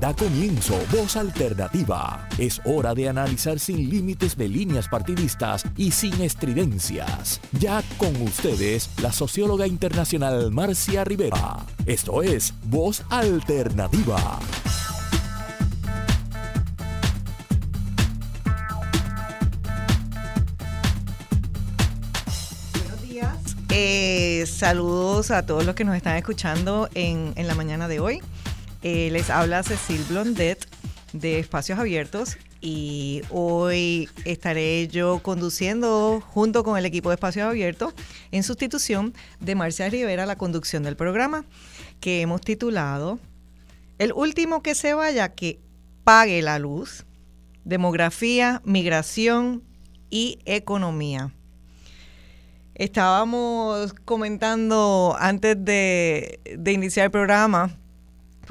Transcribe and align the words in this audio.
Da 0.00 0.16
comienzo 0.16 0.80
Voz 0.90 1.14
Alternativa. 1.14 2.26
Es 2.38 2.58
hora 2.64 2.94
de 2.94 3.10
analizar 3.10 3.58
sin 3.58 3.90
límites 3.90 4.34
de 4.34 4.48
líneas 4.48 4.88
partidistas 4.88 5.62
y 5.76 5.90
sin 5.90 6.22
estridencias. 6.22 7.38
Ya 7.52 7.82
con 7.98 8.16
ustedes, 8.22 8.88
la 9.02 9.12
socióloga 9.12 9.66
internacional 9.66 10.50
Marcia 10.52 11.04
Rivera. 11.04 11.58
Esto 11.84 12.22
es 12.22 12.54
Voz 12.64 13.02
Alternativa. 13.10 14.38
Eh, 23.72 24.46
saludos 24.46 25.30
a 25.30 25.44
todos 25.44 25.66
los 25.66 25.74
que 25.74 25.84
nos 25.84 25.94
están 25.94 26.16
escuchando 26.16 26.88
en 26.94 27.34
la 27.36 27.54
mañana 27.54 27.86
de 27.86 28.00
hoy. 28.00 28.22
Eh, 28.82 29.10
les 29.12 29.28
habla 29.28 29.62
Cecil 29.62 30.02
Blondet 30.08 30.66
de 31.12 31.38
Espacios 31.38 31.78
Abiertos 31.78 32.38
y 32.62 33.20
hoy 33.28 34.08
estaré 34.24 34.88
yo 34.88 35.18
conduciendo 35.22 36.22
junto 36.26 36.64
con 36.64 36.78
el 36.78 36.86
equipo 36.86 37.10
de 37.10 37.16
Espacios 37.16 37.46
Abiertos 37.46 37.92
en 38.30 38.42
sustitución 38.42 39.12
de 39.38 39.54
Marcia 39.54 39.90
Rivera 39.90 40.24
la 40.24 40.36
conducción 40.36 40.82
del 40.82 40.96
programa 40.96 41.44
que 42.00 42.22
hemos 42.22 42.40
titulado 42.40 43.18
El 43.98 44.14
último 44.14 44.62
que 44.62 44.74
se 44.74 44.94
vaya 44.94 45.34
que 45.34 45.60
pague 46.02 46.40
la 46.40 46.58
luz, 46.58 47.04
demografía, 47.64 48.62
migración 48.64 49.62
y 50.08 50.38
economía. 50.46 51.34
Estábamos 52.74 53.92
comentando 54.06 55.14
antes 55.20 55.62
de, 55.62 56.40
de 56.56 56.72
iniciar 56.72 57.04
el 57.04 57.10
programa 57.10 57.76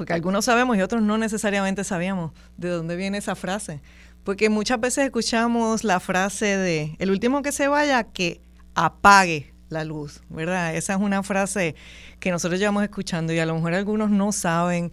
porque 0.00 0.14
algunos 0.14 0.46
sabemos 0.46 0.78
y 0.78 0.80
otros 0.80 1.02
no 1.02 1.18
necesariamente 1.18 1.84
sabíamos 1.84 2.32
de 2.56 2.70
dónde 2.70 2.96
viene 2.96 3.18
esa 3.18 3.34
frase. 3.34 3.82
Porque 4.24 4.48
muchas 4.48 4.80
veces 4.80 5.04
escuchamos 5.04 5.84
la 5.84 6.00
frase 6.00 6.56
de, 6.56 6.96
el 6.98 7.10
último 7.10 7.42
que 7.42 7.52
se 7.52 7.68
vaya, 7.68 8.04
que 8.04 8.40
apague 8.74 9.52
la 9.68 9.84
luz, 9.84 10.22
¿verdad? 10.30 10.74
Esa 10.74 10.94
es 10.94 11.00
una 11.00 11.22
frase 11.22 11.74
que 12.18 12.30
nosotros 12.30 12.58
llevamos 12.58 12.82
escuchando 12.82 13.34
y 13.34 13.40
a 13.40 13.44
lo 13.44 13.54
mejor 13.56 13.74
algunos 13.74 14.08
no 14.08 14.32
saben, 14.32 14.90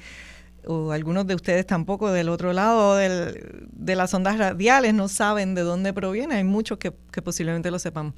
o 0.66 0.92
algunos 0.92 1.26
de 1.26 1.36
ustedes 1.36 1.66
tampoco 1.66 2.12
del 2.12 2.28
otro 2.28 2.52
lado 2.52 2.98
del, 2.98 3.66
de 3.72 3.96
las 3.96 4.14
ondas 4.14 4.38
radiales 4.38 4.94
no 4.94 5.08
saben 5.08 5.56
de 5.56 5.62
dónde 5.62 5.94
proviene. 5.94 6.36
Hay 6.36 6.44
muchos 6.44 6.80
que, 6.80 6.92
que 7.14 7.22
posiblemente 7.22 7.72
lo 7.72 7.80
sepan. 7.80 8.14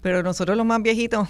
Pero 0.00 0.22
nosotros 0.22 0.56
los 0.56 0.66
más 0.66 0.82
viejitos 0.82 1.28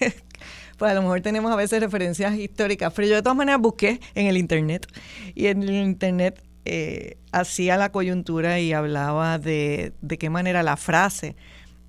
pues 0.78 0.92
a 0.92 0.94
lo 0.94 1.02
mejor 1.02 1.20
tenemos 1.20 1.52
a 1.52 1.56
veces 1.56 1.80
referencias 1.80 2.34
históricas, 2.36 2.92
pero 2.94 3.08
yo 3.08 3.16
de 3.16 3.22
todas 3.22 3.36
maneras 3.36 3.60
busqué 3.60 4.00
en 4.14 4.26
el 4.26 4.36
Internet 4.36 4.86
y 5.34 5.46
en 5.46 5.62
el 5.62 5.70
Internet 5.70 6.42
eh, 6.64 7.18
hacía 7.32 7.76
la 7.76 7.90
coyuntura 7.90 8.60
y 8.60 8.72
hablaba 8.72 9.38
de, 9.38 9.92
de 10.00 10.18
qué 10.18 10.30
manera 10.30 10.62
la 10.62 10.76
frase 10.76 11.34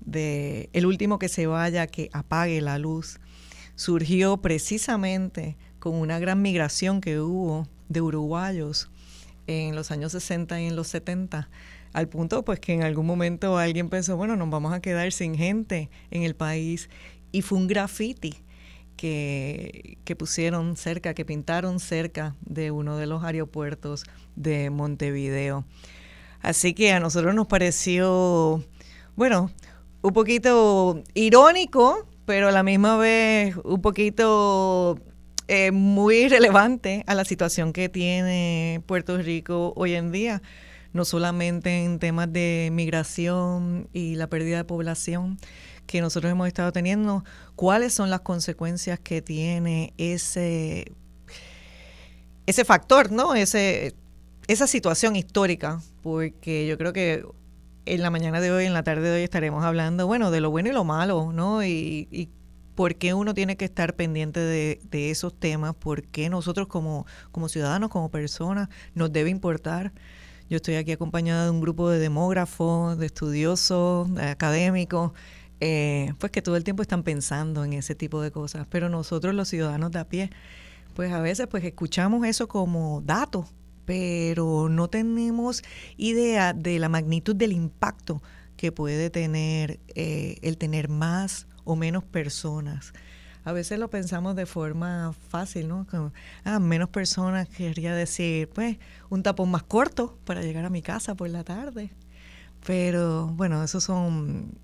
de 0.00 0.68
el 0.72 0.86
último 0.86 1.18
que 1.18 1.28
se 1.28 1.46
vaya, 1.46 1.86
que 1.86 2.10
apague 2.12 2.60
la 2.60 2.78
luz, 2.78 3.20
surgió 3.76 4.38
precisamente 4.38 5.56
con 5.78 5.94
una 5.94 6.18
gran 6.18 6.42
migración 6.42 7.00
que 7.00 7.20
hubo 7.20 7.68
de 7.88 8.00
uruguayos 8.00 8.90
en 9.46 9.76
los 9.76 9.90
años 9.90 10.12
60 10.12 10.60
y 10.60 10.66
en 10.66 10.76
los 10.76 10.88
70 10.88 11.48
al 11.92 12.08
punto 12.08 12.44
pues 12.44 12.60
que 12.60 12.72
en 12.72 12.82
algún 12.82 13.06
momento 13.06 13.58
alguien 13.58 13.88
pensó, 13.88 14.16
bueno, 14.16 14.36
nos 14.36 14.50
vamos 14.50 14.72
a 14.72 14.80
quedar 14.80 15.12
sin 15.12 15.34
gente 15.34 15.90
en 16.10 16.22
el 16.22 16.34
país 16.34 16.88
y 17.32 17.42
fue 17.42 17.58
un 17.58 17.66
graffiti 17.66 18.42
que, 19.00 20.16
pusieron 20.18 20.76
cerca, 20.76 21.14
que 21.14 21.24
pintaron 21.24 21.80
cerca 21.80 22.36
de 22.42 22.70
uno 22.70 22.98
de 22.98 23.06
los 23.06 23.24
aeropuertos 23.24 24.04
de 24.36 24.68
Montevideo. 24.68 25.64
Así 26.42 26.74
que 26.74 26.92
a 26.92 27.00
nosotros 27.00 27.34
nos 27.34 27.46
pareció, 27.46 28.62
bueno, 29.16 29.50
un 30.02 30.12
poquito 30.12 31.02
irónico, 31.14 32.06
pero 32.26 32.48
a 32.48 32.52
la 32.52 32.62
misma 32.62 32.98
vez 32.98 33.56
un 33.64 33.80
poquito 33.80 34.98
eh, 35.48 35.70
muy 35.70 36.28
relevante 36.28 37.02
a 37.06 37.14
la 37.14 37.24
situación 37.24 37.72
que 37.72 37.88
tiene 37.88 38.82
Puerto 38.84 39.16
Rico 39.16 39.72
hoy 39.76 39.94
en 39.94 40.12
día, 40.12 40.42
no 40.92 41.06
solamente 41.06 41.84
en 41.84 41.98
temas 41.98 42.30
de 42.30 42.68
migración 42.70 43.88
y 43.94 44.16
la 44.16 44.26
pérdida 44.26 44.58
de 44.58 44.64
población, 44.64 45.38
que 45.90 46.00
nosotros 46.00 46.30
hemos 46.30 46.46
estado 46.46 46.70
teniendo, 46.70 47.24
cuáles 47.56 47.92
son 47.92 48.10
las 48.10 48.20
consecuencias 48.20 49.00
que 49.00 49.22
tiene 49.22 49.92
ese, 49.98 50.92
ese 52.46 52.64
factor, 52.64 53.10
¿no? 53.10 53.34
Ese, 53.34 53.96
esa 54.46 54.68
situación 54.68 55.16
histórica, 55.16 55.80
porque 56.00 56.68
yo 56.68 56.78
creo 56.78 56.92
que 56.92 57.24
en 57.86 58.02
la 58.02 58.10
mañana 58.10 58.40
de 58.40 58.52
hoy, 58.52 58.66
en 58.66 58.72
la 58.72 58.84
tarde 58.84 59.02
de 59.02 59.16
hoy 59.16 59.22
estaremos 59.24 59.64
hablando, 59.64 60.06
bueno, 60.06 60.30
de 60.30 60.40
lo 60.40 60.52
bueno 60.52 60.68
y 60.68 60.72
lo 60.72 60.84
malo, 60.84 61.32
¿no? 61.32 61.64
Y, 61.64 62.06
y 62.12 62.28
por 62.76 62.94
qué 62.94 63.12
uno 63.12 63.34
tiene 63.34 63.56
que 63.56 63.64
estar 63.64 63.96
pendiente 63.96 64.38
de, 64.38 64.80
de, 64.92 65.10
esos 65.10 65.34
temas, 65.34 65.74
por 65.74 66.04
qué 66.04 66.30
nosotros 66.30 66.68
como, 66.68 67.04
como 67.32 67.48
ciudadanos, 67.48 67.90
como 67.90 68.12
personas, 68.12 68.68
nos 68.94 69.12
debe 69.12 69.30
importar. 69.30 69.92
Yo 70.48 70.56
estoy 70.56 70.76
aquí 70.76 70.92
acompañada 70.92 71.46
de 71.46 71.50
un 71.50 71.60
grupo 71.60 71.90
de 71.90 71.98
demógrafos, 71.98 72.96
de 72.96 73.06
estudiosos, 73.06 74.14
de 74.14 74.22
académicos, 74.22 75.12
eh, 75.60 76.14
pues 76.18 76.32
que 76.32 76.42
todo 76.42 76.56
el 76.56 76.64
tiempo 76.64 76.82
están 76.82 77.02
pensando 77.02 77.64
en 77.64 77.74
ese 77.74 77.94
tipo 77.94 78.20
de 78.22 78.30
cosas. 78.30 78.66
Pero 78.70 78.88
nosotros 78.88 79.34
los 79.34 79.48
ciudadanos 79.48 79.92
de 79.92 79.98
a 79.98 80.08
pie, 80.08 80.30
pues 80.94 81.12
a 81.12 81.20
veces 81.20 81.46
pues 81.46 81.64
escuchamos 81.64 82.26
eso 82.26 82.48
como 82.48 83.02
datos, 83.02 83.46
pero 83.84 84.68
no 84.68 84.88
tenemos 84.88 85.62
idea 85.96 86.52
de 86.52 86.78
la 86.78 86.88
magnitud 86.88 87.36
del 87.36 87.52
impacto 87.52 88.22
que 88.56 88.72
puede 88.72 89.10
tener 89.10 89.80
eh, 89.94 90.38
el 90.42 90.58
tener 90.58 90.88
más 90.88 91.46
o 91.64 91.76
menos 91.76 92.04
personas. 92.04 92.92
A 93.44 93.52
veces 93.52 93.78
lo 93.78 93.88
pensamos 93.88 94.36
de 94.36 94.44
forma 94.44 95.14
fácil, 95.28 95.68
¿no? 95.68 95.86
Como, 95.90 96.12
ah, 96.44 96.58
menos 96.58 96.90
personas 96.90 97.48
quería 97.48 97.94
decir, 97.94 98.50
pues, 98.50 98.76
un 99.08 99.22
tapón 99.22 99.50
más 99.50 99.62
corto 99.62 100.18
para 100.24 100.42
llegar 100.42 100.66
a 100.66 100.70
mi 100.70 100.82
casa 100.82 101.14
por 101.14 101.30
la 101.30 101.42
tarde. 101.42 101.90
Pero 102.66 103.28
bueno, 103.28 103.64
esos 103.64 103.84
son 103.84 104.58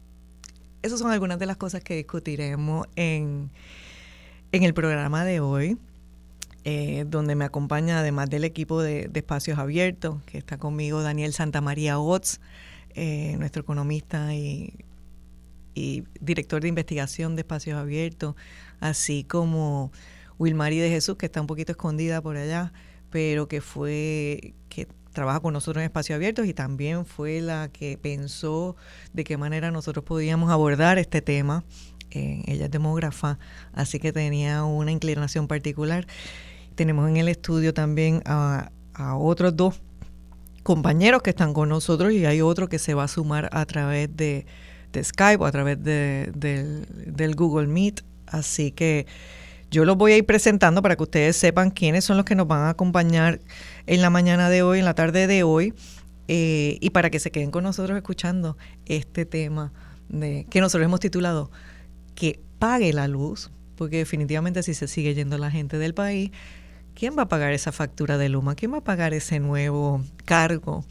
esas 0.83 0.99
son 0.99 1.11
algunas 1.11 1.39
de 1.39 1.47
las 1.47 1.57
cosas 1.57 1.83
que 1.83 1.97
discutiremos 1.97 2.87
en, 2.97 3.51
en 4.53 4.63
el 4.63 4.75
programa 4.75 5.25
de 5.25 5.41
hoy, 5.41 5.79
eh, 6.65 7.05
donde 7.07 7.37
me 7.37 7.45
acompaña, 7.45 8.01
además 8.01 8.29
del 8.29 8.45
equipo 8.45 8.83
de, 8.83 9.11
Espacios 9.15 9.59
Abiertos, 9.59 10.23
que 10.25 10.39
está 10.39 10.59
conmigo 10.59 11.03
Daniel 11.03 11.33
Santamaría 11.33 11.99
Otz, 11.99 12.41
eh, 12.95 13.37
nuestro 13.39 13.63
economista 13.63 14.35
y, 14.35 14.75
director 16.21 16.63
de 16.63 16.69
investigación 16.69 17.37
de 17.37 17.43
Espacios 17.43 17.79
Abiertos, 17.79 18.35
así 18.81 19.25
como 19.25 19.93
Wilmary 20.39 20.79
de 20.79 20.89
Jesús, 20.89 21.17
que 21.17 21.27
está 21.27 21.41
un 21.41 21.47
poquito 21.47 21.73
escondida 21.73 22.23
por 22.23 22.37
allá, 22.37 22.73
pero 23.11 23.47
que 23.47 23.61
fue, 23.61 24.55
que 24.69 24.89
trabaja 25.17 25.41
con 25.41 25.55
nosotros 25.55 25.81
en 25.81 25.87
Espacios 25.87 26.17
Abiertos 26.17 26.47
y 26.47 26.53
también 26.53 27.07
fue 27.07 27.41
la 27.41 27.69
que 27.69 27.97
pensó 27.97 28.77
de 29.15 29.25
qué 29.25 29.39
manera 29.39 29.71
nosotros 29.71 30.05
podíamos 30.05 30.51
abordar 30.51 30.99
este 30.99 31.23
tema. 31.23 31.65
Eh, 32.11 32.43
ella 32.47 32.67
es 32.67 32.71
demógrafa, 32.71 33.39
así 33.73 33.99
que 33.99 34.13
tenía 34.13 34.65
una 34.65 34.93
inclinación 34.93 35.49
particular. 35.49 36.07
Tenemos 36.75 37.09
en 37.09 37.17
el 37.17 37.29
estudio 37.29 37.73
también 37.73 38.23
a, 38.27 38.71
otros 39.19 39.57
dos 39.57 39.81
compañeros 40.63 41.23
que 41.23 41.31
están 41.31 41.55
con 41.55 41.71
nosotros 41.71 42.13
y 42.13 42.27
hay 42.27 42.43
otro 42.43 42.69
que 42.69 42.79
se 42.79 42.93
va 42.93 43.05
a 43.05 43.09
sumar 43.09 43.49
a 43.53 43.65
través 43.65 44.15
de, 44.15 44.45
de 44.93 45.03
Skype 45.05 45.43
o 45.43 45.47
a 45.47 45.53
través 45.53 45.83
de, 45.83 46.31
del 46.35 47.35
Google 47.35 47.69
Meet. 47.69 48.05
Así 48.27 48.71
que 48.71 49.07
yo 49.71 49.85
los 49.85 49.97
voy 49.97 50.13
a 50.13 50.17
ir 50.17 50.27
presentando 50.27 50.83
para 50.83 50.97
que 50.97 51.03
ustedes 51.03 51.37
sepan 51.37 51.71
quiénes 51.71 52.05
son 52.05 52.17
los 52.17 52.25
que 52.25 52.35
nos 52.35 52.47
van 52.47 52.63
a 52.63 52.71
acompañar 52.71 53.41
en 53.87 54.03
la 54.03 54.11
mañana 54.11 54.49
de 54.49 54.63
hoy, 54.63 54.79
en 54.79 54.85
la 54.85 54.95
tarde 54.95 55.27
de 55.27 55.43
hoy, 55.43 55.75
eh, 56.29 56.79
y 56.81 56.91
para 56.91 57.11
que 57.11 57.21
se 57.21 57.31
queden 57.31 57.51
con 57.51 57.65
nosotros 57.65 57.97
escuchando 57.97 58.57
este 58.87 59.27
tema 59.27 59.73
de, 60.09 60.47
que 60.51 60.61
nosotros 60.61 60.85
hemos 60.85 61.01
titulado 61.01 61.51
Que 62.15 62.41
pague 62.59 62.93
la 62.93 63.09
luz, 63.09 63.51
porque 63.77 63.99
definitivamente 63.99 64.63
si 64.63 64.75
se 64.75 64.89
sigue 64.89 65.15
yendo 65.15 65.39
la 65.39 65.51
gente 65.51 65.79
del 65.79 65.95
país, 65.95 66.31
¿quién 66.95 67.17
va 67.17 67.23
a 67.23 67.29
pagar 67.29 67.53
esa 67.53 67.73
factura 67.73 68.19
de 68.19 68.29
Luma? 68.29 68.55
¿Quién 68.55 68.73
va 68.73 68.79
a 68.79 68.85
pagar 68.85 69.15
ese 69.15 69.41
nuevo 69.41 70.03
cargo 70.25 70.85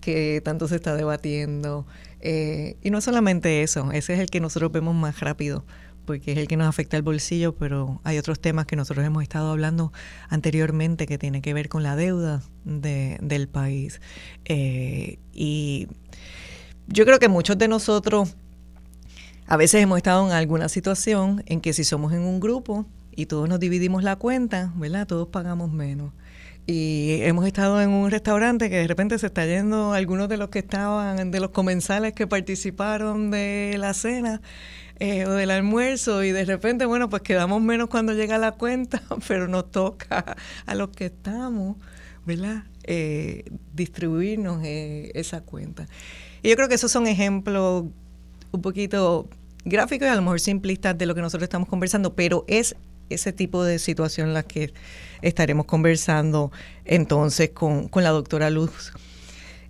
que 0.00 0.40
tanto 0.44 0.68
se 0.68 0.76
está 0.76 0.94
debatiendo? 0.94 1.86
Eh, 2.20 2.76
y 2.82 2.90
no 2.90 3.00
solamente 3.00 3.62
eso, 3.62 3.92
ese 3.92 4.14
es 4.14 4.20
el 4.20 4.30
que 4.30 4.40
nosotros 4.40 4.72
vemos 4.72 4.94
más 4.94 5.20
rápido 5.20 5.64
porque 6.10 6.32
es 6.32 6.38
el 6.38 6.48
que 6.48 6.56
nos 6.56 6.66
afecta 6.66 6.96
el 6.96 7.04
bolsillo, 7.04 7.54
pero 7.54 8.00
hay 8.02 8.18
otros 8.18 8.40
temas 8.40 8.66
que 8.66 8.74
nosotros 8.74 9.06
hemos 9.06 9.22
estado 9.22 9.52
hablando 9.52 9.92
anteriormente 10.28 11.06
que 11.06 11.18
tienen 11.18 11.40
que 11.40 11.54
ver 11.54 11.68
con 11.68 11.84
la 11.84 11.94
deuda 11.94 12.42
de, 12.64 13.16
del 13.22 13.46
país. 13.46 14.00
Eh, 14.44 15.20
y 15.32 15.86
yo 16.88 17.04
creo 17.04 17.20
que 17.20 17.28
muchos 17.28 17.58
de 17.58 17.68
nosotros 17.68 18.34
a 19.46 19.56
veces 19.56 19.80
hemos 19.84 19.98
estado 19.98 20.26
en 20.26 20.32
alguna 20.32 20.68
situación 20.68 21.44
en 21.46 21.60
que 21.60 21.72
si 21.72 21.84
somos 21.84 22.12
en 22.12 22.22
un 22.22 22.40
grupo 22.40 22.86
y 23.14 23.26
todos 23.26 23.48
nos 23.48 23.60
dividimos 23.60 24.02
la 24.02 24.16
cuenta, 24.16 24.72
¿verdad? 24.74 25.06
Todos 25.06 25.28
pagamos 25.28 25.70
menos. 25.70 26.12
y 26.66 27.20
hemos 27.22 27.46
estado 27.46 27.80
en 27.80 27.90
un 27.90 28.10
restaurante 28.10 28.68
que 28.68 28.78
de 28.78 28.88
repente 28.88 29.16
se 29.16 29.26
está 29.26 29.46
yendo 29.46 29.92
algunos 29.92 30.28
de 30.28 30.38
los 30.38 30.48
que 30.48 30.58
estaban, 30.58 31.30
de 31.30 31.38
los 31.38 31.50
comensales 31.50 32.14
que 32.14 32.26
participaron 32.26 33.30
de 33.30 33.76
la 33.78 33.94
cena 33.94 34.42
eh, 35.02 35.24
o 35.24 35.32
del 35.32 35.50
almuerzo 35.50 36.22
y 36.24 36.30
de 36.30 36.44
repente, 36.44 36.84
bueno, 36.84 37.08
pues 37.08 37.22
quedamos 37.22 37.62
menos 37.62 37.88
cuando 37.88 38.12
llega 38.12 38.36
la 38.36 38.52
cuenta, 38.52 39.02
pero 39.28 39.48
nos 39.48 39.70
toca 39.70 40.36
a 40.66 40.74
los 40.74 40.90
que 40.90 41.06
estamos, 41.06 41.78
¿verdad? 42.26 42.64
Eh, 42.84 43.44
distribuirnos 43.72 44.62
eh, 44.62 45.10
esa 45.14 45.40
cuenta. 45.40 45.88
Y 46.42 46.50
yo 46.50 46.56
creo 46.56 46.68
que 46.68 46.74
esos 46.74 46.92
son 46.92 47.06
ejemplos 47.06 47.86
un 48.52 48.60
poquito 48.60 49.26
gráficos 49.64 50.06
y 50.06 50.10
a 50.10 50.14
lo 50.16 50.20
mejor 50.20 50.38
simplistas 50.38 50.98
de 50.98 51.06
lo 51.06 51.14
que 51.14 51.22
nosotros 51.22 51.44
estamos 51.44 51.70
conversando, 51.70 52.14
pero 52.14 52.44
es 52.46 52.76
ese 53.08 53.32
tipo 53.32 53.64
de 53.64 53.78
situación 53.78 54.34
la 54.34 54.42
que 54.42 54.74
estaremos 55.22 55.64
conversando 55.64 56.52
entonces 56.84 57.50
con, 57.50 57.88
con 57.88 58.04
la 58.04 58.10
doctora 58.10 58.50
Luz 58.50 58.92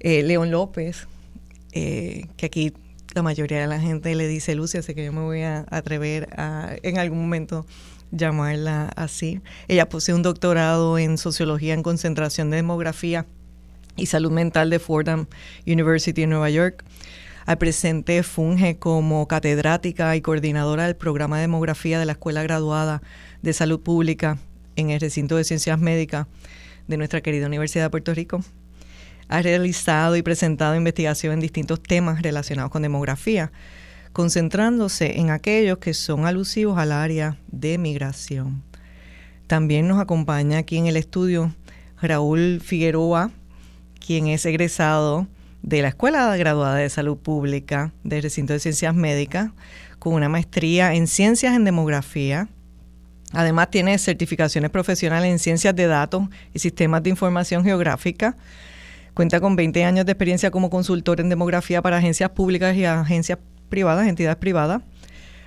León 0.00 0.50
López, 0.50 1.06
que 1.72 2.26
aquí 2.42 2.72
la 3.14 3.22
mayoría 3.22 3.60
de 3.60 3.66
la 3.66 3.80
gente 3.80 4.14
le 4.14 4.28
dice 4.28 4.54
Lucy, 4.54 4.78
así 4.78 4.94
que 4.94 5.04
yo 5.04 5.12
me 5.12 5.22
voy 5.22 5.42
a 5.42 5.66
atrever 5.70 6.28
a 6.38 6.76
en 6.82 6.98
algún 6.98 7.20
momento 7.20 7.66
llamarla 8.12 8.90
así. 8.96 9.40
Ella 9.68 9.88
posee 9.88 10.14
un 10.14 10.22
doctorado 10.22 10.98
en 10.98 11.18
sociología 11.18 11.74
en 11.74 11.82
concentración 11.82 12.50
de 12.50 12.56
demografía 12.56 13.26
y 13.96 14.06
salud 14.06 14.30
mental 14.30 14.70
de 14.70 14.78
Fordham 14.78 15.26
University 15.66 16.22
en 16.22 16.30
Nueva 16.30 16.50
York. 16.50 16.84
Al 17.46 17.58
presente 17.58 18.22
funge 18.22 18.78
como 18.78 19.26
catedrática 19.26 20.14
y 20.14 20.20
coordinadora 20.20 20.84
del 20.86 20.96
programa 20.96 21.36
de 21.36 21.42
demografía 21.42 21.98
de 21.98 22.06
la 22.06 22.12
Escuela 22.12 22.42
Graduada 22.42 23.02
de 23.42 23.52
Salud 23.52 23.80
Pública 23.80 24.38
en 24.76 24.90
el 24.90 25.00
recinto 25.00 25.36
de 25.36 25.44
Ciencias 25.44 25.78
Médicas 25.78 26.26
de 26.86 26.96
nuestra 26.96 27.20
querida 27.20 27.46
Universidad 27.46 27.84
de 27.84 27.90
Puerto 27.90 28.14
Rico. 28.14 28.40
Ha 29.30 29.42
realizado 29.42 30.16
y 30.16 30.22
presentado 30.22 30.74
investigación 30.74 31.34
en 31.34 31.40
distintos 31.40 31.80
temas 31.80 32.20
relacionados 32.20 32.72
con 32.72 32.82
demografía, 32.82 33.52
concentrándose 34.12 35.20
en 35.20 35.30
aquellos 35.30 35.78
que 35.78 35.94
son 35.94 36.26
alusivos 36.26 36.76
al 36.78 36.90
área 36.90 37.38
de 37.46 37.78
migración. 37.78 38.64
También 39.46 39.86
nos 39.86 40.00
acompaña 40.00 40.58
aquí 40.58 40.78
en 40.78 40.88
el 40.88 40.96
estudio 40.96 41.54
Raúl 42.02 42.60
Figueroa, 42.60 43.30
quien 44.04 44.26
es 44.26 44.44
egresado 44.46 45.28
de 45.62 45.82
la 45.82 45.88
Escuela 45.88 46.36
Graduada 46.36 46.74
de 46.74 46.90
Salud 46.90 47.16
Pública 47.16 47.92
del 48.02 48.24
Recinto 48.24 48.52
de 48.52 48.58
Ciencias 48.58 48.96
Médicas, 48.96 49.52
con 50.00 50.14
una 50.14 50.28
maestría 50.28 50.92
en 50.94 51.06
Ciencias 51.06 51.54
en 51.54 51.62
Demografía. 51.62 52.48
Además 53.32 53.70
tiene 53.70 53.96
certificaciones 53.96 54.70
profesionales 54.70 55.30
en 55.30 55.38
Ciencias 55.38 55.76
de 55.76 55.86
Datos 55.86 56.24
y 56.52 56.58
Sistemas 56.58 57.04
de 57.04 57.10
Información 57.10 57.62
Geográfica. 57.62 58.36
Cuenta 59.20 59.38
con 59.38 59.54
20 59.54 59.84
años 59.84 60.06
de 60.06 60.12
experiencia 60.12 60.50
como 60.50 60.70
consultor 60.70 61.20
en 61.20 61.28
demografía 61.28 61.82
para 61.82 61.98
agencias 61.98 62.30
públicas 62.30 62.74
y 62.74 62.86
agencias 62.86 63.38
privadas, 63.68 64.08
entidades 64.08 64.38
privadas. 64.38 64.80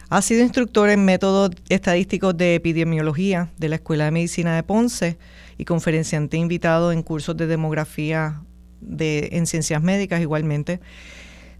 Ha 0.10 0.22
sido 0.22 0.44
instructor 0.44 0.92
en 0.92 1.04
métodos 1.04 1.50
estadísticos 1.70 2.38
de 2.38 2.54
epidemiología 2.54 3.50
de 3.58 3.70
la 3.70 3.78
Escuela 3.78 4.06
de 4.06 4.12
Medicina 4.12 4.56
de 4.56 4.62
Ponce 4.62 5.18
y 5.58 5.66
conferenciante 5.66 6.38
invitado 6.38 6.92
en 6.92 7.02
cursos 7.02 7.36
de 7.36 7.48
demografía 7.48 8.44
de, 8.80 9.30
en 9.32 9.48
ciencias 9.48 9.82
médicas 9.82 10.22
igualmente. 10.22 10.80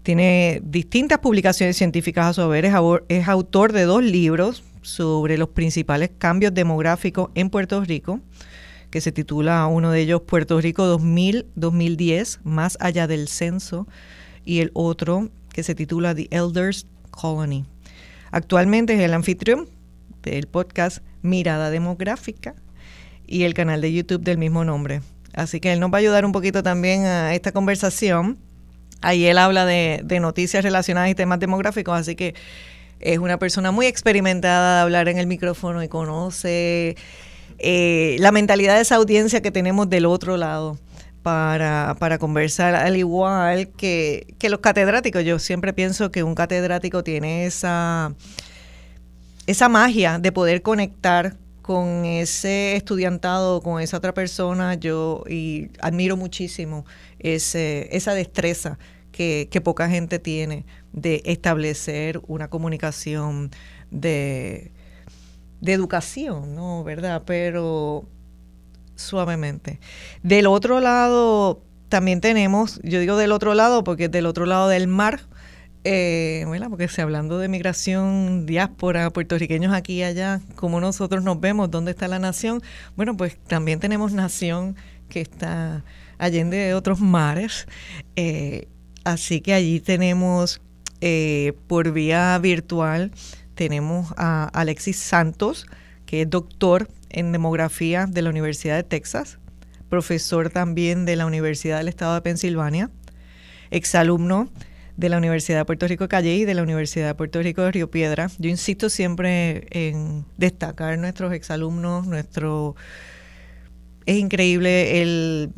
Tiene 0.04 0.62
distintas 0.62 1.18
publicaciones 1.18 1.76
científicas 1.76 2.26
a 2.26 2.32
su 2.32 2.42
haber, 2.42 2.64
es, 3.08 3.26
autor 3.26 3.72
de 3.72 3.82
dos 3.86 4.04
libros 4.04 4.62
sobre 4.82 5.36
los 5.36 5.48
principales 5.48 6.12
cambios 6.16 6.54
demográficos 6.54 7.30
en 7.34 7.50
Puerto 7.50 7.82
Rico, 7.82 8.20
que 8.94 9.00
se 9.00 9.10
titula 9.10 9.66
uno 9.66 9.90
de 9.90 10.02
ellos 10.02 10.22
Puerto 10.22 10.60
Rico 10.60 10.84
2000-2010, 10.96 12.38
más 12.44 12.78
allá 12.78 13.08
del 13.08 13.26
censo, 13.26 13.88
y 14.44 14.60
el 14.60 14.70
otro 14.72 15.30
que 15.52 15.64
se 15.64 15.74
titula 15.74 16.14
The 16.14 16.28
Elders 16.30 16.86
Colony. 17.10 17.64
Actualmente 18.30 18.94
es 18.94 19.00
el 19.00 19.12
anfitrión 19.12 19.68
del 20.22 20.46
podcast 20.46 20.98
Mirada 21.22 21.70
Demográfica 21.70 22.54
y 23.26 23.42
el 23.42 23.52
canal 23.52 23.80
de 23.80 23.92
YouTube 23.92 24.22
del 24.22 24.38
mismo 24.38 24.64
nombre. 24.64 25.00
Así 25.32 25.58
que 25.58 25.72
él 25.72 25.80
nos 25.80 25.92
va 25.92 25.96
a 25.96 25.98
ayudar 25.98 26.24
un 26.24 26.30
poquito 26.30 26.62
también 26.62 27.04
a 27.04 27.34
esta 27.34 27.50
conversación. 27.50 28.38
Ahí 29.00 29.24
él 29.26 29.38
habla 29.38 29.66
de, 29.66 30.04
noticias 30.20 30.62
relacionadas 30.62 31.10
y 31.10 31.16
temas 31.16 31.40
demográficos, 31.40 31.98
así 31.98 32.14
que 32.14 32.36
es 33.00 33.18
una 33.18 33.40
persona 33.40 33.72
muy 33.72 33.86
experimentada 33.86 34.76
de 34.76 34.82
hablar 34.82 35.08
en 35.08 35.18
el 35.18 35.26
micrófono 35.26 35.82
y 35.82 35.88
conoce 35.88 36.94
eh, 37.58 38.16
la 38.20 38.32
mentalidad 38.32 38.76
de 38.76 38.82
esa 38.82 38.96
audiencia 38.96 39.42
que 39.42 39.50
tenemos 39.50 39.88
del 39.88 40.06
otro 40.06 40.36
lado 40.36 40.78
para, 41.22 41.96
para 41.98 42.18
conversar, 42.18 42.74
al 42.74 42.96
igual 42.96 43.68
que, 43.68 44.34
que 44.38 44.48
los 44.48 44.60
catedráticos. 44.60 45.24
Yo 45.24 45.38
siempre 45.38 45.72
pienso 45.72 46.10
que 46.10 46.22
un 46.22 46.34
catedrático 46.34 47.02
tiene 47.02 47.46
esa, 47.46 48.14
esa 49.46 49.68
magia 49.68 50.18
de 50.18 50.32
poder 50.32 50.62
conectar 50.62 51.36
con 51.62 52.04
ese 52.04 52.76
estudiantado, 52.76 53.62
con 53.62 53.80
esa 53.80 53.96
otra 53.96 54.12
persona, 54.12 54.74
yo 54.74 55.24
y 55.26 55.70
admiro 55.80 56.14
muchísimo 56.14 56.84
ese, 57.18 57.88
esa 57.90 58.12
destreza 58.12 58.78
que, 59.14 59.60
poca 59.64 59.88
gente 59.88 60.18
tiene 60.18 60.66
de 60.92 61.22
establecer 61.24 62.20
una 62.26 62.48
comunicación 62.48 63.50
de, 63.90 64.72
de 65.64 65.72
educación, 65.72 66.54
¿no? 66.54 66.84
¿Verdad? 66.84 67.22
Pero 67.24 68.04
suavemente. 68.96 69.80
Del 70.22 70.46
otro 70.46 70.78
lado, 70.80 71.62
también 71.88 72.20
tenemos, 72.20 72.80
yo 72.82 73.00
digo 73.00 73.16
del 73.16 73.32
otro 73.32 73.54
lado 73.54 73.82
porque 73.82 74.08
del 74.08 74.26
otro 74.26 74.44
lado 74.44 74.68
del 74.68 74.86
mar, 74.88 75.20
eh, 75.84 76.44
bueno, 76.46 76.68
porque 76.68 76.88
si 76.88 77.00
hablando 77.00 77.38
de 77.38 77.48
migración, 77.48 78.46
diáspora, 78.46 79.10
puertorriqueños 79.10 79.72
aquí 79.72 79.94
y 79.94 80.02
allá, 80.02 80.40
como 80.54 80.80
nosotros 80.80 81.24
nos 81.24 81.40
vemos, 81.40 81.70
dónde 81.70 81.92
está 81.92 82.08
la 82.08 82.18
nación, 82.18 82.62
bueno, 82.94 83.16
pues 83.16 83.38
también 83.46 83.80
tenemos 83.80 84.12
nación 84.12 84.76
que 85.08 85.22
está 85.22 85.82
allende 86.18 86.58
de 86.58 86.74
otros 86.74 87.00
mares, 87.00 87.66
eh, 88.16 88.68
así 89.04 89.40
que 89.40 89.54
allí 89.54 89.80
tenemos 89.80 90.60
eh, 91.00 91.54
por 91.66 91.92
vía 91.92 92.38
virtual, 92.38 93.12
tenemos 93.54 94.12
a 94.16 94.44
Alexis 94.52 94.96
Santos, 94.96 95.66
que 96.06 96.22
es 96.22 96.30
doctor 96.30 96.88
en 97.10 97.32
demografía 97.32 98.06
de 98.06 98.22
la 98.22 98.30
Universidad 98.30 98.76
de 98.76 98.82
Texas, 98.82 99.38
profesor 99.88 100.50
también 100.50 101.04
de 101.04 101.16
la 101.16 101.26
Universidad 101.26 101.78
del 101.78 101.88
Estado 101.88 102.14
de 102.14 102.22
Pensilvania, 102.22 102.90
exalumno 103.70 104.48
de 104.96 105.08
la 105.08 105.18
Universidad 105.18 105.58
de 105.58 105.64
Puerto 105.64 105.88
Rico 105.88 106.08
Calle 106.08 106.34
y 106.34 106.44
de 106.44 106.54
la 106.54 106.62
Universidad 106.62 107.08
de 107.08 107.14
Puerto 107.14 107.42
Rico 107.42 107.62
de 107.62 107.72
Río 107.72 107.90
Piedra. 107.90 108.30
Yo 108.38 108.50
insisto 108.50 108.88
siempre 108.88 109.66
en 109.70 110.24
destacar 110.36 110.98
nuestros 110.98 111.32
exalumnos, 111.32 112.06
nuestro... 112.06 112.76
Es 114.06 114.16
increíble 114.18 115.00
el, 115.02 115.50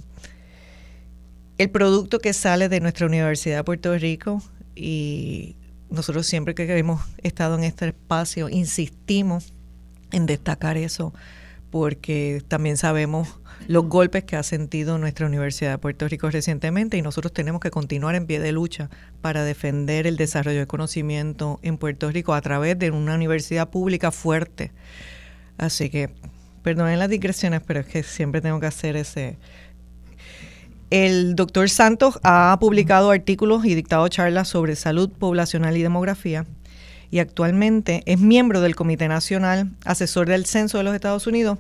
el 1.59 1.71
producto 1.71 2.19
que 2.21 2.33
sale 2.33 2.69
de 2.69 2.81
nuestra 2.81 3.07
Universidad 3.07 3.59
de 3.59 3.65
Puerto 3.65 3.97
Rico 3.99 4.41
y 4.75 5.57
nosotros 5.91 6.27
siempre 6.27 6.55
que 6.55 6.79
hemos 6.79 7.01
estado 7.23 7.57
en 7.57 7.65
este 7.65 7.89
espacio 7.89 8.49
insistimos 8.49 9.53
en 10.13 10.27
destacar 10.27 10.77
eso 10.77 11.13
porque 11.71 12.43
también 12.49 12.77
sabemos 12.77 13.39
los 13.67 13.87
golpes 13.87 14.25
que 14.25 14.37
ha 14.37 14.43
sentido 14.43 14.99
nuestra 14.99 15.27
Universidad 15.27 15.73
de 15.73 15.79
Puerto 15.79 16.07
Rico 16.09 16.31
recientemente 16.31 16.97
y 16.97 17.03
nosotros 17.03 17.33
tenemos 17.33 17.61
que 17.61 17.71
continuar 17.71 18.15
en 18.15 18.27
pie 18.27 18.41
de 18.41 18.53
lucha 18.53 18.91
para 19.21 19.45
defender 19.45 20.07
el 20.07 20.17
desarrollo 20.17 20.61
de 20.61 20.67
conocimiento 20.67 21.59
en 21.63 21.77
Puerto 21.79 22.11
Rico 22.11 22.35
a 22.35 22.41
través 22.41 22.79
de 22.79 22.91
una 22.91 23.15
universidad 23.15 23.69
pública 23.71 24.11
fuerte. 24.11 24.73
Así 25.59 25.91
que, 25.91 26.11
perdonen 26.63 26.99
las 26.99 27.09
digresiones, 27.09 27.63
pero 27.67 27.81
es 27.81 27.87
que 27.87 28.03
siempre 28.03 28.41
tengo 28.41 28.61
que 28.61 28.67
hacer 28.67 28.97
ese... 28.97 29.37
El 30.91 31.35
doctor 31.35 31.69
Santos 31.69 32.21
ha 32.23 32.57
publicado 32.61 33.11
artículos 33.11 33.65
y 33.65 33.75
dictado 33.75 34.07
charlas 34.09 34.49
sobre 34.49 34.77
salud 34.77 35.11
poblacional 35.11 35.77
y 35.77 35.83
demografía 35.83 36.47
y 37.11 37.19
actualmente 37.19 38.03
es 38.07 38.21
miembro 38.21 38.61
del 38.61 38.77
Comité 38.77 39.09
Nacional 39.09 39.71
Asesor 39.85 40.29
del 40.29 40.47
Censo 40.47 40.79
de 40.79 40.85
los 40.85 40.95
Estados 40.95 41.27
Unidos 41.27 41.59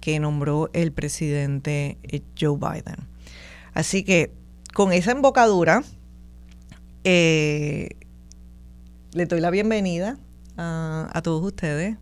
que 0.00 0.18
nombró 0.20 0.70
el 0.72 0.92
presidente 0.92 1.98
Joe 2.38 2.56
Biden. 2.56 2.96
Así 3.74 4.02
que 4.02 4.32
con 4.72 4.92
esa 4.92 5.10
embocadura, 5.10 5.82
eh, 7.04 7.90
le 9.12 9.26
doy 9.26 9.40
la 9.40 9.50
bienvenida 9.50 10.18
a, 10.56 11.20
todos 11.22 11.44
ustedes. 11.44 11.96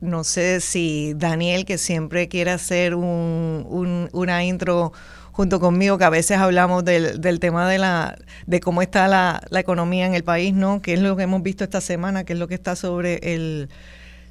No 0.00 0.22
sé 0.24 0.60
si 0.60 1.14
Daniel, 1.16 1.64
que 1.64 1.76
siempre 1.76 2.28
quiere 2.28 2.52
hacer 2.52 2.94
un, 2.94 4.08
una 4.12 4.44
intro 4.44 4.92
junto 5.38 5.60
conmigo, 5.60 5.98
que 5.98 6.04
a 6.04 6.10
veces 6.10 6.36
hablamos 6.36 6.84
del, 6.84 7.20
del 7.20 7.38
tema 7.38 7.68
de 7.68 7.78
la 7.78 8.18
de 8.48 8.58
cómo 8.58 8.82
está 8.82 9.06
la, 9.06 9.40
la, 9.50 9.60
economía 9.60 10.04
en 10.04 10.14
el 10.14 10.24
país, 10.24 10.52
¿no? 10.52 10.82
¿Qué 10.82 10.94
es 10.94 11.00
lo 11.00 11.14
que 11.14 11.22
hemos 11.22 11.44
visto 11.44 11.62
esta 11.62 11.80
semana? 11.80 12.24
¿Qué 12.24 12.32
es 12.32 12.40
lo 12.40 12.48
que 12.48 12.56
está 12.56 12.74
sobre 12.74 13.20
el... 13.22 13.68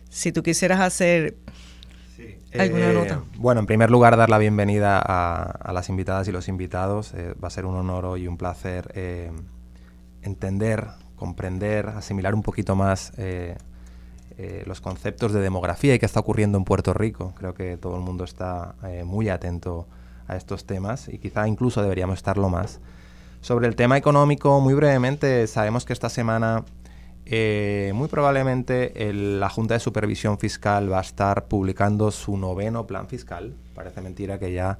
Si 0.09 0.33
tú 0.33 0.43
quisieras 0.43 0.81
hacer 0.81 1.37
alguna 2.59 2.91
nota. 2.91 3.23
Bueno, 3.37 3.61
en 3.61 3.67
primer 3.67 3.89
lugar, 3.89 4.17
dar 4.17 4.29
la 4.29 4.37
bienvenida 4.37 5.01
a, 5.01 5.71
las 5.71 5.87
invitadas 5.87 6.27
y 6.27 6.33
los 6.33 6.49
invitados. 6.49 7.13
va 7.41 7.47
a 7.47 7.51
ser 7.51 7.65
un 7.65 7.75
honor 7.77 8.19
y 8.19 8.27
un 8.27 8.35
placer 8.35 8.91
entender, 10.23 10.87
comprender, 11.15 11.87
asimilar 11.87 12.35
un 12.35 12.43
poquito 12.43 12.75
más 12.75 13.13
eh, 13.15 13.55
los 14.65 14.81
conceptos 14.81 15.31
de 15.31 15.39
demografía 15.39 15.95
y 15.95 15.99
qué 15.99 16.05
está 16.05 16.19
ocurriendo 16.19 16.57
en 16.57 16.65
Puerto 16.65 16.93
Rico. 16.93 17.33
Creo 17.37 17.53
que 17.53 17.77
todo 17.77 17.95
el 17.95 18.01
mundo 18.01 18.25
está 18.25 18.75
eh, 18.83 19.05
muy 19.05 19.29
atento 19.29 19.87
a 20.27 20.35
estos 20.35 20.65
temas 20.65 21.07
y 21.09 21.19
quizá 21.19 21.47
incluso 21.47 21.81
deberíamos 21.81 22.17
estarlo 22.17 22.49
más. 22.49 22.79
Sobre 23.41 23.67
el 23.67 23.75
tema 23.75 23.97
económico, 23.97 24.59
muy 24.61 24.73
brevemente, 24.73 25.47
sabemos 25.47 25.85
que 25.85 25.93
esta 25.93 26.09
semana 26.09 26.65
eh, 27.25 27.91
muy 27.93 28.07
probablemente 28.07 28.93
la 29.13 29.49
Junta 29.49 29.75
de 29.75 29.79
Supervisión 29.79 30.37
Fiscal 30.37 30.91
va 30.91 30.99
a 30.99 31.01
estar 31.01 31.47
publicando 31.47 32.11
su 32.11 32.37
noveno 32.37 32.87
plan 32.87 33.07
fiscal. 33.07 33.55
Parece 33.73 34.01
mentira 34.01 34.39
que 34.39 34.53
ya 34.53 34.79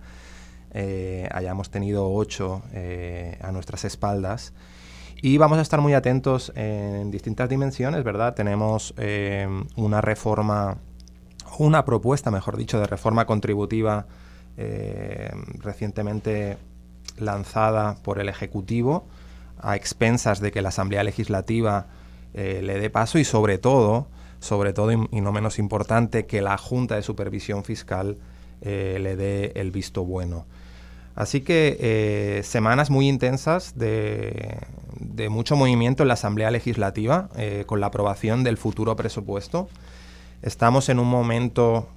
hayamos 1.32 1.72
tenido 1.72 2.12
ocho 2.12 2.62
a 3.42 3.52
nuestras 3.52 3.84
espaldas. 3.86 4.54
Y 5.22 5.38
vamos 5.38 5.58
a 5.58 5.62
estar 5.62 5.82
muy 5.82 5.94
atentos 5.96 6.52
en 6.56 7.10
distintas 7.10 7.50
dimensiones, 7.50 8.04
¿verdad? 8.04 8.36
Tenemos 8.36 8.94
eh, 8.98 9.48
una 9.76 10.00
reforma, 10.00 10.78
una 11.58 11.86
propuesta, 11.86 12.30
mejor 12.30 12.56
dicho, 12.56 12.80
de 12.80 12.86
reforma 12.86 13.26
contributiva 13.26 14.06
eh, 14.58 15.32
recientemente 15.60 16.58
lanzada 17.18 17.96
por 18.04 18.20
el 18.20 18.30
Ejecutivo 18.30 19.08
a 19.60 19.76
expensas 19.76 20.40
de 20.40 20.52
que 20.52 20.62
la 20.62 20.70
Asamblea 20.70 21.04
Legislativa 21.04 21.88
eh, 22.34 22.62
le 22.64 22.80
dé 22.80 22.90
paso 22.90 23.18
y 23.18 23.24
sobre 23.24 23.58
todo, 23.58 24.08
sobre 24.40 24.74
todo 24.74 24.92
y, 24.92 25.22
no 25.22 25.32
menos 25.32 25.60
importante, 25.60 26.26
que 26.26 26.42
la 26.42 26.58
Junta 26.58 26.96
de 26.96 27.02
Supervisión 27.02 27.64
Fiscal 27.64 28.18
le 28.60 29.16
dé 29.16 29.52
el 29.56 29.70
visto 29.70 30.04
bueno. 30.04 30.48
Así 31.14 31.42
que 31.42 32.42
semanas 32.44 32.90
muy 32.90 33.08
intensas 33.08 33.78
de, 33.78 34.58
de 35.00 35.30
mucho 35.30 35.56
movimiento 35.56 36.04
en 36.04 36.08
la 36.08 36.16
Asamblea 36.16 36.52
Legislativa 36.52 37.30
eh, 37.36 37.64
con 37.66 37.80
la 37.80 37.88
aprobación 37.88 38.44
del 38.44 38.58
futuro 38.58 38.96
presupuesto. 38.96 39.70
Estamos 40.42 40.90
en 40.90 41.00
un 41.00 41.08
momento 41.08 41.88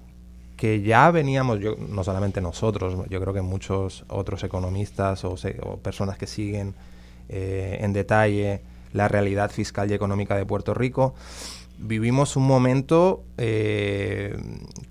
que 0.60 0.82
ya 0.82 1.10
veníamos, 1.10 1.58
no 1.88 2.04
solamente 2.04 2.42
nosotros, 2.42 3.08
yo 3.08 3.18
creo 3.18 3.32
que 3.32 3.40
muchos 3.40 4.04
otros 4.08 4.44
economistas 4.44 5.24
o, 5.24 5.36
personas 5.82 6.18
que 6.18 6.26
siguen 6.26 6.74
eh, 7.30 7.78
en 7.80 7.94
detalle 7.94 8.60
la 8.92 9.08
realidad 9.08 9.50
fiscal 9.50 9.90
y 9.90 9.94
económica 9.94 10.36
de 10.36 10.44
Puerto 10.44 10.74
Rico, 10.74 11.14
vivimos 11.78 12.36
un 12.36 12.46
momento 12.46 13.24
eh, 13.38 14.36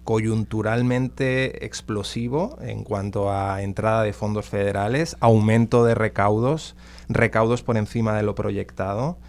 coyunturalmente 0.06 1.64
explosivo 1.64 2.58
en 2.64 2.84
cuanto 2.84 3.32
a 3.32 3.62
entrada 3.62 4.02
de 4.02 4.12
fondos 4.12 4.48
federales, 4.48 5.18
aumento 5.20 5.86
de 5.86 5.94
recaudos, 5.94 6.76
recaudos 7.10 7.62
por 7.62 7.78
encima 7.78 8.18
de 8.18 8.24
lo 8.24 8.34
proyectado. 8.34 9.20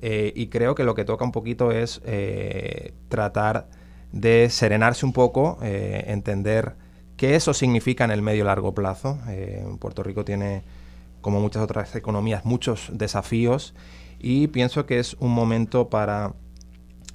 Eh, 0.00 0.32
y 0.34 0.46
creo 0.46 0.74
que 0.74 0.84
lo 0.84 0.94
que 0.94 1.04
toca 1.04 1.26
un 1.26 1.32
poquito 1.32 1.72
es 1.72 2.00
eh, 2.06 2.94
tratar 3.10 3.68
de 4.12 4.48
serenarse 4.50 5.06
un 5.06 5.12
poco, 5.12 5.58
entender 5.62 6.74
qué 7.16 7.36
eso 7.36 7.54
significa 7.54 8.04
en 8.04 8.10
el 8.10 8.22
medio 8.22 8.42
y 8.42 8.46
largo 8.46 8.74
plazo. 8.74 9.18
Puerto 9.78 10.02
Rico 10.02 10.24
tiene, 10.24 10.62
como 11.20 11.40
muchas 11.40 11.62
otras 11.62 11.94
economías, 11.94 12.44
muchos 12.44 12.90
desafíos 12.92 13.74
y 14.18 14.48
pienso 14.48 14.84
que 14.84 14.98
es 14.98 15.16
un 15.18 15.32
momento 15.32 15.88
para 15.88 16.34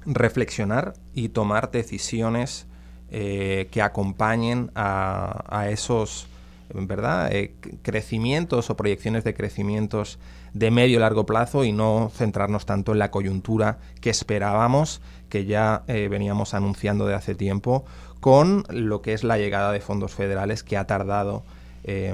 reflexionar 0.04 0.94
y 1.14 1.28
tomar 1.28 1.70
decisiones 1.70 2.66
eh, 3.10 3.68
que 3.70 3.82
acompañen 3.82 4.72
a, 4.74 5.68
esos 5.70 6.26
¿verdad? 6.74 7.32
Eh, 7.32 7.54
crecimientos 7.82 8.70
o 8.70 8.76
proyecciones 8.76 9.22
de 9.22 9.34
crecimientos 9.34 10.18
de 10.52 10.72
medio 10.72 10.96
y 10.96 11.00
largo 11.00 11.24
plazo 11.26 11.64
y 11.64 11.70
no 11.70 12.10
centrarnos 12.12 12.66
tanto 12.66 12.92
en 12.92 12.98
la 12.98 13.12
coyuntura 13.12 13.78
que 14.00 14.10
esperábamos, 14.10 15.00
que 15.36 15.44
ya 15.44 15.82
eh, 15.86 16.08
veníamos 16.08 16.54
anunciando 16.54 17.06
de 17.06 17.14
hace 17.14 17.34
tiempo, 17.34 17.84
con 18.20 18.64
lo 18.70 19.02
que 19.02 19.12
es 19.12 19.22
la 19.22 19.36
llegada 19.36 19.72
de 19.72 19.80
fondos 19.80 20.14
federales 20.14 20.62
que 20.62 20.76
ha 20.76 20.86
tardado 20.86 21.42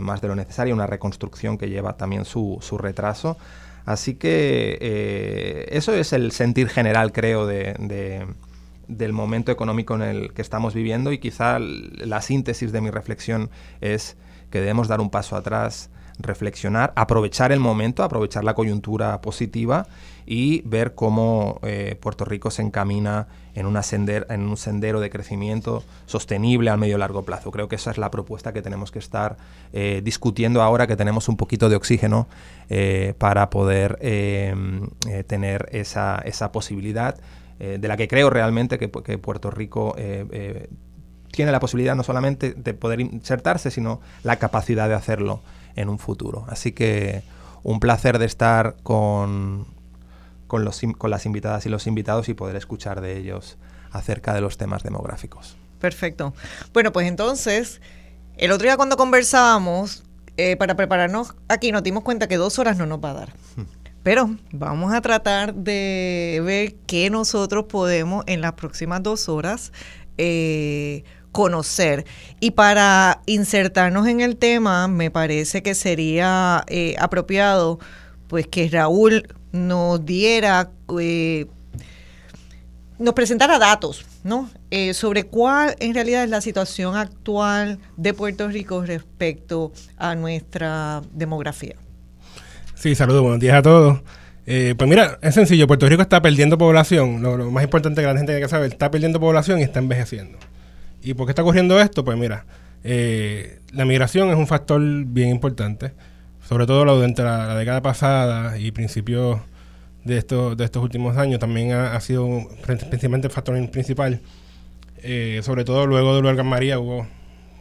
más 0.02 0.21
de 0.21 0.29
lo 0.29 0.35
necesario, 0.35 0.75
una 0.75 0.87
reconstrucción 0.87 1.57
que 1.57 1.71
lleva 1.71 1.97
también 1.97 2.26
su, 2.26 2.59
su 2.61 2.76
retraso. 2.76 3.38
Así 3.85 4.14
que 4.14 4.79
eh, 4.81 5.69
eso 5.71 5.95
es 5.95 6.12
el 6.12 6.33
sentir 6.33 6.69
general, 6.69 7.12
creo, 7.12 7.47
de, 7.47 8.26
del 8.87 9.12
momento 9.12 9.50
económico 9.50 9.95
en 9.95 10.02
el 10.02 10.33
que 10.33 10.43
estamos 10.43 10.75
viviendo 10.75 11.12
y 11.12 11.19
quizá 11.19 11.59
la 11.59 12.21
síntesis 12.21 12.73
de 12.73 12.81
mi 12.81 12.91
reflexión 12.91 13.50
es 13.81 14.17
que 14.50 14.61
debemos 14.61 14.87
dar 14.87 15.00
un 15.00 15.11
paso 15.11 15.35
atrás, 15.35 15.91
reflexionar, 16.19 16.93
aprovechar 16.95 17.50
el 17.52 17.61
momento, 17.61 18.05
aprovechar 18.05 18.45
la 18.45 18.55
coyuntura 18.55 19.21
positiva 19.21 19.87
y 20.32 20.62
ver 20.64 20.94
cómo 20.94 21.60
eh, 21.62 21.98
Puerto 22.00 22.24
Rico 22.24 22.50
se 22.50 22.62
encamina 22.62 23.26
en, 23.54 23.66
un 23.66 24.56
sendero 24.56 25.00
de 25.00 25.10
crecimiento 25.10 25.84
sostenible 26.06 26.70
a 26.70 26.78
medio 26.78 26.96
y 26.96 26.98
largo 26.98 27.22
plazo. 27.22 27.50
Creo 27.50 27.68
que 27.68 27.76
esa 27.76 27.90
es 27.90 27.98
la 27.98 28.10
propuesta 28.10 28.54
que 28.54 28.62
tenemos 28.62 28.90
que 28.90 28.98
estar 28.98 29.36
eh, 29.74 30.00
discutiendo 30.02 30.62
ahora 30.62 30.86
que 30.86 30.96
tenemos 30.96 31.28
un 31.28 31.36
poquito 31.36 31.68
de 31.68 31.76
oxígeno 31.76 32.28
eh, 32.70 33.12
para 33.18 33.50
poder 33.50 33.98
tener 35.26 35.68
esa, 35.70 36.22
posibilidad 36.50 37.14
de 37.58 37.86
la 37.86 37.98
que 37.98 38.08
creo 38.08 38.30
realmente 38.30 38.78
que 38.78 38.88
Puerto 38.88 39.50
Rico 39.50 39.94
tiene 41.30 41.52
la 41.52 41.60
posibilidad 41.60 41.94
no 41.94 42.04
solamente 42.04 42.54
de 42.54 42.72
poder 42.72 43.00
insertarse, 43.00 43.70
sino 43.70 44.00
la 44.22 44.36
capacidad 44.36 44.88
de 44.88 44.94
hacerlo 44.94 45.42
en 45.76 45.90
un 45.90 45.98
futuro. 45.98 46.46
Así 46.48 46.72
que 46.72 47.22
un 47.62 47.80
placer 47.80 48.18
de 48.18 48.24
estar 48.24 48.76
con, 48.82 49.66
con, 50.52 50.66
los, 50.66 50.82
con 50.99 51.09
las 51.09 51.25
invitadas 51.25 51.64
y 51.64 51.71
los 51.71 51.87
invitados 51.87 52.28
y 52.28 52.35
poder 52.35 52.56
escuchar 52.56 53.00
de 53.00 53.16
ellos 53.16 53.56
acerca 53.90 54.35
de 54.35 54.42
los 54.42 54.59
temas 54.59 54.82
demográficos. 54.82 55.56
Perfecto. 55.80 56.35
Bueno, 56.75 56.92
pues 56.92 57.09
entonces, 57.09 57.80
el 58.37 58.52
otro 58.52 58.66
día 58.66 58.76
cuando 58.76 58.99
conversábamos, 58.99 60.04
eh, 60.37 60.56
para 60.59 60.76
prepararnos 60.76 61.35
aquí, 61.49 61.73
nos 61.73 61.82
dimos 61.82 62.02
cuenta 62.02 62.28
que 62.28 62.37
dos 62.37 62.59
horas 62.59 62.76
no 62.76 62.85
nos 62.85 63.02
va 63.02 63.12
a 63.12 63.14
dar. 63.14 63.28
Hmm. 63.56 63.62
Pero 64.02 64.37
vamos 64.52 64.92
a 64.92 65.00
tratar 65.00 65.54
de 65.54 66.42
ver 66.44 66.75
qué 66.87 67.09
nosotros 67.09 67.64
podemos 67.66 68.23
en 68.26 68.42
las 68.42 68.52
próximas 68.52 69.02
dos 69.02 69.30
horas 69.30 69.73
eh, 70.18 71.04
conocer. 71.30 72.04
Y 72.40 72.50
para 72.50 73.23
insertarnos 73.25 74.06
en 74.06 74.21
el 74.21 74.37
tema, 74.37 74.87
me 74.87 75.11
parece 75.11 75.62
que 75.62 75.75
sería 75.75 76.62
eh, 76.66 76.94
apropiado 76.99 77.78
pues 78.28 78.47
que 78.47 78.68
Raúl 78.68 79.26
nos 79.52 80.04
diera, 80.04 80.71
eh, 80.99 81.47
nos 82.99 83.14
presentara 83.14 83.59
datos, 83.59 84.04
¿no? 84.25 84.50
Eh, 84.71 84.94
sobre 84.94 85.25
cuál 85.25 85.76
en 85.78 85.94
realidad 85.94 86.25
es 86.25 86.30
la 86.30 86.40
situación 86.40 86.97
actual 86.97 87.78
de 87.97 88.14
Puerto 88.14 88.49
Rico 88.49 88.85
respecto 88.85 89.73
a 89.99 90.14
nuestra 90.14 91.02
demografía. 91.12 91.76
Sí, 92.75 92.94
saludos, 92.94 93.23
buenos 93.23 93.40
días 93.40 93.56
a 93.56 93.62
todos. 93.62 94.00
Eh, 94.44 94.75
pues 94.76 94.90
mira, 94.90 95.18
es 95.23 95.35
sencillo, 95.35 95.68
Puerto 95.68 95.88
Rico 95.88 96.02
está 96.02 96.21
perdiendo 96.21 96.59
población, 96.59 97.23
lo, 97.23 97.50
más 97.50 97.62
importante 97.62 98.00
que 98.00 98.06
la 98.06 98.14
gente 98.14 98.32
tiene 98.32 98.40
que 98.40 98.49
saber, 98.49 98.73
está 98.73 98.90
perdiendo 98.90 99.21
población 99.21 99.61
y 99.61 99.62
está 99.62 99.78
envejeciendo. 99.78 100.38
¿Y 101.00 101.14
por 101.14 101.26
qué 101.26 101.30
está 101.30 101.42
ocurriendo 101.42 101.80
esto? 101.80 102.04
Pues 102.04 102.18
mira, 102.18 102.44
la 102.82 103.85
migración 103.85 104.30
es 104.30 104.37
un 104.37 104.49
factor 104.49 104.80
bien 104.80 105.28
importante 105.28 105.92
sobre 106.52 106.66
todo 106.66 106.85
durante 106.97 107.23
la, 107.23 107.54
década 107.54 107.80
pasada 107.80 108.59
y 108.59 108.73
principios 108.73 109.40
de 110.04 110.18
estos, 110.18 110.54
de 110.54 110.66
estos 110.66 110.82
últimos 110.82 111.16
años, 111.16 111.40
también 111.40 111.73
ha, 111.73 111.99
sido 112.00 112.28
principalmente 112.66 113.28
el 113.28 113.32
factor 113.32 113.71
principal. 113.71 114.21
Eh, 114.99 115.40
sobre 115.42 115.64
todo 115.64 115.87
luego 115.87 116.12
de 116.12 116.21
Huracán 116.21 116.47
María 116.47 116.78
hubo 116.78 117.06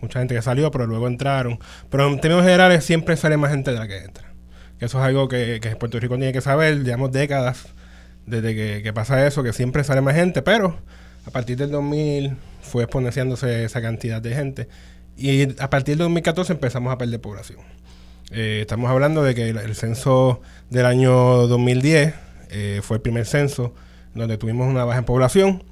mucha 0.01 0.19
gente 0.19 0.35
que 0.35 0.41
salió, 0.41 0.71
pero 0.71 0.87
luego 0.87 1.07
entraron. 1.07 1.57
Pero 1.89 2.09
en 2.09 2.19
términos 2.19 2.43
generales 2.43 2.83
siempre 2.83 3.15
sale 3.15 3.37
más 3.37 3.51
gente 3.51 3.71
de 3.71 3.79
la 3.79 3.87
que 3.87 3.97
entra. 3.99 4.33
Que 4.77 4.85
eso 4.85 4.99
es 4.99 5.05
algo 5.05 5.29
que, 5.29 5.59
que 5.61 5.73
Puerto 5.77 5.97
Rico 5.97 6.17
tiene 6.17 6.33
que 6.33 6.41
saber, 6.41 6.83
llevamos 6.83 7.13
décadas 7.13 7.67
desde 8.25 8.83
que, 8.83 8.91
pasa 8.91 9.25
eso, 9.25 9.41
que 9.41 9.53
siempre 9.53 9.85
sale 9.85 10.01
más 10.01 10.15
gente, 10.15 10.41
pero 10.41 10.77
a 11.25 11.31
partir 11.31 11.55
del 11.55 11.71
2000 11.71 12.35
fue 12.61 12.83
exponenciándose 12.83 13.63
esa 13.63 13.81
cantidad 13.81 14.21
de 14.21 14.35
gente. 14.35 14.67
Y 15.15 15.43
a 15.61 15.69
partir 15.69 15.93
del 15.93 15.99
2014 15.99 16.51
empezamos 16.51 16.91
a 16.91 16.97
perder 16.97 17.21
población. 17.21 17.59
Eh, 18.33 18.59
estamos 18.61 18.89
hablando 18.89 19.23
de 19.23 19.35
que 19.35 19.49
el, 19.49 19.75
censo 19.75 20.41
del 20.69 20.85
año 20.85 21.47
2010 21.47 22.13
eh, 22.49 22.79
fue 22.81 22.95
el 22.95 23.01
primer 23.01 23.25
censo 23.25 23.73
donde 24.13 24.37
tuvimos 24.37 24.69
una 24.69 24.85
baja 24.85 24.99
en 24.99 25.05
población. 25.05 25.63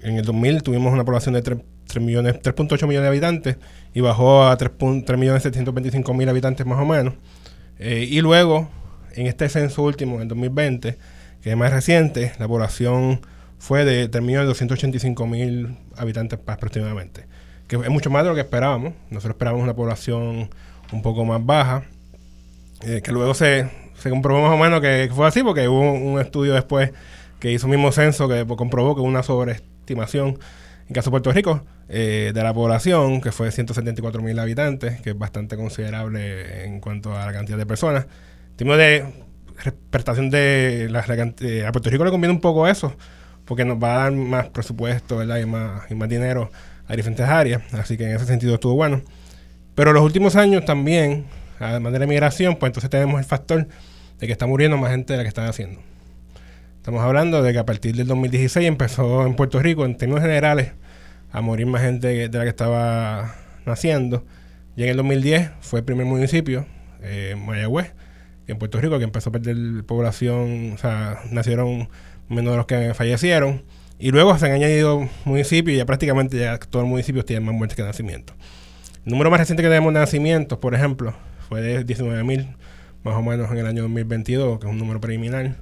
En 0.00 0.16
el 0.16 0.24
2000 0.24 0.62
tuvimos 0.62 0.92
una 0.92 1.04
población 1.04 1.34
de 1.34 1.42
3, 1.42 1.58
millones, 2.00 2.34
3.8 2.40 2.86
millones 2.86 3.02
de 3.02 3.08
habitantes 3.08 3.56
y 3.94 4.00
bajó 4.00 4.46
a 4.46 4.56
3, 4.56 4.70
millones 5.18 5.42
725 5.42 6.14
mil 6.14 6.28
habitantes 6.28 6.64
más 6.66 6.78
o 6.78 6.84
menos. 6.84 7.14
Eh, 7.80 8.06
y 8.08 8.20
luego, 8.20 8.68
en 9.14 9.26
este 9.26 9.48
censo 9.48 9.82
último, 9.82 10.20
en 10.20 10.28
2020, 10.28 10.96
que 11.42 11.50
es 11.50 11.56
más 11.56 11.72
reciente, 11.72 12.32
la 12.38 12.46
población 12.46 13.22
fue 13.58 13.84
de 13.84 14.08
3 14.08 14.22
millones 14.22 14.46
285 14.46 15.26
mil 15.26 15.76
habitantes 15.96 16.38
aproximadamente. 16.46 17.26
que 17.66 17.74
es 17.74 17.90
mucho 17.90 18.10
más 18.10 18.22
de 18.22 18.28
lo 18.28 18.34
que 18.36 18.42
esperábamos. 18.42 18.92
Nosotros 19.10 19.34
esperábamos 19.34 19.64
una 19.64 19.74
población 19.74 20.50
un 20.92 21.02
poco 21.02 21.24
más 21.24 21.44
baja, 21.44 21.84
eh, 22.84 23.02
que 23.02 23.12
luego 23.12 23.34
se, 23.34 23.70
se 23.94 24.10
comprobó 24.10 24.42
más 24.42 24.52
o 24.52 24.56
menos 24.56 24.80
que 24.80 25.10
fue 25.14 25.26
así, 25.26 25.42
porque 25.42 25.68
hubo 25.68 25.92
un 25.92 26.20
estudio 26.20 26.54
después 26.54 26.92
que 27.40 27.52
hizo 27.52 27.66
el 27.66 27.72
mismo 27.72 27.92
censo 27.92 28.28
que 28.28 28.46
comprobó 28.46 28.94
que 28.94 29.00
hubo 29.00 29.08
una 29.08 29.22
sobreestimación 29.22 30.38
en 30.88 30.94
caso 30.94 31.08
de 31.08 31.12
Puerto 31.12 31.32
Rico, 31.32 31.62
eh, 31.88 32.32
de 32.34 32.42
la 32.42 32.52
población, 32.52 33.20
que 33.20 33.32
fue 33.32 33.50
174 33.50 34.20
mil 34.22 34.38
habitantes, 34.38 35.00
que 35.00 35.10
es 35.10 35.18
bastante 35.18 35.56
considerable 35.56 36.64
en 36.64 36.80
cuanto 36.80 37.16
a 37.16 37.24
la 37.24 37.32
cantidad 37.32 37.56
de 37.56 37.66
personas. 37.66 38.06
Tenemos 38.56 38.78
de 38.78 39.06
prestación 39.90 40.30
de 40.30 40.88
la, 40.90 41.00
a 41.00 41.72
Puerto 41.72 41.90
Rico 41.90 42.04
le 42.04 42.10
conviene 42.10 42.34
un 42.34 42.40
poco 42.40 42.68
eso, 42.68 42.94
porque 43.44 43.64
nos 43.64 43.82
va 43.82 43.94
a 43.94 43.98
dar 44.04 44.12
más 44.12 44.48
presupuesto, 44.48 45.18
¿verdad? 45.18 45.38
Y 45.38 45.46
más, 45.46 45.90
y 45.90 45.94
más 45.94 46.08
dinero 46.08 46.50
a 46.86 46.96
diferentes 46.96 47.26
áreas. 47.26 47.62
Así 47.72 47.96
que 47.96 48.04
en 48.04 48.16
ese 48.16 48.26
sentido 48.26 48.54
estuvo 48.54 48.74
bueno. 48.74 49.02
Pero 49.74 49.92
los 49.92 50.02
últimos 50.02 50.36
años 50.36 50.64
también, 50.64 51.24
además 51.58 51.92
de 51.92 51.98
la 51.98 52.06
migración, 52.06 52.56
pues 52.56 52.70
entonces 52.70 52.90
tenemos 52.90 53.18
el 53.18 53.24
factor 53.24 53.68
de 54.18 54.26
que 54.26 54.32
está 54.32 54.46
muriendo 54.46 54.76
más 54.76 54.90
gente 54.90 55.12
de 55.12 55.18
la 55.18 55.22
que 55.22 55.28
están 55.28 55.46
haciendo. 55.46 55.80
Estamos 56.76 57.02
hablando 57.02 57.42
de 57.42 57.52
que 57.52 57.58
a 57.58 57.64
partir 57.64 57.96
del 57.96 58.06
2016 58.06 58.66
empezó 58.66 59.26
en 59.26 59.34
Puerto 59.36 59.58
Rico, 59.60 59.86
en 59.86 59.96
términos 59.96 60.22
generales, 60.22 60.72
a 61.32 61.40
morir 61.40 61.66
más 61.66 61.82
gente 61.82 62.28
de 62.28 62.38
la 62.38 62.44
que 62.44 62.50
estaba 62.50 63.34
naciendo. 63.64 64.24
Y 64.76 64.82
en 64.82 64.90
el 64.90 64.96
2010 64.98 65.50
fue 65.60 65.80
el 65.80 65.84
primer 65.84 66.04
municipio, 66.06 66.66
eh, 67.02 67.36
Mayagüez, 67.38 67.94
en 68.46 68.58
Puerto 68.58 68.80
Rico, 68.80 68.98
que 68.98 69.04
empezó 69.04 69.30
a 69.30 69.32
perder 69.32 69.84
población, 69.84 70.72
o 70.74 70.78
sea, 70.78 71.20
nacieron 71.30 71.88
menos 72.28 72.52
de 72.52 72.56
los 72.56 72.66
que 72.66 72.94
fallecieron. 72.94 73.62
Y 73.98 74.10
luego 74.10 74.36
se 74.36 74.46
han 74.46 74.52
añadido 74.52 75.08
municipios 75.24 75.74
y 75.74 75.78
ya 75.78 75.86
prácticamente 75.86 76.38
ya 76.38 76.58
todos 76.58 76.82
los 76.82 76.90
municipios 76.90 77.24
tienen 77.24 77.46
más 77.46 77.54
muertes 77.54 77.76
que 77.76 77.82
nacimientos. 77.82 78.36
El 79.06 79.12
número 79.12 79.30
más 79.30 79.40
reciente 79.40 79.62
que 79.62 79.68
tenemos 79.68 79.92
de 79.94 80.00
nacimientos, 80.00 80.58
por 80.58 80.74
ejemplo, 80.74 81.14
fue 81.48 81.62
de 81.62 81.86
19.000, 81.86 82.56
más 83.04 83.14
o 83.14 83.22
menos 83.22 83.50
en 83.50 83.58
el 83.58 83.66
año 83.66 83.82
2022, 83.82 84.58
que 84.58 84.66
es 84.66 84.72
un 84.72 84.78
número 84.78 85.00
preliminar 85.00 85.56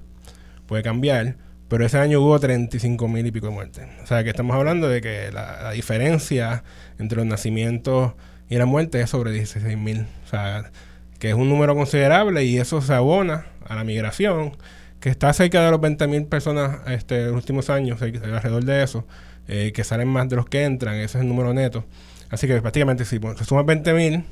puede 0.72 0.82
cambiar, 0.82 1.36
pero 1.68 1.84
ese 1.84 1.98
año 1.98 2.20
hubo 2.22 2.40
35 2.40 3.06
mil 3.06 3.26
y 3.26 3.30
pico 3.30 3.48
de 3.48 3.52
muertes. 3.52 3.86
O 4.02 4.06
sea 4.06 4.24
que 4.24 4.30
estamos 4.30 4.56
hablando 4.56 4.88
de 4.88 5.02
que 5.02 5.30
la, 5.30 5.70
diferencia 5.72 6.64
entre 6.98 7.18
los 7.18 7.26
nacimientos 7.26 8.14
y 8.48 8.56
la 8.56 8.64
muerte 8.64 8.98
es 9.02 9.10
sobre 9.10 9.32
16 9.32 9.76
mil. 9.76 10.06
O 10.24 10.28
sea, 10.28 10.70
que 11.18 11.28
es 11.28 11.34
un 11.34 11.50
número 11.50 11.74
considerable 11.74 12.44
y 12.44 12.56
eso 12.56 12.80
se 12.80 12.94
abona 12.94 13.44
a 13.66 13.74
la 13.76 13.84
migración, 13.84 14.56
que 14.98 15.10
está 15.10 15.30
cerca 15.34 15.62
de 15.62 15.70
los 15.70 15.80
20 15.80 16.06
mil 16.06 16.24
personas 16.24 16.80
este, 16.86 17.20
en 17.20 17.26
los 17.26 17.36
últimos 17.36 17.68
años, 17.68 18.00
alrededor 18.00 18.64
de 18.64 18.82
eso, 18.82 19.06
eh, 19.48 19.72
que 19.74 19.84
salen 19.84 20.08
más 20.08 20.26
de 20.30 20.36
los 20.36 20.46
que 20.46 20.64
entran, 20.64 20.94
ese 20.94 21.18
es 21.18 21.22
el 21.22 21.28
número 21.28 21.52
neto. 21.52 21.84
Así 22.30 22.46
que 22.46 22.62
prácticamente 22.62 23.04
si 23.04 23.20
se 23.36 23.44
suman 23.44 23.66
20 23.66 23.92
mil 23.92 24.24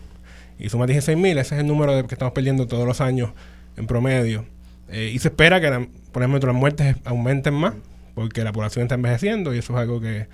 y 0.61 0.69
sumas 0.69 0.89
16 0.89 1.17
mil, 1.17 1.39
ese 1.39 1.55
es 1.55 1.61
el 1.61 1.67
número 1.67 1.95
de 1.95 2.05
que 2.05 2.15
estamos 2.15 2.33
perdiendo 2.35 2.67
todos 2.67 2.87
los 2.87 3.01
años 3.01 3.31
en 3.77 3.87
promedio. 3.87 4.45
Eh, 4.89 5.11
y 5.15 5.19
se 5.19 5.29
espera 5.29 5.61
que, 5.61 5.89
por 6.13 6.23
ejemplo, 6.23 6.47
las 6.47 6.57
muertes 6.57 6.97
aumenten 7.05 7.55
más, 7.55 7.75
porque 8.15 8.45
la 8.45 8.53
población 8.53 8.83
está 8.83 8.97
envejeciendo 8.97 9.55
y 9.55 9.59
eso 9.59 9.73
es 9.73 9.79
algo 9.79 10.01
que, 10.01 10.27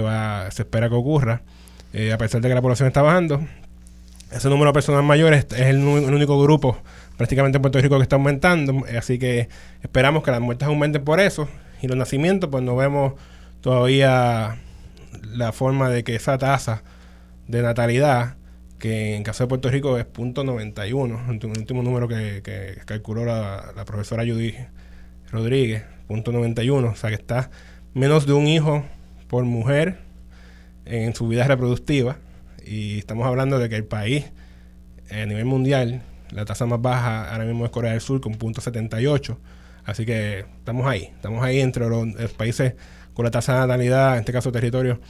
va, 0.00 0.50
se 0.50 0.62
espera 0.62 0.88
que 0.88 0.94
ocurra. 0.94 1.42
Eh, 1.92 2.12
a 2.12 2.18
pesar 2.18 2.40
de 2.40 2.48
que 2.48 2.54
la 2.54 2.62
población 2.62 2.86
está 2.86 3.02
bajando, 3.02 3.46
ese 4.32 4.48
número 4.48 4.70
de 4.70 4.72
personas 4.72 5.04
mayores 5.04 5.46
es 5.52 5.66
el, 5.66 5.78
único 5.78 6.40
grupo 6.40 6.78
prácticamente 7.16 7.56
en 7.56 7.62
Puerto 7.62 7.80
Rico 7.80 7.96
que 7.96 8.02
está 8.02 8.16
aumentando, 8.16 8.84
así 8.96 9.18
que 9.18 9.48
esperamos 9.82 10.22
que 10.22 10.30
las 10.30 10.40
muertes 10.40 10.68
aumenten 10.68 11.04
por 11.04 11.20
eso 11.20 11.48
y 11.80 11.86
los 11.86 11.96
nacimientos, 11.96 12.50
pues 12.50 12.62
no 12.62 12.76
vemos 12.76 13.14
todavía 13.60 14.56
la 15.32 15.52
forma 15.52 15.88
de 15.88 16.04
que 16.04 16.14
esa 16.14 16.38
tasa 16.38 16.82
de 17.48 17.62
natalidad 17.62 18.36
que 18.78 19.16
en 19.16 19.22
caso 19.22 19.44
de 19.44 19.48
Puerto 19.48 19.70
Rico 19.70 19.98
es 19.98 20.06
.91, 20.06 21.28
el 21.28 21.58
último 21.58 21.82
número 21.82 22.08
que, 22.08 22.80
calculó 22.84 23.24
la, 23.24 23.84
profesora 23.86 24.24
Judy 24.24 24.54
Rodríguez, 25.30 25.84
.91, 26.08 26.92
o 26.92 26.96
sea 26.96 27.10
que 27.10 27.16
está 27.16 27.50
menos 27.94 28.26
de 28.26 28.32
un 28.32 28.46
hijo 28.46 28.84
por 29.28 29.44
mujer 29.44 29.98
en 30.84 31.14
su 31.14 31.26
vida 31.28 31.44
reproductiva 31.44 32.18
y 32.64 32.98
estamos 32.98 33.26
hablando 33.26 33.58
de 33.58 33.68
que 33.68 33.76
el 33.76 33.84
país 33.84 34.26
a 35.10 35.26
nivel 35.26 35.44
mundial 35.44 36.02
la 36.30 36.44
tasa 36.44 36.66
más 36.66 36.80
baja 36.80 37.32
ahora 37.32 37.44
mismo 37.44 37.64
es 37.64 37.70
Corea 37.70 37.92
del 37.92 38.00
Sur 38.00 38.20
con 38.20 38.38
.78 38.38 39.36
así 39.84 40.04
que 40.04 40.40
estamos 40.58 40.86
ahí 40.86 41.10
estamos 41.14 41.44
ahí 41.44 41.60
entre 41.60 41.88
los, 41.88 42.06
los 42.06 42.32
países 42.32 42.74
con 43.14 43.24
la 43.24 43.30
tasa 43.30 43.54
de 43.54 43.60
natalidad 43.60 44.14
en 44.14 44.20
este 44.20 44.32
caso 44.32 44.52
territorio 44.52 45.00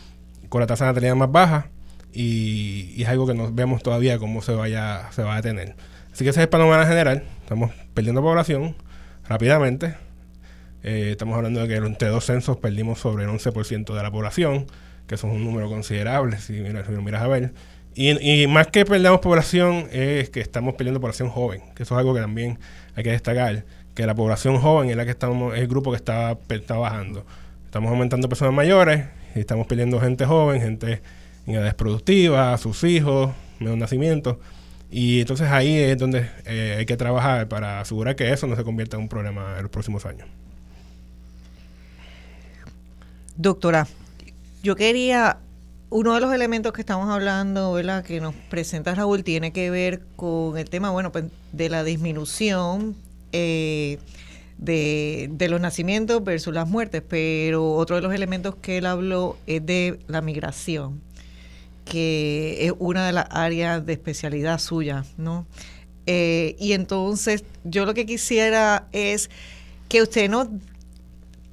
con 0.48 0.60
la 0.60 0.66
tasa 0.66 0.84
de 0.86 0.90
natalidad 0.90 1.16
más 1.16 1.32
baja 1.32 1.70
y, 2.12 3.02
es 3.02 3.08
algo 3.08 3.26
que 3.26 3.34
no 3.34 3.52
vemos 3.52 3.82
todavía 3.82 4.18
cómo 4.18 4.42
se 4.42 4.52
vaya 4.52 5.10
se 5.12 5.22
va 5.22 5.36
a 5.36 5.42
tener. 5.42 5.74
Así 6.12 6.24
que 6.24 6.30
ese 6.30 6.40
es 6.40 6.44
el 6.44 6.48
panorama 6.48 6.86
general. 6.86 7.24
Estamos 7.42 7.72
perdiendo 7.94 8.22
población 8.22 8.74
rápidamente. 9.28 9.96
Eh, 10.82 11.10
estamos 11.10 11.36
hablando 11.36 11.60
de 11.60 11.68
que 11.68 11.76
entre 11.76 12.08
dos 12.08 12.24
censos 12.24 12.56
perdimos 12.58 13.00
sobre 13.00 13.24
el 13.24 13.30
11% 13.30 13.94
de 13.94 14.02
la 14.02 14.10
población, 14.10 14.66
que 15.06 15.16
eso 15.16 15.26
es 15.26 15.34
un 15.34 15.44
número 15.44 15.68
considerable 15.68 16.38
si, 16.38 16.58
lo 16.60 17.02
miras 17.02 17.22
a 17.22 17.28
ver. 17.28 17.52
Y, 17.94 18.46
más 18.46 18.68
que 18.68 18.84
perdamos 18.84 19.20
población 19.20 19.88
es 19.90 20.30
que 20.30 20.40
estamos 20.40 20.74
perdiendo 20.74 21.00
población 21.00 21.30
joven, 21.30 21.62
que 21.74 21.82
eso 21.82 21.94
es 21.94 21.98
algo 21.98 22.14
que 22.14 22.20
también 22.20 22.58
hay 22.94 23.02
que 23.02 23.10
destacar, 23.10 23.64
que 23.94 24.06
la 24.06 24.14
población 24.14 24.58
joven 24.58 24.90
es 24.90 24.96
la 24.96 25.04
que 25.06 25.10
estamos 25.10 25.54
es 25.54 25.60
el 25.60 25.66
grupo 25.66 25.90
que 25.90 25.96
está, 25.96 26.38
está 26.50 26.76
bajando. 26.76 27.24
Estamos 27.64 27.90
aumentando 27.90 28.28
personas 28.28 28.54
mayores 28.54 29.06
y 29.34 29.40
estamos 29.40 29.66
perdiendo 29.66 29.98
gente 30.00 30.24
joven, 30.24 30.60
gente 30.60 31.00
en 31.46 31.54
edades 31.54 31.74
productivas, 31.74 32.60
sus 32.60 32.82
hijos, 32.84 33.32
menos 33.60 33.78
nacimiento. 33.78 34.38
Y 34.90 35.20
entonces 35.20 35.48
ahí 35.48 35.74
es 35.76 35.98
donde 35.98 36.28
eh, 36.44 36.76
hay 36.78 36.86
que 36.86 36.96
trabajar 36.96 37.48
para 37.48 37.80
asegurar 37.80 38.16
que 38.16 38.32
eso 38.32 38.46
no 38.46 38.56
se 38.56 38.64
convierta 38.64 38.96
en 38.96 39.02
un 39.02 39.08
problema 39.08 39.56
en 39.56 39.62
los 39.62 39.70
próximos 39.70 40.06
años. 40.06 40.28
Doctora, 43.36 43.86
yo 44.62 44.76
quería, 44.76 45.38
uno 45.90 46.14
de 46.14 46.20
los 46.20 46.32
elementos 46.32 46.72
que 46.72 46.80
estamos 46.80 47.10
hablando, 47.10 47.72
¿verdad? 47.72 48.04
que 48.04 48.20
nos 48.20 48.34
presenta 48.48 48.94
Raúl, 48.94 49.24
tiene 49.24 49.52
que 49.52 49.70
ver 49.70 50.02
con 50.16 50.56
el 50.56 50.70
tema, 50.70 50.90
bueno, 50.90 51.12
pues, 51.12 51.26
de 51.52 51.68
la 51.68 51.84
disminución 51.84 52.96
eh, 53.32 53.98
de, 54.56 55.28
de, 55.32 55.48
los 55.48 55.60
nacimientos 55.60 56.24
versus 56.24 56.54
las 56.54 56.66
muertes, 56.66 57.02
pero 57.06 57.72
otro 57.72 57.96
de 57.96 58.02
los 58.02 58.14
elementos 58.14 58.54
que 58.56 58.78
él 58.78 58.86
habló 58.86 59.36
es 59.46 59.66
de 59.66 59.98
la 60.06 60.22
migración 60.22 61.02
que 61.86 62.66
es 62.66 62.72
una 62.78 63.06
de 63.06 63.12
las 63.12 63.26
áreas 63.30 63.86
de 63.86 63.94
especialidad 63.94 64.58
suya, 64.58 65.04
¿no? 65.16 65.46
Eh, 66.04 66.56
y 66.58 66.72
entonces 66.72 67.44
yo 67.64 67.86
lo 67.86 67.94
que 67.94 68.06
quisiera 68.06 68.88
es 68.92 69.30
que 69.88 70.02
usted 70.02 70.28
nos 70.28 70.48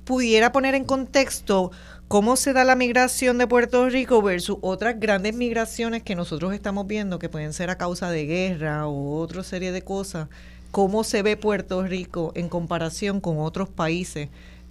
pudiera 0.05 0.51
poner 0.51 0.75
en 0.75 0.85
contexto 0.85 1.71
cómo 2.07 2.35
se 2.35 2.51
da 2.51 2.63
la 2.63 2.75
migración 2.75 3.37
de 3.37 3.47
Puerto 3.47 3.87
Rico 3.89 4.21
versus 4.21 4.57
otras 4.61 4.99
grandes 4.99 5.35
migraciones 5.35 6.03
que 6.03 6.15
nosotros 6.15 6.53
estamos 6.53 6.87
viendo 6.87 7.19
que 7.19 7.29
pueden 7.29 7.53
ser 7.53 7.69
a 7.69 7.77
causa 7.77 8.09
de 8.11 8.25
guerra 8.25 8.87
o 8.87 9.19
otra 9.19 9.43
serie 9.43 9.71
de 9.71 9.83
cosas. 9.83 10.29
¿Cómo 10.71 11.03
se 11.03 11.21
ve 11.21 11.37
Puerto 11.37 11.83
Rico 11.83 12.31
en 12.35 12.49
comparación 12.49 13.21
con 13.21 13.37
otros 13.39 13.69
países 13.69 14.29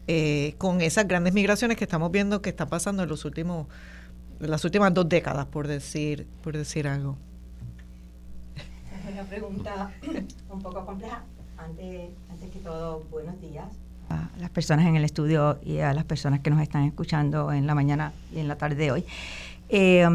eh, 0.09 0.55
con 0.59 0.81
esas 0.81 1.07
grandes 1.07 1.33
migraciones 1.33 1.77
que 1.77 1.85
estamos 1.85 2.11
viendo 2.11 2.42
que 2.42 2.51
están 2.51 2.68
pasando 2.68 3.05
en 3.05 3.09
los 3.09 3.25
últimos 3.25 3.68
las 4.50 4.64
últimas 4.64 4.92
dos 4.92 5.09
décadas, 5.09 5.46
por 5.46 5.68
decir, 5.68 6.26
por 6.42 6.57
decir 6.57 6.88
algo. 6.88 7.16
Es 8.57 9.12
una 9.12 9.24
pregunta 9.24 9.90
un 10.50 10.62
poco 10.62 10.85
compleja. 10.85 11.22
Antes, 11.57 12.11
antes 12.28 12.50
que 12.50 12.59
todo, 12.59 13.05
buenos 13.11 13.40
días 13.40 13.66
a 14.09 14.28
las 14.38 14.50
personas 14.50 14.87
en 14.87 14.96
el 14.96 15.05
estudio 15.05 15.59
y 15.64 15.78
a 15.78 15.92
las 15.94 16.05
personas 16.05 16.40
que 16.40 16.50
nos 16.50 16.61
están 16.61 16.85
escuchando 16.85 17.52
en 17.52 17.66
la 17.66 17.74
mañana 17.74 18.12
y 18.35 18.40
en 18.40 18.48
la 18.48 18.57
tarde 18.57 18.76
de 18.76 18.90
hoy. 18.90 19.05
Eh, 19.68 20.07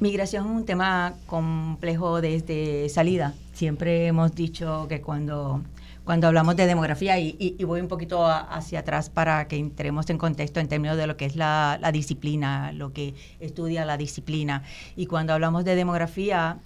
migración 0.00 0.46
es 0.46 0.50
un 0.50 0.64
tema 0.64 1.14
complejo 1.26 2.20
desde 2.20 2.88
salida. 2.88 3.34
Siempre 3.52 4.06
hemos 4.06 4.34
dicho 4.34 4.86
que 4.88 5.00
cuando 5.00 5.62
cuando 6.06 6.28
hablamos 6.28 6.54
de 6.54 6.68
demografía 6.68 7.18
y, 7.18 7.56
voy 7.64 7.80
un 7.80 7.88
poquito 7.88 8.24
hacia 8.24 8.78
atrás 8.78 9.10
para 9.10 9.48
que 9.48 9.56
entremos 9.56 10.08
en 10.08 10.18
contexto 10.18 10.60
en 10.60 10.68
términos 10.68 10.96
de 10.96 11.08
lo 11.08 11.16
que 11.16 11.24
es 11.24 11.34
la, 11.34 11.80
disciplina, 11.92 12.70
lo 12.70 12.92
que 12.92 13.14
estudia 13.40 13.84
la 13.84 13.96
disciplina. 13.96 14.62
Y 14.94 15.06
cuando 15.06 15.32
hablamos 15.32 15.64
de 15.64 15.74
demografía, 15.74 16.60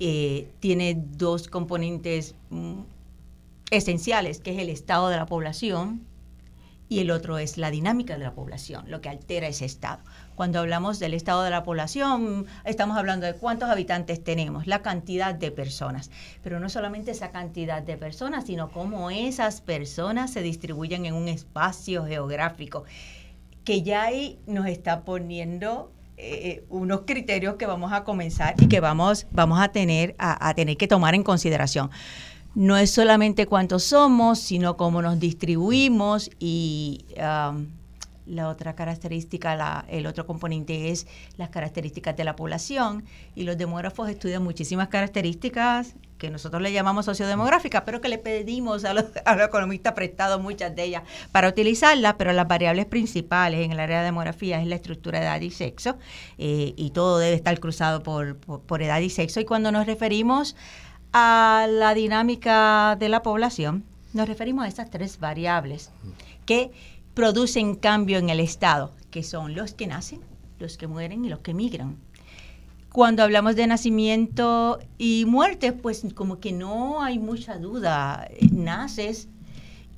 eh, 0.00 0.48
tiene 0.58 1.00
dos 1.16 1.46
componentes 1.46 2.34
mm, 2.50 2.80
esenciales, 3.70 4.40
que 4.40 4.50
es 4.50 4.58
el 4.58 4.70
estado 4.70 5.08
de 5.08 5.18
la 5.18 5.26
población 5.26 6.02
y 6.88 6.98
el 6.98 7.12
otro 7.12 7.38
es 7.38 7.56
la 7.58 7.70
dinámica 7.70 8.18
de 8.18 8.24
la 8.24 8.34
población, 8.34 8.90
lo 8.90 9.00
que 9.00 9.08
altera 9.08 9.46
ese 9.46 9.66
estado. 9.66 10.02
Cuando 10.34 10.58
hablamos 10.58 10.98
del 10.98 11.14
estado 11.14 11.44
de 11.44 11.50
la 11.50 11.62
población, 11.62 12.46
estamos 12.64 12.96
hablando 12.96 13.26
de 13.26 13.34
cuántos 13.34 13.70
habitantes 13.70 14.22
tenemos, 14.22 14.66
la 14.66 14.82
cantidad 14.82 15.34
de 15.34 15.52
personas, 15.52 16.10
pero 16.42 16.58
no 16.58 16.68
solamente 16.68 17.12
esa 17.12 17.30
cantidad 17.30 17.82
de 17.82 17.96
personas, 17.96 18.44
sino 18.46 18.70
cómo 18.70 19.10
esas 19.10 19.60
personas 19.60 20.32
se 20.32 20.42
distribuyen 20.42 21.06
en 21.06 21.14
un 21.14 21.28
espacio 21.28 22.04
geográfico, 22.04 22.84
que 23.64 23.82
ya 23.82 24.02
ahí 24.02 24.38
nos 24.46 24.66
está 24.66 25.04
poniendo 25.04 25.92
eh, 26.16 26.64
unos 26.68 27.02
criterios 27.06 27.54
que 27.54 27.66
vamos 27.66 27.92
a 27.92 28.04
comenzar 28.04 28.54
y 28.60 28.66
que 28.66 28.80
vamos, 28.80 29.26
vamos 29.30 29.60
a, 29.60 29.68
tener, 29.68 30.14
a, 30.18 30.52
tener 30.54 30.76
que 30.76 30.88
tomar 30.88 31.14
en 31.14 31.22
consideración. 31.22 31.90
No 32.54 32.76
es 32.76 32.90
solamente 32.90 33.46
cuántos 33.46 33.84
somos, 33.84 34.38
sino 34.38 34.76
cómo 34.76 35.02
nos 35.02 35.18
distribuimos 35.18 36.30
y 36.38 37.04
um, 37.18 37.66
la 38.26 38.48
otra 38.48 38.74
característica, 38.74 39.54
la, 39.56 39.84
el 39.88 40.06
otro 40.06 40.26
componente 40.26 40.90
es 40.90 41.06
las 41.36 41.50
características 41.50 42.16
de 42.16 42.24
la 42.24 42.36
población. 42.36 43.04
Y 43.34 43.44
los 43.44 43.58
demógrafos 43.58 44.08
estudian 44.08 44.42
muchísimas 44.42 44.88
características 44.88 45.94
que 46.18 46.30
nosotros 46.30 46.62
le 46.62 46.72
llamamos 46.72 47.04
sociodemográficas, 47.04 47.82
pero 47.84 48.00
que 48.00 48.08
le 48.08 48.18
pedimos 48.18 48.84
a 48.84 48.94
los, 48.94 49.04
economistas 49.44 49.92
prestados 49.92 50.40
muchas 50.40 50.74
de 50.74 50.84
ellas 50.84 51.02
para 51.32 51.48
utilizarlas, 51.48 52.14
pero 52.14 52.32
las 52.32 52.48
variables 52.48 52.86
principales 52.86 53.64
en 53.64 53.72
el 53.72 53.80
área 53.80 53.98
de 53.98 54.06
demografía 54.06 54.60
es 54.60 54.66
la 54.66 54.76
estructura 54.76 55.20
de 55.20 55.26
edad 55.26 55.40
y 55.40 55.50
sexo 55.50 55.98
eh, 56.38 56.72
y 56.76 56.90
todo 56.90 57.18
debe 57.18 57.34
estar 57.34 57.58
cruzado 57.60 58.02
por, 58.02 58.36
por 58.36 58.82
edad 58.82 59.00
y 59.00 59.10
sexo. 59.10 59.40
Y 59.40 59.44
cuando 59.44 59.72
nos 59.72 59.86
referimos 59.86 60.56
a 61.12 61.66
la 61.68 61.94
dinámica 61.94 62.96
de 62.98 63.08
la 63.08 63.22
población, 63.22 63.84
nos 64.14 64.28
referimos 64.28 64.64
a 64.64 64.68
estas 64.68 64.90
tres 64.90 65.18
variables 65.18 65.90
que 66.46 66.70
producen 67.14 67.76
cambio 67.76 68.18
en 68.18 68.28
el 68.28 68.40
Estado, 68.40 68.92
que 69.10 69.22
son 69.22 69.54
los 69.54 69.74
que 69.74 69.86
nacen, 69.86 70.20
los 70.58 70.76
que 70.76 70.86
mueren 70.86 71.24
y 71.24 71.28
los 71.28 71.40
que 71.40 71.54
migran. 71.54 71.98
Cuando 72.92 73.22
hablamos 73.22 73.56
de 73.56 73.66
nacimiento 73.66 74.78
y 74.98 75.24
muerte, 75.26 75.72
pues 75.72 76.04
como 76.14 76.38
que 76.38 76.52
no 76.52 77.02
hay 77.02 77.18
mucha 77.18 77.58
duda. 77.58 78.28
Naces 78.52 79.28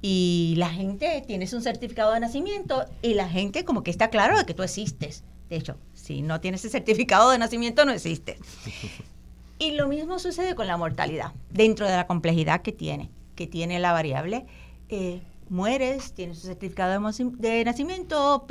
y 0.01 0.55
la 0.57 0.71
gente 0.71 1.23
tienes 1.27 1.53
un 1.53 1.63
certificado 1.63 2.13
de 2.13 2.21
nacimiento 2.21 2.85
y 3.03 3.15
la 3.15 3.29
gente 3.29 3.65
como 3.65 3.83
que 3.83 3.91
está 3.91 4.09
claro 4.09 4.39
de 4.39 4.47
que 4.47 4.55
tú 4.55 4.63
existes. 4.63 5.25
De 5.51 5.57
hecho, 5.57 5.77
si 5.95 6.23
no 6.23 6.41
tienes 6.41 6.61
ese 6.61 6.71
certificado 6.71 7.31
de 7.31 7.39
nacimiento, 7.39 7.85
no 7.85 7.93
existes. 7.93 8.39
Y 9.59 9.71
lo 9.71 9.89
mismo 9.89 10.19
sucede 10.19 10.55
con 10.55 10.67
la 10.67 10.77
mortalidad, 10.77 11.33
dentro 11.51 11.87
de 11.87 11.97
la 11.97 12.07
complejidad 12.07 12.61
que 12.61 12.73
tiene, 12.73 13.11
que 13.35 13.47
tiene 13.47 13.79
la 13.79 13.93
variable. 13.93 14.45
Eh, 14.91 15.23
mueres, 15.49 16.13
tienes 16.13 16.41
tu 16.41 16.47
certificado 16.47 16.93
de, 16.93 17.65
nacimiento, 17.65 18.47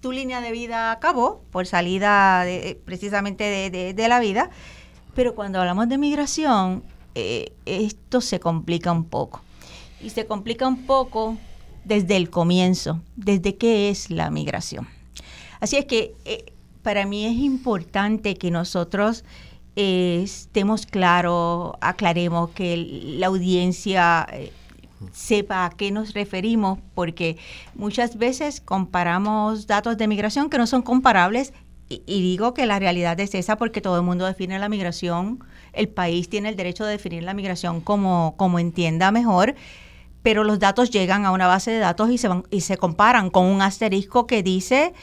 tu 0.00 0.12
línea 0.12 0.40
de 0.40 0.52
vida 0.52 0.92
acabó 0.92 1.42
por 1.50 1.66
salida 1.66 2.44
precisamente 2.84 3.70
de, 3.70 4.08
la 4.08 4.20
vida, 4.20 4.50
pero 5.14 5.34
cuando 5.34 5.60
hablamos 5.60 5.88
de 5.88 5.98
migración, 5.98 6.82
eh, 7.14 7.52
esto 7.64 8.20
se 8.20 8.40
complica 8.40 8.92
un 8.92 9.04
poco. 9.04 9.40
Y 10.02 10.10
se 10.10 10.26
complica 10.26 10.66
un 10.66 10.84
poco 10.84 11.36
desde 11.84 12.16
el 12.16 12.28
comienzo, 12.30 13.00
desde 13.16 13.56
qué 13.56 13.88
es 13.88 14.10
la 14.10 14.30
migración. 14.30 14.88
Así 15.60 15.76
es 15.76 15.86
que 15.86 16.14
eh, 16.24 16.52
para 16.82 17.06
mí 17.06 17.24
es 17.24 17.36
importante 17.36 18.36
que 18.36 18.50
nosotros 18.50 19.24
eh, 19.76 20.20
estemos 20.22 20.86
claros, 20.86 21.72
aclaremos 21.80 22.50
que 22.50 22.76
la 23.18 23.28
audiencia 23.28 24.26
sepa 25.12 25.64
a 25.64 25.70
qué 25.70 25.90
nos 25.90 26.14
referimos, 26.14 26.78
porque 26.94 27.36
muchas 27.74 28.16
veces 28.16 28.60
comparamos 28.60 29.66
datos 29.66 29.96
de 29.96 30.08
migración 30.08 30.50
que 30.50 30.58
no 30.58 30.66
son 30.66 30.82
comparables 30.82 31.52
y, 31.88 32.22
digo 32.22 32.54
que 32.54 32.66
la 32.66 32.78
realidad 32.78 33.18
es 33.20 33.34
esa 33.34 33.56
porque 33.56 33.80
todo 33.80 33.96
el 33.96 34.02
mundo 34.02 34.24
define 34.24 34.58
la 34.58 34.68
migración, 34.68 35.44
el 35.72 35.88
país 35.88 36.28
tiene 36.28 36.48
el 36.48 36.56
derecho 36.56 36.84
de 36.84 36.92
definir 36.92 37.22
la 37.22 37.34
migración 37.34 37.80
como, 37.80 38.34
como 38.36 38.58
entienda 38.58 39.10
mejor, 39.10 39.54
pero 40.22 40.44
los 40.44 40.58
datos 40.58 40.90
llegan 40.90 41.26
a 41.26 41.32
una 41.32 41.46
base 41.46 41.70
de 41.70 41.78
datos 41.78 42.10
y 42.10 42.18
se, 42.18 42.28
van, 42.28 42.44
y 42.50 42.62
se 42.62 42.78
comparan 42.78 43.30
con 43.30 43.44
un 43.44 43.60
asterisco 43.60 44.26
que 44.26 44.42
dice, 44.42 44.94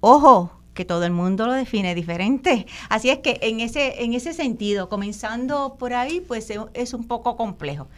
ojo, 0.00 0.50
que 0.72 0.86
todo 0.86 1.04
el 1.04 1.12
mundo 1.12 1.46
lo 1.46 1.52
define 1.52 1.94
diferente. 1.94 2.66
Así 2.88 3.10
es 3.10 3.18
que 3.18 3.38
en 3.42 3.60
ese, 3.60 4.02
en 4.02 4.14
ese 4.14 4.32
sentido, 4.32 4.88
comenzando 4.88 5.76
por 5.78 5.92
ahí, 5.92 6.20
pues 6.26 6.50
es 6.72 6.94
un 6.94 7.06
poco 7.06 7.36
complejo 7.36 7.88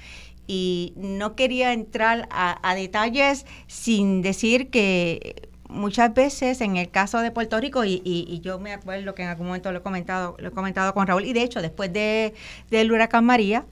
y 0.46 0.92
no 0.96 1.35
quería 1.37 1.72
entrar 1.72 2.28
a, 2.30 2.74
detalles 2.74 3.46
sin 3.66 4.22
decir 4.22 4.70
que 4.70 5.48
muchas 5.68 6.12
veces 6.12 6.61
en 6.61 6.76
el 6.76 6.90
caso 6.90 7.20
de 7.20 7.30
Puerto 7.30 7.59
Rico 7.61 7.85
y, 7.85 8.40
yo 8.42 8.59
me 8.59 8.72
acuerdo 8.72 9.14
que 9.14 9.22
en 9.22 9.28
algún 9.28 9.46
momento 9.46 9.72
lo 9.72 9.78
he 9.78 9.83
comentado 9.83 10.37
lo 10.38 10.48
he 10.48 10.52
comentado 10.52 10.92
con 10.94 11.07
Raúl 11.07 11.24
y 11.24 11.33
de 11.33 11.42
hecho 11.42 11.62
después 11.62 11.92
de 11.92 12.35
del 12.70 12.92
huracán 12.92 13.24
María 13.24 13.64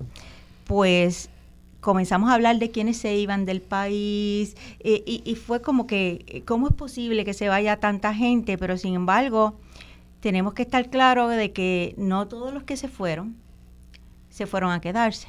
pues 0.66 1.28
comenzamos 1.80 2.30
a 2.30 2.34
hablar 2.34 2.58
de 2.58 2.70
quiénes 2.70 2.96
se 2.96 3.14
iban 3.16 3.44
del 3.44 3.60
país 3.60 4.56
eh, 4.80 5.02
y, 5.04 5.22
y, 5.24 5.34
fue 5.34 5.60
como 5.60 5.86
que 5.86 6.42
cómo 6.46 6.68
es 6.68 6.74
posible 6.74 7.24
que 7.24 7.34
se 7.34 7.48
vaya 7.48 7.78
tanta 7.78 8.14
gente 8.14 8.56
pero 8.56 8.78
sin 8.78 8.94
embargo 8.94 9.54
tenemos 10.20 10.54
que 10.54 10.62
estar 10.62 10.88
claros 10.88 11.30
de 11.34 11.52
que 11.52 11.94
no 11.98 12.28
todos 12.28 12.54
los 12.54 12.62
que 12.62 12.76
se 12.76 12.88
fueron 12.88 13.36
se 14.30 14.46
fueron 14.46 14.70
a 14.70 14.80
quedarse 14.80 15.28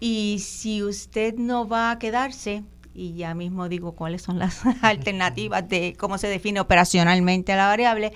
y 0.00 0.38
si 0.40 0.82
usted 0.82 1.34
no 1.36 1.68
va 1.68 1.90
a 1.90 1.98
quedarse, 1.98 2.62
y 2.94 3.14
ya 3.14 3.34
mismo 3.34 3.68
digo 3.68 3.92
cuáles 3.92 4.22
son 4.22 4.38
las 4.38 4.62
alternativas 4.82 5.68
de 5.68 5.94
cómo 5.98 6.18
se 6.18 6.28
define 6.28 6.60
operacionalmente 6.60 7.54
la 7.54 7.66
variable, 7.66 8.12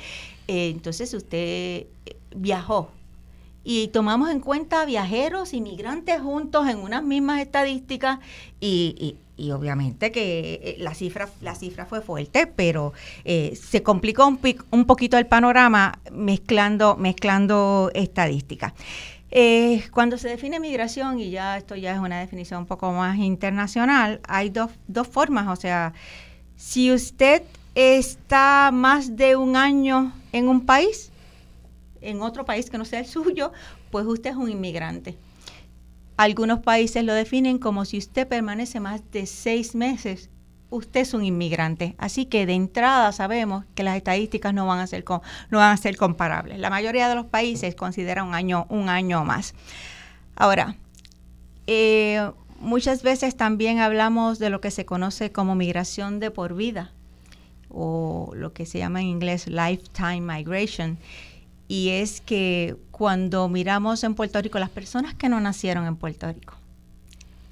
eh, 0.49 0.71
entonces 0.71 1.15
usted 1.15 1.87
viajó. 2.35 2.91
Y 3.65 3.89
tomamos 3.89 4.31
en 4.31 4.41
cuenta 4.41 4.85
viajeros, 4.85 5.55
inmigrantes 5.55 6.21
juntos 6.21 6.69
en 6.69 6.79
unas 6.79 7.05
mismas 7.05 7.41
estadísticas 7.41 8.19
y, 8.61 9.17
obviamente 9.53 10.11
que 10.13 10.61
eh, 10.63 10.77
la 10.79 10.95
cifra, 10.95 11.29
la 11.41 11.55
cifra 11.55 11.87
fue 11.87 12.01
fuerte, 12.01 12.49
pero 12.49 12.93
eh, 13.25 13.57
se 13.61 13.83
complicó 13.85 14.27
un, 14.27 14.41
un, 14.71 14.85
poquito 14.85 15.17
el 15.17 15.27
panorama 15.27 16.01
mezclando, 16.11 16.97
mezclando 16.97 17.91
estadísticas. 17.95 18.73
Eh, 19.35 19.85
cuando 19.93 20.19
se 20.19 20.29
define 20.29 20.61
migración, 20.61 21.19
y 21.19 21.31
ya 21.31 21.57
esto 21.57 21.75
ya 21.75 21.95
es 21.95 21.99
una 21.99 22.21
definición 22.21 22.61
un 22.61 22.67
poco 22.67 22.93
más 22.93 23.17
internacional, 23.17 24.21
hay 24.29 24.51
dos, 24.51 24.71
dos 24.89 25.09
formas. 25.09 25.49
O 25.49 25.57
sea, 25.59 25.95
si 26.55 26.93
usted 26.93 27.43
está 27.75 28.71
más 28.75 29.17
de 29.17 29.37
un 29.37 29.57
año 29.57 30.13
en 30.33 30.49
un 30.49 30.67
país, 30.67 31.11
en 32.03 32.21
otro 32.21 32.45
país 32.45 32.69
que 32.69 32.77
no 32.77 32.85
sea 32.85 33.01
el 33.01 33.07
suyo, 33.07 33.53
pues 33.91 34.05
usted 34.05 34.31
es 34.31 34.37
un 34.37 34.51
inmigrante. 34.51 35.17
Algunos 36.19 36.61
países 36.61 37.03
lo 37.03 37.15
definen 37.15 37.57
como 37.57 37.87
si 37.87 37.97
usted 37.97 38.29
permanece 38.29 38.81
más 38.81 39.01
de 39.13 39.25
seis 39.25 39.75
meses 39.75 40.29
usted 40.73 41.01
es 41.01 41.15
un 41.15 41.25
inmigrante. 41.25 41.95
Así 41.99 42.25
que 42.25 42.47
de 42.47 42.55
entrada 42.55 43.13
sabemos 43.13 43.65
que 43.75 43.83
las 43.83 43.97
estadísticas 43.97 44.55
no 44.55 44.67
van 44.67 44.81
a 44.81 44.87
ser, 44.87 45.05
no 45.51 45.59
van 45.59 45.73
a 45.73 45.77
ser 45.77 45.97
comparables. 45.97 46.59
La 46.59 46.71
mayoría 46.71 47.09
de 47.09 47.15
los 47.15 47.27
países 47.27 47.75
considera 47.75 48.25
un 48.25 48.35
año, 48.35 48.67
un 48.71 48.89
año 48.89 49.25
más. 49.25 49.55
Ahora, 50.35 50.77
eh, 51.67 52.31
muchas 52.59 53.03
veces 53.03 53.37
también 53.37 53.81
hablamos 53.81 54.39
de 54.39 54.49
lo 54.51 54.61
que 54.61 54.71
se 54.71 54.87
conoce 54.87 55.31
como 55.31 55.55
migración 55.55 56.21
de 56.21 56.31
por 56.31 56.55
vida 56.55 56.91
o 57.69 58.33
lo 58.35 58.53
que 58.53 58.67
se 58.67 58.79
llama 58.79 59.03
en 59.03 59.09
inglés 59.09 59.47
lifetime 59.47 60.21
migration. 60.23 60.99
Y 61.69 61.91
es 61.91 62.23
que 62.23 62.77
cuando 62.91 63.49
miramos 63.49 64.05
en 64.05 64.15
Puerto 64.15 64.41
Rico, 64.41 64.59
las 64.59 64.71
personas 64.71 65.15
que 65.15 65.29
no 65.29 65.39
nacieron 65.39 65.87
en 65.87 65.97
Puerto 65.97 66.33
Rico, 66.33 66.55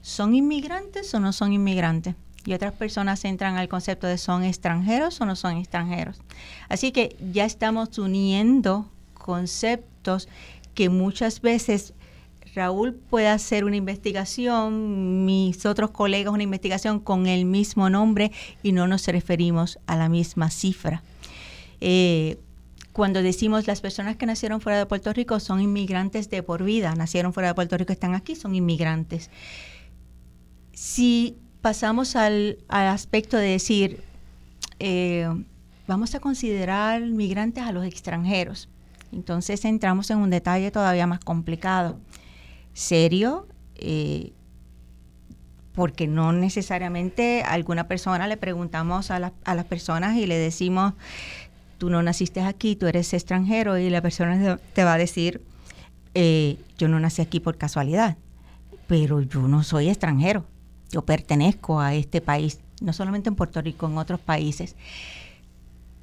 ¿son 0.00 0.35
inmigrantes 0.35 1.12
o 1.14 1.20
no 1.20 1.33
son 1.33 1.52
inmigrantes? 1.52 2.14
Y 2.46 2.55
otras 2.55 2.72
personas 2.72 3.24
entran 3.24 3.57
al 3.57 3.68
concepto 3.68 4.07
de 4.07 4.18
son 4.18 4.44
extranjeros 4.44 5.20
o 5.20 5.26
no 5.26 5.37
son 5.37 5.57
extranjeros. 5.57 6.20
Así 6.68 6.92
que 6.92 7.16
ya 7.33 7.44
estamos 7.44 7.98
uniendo 7.98 8.88
conceptos 9.14 10.29
que 10.74 10.88
muchas 10.88 11.40
veces 11.40 11.94
Raúl 12.55 12.94
puede 12.94 13.29
hacer 13.29 13.64
una 13.64 13.76
investigación, 13.76 15.24
mis 15.24 15.66
otros 15.66 15.90
colegas 15.90 16.33
una 16.33 16.42
investigación 16.42 16.98
con 16.98 17.26
el 17.26 17.44
mismo 17.44 17.90
nombre 17.90 18.33
y 18.62 18.72
no 18.72 18.88
nos 18.88 19.07
referimos 19.07 19.79
a 19.87 19.96
la 19.96 20.09
misma 20.09 20.50
cifra. 20.50 21.03
Eh, 21.81 22.38
cuando 22.92 23.22
decimos 23.22 23.66
las 23.66 23.81
personas 23.81 24.16
que 24.16 24.26
nacieron 24.26 24.61
fuera 24.61 24.79
de 24.79 24.87
Puerto 24.87 25.12
Rico 25.12 25.38
son 25.38 25.61
inmigrantes 25.61 26.29
de 26.29 26.42
por 26.42 26.64
vida, 26.64 26.94
nacieron 26.96 27.33
fuera 27.33 27.50
de 27.50 27.55
Puerto 27.55 27.76
Rico, 27.76 27.92
están 27.92 28.14
aquí, 28.14 28.35
son 28.35 28.55
inmigrantes. 28.55 29.31
Si 30.72 31.37
pasamos 31.61 32.16
al, 32.16 32.59
aspecto 32.68 33.37
de 33.37 33.49
decir, 33.49 34.03
eh, 34.79 35.29
vamos 35.87 36.14
a 36.14 36.20
considerar 36.20 37.03
migrantes 37.03 37.64
a 37.64 37.73
los 37.73 37.85
extranjeros. 37.85 38.68
Entonces 39.12 39.64
entramos 39.64 40.11
en 40.11 40.18
un 40.18 40.31
detalle 40.31 40.70
todavía 40.70 41.07
más 41.07 41.20
complicado, 41.20 41.99
serio, 42.73 43.49
eh, 43.77 44.33
porque 45.73 46.07
no 46.07 46.33
necesariamente 46.33 47.42
a 47.42 47.53
alguna 47.53 47.88
persona 47.88 48.29
le 48.29 48.37
preguntamos 48.37 49.11
a, 49.11 49.18
las 49.18 49.64
personas 49.68 50.16
y 50.16 50.27
le 50.27 50.37
decimos, 50.37 50.94
tú 51.79 51.90
no 51.90 52.03
naciste 52.03 52.40
aquí, 52.40 52.77
tú 52.77 52.87
eres 52.87 53.12
extranjero, 53.12 53.79
y 53.79 53.90
la 53.90 54.03
persona 54.03 54.59
te 54.75 54.85
va 54.85 54.94
a 54.94 54.99
decir, 54.99 55.42
eh, 56.14 56.59
yo 56.79 56.88
no 56.88 57.01
nací 57.01 57.23
aquí 57.23 57.40
por 57.40 57.57
casualidad, 57.57 58.16
pero 58.87 59.23
yo 59.23 59.49
no 59.49 59.62
soy 59.62 59.88
extranjero 59.88 60.46
yo 60.90 61.03
pertenezco 61.03 61.81
a 61.81 61.94
este 61.94 62.20
país, 62.20 62.61
no 62.81 62.92
solamente 62.92 63.29
en 63.29 63.37
Puerto 63.37 63.61
Rico, 63.62 63.87
en 63.87 63.98
otros 63.98 64.20
países. 64.20 64.76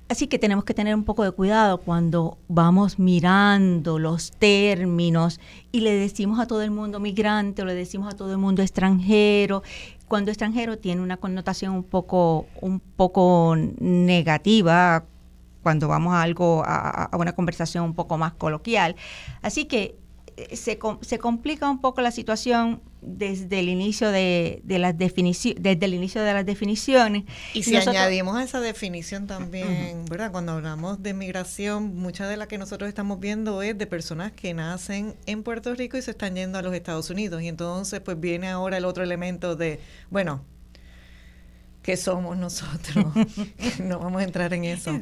Así 0.10 0.28
que 0.28 0.40
tenemos 0.40 0.64
que 0.64 0.74
tener 0.74 0.96
un 0.96 1.04
poco 1.04 1.26
de 1.26 1.32
cuidado 1.32 1.80
cuando 1.80 2.38
vamos 2.48 2.98
mirando 2.98 4.00
los 4.00 4.32
términos 4.32 5.42
y 5.74 5.82
le 5.82 5.94
decimos 5.94 6.40
a 6.40 6.48
todo 6.48 6.62
el 6.62 6.72
mundo 6.72 7.02
migrante 7.02 7.62
o 7.62 7.66
le 7.66 7.74
decimos 7.74 8.14
a 8.14 8.16
todo 8.16 8.32
el 8.32 8.38
mundo 8.38 8.62
extranjero. 8.62 9.64
Cuando 10.08 10.32
extranjero 10.32 10.78
tiene 10.78 11.02
una 11.02 11.18
connotación 11.18 11.74
un 11.74 11.84
poco, 11.84 12.48
un 12.62 12.80
poco 12.80 13.58
negativa 13.58 15.04
cuando 15.62 15.90
vamos 15.90 16.14
a 16.14 16.22
algo, 16.22 16.64
a, 16.66 17.04
a 17.04 17.18
una 17.18 17.34
conversación 17.34 17.84
un 17.84 17.94
poco 17.94 18.18
más 18.18 18.32
coloquial. 18.32 18.96
Así 19.42 19.66
que 19.66 19.98
se, 20.54 20.78
se, 21.02 21.20
complica 21.20 21.70
un 21.70 21.82
poco 21.82 22.02
la 22.02 22.12
situación 22.12 22.82
desde 23.02 23.60
el 23.60 23.70
inicio 23.70 24.12
de, 24.12 24.62
las 24.66 24.98
definiciones 24.98 25.62
desde 25.62 25.86
el 25.86 25.94
inicio 25.94 26.22
de 26.22 26.34
las 26.34 26.46
definiciones. 26.46 27.24
Y 27.54 27.64
si 27.64 27.76
añadimos 27.76 28.38
a 28.38 28.44
esa 28.44 28.60
definición 28.60 29.26
también 29.26 30.06
verdad 30.06 30.32
cuando 30.32 30.54
hablamos 30.54 31.02
de 31.02 31.14
migración 31.14 31.96
mucha 31.96 32.28
de 32.28 32.38
la 32.38 32.48
que 32.48 32.58
nosotros 32.58 32.88
estamos 32.88 33.20
viendo 33.20 33.62
es 33.62 33.78
de 33.78 33.88
personas 33.88 34.32
que 34.32 34.54
nacen 34.54 35.16
en 35.26 35.44
Puerto 35.44 35.74
Rico 35.74 35.98
y 35.98 36.02
se 36.02 36.12
están 36.12 36.36
yendo 36.36 36.60
a 36.60 36.62
los 36.62 36.74
Estados 36.74 37.10
Unidos. 37.10 37.42
Y 37.42 37.48
entonces 37.48 38.00
pues 38.02 38.20
viene 38.20 38.50
ahora 38.50 38.78
el 38.78 38.86
otro 38.86 39.04
elemento 39.04 39.56
de 39.56 39.80
bueno 40.10 40.44
que 41.82 41.98
somos 41.98 42.38
nosotros. 42.38 43.06
no 43.80 44.00
vamos 44.00 44.22
a 44.22 44.26
entrar 44.26 44.54
en 44.54 44.66
eso. 44.66 45.00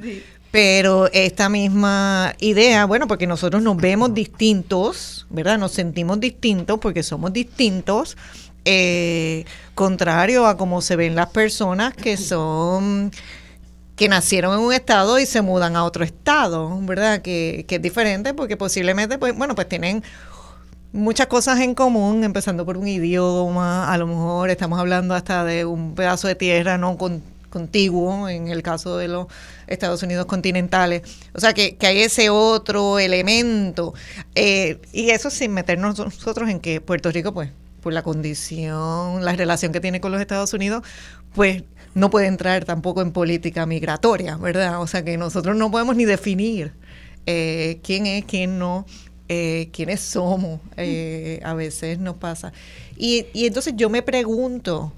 Pero 0.56 1.10
esta 1.12 1.50
misma 1.50 2.34
idea, 2.39 2.86
bueno, 2.86 3.10
porque 3.10 3.28
nosotros 3.28 3.62
nos 3.62 3.76
vemos 3.76 4.13
distintos, 4.13 5.28
¿verdad? 5.30 5.58
Nos 5.58 5.74
sentimos 5.74 6.18
distintos 6.22 6.80
porque 6.80 7.04
somos 7.04 7.34
distintos, 7.34 8.15
eh, 8.63 9.44
contrario 9.74 10.48
a 10.48 10.56
cómo 10.56 10.80
se 10.80 10.96
ven 10.96 11.13
las 11.13 11.28
personas 11.28 11.94
que 11.94 12.15
son 12.15 13.12
que 13.98 14.08
nacieron 14.08 14.58
en 14.58 14.65
un 14.65 14.72
estado 14.72 15.20
y 15.20 15.26
se 15.26 15.41
mudan 15.41 15.76
a 15.76 15.84
otro 15.84 16.06
estado, 16.06 16.80
¿verdad? 16.84 17.22
Que, 17.22 17.65
que 17.68 17.76
es 17.76 17.82
diferente 17.82 18.34
porque 18.34 18.56
posiblemente, 18.56 19.18
pues, 19.18 19.36
bueno, 19.38 19.56
pues 19.56 19.68
tienen 19.68 20.06
muchas 20.94 21.28
cosas 21.28 21.60
en 21.60 21.76
común, 21.76 22.24
empezando 22.24 22.65
por 22.65 22.78
un 22.78 22.88
idioma, 22.88 23.91
a 23.91 23.98
lo 23.98 24.08
mejor 24.08 24.50
estamos 24.50 24.80
hablando 24.80 25.15
hasta 25.15 25.44
de 25.44 25.65
un 25.65 25.96
pedazo 25.96 26.30
de 26.30 26.36
tierra 26.36 26.78
no 26.78 26.98
contiguo, 27.56 28.28
en 28.28 28.50
el 28.50 28.62
caso 28.62 28.98
de 28.98 29.08
los 29.08 29.28
Estados 29.68 30.04
Unidos 30.04 30.26
continentales. 30.26 31.04
O 31.34 31.39
sea, 31.39 31.54
que, 31.54 31.78
hay 31.80 32.02
ese 32.02 32.30
otro 32.30 33.00
elemento. 33.00 33.94
Eh, 34.36 34.82
y 34.91 35.12
eso 35.12 35.30
sin 35.30 35.54
meternos 35.54 35.98
nosotros 35.98 36.50
en 36.50 36.60
que 36.60 36.82
Puerto 36.82 37.12
Rico, 37.12 37.34
pues, 37.34 37.50
por 37.82 37.94
la 37.94 38.04
condición, 38.04 39.24
la 39.24 39.34
relación 39.34 39.72
que 39.72 39.80
tiene 39.80 40.02
con 40.02 40.12
los 40.12 40.20
Estados 40.20 40.54
Unidos, 40.54 40.84
pues 41.34 41.63
no 41.94 42.10
puede 42.10 42.28
entrar 42.28 42.65
tampoco 42.65 43.02
en 43.02 43.13
política 43.13 43.65
migratoria, 43.65 44.36
¿verdad? 44.36 44.82
O 44.82 44.88
sea, 44.88 45.06
que 45.06 45.18
nosotros 45.18 45.56
no 45.56 45.72
podemos 45.72 45.96
ni 45.96 46.04
definir 46.04 46.74
eh, 47.26 47.80
quién 47.84 48.06
es, 48.06 48.26
quién 48.26 48.60
no 48.60 48.86
eh, 49.28 49.70
quiénes 49.72 50.02
somos, 50.02 50.60
eh, 50.78 51.39
a 51.44 51.56
veces 51.56 51.98
nos 51.98 52.18
pasa. 52.18 52.54
Y, 52.96 53.26
y 53.34 53.48
entonces 53.48 53.74
yo 53.76 53.89
me 53.89 54.04
pregunto, 54.04 54.94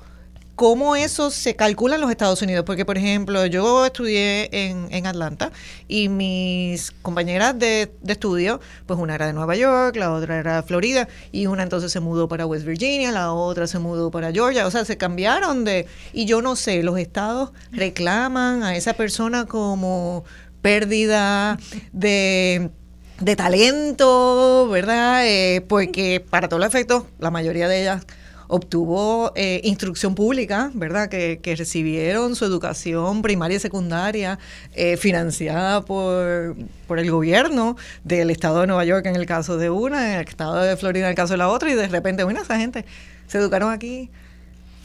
¿cómo 0.57 0.95
eso 0.95 1.29
se 1.29 1.55
calcula 1.55 1.95
en 1.95 2.01
los 2.01 2.09
Estados 2.09 2.41
Unidos? 2.41 2.65
Porque, 2.65 2.83
por 2.83 2.97
ejemplo, 2.97 3.45
yo 3.45 3.85
estudié 3.85 4.49
en, 4.51 5.05
Atlanta 5.05 5.51
y 5.87 6.09
mis 6.09 6.91
compañeras 7.03 7.57
de, 7.57 7.93
de, 8.01 8.13
estudio, 8.13 8.59
pues 8.87 8.99
una 8.99 9.13
era 9.13 9.27
de 9.27 9.33
Nueva 9.33 9.55
York, 9.55 9.95
la 9.95 10.11
otra 10.11 10.39
era 10.39 10.57
de 10.57 10.63
Florida, 10.63 11.07
y 11.31 11.45
una 11.45 11.61
entonces 11.61 11.91
se 11.91 11.99
mudó 11.99 12.27
para 12.27 12.47
West 12.47 12.65
Virginia, 12.65 13.11
la 13.11 13.31
otra 13.31 13.67
se 13.67 13.77
mudó 13.77 14.09
para 14.09 14.31
Georgia, 14.31 14.65
o 14.65 14.71
sea, 14.71 14.83
se 14.83 14.97
cambiaron 14.97 15.63
de... 15.63 15.85
Y 16.11 16.25
yo 16.25 16.41
no 16.41 16.55
sé, 16.55 16.81
los 16.81 16.97
estados 16.97 17.51
reclaman 17.71 18.63
a 18.63 18.75
esa 18.75 18.93
persona 18.93 19.45
como 19.45 20.25
pérdida 20.61 21.59
de 21.93 22.71
de 23.19 23.35
talento, 23.35 24.67
¿verdad? 24.69 25.27
Eh, 25.27 25.61
porque 25.61 26.23
para 26.29 26.47
todos 26.47 26.59
los 26.59 26.67
efectos, 26.69 27.05
la 27.19 27.31
mayoría 27.31 27.67
de 27.67 27.81
ellas 27.81 28.05
obtuvo 28.47 29.31
eh, 29.35 29.61
instrucción 29.63 30.15
pública, 30.15 30.71
¿verdad? 30.73 31.09
Que, 31.09 31.39
recibieron 31.57 32.35
su 32.35 32.45
educación 32.45 33.21
primaria 33.21 33.57
y 33.57 33.59
secundaria 33.59 34.37
eh, 34.73 34.97
financiada 34.97 35.81
por, 35.81 36.55
por 36.87 36.99
el 36.99 37.09
gobierno 37.09 37.77
del 38.03 38.29
estado 38.29 38.61
de 38.61 38.67
Nueva 38.67 38.85
York 38.85 39.05
en 39.05 39.15
el 39.15 39.25
caso 39.25 39.57
de 39.57 39.69
una, 39.69 40.13
en 40.13 40.19
el 40.19 40.27
estado 40.27 40.55
de 40.55 40.77
Florida 40.77 41.05
en 41.05 41.09
el 41.11 41.15
caso 41.15 41.33
de 41.33 41.37
la 41.37 41.49
otra, 41.49 41.71
y 41.71 41.73
de 41.73 41.87
repente, 41.87 42.23
bueno, 42.23 42.41
esa 42.41 42.57
gente 42.57 42.85
se 43.27 43.37
educaron 43.37 43.71
aquí, 43.71 44.09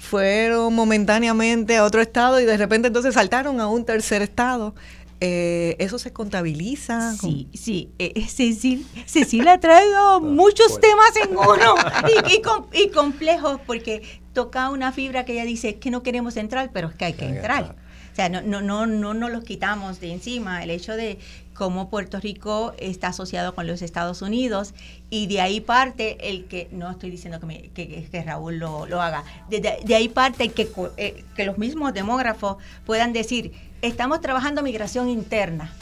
fueron 0.01 0.75
momentáneamente 0.75 1.77
a 1.77 1.85
otro 1.85 2.03
estado 2.03 2.40
y 2.40 2.44
de 2.44 2.57
repente 2.57 2.88
entonces 2.88 3.14
saltaron 3.14 3.61
a 3.61 3.68
un 3.68 3.85
tercer 3.85 4.22
estado. 4.22 4.75
Eh, 5.24 5.76
¿Eso 5.78 6.00
se 6.00 6.12
contabiliza? 6.12 7.14
Sí, 7.14 7.46
sí. 7.54 7.92
Eh, 8.00 8.26
Cecil, 8.26 8.85
Cecil 9.06 9.46
ha 9.46 9.61
traído 9.61 10.20
muchos 10.20 10.80
temas 10.80 11.14
en 11.14 11.30
uno 11.37 11.76
y, 12.26 12.82
y, 12.82 12.88
complejos 12.88 13.61
porque 13.64 14.02
toca 14.32 14.68
una 14.70 14.90
fibra 14.90 15.24
que 15.24 15.35
ella 15.35 15.44
dice 15.44 15.76
que 15.76 15.92
no 15.92 16.02
queremos 16.02 16.37
entrar, 16.37 16.70
pero 16.72 16.88
es 16.88 16.96
que 16.96 17.04
hay 17.04 17.12
que 17.12 17.26
entrar. 17.26 17.76
O 18.11 18.16
sea, 18.16 18.28
no, 18.30 18.42
no, 18.42 18.61
no, 18.62 18.87
no 18.87 19.14
nos 19.14 19.30
los 19.30 19.44
quitamos 19.44 20.00
de 20.00 20.11
encima. 20.11 20.64
El 20.64 20.70
hecho 20.70 20.96
de 20.96 21.20
cómo 21.54 21.88
Puerto 21.88 22.18
Rico 22.18 22.74
está 22.78 23.08
asociado 23.08 23.54
con 23.54 23.68
los 23.68 23.80
Estados 23.80 24.22
Unidos 24.22 24.74
y 25.08 25.28
de 25.28 25.40
ahí 25.40 25.61
parte 25.61 26.30
el 26.30 26.46
que, 26.46 26.68
no 26.72 26.90
estoy 26.90 27.12
diciendo 27.12 27.38
que, 27.38 28.08
que, 28.11 28.22
Raúl 28.22 28.58
lo, 28.58 28.87
lo 28.87 29.00
haga, 29.00 29.22
de, 29.48 29.94
ahí 29.94 30.08
parte 30.08 30.42
el 30.42 30.52
que, 30.52 30.68
eh, 30.96 31.24
que 31.37 31.44
los 31.44 31.58
mismos 31.58 31.94
demógrafos 31.94 32.56
puedan 32.85 33.12
decir, 33.12 33.52
estamos 33.82 34.20
trabajando 34.20 34.62
migración 34.62 35.08
interna. 35.08 35.72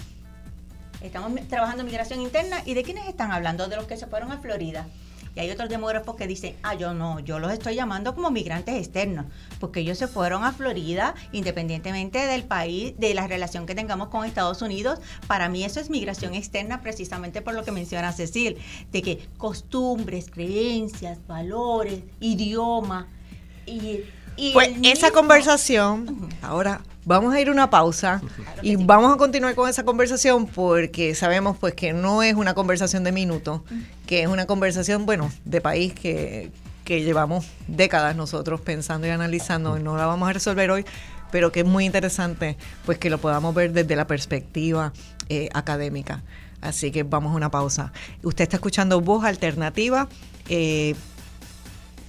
Estamos 1.03 1.33
trabajando 1.49 1.85
migración 1.85 2.21
interna. 2.21 2.63
¿Y 2.65 2.75
de 2.75 2.83
quiénes 2.83 3.07
están 3.07 3.31
hablando? 3.31 3.69
De 3.69 3.77
los 3.77 3.87
que 3.87 3.97
se 3.97 4.07
fueron 4.07 4.33
a 4.33 4.39
Florida. 4.39 4.87
Y 5.37 5.41
hay 5.41 5.51
otros 5.51 5.69
demógrafos 5.69 6.17
que 6.17 6.27
dicen, 6.27 6.57
ah, 6.63 6.75
yo 6.75 6.93
no, 6.93 7.21
yo 7.21 7.39
los 7.39 7.53
estoy 7.53 7.77
llamando 7.77 8.17
como 8.17 8.33
migrantes 8.33 8.75
externos, 8.75 9.27
porque 9.61 9.79
ellos 9.79 9.97
se 9.97 10.09
fueron 10.09 10.43
a 10.43 10.51
Florida 10.51 11.15
independientemente 11.31 12.19
del 12.27 12.43
país, 12.43 12.95
de 12.99 13.15
la 13.15 13.29
relación 13.29 13.65
que 13.65 13.77
tengamos 13.77 14.09
con 14.09 14.25
Estados 14.25 14.61
Unidos. 14.61 14.99
Para 15.29 15.49
mí 15.49 15.63
eso 15.63 15.79
es 15.79 15.89
migración 15.89 16.35
externa 16.35 16.81
precisamente 16.81 17.43
por 17.43 17.55
lo 17.55 17.65
que 17.65 17.71
menciona 17.71 18.13
Cecil, 18.13 18.59
de 18.91 19.03
que 19.03 19.29
costumbres, 19.39 20.31
creencias, 20.31 21.25
valores, 21.29 22.01
idioma. 22.19 23.07
Y, 23.67 24.01
pues 24.53 24.71
esa 24.83 25.11
conversación, 25.11 26.29
ahora 26.43 26.81
Vamos 27.07 27.35
a 27.35 27.41
ir 27.41 27.49
a 27.49 27.53
una 27.53 27.71
pausa 27.71 28.21
y 28.63 28.77
vamos 28.77 29.13
a 29.13 29.17
continuar 29.17 29.55
con 29.55 29.69
esa 29.69 29.85
conversación 29.85 30.47
porque 30.47 31.15
sabemos 31.15 31.57
pues 31.59 31.75
que 31.75 31.95
no 31.95 32.23
es 32.23 32.35
una 32.35 32.53
conversación 32.53 33.05
de 33.05 33.11
minutos, 33.11 33.63
que 34.07 34.23
es 34.23 34.29
una 34.29 34.47
conversación, 34.47 35.07
bueno, 35.07 35.33
de 35.47 35.63
país 35.63 35.95
que, 35.95 36.51
que 36.85 37.03
llevamos 37.03 37.47
décadas 37.69 38.17
nosotros 38.17 38.61
pensando 38.61 39.07
y 39.07 39.11
analizando 39.11 39.79
y 39.79 39.83
no 39.83 39.97
la 39.97 40.05
vamos 40.05 40.29
a 40.29 40.35
resolver 40.35 40.71
hoy, 40.71 40.85
pero 41.33 41.51
que 41.53 41.61
es 41.61 41.67
muy 41.67 41.87
interesante 41.87 42.59
pues 42.85 42.99
que 42.99 43.09
lo 43.09 43.17
podamos 43.17 43.55
ver 43.55 43.73
desde 43.73 43.97
la 43.97 44.07
perspectiva 44.07 44.93
eh, 45.31 45.49
académica. 45.55 46.23
Así 46.61 46.91
que 46.91 47.03
vamos 47.03 47.33
a 47.33 47.37
una 47.37 47.51
pausa. 47.51 47.93
Usted 48.23 48.43
está 48.43 48.57
escuchando 48.59 49.01
Voz 49.01 49.25
Alternativa 49.25 50.07
eh, 50.51 50.95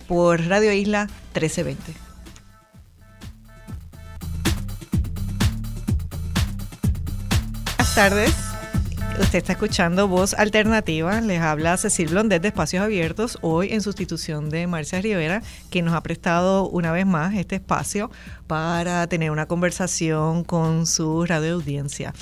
por 0.10 0.46
Radio 0.48 0.74
Isla 0.74 1.08
1320. 1.34 2.11
Tardes. 7.96 8.34
Usted 9.20 9.40
está 9.40 9.54
escuchando 9.54 10.08
Voz 10.08 10.34
Alternativa. 10.34 11.20
Les 11.20 11.42
habla 11.42 11.76
Cecil 11.78 12.10
Blondet 12.10 12.42
de 12.42 12.48
Espacios 12.50 12.84
Abiertos, 12.84 13.38
hoy 13.42 13.74
en 13.74 13.82
sustitución 13.82 14.50
de 14.50 14.66
Marcia 14.68 15.02
Rivera, 15.02 15.42
que 15.70 15.82
nos 15.82 15.94
ha 15.94 16.02
prestado 16.02 16.70
una 16.70 16.92
vez 16.92 17.06
más 17.06 17.36
este 17.36 17.56
espacio 17.56 18.10
para 18.48 19.08
tener 19.08 19.32
una 19.32 19.46
conversación 19.46 20.44
con 20.44 20.86
su 20.86 21.26
radio 21.26 21.56
audiencia. 21.56 22.14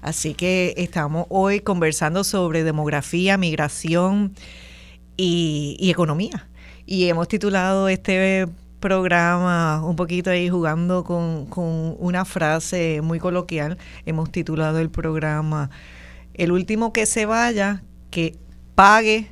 Así 0.00 0.34
que 0.34 0.72
estamos 0.76 1.26
hoy 1.28 1.60
conversando 1.60 2.24
sobre 2.24 2.64
demografía, 2.64 3.36
migración 3.36 4.34
y, 5.16 5.76
y 5.78 5.90
economía. 5.90 6.48
Y 6.86 7.08
hemos 7.08 7.28
titulado 7.28 7.88
este 7.88 8.46
programa, 8.80 9.84
un 9.84 9.96
poquito 9.96 10.30
ahí 10.30 10.48
jugando 10.48 11.04
con, 11.04 11.46
con 11.46 11.96
una 11.98 12.24
frase 12.24 13.00
muy 13.02 13.18
coloquial, 13.18 13.78
hemos 14.06 14.30
titulado 14.30 14.78
el 14.78 14.90
programa 14.90 15.70
El 16.34 16.52
último 16.52 16.92
que 16.92 17.06
se 17.06 17.26
vaya, 17.26 17.82
que 18.10 18.36
pague 18.74 19.30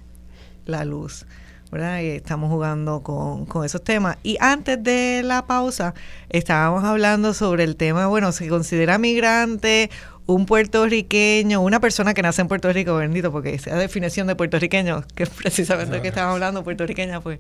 la 0.64 0.85
luz. 0.85 1.26
¿verdad? 1.70 2.00
estamos 2.00 2.48
jugando 2.50 3.02
con, 3.02 3.44
con, 3.44 3.64
esos 3.64 3.82
temas. 3.82 4.18
Y 4.22 4.37
antes 4.40 4.82
de 4.82 5.22
la 5.24 5.46
pausa, 5.46 5.94
estábamos 6.28 6.85
hablando 6.85 7.35
sobre 7.35 7.64
el 7.64 7.76
tema, 7.76 8.06
bueno, 8.06 8.32
se 8.32 8.48
considera 8.48 8.98
migrante 8.98 9.90
un 10.26 10.46
puertorriqueño, 10.46 11.61
una 11.61 11.80
persona 11.80 12.14
que 12.14 12.22
nace 12.22 12.42
en 12.42 12.48
Puerto 12.48 12.72
Rico, 12.72 12.96
bendito, 12.96 13.30
porque 13.30 13.54
esa 13.54 13.76
definición 13.76 14.26
de 14.26 14.35
puertorriqueño, 14.35 15.04
que 15.14 15.24
es 15.24 15.30
precisamente 15.30 15.96
lo 15.96 16.02
que 16.02 16.09
estábamos 16.09 16.35
hablando, 16.35 16.64
puertorriqueña, 16.64 17.20
pues 17.20 17.38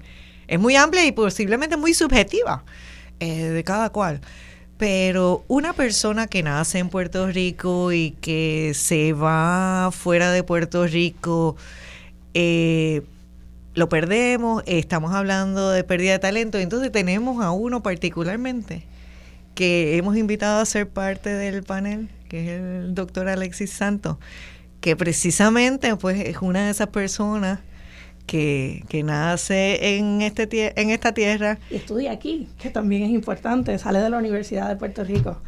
es 0.48 0.58
muy 0.58 0.76
amplia 0.76 1.04
y 1.06 1.12
posiblemente 1.12 1.76
muy 1.76 1.94
subjetiva 1.94 2.64
eh, 3.20 3.44
de 3.44 3.64
cada 3.64 3.90
cual. 3.90 4.20
Pero 4.78 5.44
una 5.48 5.72
persona 5.72 6.26
que 6.26 6.42
nace 6.42 6.78
en 6.78 6.90
Puerto 6.90 7.26
Rico 7.28 7.92
y 7.92 8.10
que 8.20 8.72
se 8.74 9.14
va 9.14 9.90
fuera 9.90 10.30
de 10.32 10.42
Puerto 10.42 10.86
Rico, 10.86 11.56
eh, 12.34 13.02
lo 13.74 13.88
perdemos, 13.88 14.62
estamos 14.66 15.14
hablando 15.14 15.70
de 15.70 15.82
pérdida 15.84 16.12
de 16.12 16.18
talento, 16.18 16.58
entonces 16.58 16.92
tenemos 16.92 17.42
a 17.42 17.50
uno 17.52 17.82
particularmente 17.82 18.84
que 19.54 19.96
hemos 19.96 20.16
invitado 20.18 20.60
a 20.60 20.66
ser 20.66 20.88
parte 20.88 21.30
del 21.30 21.62
panel, 21.62 22.10
que 22.28 22.40
es 22.40 22.60
el 22.60 22.94
doctor 22.94 23.28
Alexis 23.28 23.70
Santos, 23.70 24.18
que 24.82 24.94
precisamente 24.96 25.96
pues 25.96 26.20
es 26.20 26.36
una 26.42 26.66
de 26.66 26.70
esas 26.70 26.88
personas 26.88 27.60
que, 28.26 28.84
que 28.88 29.02
nace 29.02 29.96
en, 29.96 30.22
este, 30.22 30.80
en 30.80 30.90
esta 30.90 31.12
tierra. 31.12 31.58
Y 31.70 31.76
estudia 31.76 32.12
aquí, 32.12 32.48
que 32.58 32.70
también 32.70 33.04
es 33.04 33.10
importante, 33.10 33.78
sale 33.78 34.00
de 34.00 34.10
la 34.10 34.18
Universidad 34.18 34.68
de 34.68 34.76
Puerto 34.76 35.04
Rico. 35.04 35.40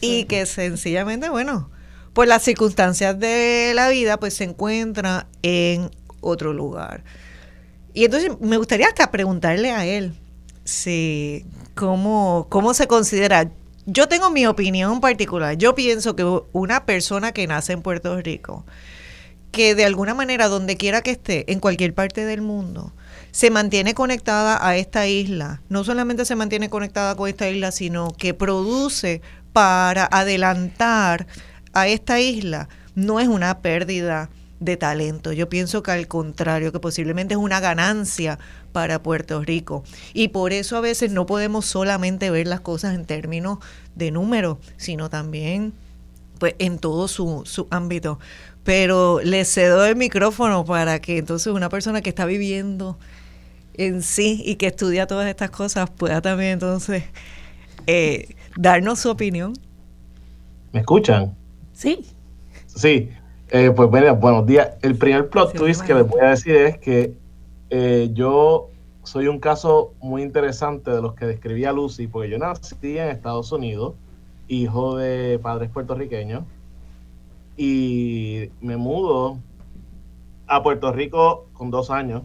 y 0.00 0.24
que 0.24 0.46
sencillamente, 0.46 1.28
bueno, 1.28 1.70
por 2.12 2.26
las 2.26 2.42
circunstancias 2.42 3.18
de 3.18 3.72
la 3.74 3.88
vida, 3.88 4.18
pues 4.18 4.34
se 4.34 4.44
encuentra 4.44 5.26
en 5.42 5.90
otro 6.20 6.52
lugar. 6.52 7.04
Y 7.94 8.04
entonces 8.04 8.32
me 8.40 8.56
gustaría 8.56 8.86
hasta 8.86 9.10
preguntarle 9.10 9.70
a 9.70 9.86
él 9.86 10.14
si 10.64 11.44
cómo, 11.74 12.46
cómo 12.48 12.74
se 12.74 12.86
considera. 12.86 13.50
Yo 13.86 14.06
tengo 14.06 14.30
mi 14.30 14.46
opinión 14.46 15.00
particular. 15.00 15.56
Yo 15.56 15.74
pienso 15.74 16.14
que 16.14 16.24
una 16.52 16.84
persona 16.84 17.32
que 17.32 17.46
nace 17.46 17.72
en 17.72 17.82
Puerto 17.82 18.20
Rico, 18.20 18.64
que 19.50 19.74
de 19.74 19.84
alguna 19.84 20.14
manera, 20.14 20.48
donde 20.48 20.76
quiera 20.76 21.02
que 21.02 21.12
esté, 21.12 21.50
en 21.52 21.60
cualquier 21.60 21.94
parte 21.94 22.24
del 22.24 22.42
mundo, 22.42 22.92
se 23.30 23.50
mantiene 23.50 23.94
conectada 23.94 24.66
a 24.66 24.76
esta 24.76 25.06
isla. 25.06 25.62
No 25.68 25.84
solamente 25.84 26.24
se 26.24 26.36
mantiene 26.36 26.70
conectada 26.70 27.14
con 27.14 27.28
esta 27.28 27.48
isla, 27.48 27.72
sino 27.72 28.10
que 28.12 28.34
produce 28.34 29.22
para 29.52 30.08
adelantar 30.10 31.26
a 31.72 31.88
esta 31.88 32.20
isla. 32.20 32.68
No 32.94 33.20
es 33.20 33.28
una 33.28 33.60
pérdida 33.60 34.30
de 34.60 34.76
talento. 34.76 35.32
Yo 35.32 35.48
pienso 35.48 35.82
que 35.82 35.92
al 35.92 36.08
contrario, 36.08 36.72
que 36.72 36.80
posiblemente 36.80 37.34
es 37.34 37.40
una 37.40 37.60
ganancia 37.60 38.38
para 38.72 39.02
Puerto 39.02 39.42
Rico. 39.42 39.84
Y 40.14 40.28
por 40.28 40.52
eso 40.52 40.76
a 40.76 40.80
veces 40.80 41.12
no 41.12 41.26
podemos 41.26 41.66
solamente 41.66 42.30
ver 42.30 42.46
las 42.46 42.60
cosas 42.60 42.94
en 42.94 43.04
términos 43.04 43.58
de 43.94 44.10
números, 44.10 44.58
sino 44.76 45.10
también 45.10 45.74
pues 46.38 46.54
en 46.58 46.78
todo 46.78 47.08
su, 47.08 47.42
su 47.46 47.66
ámbito 47.70 48.18
pero 48.68 49.20
le 49.24 49.46
cedo 49.46 49.86
el 49.86 49.96
micrófono 49.96 50.62
para 50.62 51.00
que 51.00 51.16
entonces 51.16 51.50
una 51.54 51.70
persona 51.70 52.02
que 52.02 52.10
está 52.10 52.26
viviendo 52.26 52.98
en 53.72 54.02
sí 54.02 54.42
y 54.44 54.56
que 54.56 54.66
estudia 54.66 55.06
todas 55.06 55.26
estas 55.26 55.48
cosas 55.48 55.88
pueda 55.88 56.20
también 56.20 56.50
entonces 56.50 57.04
eh, 57.86 58.28
darnos 58.58 58.98
su 58.98 59.08
opinión. 59.08 59.54
¿Me 60.72 60.80
escuchan? 60.80 61.34
Sí. 61.72 62.04
Sí, 62.66 63.08
eh, 63.48 63.72
pues 63.74 63.90
mira, 63.90 64.12
buenos 64.12 64.44
días. 64.44 64.72
El 64.82 64.98
primer 64.98 65.30
plot 65.30 65.54
twist 65.54 65.80
que 65.80 65.94
les 65.94 66.06
voy 66.06 66.20
a 66.20 66.28
decir 66.28 66.54
es 66.54 66.76
que 66.76 67.14
eh, 67.70 68.10
yo 68.12 68.68
soy 69.02 69.28
un 69.28 69.40
caso 69.40 69.94
muy 70.02 70.20
interesante 70.20 70.90
de 70.90 71.00
los 71.00 71.14
que 71.14 71.24
describía 71.24 71.72
Lucy, 71.72 72.06
porque 72.06 72.28
yo 72.28 72.36
nací 72.36 72.98
en 72.98 73.08
Estados 73.08 73.50
Unidos, 73.50 73.94
hijo 74.46 74.98
de 74.98 75.38
padres 75.38 75.70
puertorriqueños, 75.70 76.44
y 77.58 78.52
me 78.60 78.76
mudo 78.76 79.40
a 80.46 80.62
Puerto 80.62 80.92
Rico 80.92 81.48
con 81.52 81.70
dos 81.72 81.90
años. 81.90 82.22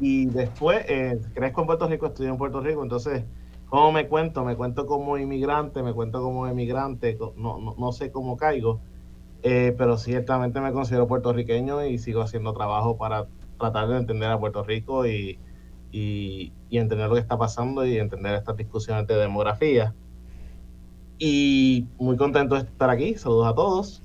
Y 0.00 0.26
después 0.26 0.84
eh, 0.88 1.20
crezco 1.34 1.60
en 1.60 1.66
Puerto 1.68 1.86
Rico, 1.86 2.06
estudio 2.06 2.30
en 2.30 2.36
Puerto 2.36 2.60
Rico, 2.60 2.82
entonces, 2.82 3.24
¿cómo 3.68 3.92
me 3.92 4.08
cuento? 4.08 4.44
Me 4.44 4.56
cuento 4.56 4.86
como 4.86 5.16
inmigrante, 5.18 5.84
me 5.84 5.92
cuento 5.92 6.20
como 6.20 6.48
emigrante, 6.48 7.16
no, 7.36 7.76
no, 7.78 7.92
sé 7.92 8.10
cómo 8.10 8.36
caigo, 8.36 8.80
eh, 9.42 9.72
pero 9.78 9.98
ciertamente 9.98 10.60
me 10.60 10.72
considero 10.72 11.06
puertorriqueño 11.06 11.84
y 11.84 11.98
sigo 11.98 12.22
haciendo 12.22 12.52
trabajo 12.52 12.98
para 12.98 13.28
tratar 13.58 13.88
de 13.88 13.98
entender 13.98 14.30
a 14.30 14.40
Puerto 14.40 14.64
Rico 14.64 15.06
y, 15.06 15.38
y, 15.92 16.52
y 16.70 16.78
entender 16.78 17.08
lo 17.08 17.14
que 17.14 17.20
está 17.20 17.38
pasando 17.38 17.86
y 17.86 17.98
entender 17.98 18.34
estas 18.34 18.56
discusiones 18.56 19.06
de 19.06 19.14
demografía. 19.14 19.94
Y 21.20 21.84
muy 21.98 22.16
contento 22.16 22.54
de 22.54 22.62
estar 22.62 22.88
aquí. 22.88 23.14
Saludos 23.14 23.46
a 23.46 23.54
todos. 23.54 24.02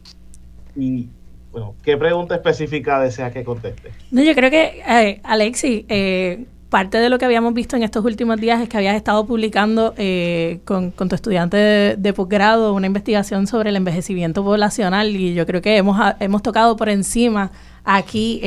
Y 0.75 1.07
bueno, 1.53 1.73
¿qué 1.81 1.95
pregunta 1.95 2.35
específica 2.35 2.99
desea 2.99 3.31
que 3.31 3.45
conteste? 3.45 3.91
No, 4.11 4.21
yo 4.21 4.35
creo 4.35 4.51
que, 4.51 4.83
eh, 4.85 5.21
Alexi, 5.23 5.85
eh, 5.87 6.43
parte 6.69 6.97
de 6.97 7.09
lo 7.09 7.17
que 7.17 7.23
habíamos 7.23 7.53
visto 7.53 7.77
en 7.77 7.83
estos 7.83 8.03
últimos 8.03 8.35
días 8.41 8.61
es 8.61 8.67
que 8.67 8.75
habías 8.75 8.97
estado 8.97 9.25
publicando 9.25 9.93
eh, 9.95 10.59
con, 10.65 10.91
tu 10.91 11.15
estudiante 11.15 11.55
de, 11.97 12.13
posgrado 12.13 12.73
una 12.73 12.87
investigación 12.87 13.47
sobre 13.47 13.69
el 13.69 13.77
envejecimiento 13.77 14.43
poblacional 14.43 15.15
y 15.15 15.33
yo 15.33 15.45
creo 15.45 15.61
que 15.61 15.77
hemos, 15.77 15.97
hemos 16.19 16.43
tocado 16.43 16.75
por 16.75 16.89
encima 16.89 17.53
aquí 17.85 18.41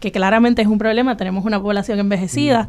que 0.00 0.12
claramente 0.12 0.62
es 0.62 0.68
un 0.68 0.78
problema, 0.78 1.18
tenemos 1.18 1.44
una 1.44 1.60
población 1.60 1.98
envejecida. 1.98 2.68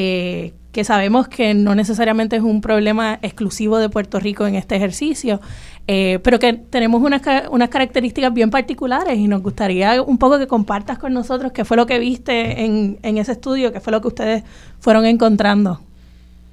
Eh, 0.00 0.52
que 0.70 0.84
sabemos 0.84 1.26
que 1.26 1.54
no 1.54 1.74
necesariamente 1.74 2.36
es 2.36 2.42
un 2.42 2.60
problema 2.60 3.18
exclusivo 3.20 3.78
de 3.78 3.88
Puerto 3.88 4.20
Rico 4.20 4.46
en 4.46 4.54
este 4.54 4.76
ejercicio, 4.76 5.40
eh, 5.88 6.20
pero 6.22 6.38
que 6.38 6.52
tenemos 6.52 7.02
unas, 7.02 7.20
unas 7.50 7.68
características 7.68 8.32
bien 8.32 8.50
particulares 8.50 9.18
y 9.18 9.26
nos 9.26 9.42
gustaría 9.42 10.00
un 10.00 10.16
poco 10.16 10.38
que 10.38 10.46
compartas 10.46 11.00
con 11.00 11.12
nosotros 11.12 11.50
qué 11.50 11.64
fue 11.64 11.76
lo 11.76 11.86
que 11.86 11.98
viste 11.98 12.64
en, 12.64 13.00
en 13.02 13.18
ese 13.18 13.32
estudio, 13.32 13.72
qué 13.72 13.80
fue 13.80 13.90
lo 13.90 14.00
que 14.00 14.06
ustedes 14.06 14.44
fueron 14.78 15.04
encontrando. 15.04 15.80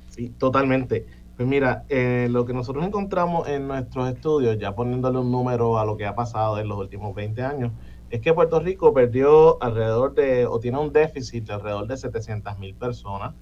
Sí, 0.09 0.31
totalmente. 0.39 1.05
Pues 1.37 1.47
mira, 1.47 1.83
eh, 1.89 2.27
lo 2.31 2.47
que 2.47 2.53
nosotros 2.53 2.83
encontramos 2.83 3.47
en 3.47 3.67
nuestros 3.67 4.09
estudios, 4.09 4.57
ya 4.57 4.73
poniéndole 4.73 5.19
un 5.19 5.31
número 5.31 5.77
a 5.77 5.85
lo 5.85 5.97
que 5.97 6.07
ha 6.07 6.15
pasado 6.15 6.57
en 6.57 6.67
los 6.67 6.79
últimos 6.79 7.13
20 7.13 7.43
años, 7.43 7.71
es 8.09 8.21
que 8.21 8.33
Puerto 8.33 8.59
Rico 8.59 8.93
perdió 8.93 9.61
alrededor 9.61 10.13
de, 10.13 10.45
o 10.45 10.59
tiene 10.59 10.77
un 10.79 10.93
déficit 10.93 11.45
de 11.47 11.53
alrededor 11.53 11.87
de 11.87 11.97
700 11.97 12.59
mil 12.59 12.75
personas 12.75 13.33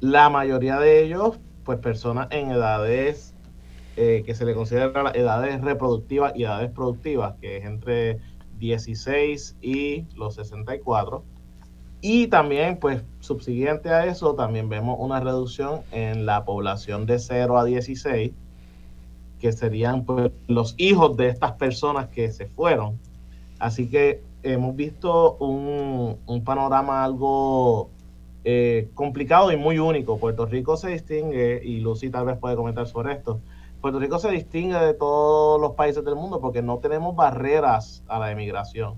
la 0.00 0.28
mayoría 0.28 0.78
de 0.78 1.02
ellos, 1.02 1.38
pues 1.64 1.78
personas 1.78 2.28
en 2.30 2.50
edades 2.50 3.34
eh, 3.96 4.22
que 4.26 4.34
se 4.34 4.44
le 4.44 4.54
considera 4.54 5.10
edades 5.14 5.60
reproductivas 5.62 6.34
y 6.36 6.44
edades 6.44 6.70
productivas, 6.70 7.34
que 7.40 7.56
es 7.56 7.64
entre 7.64 8.20
16 8.58 9.56
y 9.62 10.04
los 10.14 10.34
64. 10.34 11.24
Y 12.02 12.26
también, 12.26 12.78
pues, 12.78 13.02
subsiguiente 13.20 13.88
a 13.88 14.04
eso, 14.06 14.34
también 14.34 14.68
vemos 14.68 14.98
una 15.00 15.18
reducción 15.18 15.80
en 15.92 16.26
la 16.26 16.44
población 16.44 17.06
de 17.06 17.18
0 17.18 17.58
a 17.58 17.64
16, 17.64 18.32
que 19.40 19.52
serían 19.52 20.04
pues, 20.04 20.30
los 20.46 20.74
hijos 20.76 21.16
de 21.16 21.28
estas 21.28 21.52
personas 21.52 22.08
que 22.08 22.30
se 22.30 22.46
fueron. 22.46 22.98
Así 23.58 23.88
que 23.88 24.22
hemos 24.42 24.76
visto 24.76 25.36
un, 25.38 26.18
un 26.26 26.44
panorama 26.44 27.04
algo 27.04 27.90
eh, 28.48 28.90
complicado 28.94 29.50
y 29.50 29.56
muy 29.56 29.80
único. 29.80 30.18
Puerto 30.18 30.46
Rico 30.46 30.76
se 30.76 30.90
distingue, 30.90 31.60
y 31.64 31.80
Lucy 31.80 32.10
tal 32.10 32.26
vez 32.26 32.38
puede 32.38 32.54
comentar 32.54 32.86
sobre 32.86 33.12
esto, 33.14 33.40
Puerto 33.80 33.98
Rico 33.98 34.20
se 34.20 34.30
distingue 34.30 34.78
de 34.78 34.94
todos 34.94 35.60
los 35.60 35.72
países 35.72 36.04
del 36.04 36.14
mundo 36.14 36.40
porque 36.40 36.62
no 36.62 36.78
tenemos 36.78 37.16
barreras 37.16 38.04
a 38.06 38.20
la 38.20 38.30
emigración. 38.30 38.94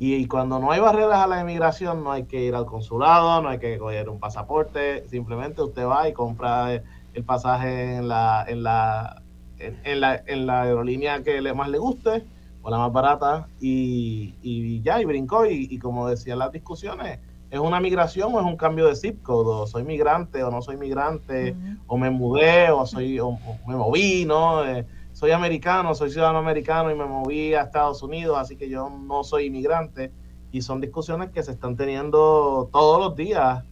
Y, 0.00 0.26
cuando 0.26 0.58
no 0.58 0.70
hay 0.70 0.80
barreras 0.80 1.18
a 1.18 1.26
la 1.26 1.40
emigración, 1.40 2.02
no 2.02 2.12
hay 2.12 2.24
que 2.24 2.40
ir 2.40 2.54
al 2.54 2.64
consulado, 2.64 3.42
no 3.42 3.48
hay 3.48 3.58
que 3.58 3.76
coger 3.78 4.08
un 4.08 4.20
pasaporte, 4.20 5.06
simplemente 5.08 5.60
usted 5.60 5.84
va 5.86 6.08
y 6.08 6.14
compra 6.14 6.82
el 7.12 7.24
pasaje 7.24 7.96
en 7.96 8.08
la, 8.08 8.44
en 8.48 8.62
la, 8.62 9.22
en, 9.58 10.00
la, 10.00 10.22
en 10.24 10.46
la 10.46 10.62
aerolínea 10.62 11.22
que 11.24 11.42
le, 11.42 11.52
más 11.52 11.68
le 11.68 11.78
guste 11.78 12.24
o 12.68 12.70
la 12.70 12.78
más 12.78 12.92
barata 12.92 13.48
y, 13.60 14.34
y 14.42 14.82
ya, 14.82 15.00
y 15.00 15.06
brincó. 15.06 15.46
Y, 15.46 15.68
y 15.70 15.78
como 15.78 16.06
decían 16.08 16.38
las 16.38 16.52
discusiones, 16.52 17.18
¿Es 17.50 17.58
una 17.58 17.80
migración 17.80 18.34
o 18.34 18.40
es 18.40 18.44
un 18.44 18.58
cambio 18.58 18.86
de 18.86 18.94
zip 18.94 19.22
code? 19.22 19.62
O 19.62 19.66
soy 19.66 19.82
migrante 19.82 20.44
o 20.44 20.50
no 20.50 20.60
soy 20.60 20.76
migrante, 20.76 21.56
o 21.86 21.96
me 21.96 22.10
mudé 22.10 22.70
o 22.70 22.84
soy 22.84 23.18
o, 23.20 23.38
me 23.66 23.74
moví, 23.74 24.26
¿no? 24.26 24.66
Eh, 24.66 24.84
soy 25.14 25.30
americano, 25.30 25.94
soy 25.94 26.10
ciudadano 26.10 26.38
americano 26.38 26.90
y 26.90 26.94
me 26.94 27.06
moví 27.06 27.54
a 27.54 27.62
Estados 27.62 28.02
Unidos, 28.02 28.36
así 28.38 28.56
que 28.56 28.68
yo 28.68 28.90
no 28.90 29.24
soy 29.24 29.46
inmigrante. 29.46 30.12
Y 30.52 30.60
son 30.60 30.82
discusiones 30.82 31.30
que 31.30 31.42
se 31.42 31.52
están 31.52 31.74
teniendo 31.74 32.68
todos 32.70 33.00
los 33.00 33.16
días 33.16 33.64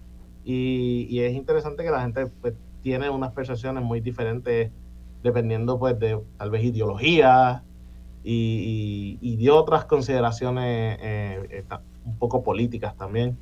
y, 0.43 1.21
es 1.21 1.35
interesante 1.35 1.85
que 1.85 1.91
la 1.91 2.01
gente 2.01 2.29
pues, 2.41 2.55
tiene 2.81 3.11
unas 3.11 3.33
percepciones 3.33 3.83
muy 3.83 4.01
diferentes 4.01 4.71
dependiendo 5.23 5.79
pues 5.79 5.99
de 5.99 6.21
tal 6.39 6.51
vez 6.51 6.63
ideología 6.63 7.63
y, 8.29 9.37
de 9.37 9.51
otras 9.51 9.85
consideraciones 9.85 10.99
eh, 11.01 11.49
eh, 11.51 11.65
un 12.05 12.19
poco 12.19 12.43
políticas 12.43 12.97
también. 12.97 13.39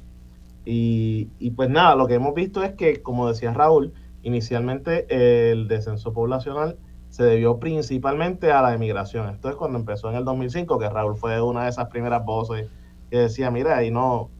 Y, 0.66 1.51
pues 1.57 1.70
nada, 1.70 1.95
lo 1.95 2.07
que 2.07 2.14
hemos 2.14 2.35
visto 2.35 2.62
es 2.62 2.72
que, 2.72 3.03
como 3.03 3.28
decía 3.28 3.53
Raúl, 3.53 3.93
inicialmente 4.22 5.07
el 5.51 5.68
descenso 5.68 6.12
poblacional 6.12 6.78
se 7.11 7.22
debió 7.22 7.59
principalmente 7.59 8.51
a 8.51 8.62
la 8.62 8.74
emigración. 8.74 9.28
Esto 9.28 9.49
es 9.49 9.57
cuando 9.57 9.78
empezó 9.78 10.11
en 10.11 10.16
el 10.16 10.24
2005, 10.24 10.78
que 10.78 10.89
Raúl 10.89 11.16
fue 11.16 11.41
una 11.41 11.64
de 11.64 11.70
esas 11.70 11.89
primeras 11.89 12.24
voces 12.24 12.68
que 13.11 13.18
decía, 13.18 13.51
mira, 13.51 13.85
y 13.85 13.91
no, 13.91 14.30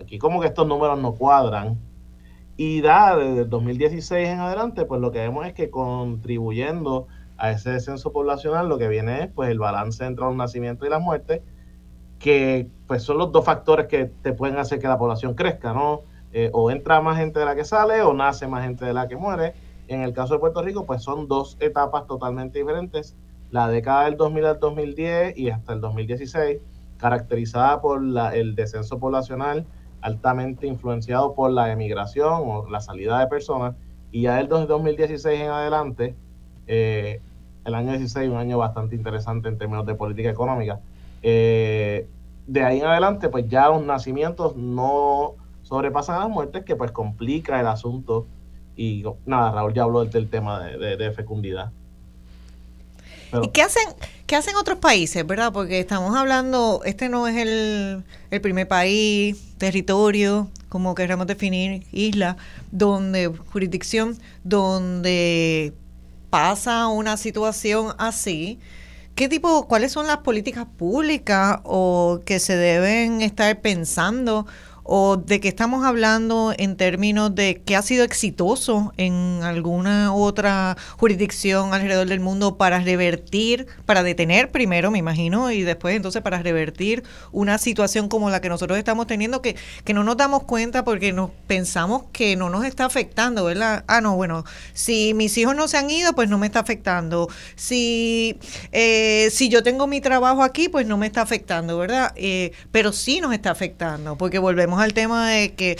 aquí 0.00 0.18
como 0.18 0.40
que 0.40 0.46
estos 0.46 0.66
números 0.66 0.98
no 1.00 1.14
cuadran. 1.14 1.78
Y 2.56 2.80
da 2.80 3.16
desde 3.16 3.42
el 3.42 3.50
2016 3.50 4.28
en 4.28 4.40
adelante, 4.40 4.84
pues 4.84 5.00
lo 5.00 5.10
que 5.10 5.18
vemos 5.18 5.46
es 5.46 5.52
que 5.52 5.70
contribuyendo 5.70 7.08
a 7.42 7.50
ese 7.50 7.70
descenso 7.70 8.12
poblacional, 8.12 8.68
lo 8.68 8.78
que 8.78 8.86
viene 8.86 9.24
es 9.24 9.28
pues 9.28 9.50
el 9.50 9.58
balance 9.58 10.04
entre 10.04 10.24
los 10.24 10.36
nacimientos 10.36 10.86
y 10.86 10.90
las 10.92 11.02
muertes, 11.02 11.42
que 12.20 12.70
pues 12.86 13.02
son 13.02 13.18
los 13.18 13.32
dos 13.32 13.44
factores 13.44 13.88
que 13.88 14.04
te 14.04 14.32
pueden 14.32 14.58
hacer 14.58 14.78
que 14.78 14.86
la 14.86 14.96
población 14.96 15.34
crezca, 15.34 15.72
¿no? 15.72 16.02
Eh, 16.32 16.50
o 16.52 16.70
entra 16.70 17.00
más 17.00 17.18
gente 17.18 17.40
de 17.40 17.44
la 17.44 17.56
que 17.56 17.64
sale 17.64 18.00
o 18.02 18.14
nace 18.14 18.46
más 18.46 18.62
gente 18.62 18.84
de 18.84 18.92
la 18.92 19.08
que 19.08 19.16
muere. 19.16 19.54
En 19.88 20.02
el 20.02 20.12
caso 20.12 20.34
de 20.34 20.38
Puerto 20.38 20.62
Rico, 20.62 20.86
pues 20.86 21.02
son 21.02 21.26
dos 21.26 21.56
etapas 21.58 22.06
totalmente 22.06 22.60
diferentes. 22.60 23.16
La 23.50 23.66
década 23.66 24.04
del 24.04 24.16
2000 24.16 24.44
al 24.44 24.60
2010 24.60 25.36
y 25.36 25.50
hasta 25.50 25.72
el 25.72 25.80
2016, 25.80 26.60
caracterizada 26.96 27.80
por 27.80 28.04
la, 28.04 28.36
el 28.36 28.54
descenso 28.54 29.00
poblacional 29.00 29.66
altamente 30.00 30.68
influenciado 30.68 31.34
por 31.34 31.50
la 31.50 31.72
emigración 31.72 32.42
o 32.44 32.70
la 32.70 32.80
salida 32.80 33.18
de 33.18 33.26
personas. 33.26 33.74
Y 34.12 34.22
ya 34.22 34.36
del 34.36 34.46
2016 34.46 35.40
en 35.40 35.50
adelante, 35.50 36.14
eh, 36.68 37.20
el 37.64 37.74
año 37.74 37.92
16, 37.92 38.28
un 38.30 38.36
año 38.36 38.58
bastante 38.58 38.94
interesante 38.94 39.48
en 39.48 39.58
términos 39.58 39.86
de 39.86 39.94
política 39.94 40.30
económica. 40.30 40.80
Eh, 41.22 42.08
de 42.46 42.62
ahí 42.64 42.80
en 42.80 42.86
adelante, 42.86 43.28
pues 43.28 43.48
ya 43.48 43.68
los 43.68 43.84
nacimientos 43.84 44.56
no 44.56 45.34
sobrepasan 45.62 46.16
a 46.16 46.20
las 46.20 46.28
muertes, 46.28 46.64
que 46.64 46.76
pues 46.76 46.90
complica 46.90 47.60
el 47.60 47.66
asunto. 47.66 48.26
Y 48.76 49.04
nada, 49.26 49.52
Raúl 49.52 49.74
ya 49.74 49.84
habló 49.84 50.04
del, 50.04 50.28
tema 50.28 50.60
de, 50.60 51.12
fecundidad. 51.12 51.70
¿Y 53.42 53.48
qué 53.48 53.62
hacen, 53.62 53.84
qué 54.26 54.36
hacen 54.36 54.56
otros 54.56 54.78
países, 54.78 55.26
verdad? 55.26 55.52
Porque 55.52 55.78
estamos 55.80 56.14
hablando, 56.16 56.82
este 56.84 57.08
no 57.08 57.26
es 57.26 57.36
el, 57.36 58.04
el 58.30 58.40
primer 58.40 58.68
país, 58.68 59.54
territorio, 59.56 60.50
como 60.68 60.94
queramos 60.94 61.26
definir, 61.26 61.86
isla, 61.92 62.36
donde, 62.70 63.28
jurisdicción, 63.28 64.18
donde 64.44 65.72
pasa 66.32 66.88
una 66.88 67.18
situación 67.18 67.94
así, 67.98 68.58
¿qué 69.14 69.28
tipo, 69.28 69.68
cuáles 69.68 69.92
son 69.92 70.06
las 70.06 70.16
políticas 70.16 70.64
públicas 70.78 71.60
o 71.64 72.20
que 72.24 72.38
se 72.38 72.56
deben 72.56 73.20
estar 73.20 73.60
pensando 73.60 74.46
o 74.84 75.16
de 75.16 75.40
qué 75.40 75.48
estamos 75.48 75.84
hablando 75.84 76.54
en 76.56 76.76
términos 76.76 77.34
de 77.34 77.62
qué 77.64 77.76
ha 77.76 77.82
sido 77.82 78.04
exitoso 78.04 78.92
en 78.96 79.40
alguna 79.42 80.14
otra 80.14 80.76
jurisdicción 80.96 81.74
alrededor 81.74 82.08
del 82.08 82.20
mundo 82.20 82.56
para 82.56 82.80
revertir, 82.80 83.66
para 83.86 84.02
detener 84.02 84.50
primero, 84.50 84.90
me 84.90 84.98
imagino, 84.98 85.50
y 85.50 85.62
después 85.62 85.96
entonces 85.96 86.22
para 86.22 86.42
revertir 86.42 87.04
una 87.30 87.58
situación 87.58 88.08
como 88.08 88.30
la 88.30 88.40
que 88.40 88.48
nosotros 88.48 88.78
estamos 88.78 89.06
teniendo, 89.06 89.42
que, 89.42 89.56
que 89.84 89.94
no 89.94 90.04
nos 90.04 90.16
damos 90.16 90.44
cuenta 90.44 90.84
porque 90.84 91.12
nos 91.12 91.30
pensamos 91.46 92.04
que 92.12 92.36
no 92.36 92.50
nos 92.50 92.64
está 92.64 92.84
afectando, 92.84 93.44
¿verdad? 93.44 93.84
Ah, 93.86 94.00
no, 94.00 94.16
bueno, 94.16 94.44
si 94.72 95.14
mis 95.14 95.36
hijos 95.38 95.54
no 95.54 95.68
se 95.68 95.76
han 95.76 95.90
ido, 95.90 96.14
pues 96.14 96.28
no 96.28 96.38
me 96.38 96.46
está 96.46 96.60
afectando. 96.60 97.28
Si, 97.54 98.38
eh, 98.72 99.28
si 99.30 99.48
yo 99.48 99.62
tengo 99.62 99.86
mi 99.86 100.00
trabajo 100.00 100.42
aquí, 100.42 100.68
pues 100.68 100.86
no 100.86 100.96
me 100.96 101.06
está 101.06 101.22
afectando, 101.22 101.78
¿verdad? 101.78 102.12
Eh, 102.16 102.52
pero 102.70 102.92
sí 102.92 103.20
nos 103.20 103.32
está 103.32 103.50
afectando, 103.50 104.16
porque 104.16 104.38
volvemos 104.38 104.71
al 104.80 104.94
tema 104.94 105.28
de 105.30 105.54
que 105.54 105.78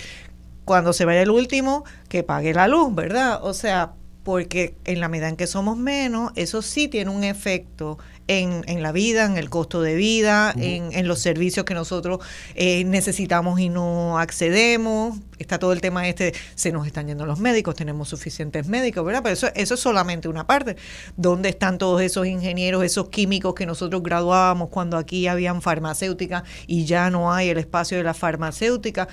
cuando 0.64 0.92
se 0.92 1.04
vaya 1.04 1.22
el 1.22 1.30
último, 1.30 1.84
que 2.08 2.22
pague 2.22 2.54
la 2.54 2.68
luz, 2.68 2.94
¿verdad? 2.94 3.40
O 3.42 3.54
sea, 3.54 3.92
porque 4.22 4.76
en 4.84 5.00
la 5.00 5.08
medida 5.08 5.28
en 5.28 5.36
que 5.36 5.46
somos 5.46 5.76
menos, 5.76 6.32
eso 6.36 6.62
sí 6.62 6.88
tiene 6.88 7.10
un 7.10 7.24
efecto 7.24 7.98
en, 8.28 8.64
en 8.66 8.82
la 8.82 8.92
vida, 8.92 9.24
en 9.24 9.36
el 9.36 9.50
costo 9.50 9.82
de 9.82 9.94
vida, 9.94 10.52
en, 10.56 10.92
en, 10.92 11.08
los 11.08 11.20
servicios 11.20 11.64
que 11.64 11.74
nosotros 11.74 12.20
eh, 12.54 12.84
necesitamos 12.84 13.60
y 13.60 13.68
no 13.68 14.18
accedemos. 14.18 15.18
Está 15.38 15.58
todo 15.58 15.72
el 15.72 15.80
tema 15.80 16.08
este, 16.08 16.34
se 16.54 16.72
nos 16.72 16.86
están 16.86 17.08
yendo 17.08 17.26
los 17.26 17.40
médicos, 17.40 17.74
tenemos 17.74 18.08
suficientes 18.08 18.68
médicos, 18.68 19.04
¿verdad? 19.04 19.22
Pero 19.22 19.34
eso, 19.34 19.48
eso 19.54 19.74
es 19.74 19.80
solamente 19.80 20.28
una 20.28 20.46
parte. 20.46 20.76
¿Dónde 21.16 21.48
están 21.48 21.78
todos 21.78 22.00
esos 22.00 22.26
ingenieros, 22.26 22.84
esos 22.84 23.08
químicos 23.08 23.54
que 23.54 23.66
nosotros 23.66 24.02
graduábamos 24.02 24.68
cuando 24.68 24.96
aquí 24.96 25.26
habían 25.26 25.62
farmacéuticas 25.62 26.44
y 26.66 26.84
ya 26.84 27.10
no 27.10 27.32
hay 27.32 27.48
el 27.48 27.58
espacio 27.58 27.96
de 27.96 28.04
la 28.04 28.14
farmacéutica? 28.14 29.08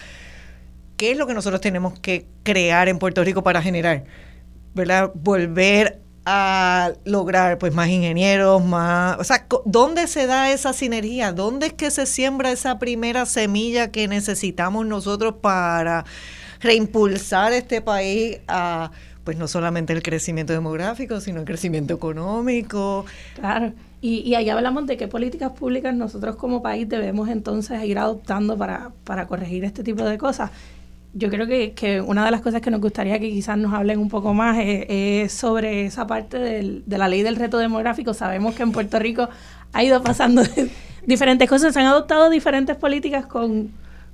¿Qué 0.97 1.11
es 1.11 1.17
lo 1.17 1.27
que 1.27 1.33
nosotros 1.33 1.61
tenemos 1.61 1.99
que 1.99 2.27
crear 2.43 2.89
en 2.89 2.99
Puerto 2.99 3.23
Rico 3.23 3.43
para 3.43 3.61
generar? 3.61 4.05
¿verdad? 4.73 5.11
Volver 5.13 6.01
a 6.31 6.93
lograr 7.05 7.57
pues 7.57 7.73
más 7.73 7.89
ingenieros, 7.89 8.63
más, 8.63 9.17
o 9.17 9.23
sea, 9.23 9.47
¿dónde 9.65 10.05
se 10.05 10.27
da 10.27 10.51
esa 10.51 10.73
sinergia? 10.73 11.33
¿Dónde 11.33 11.67
es 11.67 11.73
que 11.73 11.89
se 11.89 12.05
siembra 12.05 12.51
esa 12.51 12.77
primera 12.77 13.25
semilla 13.25 13.89
que 13.89 14.07
necesitamos 14.07 14.85
nosotros 14.85 15.35
para 15.41 16.05
reimpulsar 16.59 17.51
este 17.53 17.81
país 17.81 18.41
a 18.47 18.91
pues 19.23 19.37
no 19.37 19.47
solamente 19.47 19.91
el 19.91 20.03
crecimiento 20.03 20.53
demográfico, 20.53 21.19
sino 21.19 21.39
el 21.39 21.45
crecimiento 21.45 21.95
económico? 21.95 23.05
Claro. 23.33 23.73
Y, 23.99 24.19
y 24.19 24.35
ahí 24.35 24.49
hablamos 24.49 24.85
de 24.85 24.97
qué 24.97 25.07
políticas 25.07 25.53
públicas 25.53 25.95
nosotros 25.95 26.35
como 26.35 26.61
país 26.61 26.87
debemos 26.87 27.27
entonces 27.29 27.83
ir 27.85 27.97
adoptando 27.97 28.55
para, 28.55 28.91
para 29.03 29.25
corregir 29.25 29.65
este 29.65 29.83
tipo 29.83 30.03
de 30.03 30.19
cosas 30.19 30.51
yo 31.13 31.29
creo 31.29 31.47
que, 31.47 31.73
que, 31.73 32.01
una 32.01 32.23
de 32.23 32.31
las 32.31 32.41
cosas 32.41 32.61
que 32.61 32.69
nos 32.69 32.81
gustaría 32.81 33.19
que 33.19 33.29
quizás 33.29 33.57
nos 33.57 33.73
hablen 33.73 33.99
un 33.99 34.09
poco 34.09 34.33
más 34.33 34.57
es, 34.59 35.31
sobre 35.31 35.85
esa 35.85 36.05
parte 36.07 36.37
del, 36.37 36.83
de 36.85 36.97
la 36.97 37.07
ley 37.07 37.23
del 37.23 37.35
reto 37.35 37.57
demográfico. 37.57 38.13
Sabemos 38.13 38.55
que 38.55 38.63
en 38.63 38.71
Puerto 38.71 38.99
Rico 38.99 39.27
ha 39.73 39.83
ido 39.83 40.01
pasando 40.03 40.43
diferentes 41.05 41.49
cosas, 41.49 41.73
se 41.73 41.79
han 41.79 41.87
adoptado 41.87 42.29
diferentes 42.29 42.75
políticas 42.75 43.25
con 43.25 43.71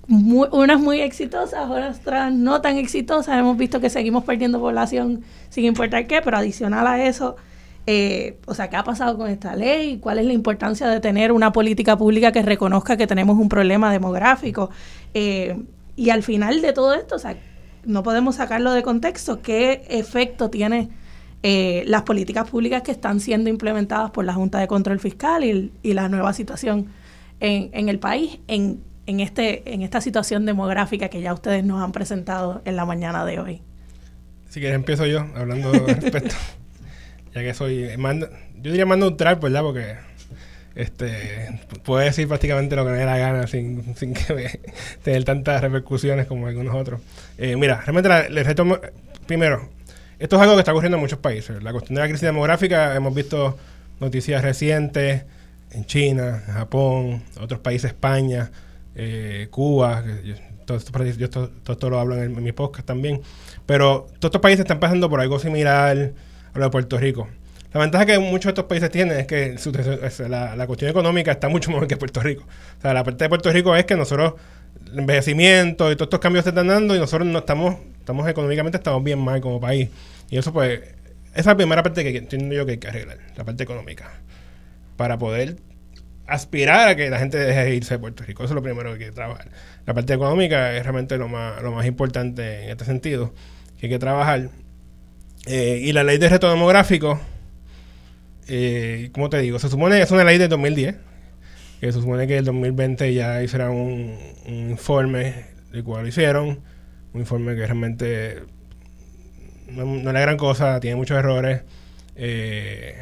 unas 0.07 0.79
muy 0.79 1.01
exitosas, 1.01 1.67
otras 1.69 2.31
no 2.31 2.61
tan 2.61 2.77
exitosas. 2.77 3.37
Hemos 3.37 3.57
visto 3.57 3.79
que 3.79 3.89
seguimos 3.89 4.23
perdiendo 4.23 4.59
población 4.59 5.23
sin 5.49 5.65
importar 5.65 6.07
qué, 6.07 6.21
pero 6.21 6.37
adicional 6.37 6.85
a 6.87 7.03
eso, 7.03 7.35
eh, 7.87 8.39
o 8.47 8.53
sea, 8.53 8.69
¿qué 8.69 8.77
ha 8.77 8.83
pasado 8.83 9.17
con 9.17 9.29
esta 9.29 9.55
ley? 9.55 9.97
¿Cuál 9.99 10.19
es 10.19 10.25
la 10.25 10.33
importancia 10.33 10.87
de 10.87 10.99
tener 10.99 11.31
una 11.31 11.51
política 11.51 11.97
pública 11.97 12.31
que 12.31 12.41
reconozca 12.41 12.97
que 12.97 13.07
tenemos 13.07 13.37
un 13.37 13.49
problema 13.49 13.91
demográfico? 13.91 14.69
Eh, 15.13 15.55
y 15.95 16.09
al 16.09 16.23
final 16.23 16.61
de 16.61 16.73
todo 16.73 16.93
esto, 16.93 17.15
o 17.15 17.19
sea, 17.19 17.37
no 17.85 18.03
podemos 18.03 18.35
sacarlo 18.35 18.71
de 18.71 18.83
contexto, 18.83 19.41
qué 19.41 19.85
efecto 19.89 20.49
tiene 20.49 20.89
eh, 21.43 21.83
las 21.87 22.01
políticas 22.03 22.49
públicas 22.49 22.81
que 22.81 22.91
están 22.91 23.19
siendo 23.19 23.49
implementadas 23.49 24.11
por 24.11 24.25
la 24.25 24.33
Junta 24.33 24.59
de 24.59 24.67
Control 24.67 24.99
Fiscal 24.99 25.43
y, 25.43 25.93
la 25.93 26.09
nueva 26.09 26.33
situación 26.33 26.87
en, 27.39 27.69
en 27.73 27.89
el 27.89 27.99
país 27.99 28.39
en, 28.47 28.81
en, 29.05 29.19
este, 29.19 29.73
en 29.73 29.81
esta 29.81 30.01
situación 30.01 30.45
demográfica 30.45 31.09
que 31.09 31.21
ya 31.21 31.33
ustedes 31.33 31.63
nos 31.63 31.81
han 31.83 31.91
presentado 31.91 32.61
en 32.65 32.75
la 32.75 32.85
mañana 32.85 33.25
de 33.25 33.39
hoy. 33.39 33.61
Si 34.49 34.59
quieres 34.59 34.75
empiezo 34.75 35.05
yo 35.05 35.25
hablando 35.35 35.69
al 35.69 35.85
respecto, 35.85 36.35
ya 37.33 37.41
que 37.41 37.53
soy, 37.53 37.89
yo 37.89 38.71
diría 38.71 38.85
más 38.85 38.97
neutral, 38.97 39.35
¿verdad? 39.35 39.61
Porque 39.61 39.95
este 40.76 41.61
puedo 41.84 42.03
decir 42.03 42.28
prácticamente 42.28 42.76
lo 42.76 42.86
que 42.86 42.91
me 42.91 42.97
dé 42.97 43.05
la 43.05 43.17
gana 43.17 43.47
sin, 43.47 43.95
sin 43.95 44.13
que 44.13 44.59
tener 45.03 45.23
tantas 45.23 45.61
repercusiones 45.61 46.28
como 46.28 46.47
algunos 46.47 46.76
otros. 46.76 47.01
Eh, 47.38 47.55
mira, 47.55 47.82
realmente 47.82 48.09
la, 48.09 48.21
el 48.21 48.45
reto, 48.45 48.65
primero, 49.26 49.69
esto 50.19 50.36
es 50.36 50.41
algo 50.41 50.55
que 50.55 50.59
está 50.59 50.71
ocurriendo 50.71 50.97
en 50.97 51.01
muchos 51.01 51.19
países. 51.19 51.63
La 51.63 51.71
cuestión 51.71 51.95
de 51.95 52.01
la 52.01 52.07
crisis 52.07 52.23
demográfica, 52.23 52.95
hemos 52.95 53.13
visto 53.15 53.57
noticias 53.99 54.41
recientes 54.41 55.23
en 55.71 55.86
China, 55.86 56.43
Japón, 56.47 57.23
otros 57.39 57.59
países, 57.61 57.91
España, 57.91 58.51
eh, 58.95 59.47
Cuba, 59.51 60.03
yo, 60.23 60.36
todo, 60.65 60.78
esto, 60.78 60.91
todo, 61.30 61.73
esto 61.73 61.89
lo 61.89 61.99
hablo 61.99 62.15
en, 62.15 62.36
en 62.36 62.43
mi 62.43 62.51
podcast 62.51 62.88
también, 62.88 63.21
pero 63.65 64.07
todos 64.19 64.30
estos 64.30 64.41
países 64.41 64.61
están 64.61 64.80
pasando 64.80 65.09
por 65.09 65.21
algo 65.21 65.39
similar 65.39 66.13
a 66.53 66.59
lo 66.59 66.65
de 66.65 66.71
Puerto 66.71 66.97
Rico. 66.97 67.28
La 67.76 67.82
ventaja 67.82 68.05
que 68.05 68.17
muchos 68.19 68.45
de 68.45 68.49
estos 68.51 68.65
países 68.67 68.89
tienen 68.89 69.19
es 69.19 69.28
que 69.28 69.57
la, 70.30 70.65
cuestión 70.65 70.89
económica 70.89 71.34
está 71.34 71.49
mucho 71.49 71.71
mejor 71.71 71.89
que 71.89 71.97
Puerto 71.97 72.21
Rico. 72.21 72.45
O 72.78 72.82
sea, 72.82 72.93
la 72.93 73.03
parte 73.03 73.26
de 73.26 73.28
Puerto 73.28 73.51
Rico 73.51 73.76
es 73.76 73.84
que 73.84 73.97
nosotros, 73.97 74.36
el 74.93 74.99
envejecimiento 74.99 75.91
y 75.91 75.97
todos 75.97 76.05
estos 76.05 76.21
cambios 76.21 76.45
se 76.45 76.51
están 76.51 76.67
dando 76.67 76.95
y 76.95 76.99
nosotros 76.99 77.28
no 77.28 77.39
estamos, 77.39 77.76
estamos 77.99 78.30
económicamente 78.30 78.78
estamos 78.78 79.03
bien 79.03 79.19
mal 79.19 79.41
como 79.41 79.59
país. 79.59 79.89
Y 80.30 80.38
eso 80.38 80.53
pues, 80.53 80.80
esa 80.80 80.95
es 81.34 81.45
la 81.45 81.57
primera 81.57 81.84
parte 81.84 82.01
que 82.05 82.17
entiendo 82.17 82.55
yo 82.55 82.65
que 82.65 82.71
hay 82.71 82.78
que 82.78 82.88
arreglar, 82.88 83.17
la 83.36 83.43
parte 83.43 83.63
económica. 83.63 84.21
Para 84.95 85.17
poder 85.17 85.57
aspirar 86.28 86.88
a 86.88 86.95
que 86.95 87.09
la 87.09 87.19
gente 87.19 87.38
deje 87.38 87.61
de 87.61 87.76
irse 87.76 87.95
de 87.95 87.99
Puerto 87.99 88.23
Rico. 88.23 88.45
Eso 88.45 88.53
es 88.53 88.55
lo 88.55 88.63
primero 88.63 88.97
que 88.97 89.03
hay 89.03 89.09
que 89.09 89.15
trabajar. 89.15 89.49
La 89.86 89.93
parte 89.93 90.13
económica 90.13 90.73
es 90.78 90.84
realmente 90.84 91.17
lo 91.17 91.28
más, 91.28 91.61
lo 91.61 91.73
más 91.73 91.86
importante 91.86 92.63
en 92.63 92.69
este 92.69 92.86
sentido, 92.86 93.34
que 93.78 93.88
hay 93.88 93.89
que 93.89 93.99
trabajar. 93.99 94.47
Eh, 95.45 95.82
y 95.84 95.91
la 95.91 96.05
ley 96.05 96.17
de 96.17 96.30
reto 96.30 96.49
demográfico 96.49 97.19
eh, 98.47 99.09
¿cómo 99.13 99.29
te 99.29 99.39
digo? 99.39 99.59
Se 99.59 99.69
supone 99.69 99.97
que 99.97 100.03
es 100.03 100.11
una 100.11 100.23
ley 100.23 100.37
de 100.37 100.47
2010, 100.47 100.95
que 101.79 101.91
se 101.91 101.99
supone 101.99 102.27
que 102.27 102.37
el 102.37 102.45
2020 102.45 103.13
ya 103.13 103.41
hiciera 103.43 103.69
un, 103.69 104.17
informe 104.47 105.45
del 105.71 105.83
cual 105.83 106.03
lo 106.03 106.07
hicieron, 106.07 106.59
un 107.13 107.21
informe 107.21 107.55
que 107.55 107.61
realmente 107.61 108.43
no, 109.69 109.85
no 109.85 110.09
es 110.09 110.13
la 110.13 110.19
gran 110.19 110.37
cosa, 110.37 110.79
tiene 110.79 110.95
muchos 110.95 111.17
errores. 111.17 111.61
Eh, 112.15 112.95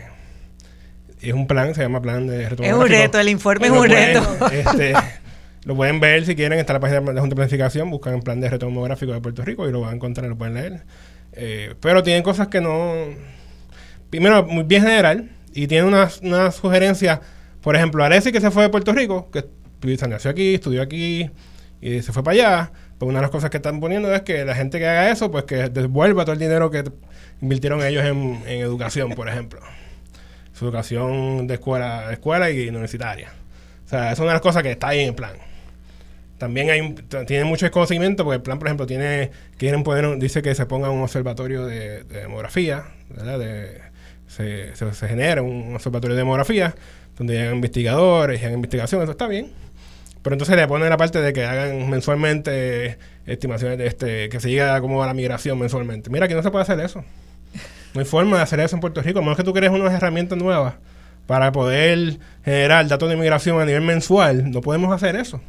es 1.21 1.33
un 1.33 1.47
plan, 1.47 1.73
se 1.73 1.81
llama 1.81 2.01
plan 2.01 2.27
de 2.27 2.49
reto. 2.49 2.63
Es 2.63 2.73
un 2.73 2.87
reto, 2.87 3.19
el 3.19 3.29
informe 3.29 3.67
es 3.67 3.73
un 3.73 3.89
reto. 3.89 4.49
Este, 4.51 4.93
Lo 5.65 5.75
pueden 5.75 5.99
ver 6.01 6.25
si 6.25 6.35
quieren, 6.35 6.59
está 6.59 6.73
en 6.73 6.75
la 6.75 6.79
página 6.81 6.99
de 6.99 7.13
la 7.13 7.21
Junta 7.21 7.35
de 7.35 7.37
Planificación, 7.37 7.89
buscan 7.89 8.15
el 8.15 8.21
plan 8.21 8.41
de 8.41 8.49
retorno 8.49 8.75
demográfico 8.75 9.13
de 9.13 9.21
Puerto 9.21 9.43
Rico 9.43 9.67
y 9.67 9.71
lo 9.71 9.81
van 9.81 9.91
a 9.91 9.95
encontrar, 9.95 10.27
lo 10.27 10.37
pueden 10.37 10.55
leer. 10.55 10.83
Eh, 11.31 11.75
pero 11.79 12.03
tienen 12.03 12.23
cosas 12.23 12.49
que 12.49 12.59
no... 12.59 12.93
Primero, 14.13 14.45
muy 14.45 14.63
bien 14.63 14.83
general, 14.83 15.31
y 15.55 15.65
tiene 15.65 15.87
una, 15.87 16.07
una 16.21 16.51
sugerencia, 16.51 17.19
por 17.61 17.75
ejemplo, 17.75 18.03
Aresi 18.03 18.31
que 18.31 18.39
se 18.41 18.51
fue 18.51 18.61
de 18.61 18.69
Puerto 18.69 18.93
Rico, 18.93 19.31
que 19.31 19.43
nació 20.07 20.29
aquí, 20.29 20.53
estudió 20.53 20.83
aquí 20.83 21.31
y 21.81 21.99
se 22.03 22.13
fue 22.13 22.23
para 22.23 22.35
allá, 22.35 22.71
pues 22.99 23.09
una 23.09 23.17
de 23.17 23.21
las 23.23 23.31
cosas 23.31 23.49
que 23.49 23.57
están 23.57 23.79
poniendo 23.79 24.13
es 24.13 24.21
que 24.21 24.45
la 24.45 24.53
gente 24.53 24.77
que 24.77 24.85
haga 24.85 25.09
eso, 25.09 25.31
pues 25.31 25.45
que 25.45 25.67
devuelva 25.69 26.25
todo 26.25 26.33
el 26.33 26.37
dinero 26.37 26.69
que 26.69 26.83
invirtieron 27.41 27.83
ellos 27.83 28.05
en, 28.05 28.43
en 28.45 28.61
educación, 28.61 29.15
por 29.15 29.27
ejemplo. 29.27 29.61
Su 30.53 30.65
educación 30.65 31.47
de 31.47 31.55
escuela, 31.55 32.09
de 32.09 32.13
escuela 32.13 32.51
y 32.51 32.69
universitaria. 32.69 33.31
O 33.87 33.89
sea, 33.89 34.11
es 34.11 34.19
una 34.19 34.27
de 34.27 34.33
las 34.33 34.41
cosas 34.41 34.61
que 34.61 34.73
está 34.73 34.89
ahí 34.89 34.99
en 34.99 35.07
el 35.07 35.15
plan. 35.15 35.33
También 36.37 36.69
hay 36.69 36.93
tiene 37.25 37.45
mucho 37.45 37.65
desconocimiento 37.65 38.23
porque 38.25 38.35
el 38.35 38.41
plan, 38.43 38.59
por 38.59 38.67
ejemplo, 38.67 38.85
tiene 38.85 39.31
quieren 39.57 39.81
poner 39.81 40.19
dice 40.19 40.43
que 40.43 40.53
se 40.53 40.67
ponga 40.67 40.91
un 40.91 41.01
observatorio 41.01 41.65
de, 41.65 42.03
demografía, 42.03 42.83
¿verdad? 43.09 43.39
Se, 44.35 44.75
se, 44.75 45.07
genera 45.07 45.41
un 45.41 45.75
observatorio 45.75 46.15
de 46.15 46.21
demografía 46.21 46.75
donde 47.17 47.41
hagan 47.41 47.55
investigadores 47.55 48.41
y 48.41 48.45
hagan 48.45 48.55
investigación, 48.55 49.01
eso 49.01 49.11
está 49.11 49.27
bien. 49.27 49.51
Pero 50.21 50.35
entonces 50.35 50.55
le 50.55 50.67
ponen 50.67 50.89
la 50.89 50.97
parte 50.97 51.21
de 51.21 51.33
que 51.33 51.45
hagan 51.45 51.89
mensualmente 51.89 52.97
estimaciones 53.25 53.77
de 53.77 53.87
este, 53.87 54.29
que 54.29 54.39
se 54.39 54.49
llegue 54.49 54.63
a 54.63 54.79
cómo 54.79 54.97
va 54.97 55.05
la 55.05 55.13
migración 55.13 55.59
mensualmente. 55.59 56.09
Mira, 56.09 56.27
que 56.27 56.33
no 56.33 56.41
se 56.41 56.49
puede 56.49 56.63
hacer 56.63 56.79
eso. 56.79 57.03
No 57.93 57.99
hay 57.99 58.05
forma 58.05 58.37
de 58.37 58.43
hacer 58.43 58.59
eso 58.61 58.75
en 58.75 58.79
Puerto 58.79 59.01
Rico, 59.01 59.19
a 59.19 59.21
menos 59.21 59.37
que 59.37 59.43
tú 59.43 59.53
crees 59.53 59.71
unas 59.71 59.93
herramientas 59.93 60.37
nuevas 60.37 60.75
para 61.27 61.51
poder 61.51 62.17
generar 62.43 62.87
datos 62.87 63.09
de 63.09 63.15
migración 63.15 63.61
a 63.61 63.65
nivel 63.65 63.81
mensual. 63.81 64.49
No 64.49 64.61
podemos 64.61 64.93
hacer 64.93 65.15
eso. 65.15 65.41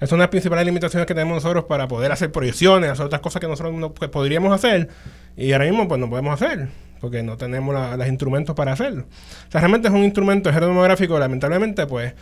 Es 0.00 0.10
una 0.12 0.22
de 0.22 0.24
las 0.24 0.30
principales 0.30 0.64
limitaciones 0.64 1.06
que 1.06 1.14
tenemos 1.14 1.36
nosotros 1.36 1.64
para 1.64 1.88
poder 1.88 2.12
hacer 2.12 2.32
proyecciones, 2.32 2.90
hacer 2.90 3.06
otras 3.06 3.20
cosas 3.20 3.40
que 3.40 3.48
nosotros 3.48 3.74
no, 3.74 3.92
podríamos 3.94 4.52
hacer 4.52 4.88
y 5.36 5.52
ahora 5.52 5.66
mismo 5.66 5.88
pues 5.88 6.00
no 6.00 6.08
podemos 6.08 6.40
hacer 6.40 6.68
porque 7.04 7.22
no 7.22 7.36
tenemos 7.36 7.74
los 7.98 8.08
instrumentos 8.08 8.56
para 8.56 8.72
hacerlo. 8.72 9.02
O 9.02 9.50
sea, 9.52 9.60
realmente 9.60 9.88
es 9.88 9.94
un 9.94 10.04
instrumento 10.04 10.50
demográfico, 10.50 11.18
lamentablemente, 11.18 11.86
pues, 11.86 12.14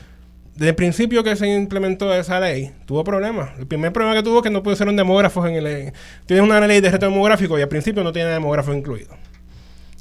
desde 0.57 0.71
el 0.71 0.75
principio 0.75 1.23
que 1.23 1.37
se 1.37 1.47
implementó 1.47 2.13
esa 2.13 2.41
ley, 2.41 2.73
tuvo 2.85 3.05
problemas. 3.05 3.57
El 3.61 3.69
primer 3.69 3.93
problema 3.93 4.17
que 4.17 4.25
tuvo 4.25 4.39
es 4.39 4.43
que 4.43 4.51
no 4.51 4.61
pusieron 4.61 4.97
demógrafos 4.97 5.49
en 5.49 5.55
el... 5.55 5.93
Tienes 6.27 6.45
una 6.45 6.59
ley 6.67 6.81
de 6.81 6.91
reto 6.91 7.07
demográfico 7.07 7.57
y 7.61 7.63
al 7.63 7.69
principio 7.69 8.03
no 8.03 8.13
tiene 8.13 8.31
demógrafos 8.31 8.75
incluidos. 8.75 9.17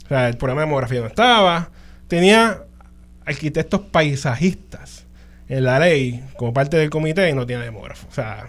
O 0.03 0.07
sea, 0.07 0.27
el 0.27 0.37
programa 0.37 0.61
de 0.61 0.65
demografía 0.65 0.99
no 0.99 1.05
estaba. 1.05 1.69
Tenía 2.07 2.63
arquitectos 3.23 3.81
paisajistas 3.81 5.05
en 5.47 5.63
la 5.63 5.77
ley 5.77 6.23
como 6.37 6.55
parte 6.55 6.75
del 6.77 6.89
comité 6.89 7.29
y 7.29 7.33
no 7.33 7.45
tiene 7.45 7.65
demógrafo. 7.65 8.07
O 8.09 8.13
sea, 8.13 8.47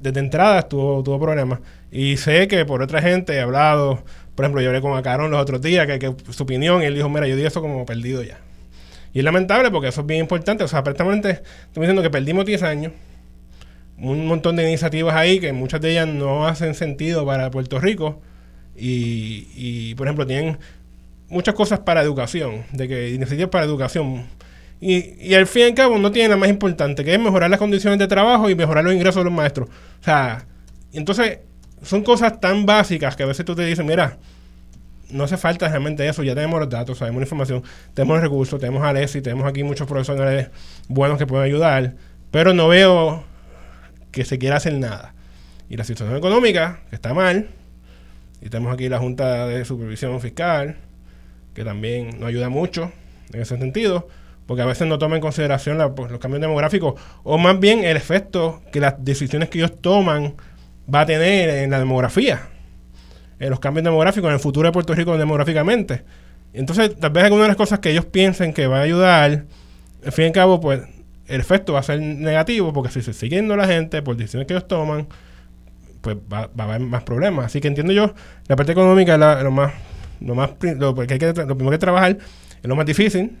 desde 0.00 0.20
entrada 0.20 0.62
tuvo, 0.62 1.02
tuvo 1.02 1.20
problemas. 1.20 1.58
Y 1.92 2.16
sé 2.16 2.48
que 2.48 2.64
por 2.64 2.82
otra 2.82 3.00
gente 3.00 3.34
he 3.34 3.40
hablado, 3.40 4.02
por 4.34 4.44
ejemplo, 4.44 4.60
yo 4.60 4.68
hablé 4.68 4.80
con 4.80 4.96
Acarón 4.96 5.30
los 5.30 5.40
otros 5.40 5.62
días, 5.62 5.86
que, 5.86 6.14
su 6.30 6.42
opinión, 6.42 6.82
y 6.82 6.86
él 6.86 6.94
dijo, 6.94 7.08
mira, 7.08 7.26
yo 7.26 7.36
di 7.36 7.44
eso 7.44 7.60
como 7.60 7.86
perdido 7.86 8.22
ya. 8.22 8.38
Y 9.12 9.20
es 9.20 9.24
lamentable 9.24 9.70
porque 9.70 9.88
eso 9.88 10.00
es 10.00 10.06
bien 10.06 10.20
importante. 10.20 10.64
O 10.64 10.68
sea, 10.68 10.82
prácticamente 10.82 11.30
estoy 11.30 11.82
diciendo 11.82 12.02
que 12.02 12.10
perdimos 12.10 12.44
10 12.44 12.62
años, 12.64 12.92
un 13.96 14.26
montón 14.26 14.56
de 14.56 14.68
iniciativas 14.68 15.14
ahí 15.14 15.38
que 15.38 15.52
muchas 15.52 15.80
de 15.80 15.92
ellas 15.92 16.08
no 16.08 16.46
hacen 16.48 16.74
sentido 16.74 17.24
para 17.24 17.50
Puerto 17.50 17.78
Rico. 17.78 18.20
Y, 18.76 19.48
y 19.54 19.94
por 19.94 20.08
ejemplo, 20.08 20.26
tienen 20.26 20.58
muchas 21.28 21.54
cosas 21.54 21.80
para 21.80 22.02
educación, 22.02 22.64
de 22.72 22.88
que 22.88 23.10
iniciativas 23.10 23.50
para 23.50 23.64
educación 23.64 24.24
y, 24.80 25.30
y 25.30 25.34
al 25.34 25.46
fin 25.46 25.62
y 25.62 25.64
al 25.66 25.74
cabo 25.74 25.98
no 25.98 26.12
tiene 26.12 26.28
la 26.28 26.36
más 26.36 26.50
importante, 26.50 27.04
que 27.04 27.14
es 27.14 27.18
mejorar 27.18 27.48
las 27.48 27.58
condiciones 27.58 27.98
de 27.98 28.06
trabajo 28.06 28.50
y 28.50 28.54
mejorar 28.54 28.84
los 28.84 28.92
ingresos 28.92 29.16
de 29.16 29.24
los 29.24 29.32
maestros. 29.32 29.68
O 29.68 30.04
sea, 30.04 30.44
entonces 30.92 31.38
son 31.84 32.02
cosas 32.02 32.40
tan 32.40 32.66
básicas 32.66 33.16
que 33.16 33.22
a 33.22 33.26
veces 33.26 33.44
tú 33.44 33.54
te 33.54 33.64
dices, 33.64 33.84
mira, 33.84 34.18
no 35.10 35.24
hace 35.24 35.36
falta 35.36 35.68
realmente 35.68 36.06
eso, 36.08 36.22
ya 36.22 36.34
tenemos 36.34 36.58
los 36.60 36.68
datos, 36.68 36.98
sabemos 36.98 37.20
la 37.20 37.24
información, 37.24 37.62
tenemos 37.94 38.16
los 38.16 38.24
recursos, 38.24 38.60
tenemos 38.60 38.82
a 38.82 38.88
Alessi, 38.88 39.20
tenemos 39.20 39.46
aquí 39.46 39.62
muchos 39.62 39.86
profesionales 39.86 40.48
buenos 40.88 41.18
que 41.18 41.26
pueden 41.26 41.44
ayudar, 41.44 41.94
pero 42.30 42.54
no 42.54 42.68
veo 42.68 43.24
que 44.10 44.24
se 44.24 44.38
quiera 44.38 44.56
hacer 44.56 44.74
nada. 44.74 45.14
Y 45.68 45.76
la 45.76 45.84
situación 45.84 46.16
económica, 46.16 46.80
que 46.90 46.96
está 46.96 47.14
mal, 47.14 47.48
y 48.40 48.48
tenemos 48.48 48.72
aquí 48.74 48.88
la 48.88 48.98
Junta 48.98 49.46
de 49.46 49.64
Supervisión 49.64 50.20
Fiscal, 50.20 50.76
que 51.54 51.64
también 51.64 52.18
no 52.18 52.26
ayuda 52.26 52.48
mucho 52.48 52.92
en 53.32 53.42
ese 53.42 53.56
sentido 53.56 54.08
porque 54.46 54.62
a 54.62 54.66
veces 54.66 54.86
no 54.86 54.98
toman 54.98 55.16
en 55.16 55.22
consideración 55.22 55.94
pues, 55.94 56.10
los 56.10 56.20
cambios 56.20 56.40
demográficos, 56.40 57.00
o 57.22 57.38
más 57.38 57.58
bien 57.58 57.84
el 57.84 57.96
efecto 57.96 58.62
que 58.72 58.80
las 58.80 59.02
decisiones 59.02 59.48
que 59.48 59.58
ellos 59.58 59.80
toman 59.80 60.34
va 60.92 61.02
a 61.02 61.06
tener 61.06 61.48
en 61.50 61.70
la 61.70 61.78
demografía, 61.78 62.48
en 63.38 63.50
los 63.50 63.60
cambios 63.60 63.84
demográficos, 63.84 64.28
en 64.28 64.34
el 64.34 64.40
futuro 64.40 64.68
de 64.68 64.72
Puerto 64.72 64.94
Rico 64.94 65.16
demográficamente. 65.16 66.04
Entonces, 66.52 66.98
tal 66.98 67.10
vez 67.10 67.24
alguna 67.24 67.42
de 67.42 67.48
las 67.48 67.56
cosas 67.56 67.80
que 67.80 67.90
ellos 67.90 68.04
piensen 68.04 68.52
que 68.52 68.66
va 68.66 68.78
a 68.78 68.82
ayudar, 68.82 69.44
al 70.04 70.12
fin 70.12 70.24
y 70.24 70.26
al 70.28 70.32
cabo, 70.32 70.60
pues 70.60 70.82
el 71.26 71.40
efecto 71.40 71.72
va 71.72 71.80
a 71.80 71.82
ser 71.82 72.00
negativo, 72.00 72.72
porque 72.72 72.92
si 72.92 73.02
se 73.02 73.12
sigue 73.12 73.40
la 73.42 73.66
gente 73.66 74.02
por 74.02 74.16
decisiones 74.16 74.46
que 74.46 74.54
ellos 74.54 74.68
toman, 74.68 75.08
pues 76.00 76.16
va, 76.32 76.50
a 76.56 76.62
haber 76.62 76.80
más 76.80 77.02
problemas. 77.02 77.46
Así 77.46 77.60
que 77.60 77.68
entiendo 77.68 77.92
yo, 77.92 78.14
la 78.46 78.56
parte 78.56 78.72
económica 78.72 79.14
es 79.14 79.42
lo 79.42 79.50
más, 79.50 79.72
lo 80.20 80.34
más, 80.34 80.50
lo, 80.60 80.94
que 80.94 81.14
hay 81.14 81.18
que, 81.18 81.26
lo 81.32 81.56
primero 81.56 81.70
que 81.70 81.78
trabajar 81.78 82.18
es 82.62 82.68
lo 82.68 82.76
más 82.76 82.86
difícil, 82.86 83.38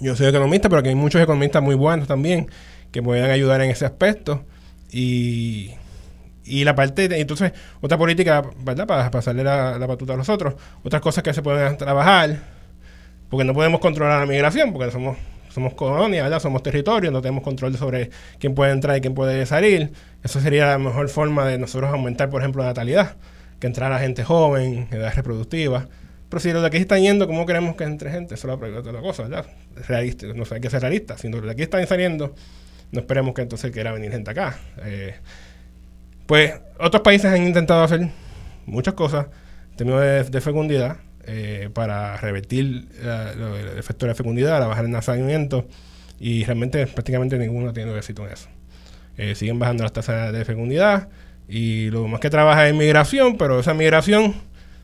yo 0.00 0.16
soy 0.16 0.26
economista, 0.26 0.68
pero 0.68 0.80
aquí 0.80 0.88
hay 0.88 0.94
muchos 0.94 1.20
economistas 1.20 1.62
muy 1.62 1.74
buenos 1.74 2.08
también 2.08 2.48
que 2.90 3.02
pueden 3.02 3.30
ayudar 3.30 3.60
en 3.60 3.70
ese 3.70 3.84
aspecto. 3.84 4.44
Y, 4.90 5.72
y 6.50 6.64
la 6.64 6.74
parte, 6.74 7.20
entonces, 7.20 7.52
otra 7.80 7.96
política, 7.96 8.42
¿verdad? 8.62 8.86
Para 8.86 9.10
pasarle 9.10 9.44
la, 9.44 9.78
la 9.78 9.86
patuta 9.86 10.14
a 10.14 10.16
los 10.16 10.28
otros. 10.28 10.54
Otras 10.82 11.00
cosas 11.00 11.22
que 11.22 11.32
se 11.32 11.42
pueden 11.42 11.76
trabajar, 11.76 12.38
porque 13.28 13.44
no 13.44 13.54
podemos 13.54 13.80
controlar 13.80 14.20
la 14.20 14.26
migración, 14.26 14.72
porque 14.72 14.90
somos 14.90 15.16
somos 15.50 15.74
colonia, 15.74 16.22
¿verdad? 16.22 16.40
Somos 16.40 16.62
territorio, 16.62 17.10
no 17.10 17.20
tenemos 17.20 17.42
control 17.42 17.76
sobre 17.76 18.10
quién 18.38 18.54
puede 18.54 18.72
entrar 18.72 18.96
y 18.96 19.00
quién 19.00 19.14
puede 19.14 19.44
salir. 19.46 19.92
Eso 20.22 20.40
sería 20.40 20.66
la 20.66 20.78
mejor 20.78 21.08
forma 21.08 21.46
de 21.46 21.58
nosotros 21.58 21.90
aumentar, 21.90 22.30
por 22.30 22.40
ejemplo, 22.40 22.62
la 22.62 22.68
natalidad, 22.68 23.16
que 23.58 23.66
entrar 23.66 23.92
a 23.92 23.98
gente 23.98 24.24
joven, 24.24 24.88
edad 24.90 25.12
reproductiva. 25.14 25.88
Pero 26.28 26.40
si 26.40 26.52
los 26.52 26.62
de 26.62 26.68
aquí 26.68 26.76
están 26.76 27.02
yendo, 27.02 27.26
¿cómo 27.26 27.44
queremos 27.44 27.74
que 27.74 27.84
entre 27.84 28.10
gente? 28.10 28.34
Eso 28.34 28.52
es 28.52 28.84
la, 28.86 29.00
cosa, 29.00 29.24
¿verdad? 29.24 29.46
Realista, 29.88 30.26
no 30.28 30.44
sé, 30.44 30.54
hay 30.54 30.60
que 30.60 30.70
ser 30.70 30.80
realista. 30.80 31.18
Si 31.18 31.28
los 31.28 31.42
de 31.42 31.50
aquí 31.50 31.62
están 31.62 31.84
saliendo, 31.88 32.34
no 32.92 33.00
esperemos 33.00 33.34
que 33.34 33.42
entonces 33.42 33.72
quiera 33.72 33.90
venir 33.92 34.12
gente 34.12 34.30
acá. 34.30 34.56
Eh, 34.84 35.16
pues 36.30 36.54
otros 36.78 37.02
países 37.02 37.32
han 37.32 37.44
intentado 37.44 37.82
hacer 37.82 38.08
muchas 38.64 38.94
cosas 38.94 39.26
en 39.72 39.76
términos 39.78 40.30
de, 40.30 40.40
fecundidad 40.40 40.98
eh, 41.24 41.70
para 41.74 42.16
revertir 42.18 42.86
el 43.02 43.76
efecto 43.76 44.06
de 44.06 44.12
la 44.12 44.14
fecundidad, 44.14 44.60
la 44.60 44.68
bajar 44.68 44.84
el 44.84 44.92
nacimiento 44.92 45.66
y 46.20 46.44
realmente 46.44 46.86
prácticamente 46.86 47.36
ninguno 47.36 47.70
ha 47.70 47.72
tenido 47.72 47.98
éxito 47.98 48.24
en 48.28 48.32
eso. 48.32 48.48
Eh, 49.16 49.34
siguen 49.34 49.58
bajando 49.58 49.82
las 49.82 49.92
tasas 49.92 50.32
de 50.32 50.44
fecundidad 50.44 51.08
y 51.48 51.90
lo 51.90 52.06
más 52.06 52.20
que 52.20 52.30
trabaja 52.30 52.68
es 52.68 52.76
migración, 52.76 53.36
pero 53.36 53.58
esa 53.58 53.74
migración 53.74 54.36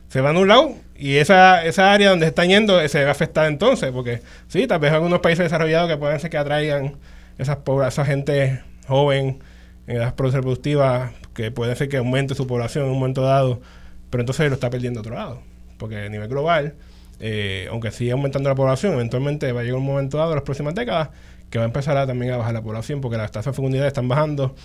se 0.09 0.19
va 0.19 0.31
a 0.31 0.37
un 0.37 0.49
lado 0.49 0.75
y 0.97 1.15
esa, 1.15 1.63
esa 1.63 1.93
área 1.93 2.09
donde 2.09 2.25
están 2.25 2.49
yendo 2.49 2.85
se 2.89 3.03
va 3.03 3.07
a 3.07 3.11
afectar 3.11 3.47
entonces, 3.47 3.89
porque 3.93 4.19
sí, 4.49 4.67
tal 4.67 4.79
vez 4.79 4.91
algunos 4.91 5.21
países 5.21 5.45
desarrollados 5.45 5.89
que 5.89 5.95
pueden 5.95 6.19
ser 6.19 6.29
que 6.29 6.37
atraigan 6.37 6.97
esas 7.37 7.59
esa 7.87 8.03
gente 8.03 8.59
joven 8.85 9.39
en 9.87 9.97
edad 9.97 10.13
reproductiva, 10.17 11.13
que 11.33 11.51
puede 11.51 11.75
ser 11.75 11.89
que 11.89 11.97
aumente 11.97 12.35
su 12.35 12.45
población 12.45 12.85
en 12.85 12.91
un 12.91 12.99
momento 12.99 13.21
dado, 13.21 13.61
pero 14.09 14.21
entonces 14.21 14.49
lo 14.49 14.55
está 14.55 14.69
perdiendo 14.69 14.99
a 14.99 15.01
otro 15.01 15.15
lado, 15.15 15.41
porque 15.77 15.97
a 16.05 16.09
nivel 16.09 16.27
global, 16.27 16.75
eh, 17.19 17.67
aunque 17.71 17.91
siga 17.91 18.13
aumentando 18.13 18.49
la 18.49 18.55
población, 18.55 18.93
eventualmente 18.93 19.51
va 19.51 19.61
a 19.61 19.63
llegar 19.63 19.79
un 19.79 19.85
momento 19.85 20.17
dado 20.17 20.31
en 20.31 20.35
las 20.35 20.43
próximas 20.43 20.75
décadas 20.75 21.09
que 21.49 21.57
va 21.57 21.63
a 21.63 21.67
empezar 21.67 21.97
a, 21.97 22.05
también 22.05 22.33
a 22.33 22.37
bajar 22.37 22.53
la 22.53 22.61
población, 22.61 23.01
porque 23.01 23.17
las 23.17 23.31
tasas 23.31 23.53
de 23.53 23.55
fecundidad 23.55 23.87
están 23.87 24.07
bajando 24.07 24.55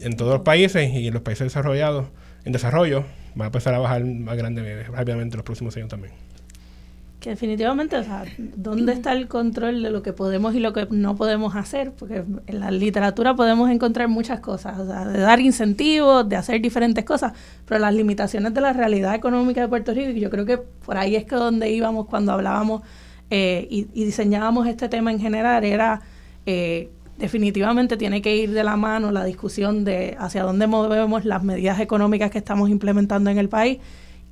en 0.00 0.16
todos 0.16 0.32
los 0.32 0.42
países 0.42 0.90
y 0.90 1.08
en 1.08 1.14
los 1.14 1.22
países 1.22 1.46
desarrollados, 1.46 2.06
en 2.44 2.52
desarrollo, 2.52 3.04
va 3.38 3.46
a 3.46 3.48
empezar 3.48 3.74
a 3.74 3.78
bajar 3.78 4.04
más 4.04 4.36
grande 4.36 4.84
rápidamente 4.84 5.34
en 5.34 5.38
los 5.38 5.44
próximos 5.44 5.76
años 5.76 5.88
también. 5.88 6.12
Que 7.20 7.30
definitivamente, 7.30 7.96
o 7.96 8.04
sea, 8.04 8.24
¿dónde 8.54 8.92
está 8.92 9.12
el 9.12 9.26
control 9.26 9.82
de 9.82 9.90
lo 9.90 10.02
que 10.02 10.12
podemos 10.12 10.54
y 10.54 10.60
lo 10.60 10.72
que 10.72 10.86
no 10.90 11.16
podemos 11.16 11.56
hacer? 11.56 11.90
Porque 11.90 12.22
en 12.46 12.60
la 12.60 12.70
literatura 12.70 13.34
podemos 13.34 13.70
encontrar 13.70 14.06
muchas 14.06 14.38
cosas, 14.38 14.78
o 14.78 14.86
sea, 14.86 15.04
de 15.04 15.18
dar 15.18 15.40
incentivos, 15.40 16.28
de 16.28 16.36
hacer 16.36 16.60
diferentes 16.60 17.04
cosas, 17.04 17.32
pero 17.66 17.80
las 17.80 17.92
limitaciones 17.92 18.54
de 18.54 18.60
la 18.60 18.72
realidad 18.72 19.16
económica 19.16 19.60
de 19.60 19.66
Puerto 19.66 19.92
Rico, 19.92 20.12
yo 20.12 20.30
creo 20.30 20.46
que 20.46 20.58
por 20.58 20.96
ahí 20.96 21.16
es 21.16 21.24
que 21.24 21.34
donde 21.34 21.68
íbamos 21.70 22.06
cuando 22.06 22.30
hablábamos 22.30 22.82
eh, 23.30 23.66
y, 23.68 23.88
y, 23.92 24.04
diseñábamos 24.04 24.68
este 24.68 24.88
tema 24.88 25.10
en 25.10 25.18
general, 25.18 25.64
era 25.64 26.00
eh, 26.46 26.88
definitivamente 27.18 27.96
tiene 27.96 28.22
que 28.22 28.36
ir 28.36 28.52
de 28.52 28.62
la 28.62 28.76
mano 28.76 29.10
la 29.10 29.24
discusión 29.24 29.84
de 29.84 30.16
hacia 30.18 30.44
dónde 30.44 30.66
movemos 30.66 31.24
las 31.24 31.42
medidas 31.42 31.80
económicas 31.80 32.30
que 32.30 32.38
estamos 32.38 32.70
implementando 32.70 33.28
en 33.28 33.38
el 33.38 33.48
país 33.48 33.78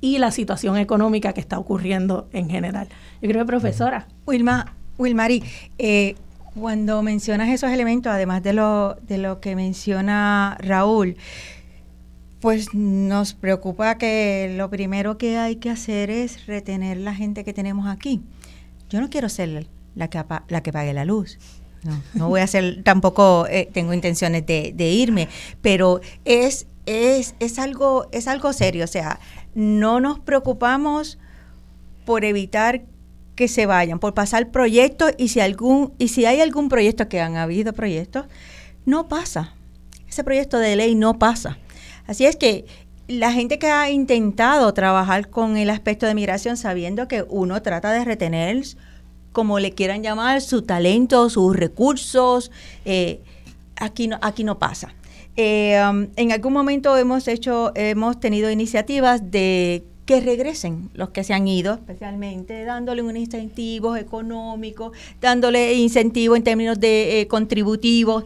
y 0.01 0.17
la 0.19 0.31
situación 0.31 0.77
económica 0.77 1.33
que 1.33 1.41
está 1.41 1.57
ocurriendo 1.59 2.27
en 2.33 2.49
general. 2.49 2.87
Yo 3.21 3.29
creo 3.29 3.43
que 3.43 3.47
profesora. 3.47 4.07
Wilma, 4.25 4.73
Wilmari, 4.97 5.43
eh, 5.77 6.15
Cuando 6.55 7.03
mencionas 7.03 7.49
esos 7.49 7.69
elementos, 7.69 8.11
además 8.11 8.41
de 8.41 8.53
lo, 8.53 8.95
de 9.07 9.19
lo 9.19 9.39
que 9.39 9.55
menciona 9.55 10.57
Raúl, 10.59 11.15
pues 12.39 12.73
nos 12.73 13.33
preocupa 13.33 13.97
que 13.97 14.53
lo 14.57 14.69
primero 14.69 15.17
que 15.17 15.37
hay 15.37 15.57
que 15.57 15.69
hacer 15.69 16.09
es 16.09 16.45
retener 16.45 16.97
la 16.97 17.13
gente 17.13 17.43
que 17.43 17.53
tenemos 17.53 17.87
aquí. 17.87 18.21
Yo 18.89 19.01
no 19.01 19.09
quiero 19.09 19.29
ser 19.29 19.67
la 19.95 20.07
que, 20.09 20.23
la 20.47 20.61
que 20.61 20.71
pague 20.71 20.93
la 20.93 21.05
luz. 21.05 21.37
No, 21.83 22.01
no 22.13 22.29
voy 22.29 22.41
a 22.41 22.47
ser, 22.47 22.81
tampoco 22.85 23.47
eh, 23.49 23.69
tengo 23.71 23.93
intenciones 23.93 24.45
de, 24.45 24.73
de, 24.75 24.89
irme, 24.89 25.27
pero 25.61 26.01
es, 26.25 26.67
es, 26.85 27.35
es, 27.39 27.59
algo, 27.59 28.07
es 28.11 28.27
algo 28.27 28.53
serio. 28.53 28.83
O 28.83 28.87
sea, 28.87 29.19
no 29.57 29.99
nos 29.99 30.19
preocupamos 30.19 31.17
por 32.05 32.23
evitar 32.25 32.83
que 33.35 33.47
se 33.47 33.65
vayan, 33.65 33.97
por 33.97 34.13
pasar 34.13 34.51
proyectos 34.51 35.13
y 35.17 35.29
si 35.29 35.39
algún 35.39 35.93
y 35.97 36.09
si 36.09 36.25
hay 36.25 36.41
algún 36.41 36.69
proyecto 36.69 37.09
que 37.09 37.21
han 37.21 37.37
habido 37.37 37.73
proyectos, 37.73 38.25
no 38.85 39.07
pasa. 39.07 39.55
Ese 40.07 40.23
proyecto 40.23 40.59
de 40.59 40.75
ley 40.75 40.93
no 40.93 41.17
pasa. 41.17 41.57
Así 42.05 42.27
es 42.27 42.35
que 42.35 42.65
la 43.07 43.31
gente 43.31 43.57
que 43.57 43.71
ha 43.71 43.89
intentado 43.89 44.71
trabajar 44.75 45.31
con 45.31 45.57
el 45.57 45.71
aspecto 45.71 46.05
de 46.05 46.13
migración 46.13 46.55
sabiendo 46.55 47.07
que 47.07 47.25
uno 47.27 47.59
trata 47.63 47.91
de 47.91 48.05
retener, 48.05 48.61
como 49.31 49.57
le 49.57 49.71
quieran 49.71 50.03
llamar, 50.03 50.41
su 50.41 50.61
talento, 50.61 51.31
sus 51.31 51.55
recursos, 51.55 52.51
eh, 52.85 53.21
aquí, 53.75 54.07
no, 54.07 54.19
aquí 54.21 54.43
no 54.43 54.59
pasa. 54.59 54.93
Eh, 55.37 55.79
um, 55.89 56.07
en 56.15 56.31
algún 56.31 56.51
momento 56.51 56.97
hemos 56.97 57.27
hecho, 57.27 57.71
hemos 57.75 58.19
tenido 58.19 58.49
iniciativas 58.49 59.31
de 59.31 59.85
que 60.07 60.21
regresen 60.21 60.89
los 60.93 61.09
que 61.09 61.23
se 61.25 61.33
han 61.33 61.47
ido, 61.49 61.73
especialmente 61.73 62.63
dándole 62.63 63.03
un 63.03 63.17
incentivos 63.17 63.99
económicos, 63.99 64.93
dándole 65.19 65.73
incentivos 65.73 66.37
en 66.37 66.43
términos 66.43 66.79
de 66.79 67.21
eh, 67.21 67.27
contributivos. 67.27 68.23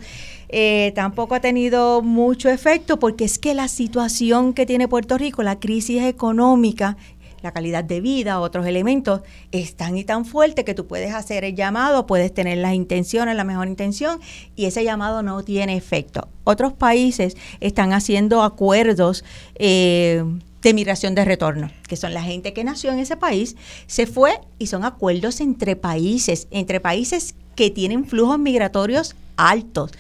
Eh, 0.50 0.92
tampoco 0.96 1.34
ha 1.34 1.40
tenido 1.40 2.04
mucho 2.04 2.50
efecto 2.50 3.00
porque 3.00 3.26
es 3.26 3.40
que 3.40 3.56
la 3.56 3.68
situación 3.68 4.54
que 4.54 4.68
tiene 4.68 4.88
Puerto 4.88 5.18
Rico, 5.18 5.42
la 5.42 5.60
crisis 5.60 6.04
económica, 6.04 6.98
la 7.42 7.52
calidad 7.52 7.84
de 7.84 8.02
vida, 8.02 8.40
otros 8.40 8.66
elementos, 8.66 9.22
es 9.52 9.76
tan 9.76 9.98
y 9.98 10.04
tan 10.04 10.26
fuerte 10.26 10.64
que 10.64 10.74
tú 10.74 10.88
puedes 10.88 11.14
hacer 11.14 11.44
el 11.44 11.56
llamado, 11.56 12.06
puedes 12.06 12.34
tener 12.34 12.58
las 12.58 12.74
intenciones, 12.74 13.36
la 13.36 13.44
mejor 13.44 13.68
intención, 13.68 14.20
y 14.56 14.66
ese 14.66 14.84
llamado 14.84 15.24
no 15.24 15.44
tiene 15.44 15.76
efecto. 15.76 16.28
Otros 16.44 16.74
países 16.74 17.38
están 17.60 17.94
haciendo 17.94 18.44
acuerdos. 18.44 19.24
Eh, 19.56 20.24
de 20.62 20.74
migración 20.74 21.16
de 21.16 21.26
retorno, 21.26 21.72
que 21.88 21.96
son 21.96 22.14
la 22.14 22.22
gente 22.22 22.54
que 22.54 22.64
nació 22.64 22.92
en 22.92 23.00
ese 23.00 23.18
país, 23.18 23.56
se 23.88 24.06
fue 24.06 24.40
y 24.60 24.68
son 24.68 24.84
acuerdos 24.86 25.42
entre 25.42 25.76
países, 25.76 26.48
entre 26.52 26.80
países 26.80 27.34
que 27.56 27.72
tienen 27.72 28.06
flujos 28.06 28.38
migratorios 28.38 29.16
altos. 29.38 29.92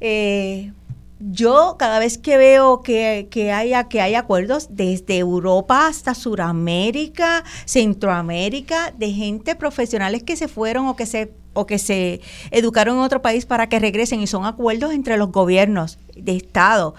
Eh, 0.00 0.72
yo 1.30 1.76
cada 1.78 1.98
vez 1.98 2.18
que 2.18 2.36
veo 2.36 2.82
que, 2.82 3.28
que, 3.30 3.52
haya, 3.52 3.84
que 3.84 4.00
hay 4.00 4.14
acuerdos 4.14 4.68
desde 4.70 5.16
Europa 5.18 5.86
hasta 5.86 6.14
Sudamérica, 6.14 7.44
Centroamérica, 7.64 8.92
de 8.96 9.12
gente 9.12 9.54
profesionales 9.54 10.22
que 10.22 10.36
se 10.36 10.48
fueron 10.48 10.86
o 10.86 10.96
que 10.96 11.06
se 11.06 11.32
o 11.56 11.66
que 11.66 11.78
se 11.78 12.20
educaron 12.50 12.96
en 12.96 13.02
otro 13.02 13.22
país 13.22 13.46
para 13.46 13.68
que 13.68 13.78
regresen 13.78 14.20
y 14.20 14.26
son 14.26 14.44
acuerdos 14.44 14.92
entre 14.92 15.16
los 15.16 15.30
gobiernos 15.30 15.98
de 16.16 16.36
Estado 16.36 16.96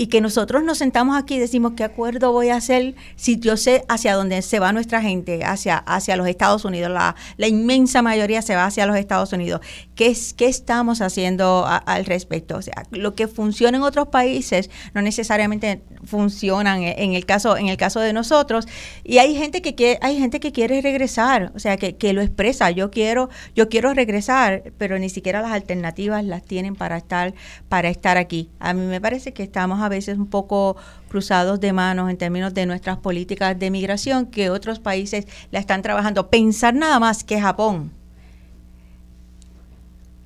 y 0.00 0.06
que 0.06 0.22
nosotros 0.22 0.64
nos 0.64 0.78
sentamos 0.78 1.14
aquí 1.14 1.34
y 1.34 1.38
decimos 1.38 1.72
qué 1.76 1.84
acuerdo 1.84 2.32
voy 2.32 2.48
a 2.48 2.56
hacer 2.56 2.94
si 3.16 3.38
yo 3.38 3.58
sé 3.58 3.84
hacia 3.86 4.14
dónde 4.14 4.40
se 4.40 4.58
va 4.58 4.72
nuestra 4.72 5.02
gente, 5.02 5.44
hacia, 5.44 5.76
hacia 5.76 6.16
los 6.16 6.26
Estados 6.26 6.64
Unidos, 6.64 6.90
la, 6.90 7.46
inmensa 7.46 8.00
mayoría 8.00 8.40
se 8.40 8.56
va 8.56 8.64
hacia 8.64 8.86
los 8.86 8.96
Estados 8.96 9.34
Unidos. 9.34 9.60
¿Qué, 9.94 10.06
es, 10.06 10.32
qué 10.32 10.46
estamos 10.46 11.02
haciendo 11.02 11.66
al 11.66 12.06
respecto? 12.06 12.56
O 12.56 12.62
sea, 12.62 12.86
lo 12.92 13.14
que 13.14 13.28
funciona 13.28 13.76
en 13.76 13.82
otros 13.82 14.08
países 14.08 14.70
no 14.94 15.02
necesariamente 15.02 15.82
funcionan 16.04 16.82
en 16.82 17.12
el 17.12 17.26
caso, 17.26 17.58
en 17.58 17.68
el 17.68 17.76
caso 17.76 18.00
de 18.00 18.14
nosotros. 18.14 18.66
Y 19.04 19.18
hay 19.18 19.34
gente 19.34 19.60
que 19.60 19.74
quiere, 19.74 19.98
hay 20.00 20.18
gente 20.18 20.40
que 20.40 20.50
quiere 20.50 20.80
regresar, 20.80 21.52
o 21.54 21.58
sea, 21.58 21.76
que, 21.76 21.96
que 21.96 22.14
lo 22.14 22.22
expresa, 22.22 22.70
yo 22.70 22.90
quiero, 22.90 23.28
yo 23.54 23.68
quiero 23.68 23.92
regresar, 23.92 24.72
pero 24.78 24.98
ni 24.98 25.10
siquiera 25.10 25.42
las 25.42 25.52
alternativas 25.52 26.24
las 26.24 26.42
tienen 26.42 26.74
para 26.74 26.96
estar, 26.96 27.34
para 27.68 27.90
estar 27.90 28.16
aquí. 28.16 28.48
A 28.60 28.72
mí 28.72 28.86
me 28.86 29.02
parece 29.02 29.34
que 29.34 29.42
estamos 29.42 29.82
veces 29.90 30.16
un 30.16 30.26
poco 30.26 30.78
cruzados 31.10 31.60
de 31.60 31.74
manos 31.74 32.08
en 32.08 32.16
términos 32.16 32.54
de 32.54 32.64
nuestras 32.64 32.96
políticas 32.96 33.58
de 33.58 33.70
migración 33.70 34.24
que 34.24 34.48
otros 34.48 34.78
países 34.78 35.26
la 35.50 35.58
están 35.58 35.82
trabajando. 35.82 36.30
Pensar 36.30 36.74
nada 36.74 36.98
más 36.98 37.22
que 37.22 37.38
Japón, 37.38 37.92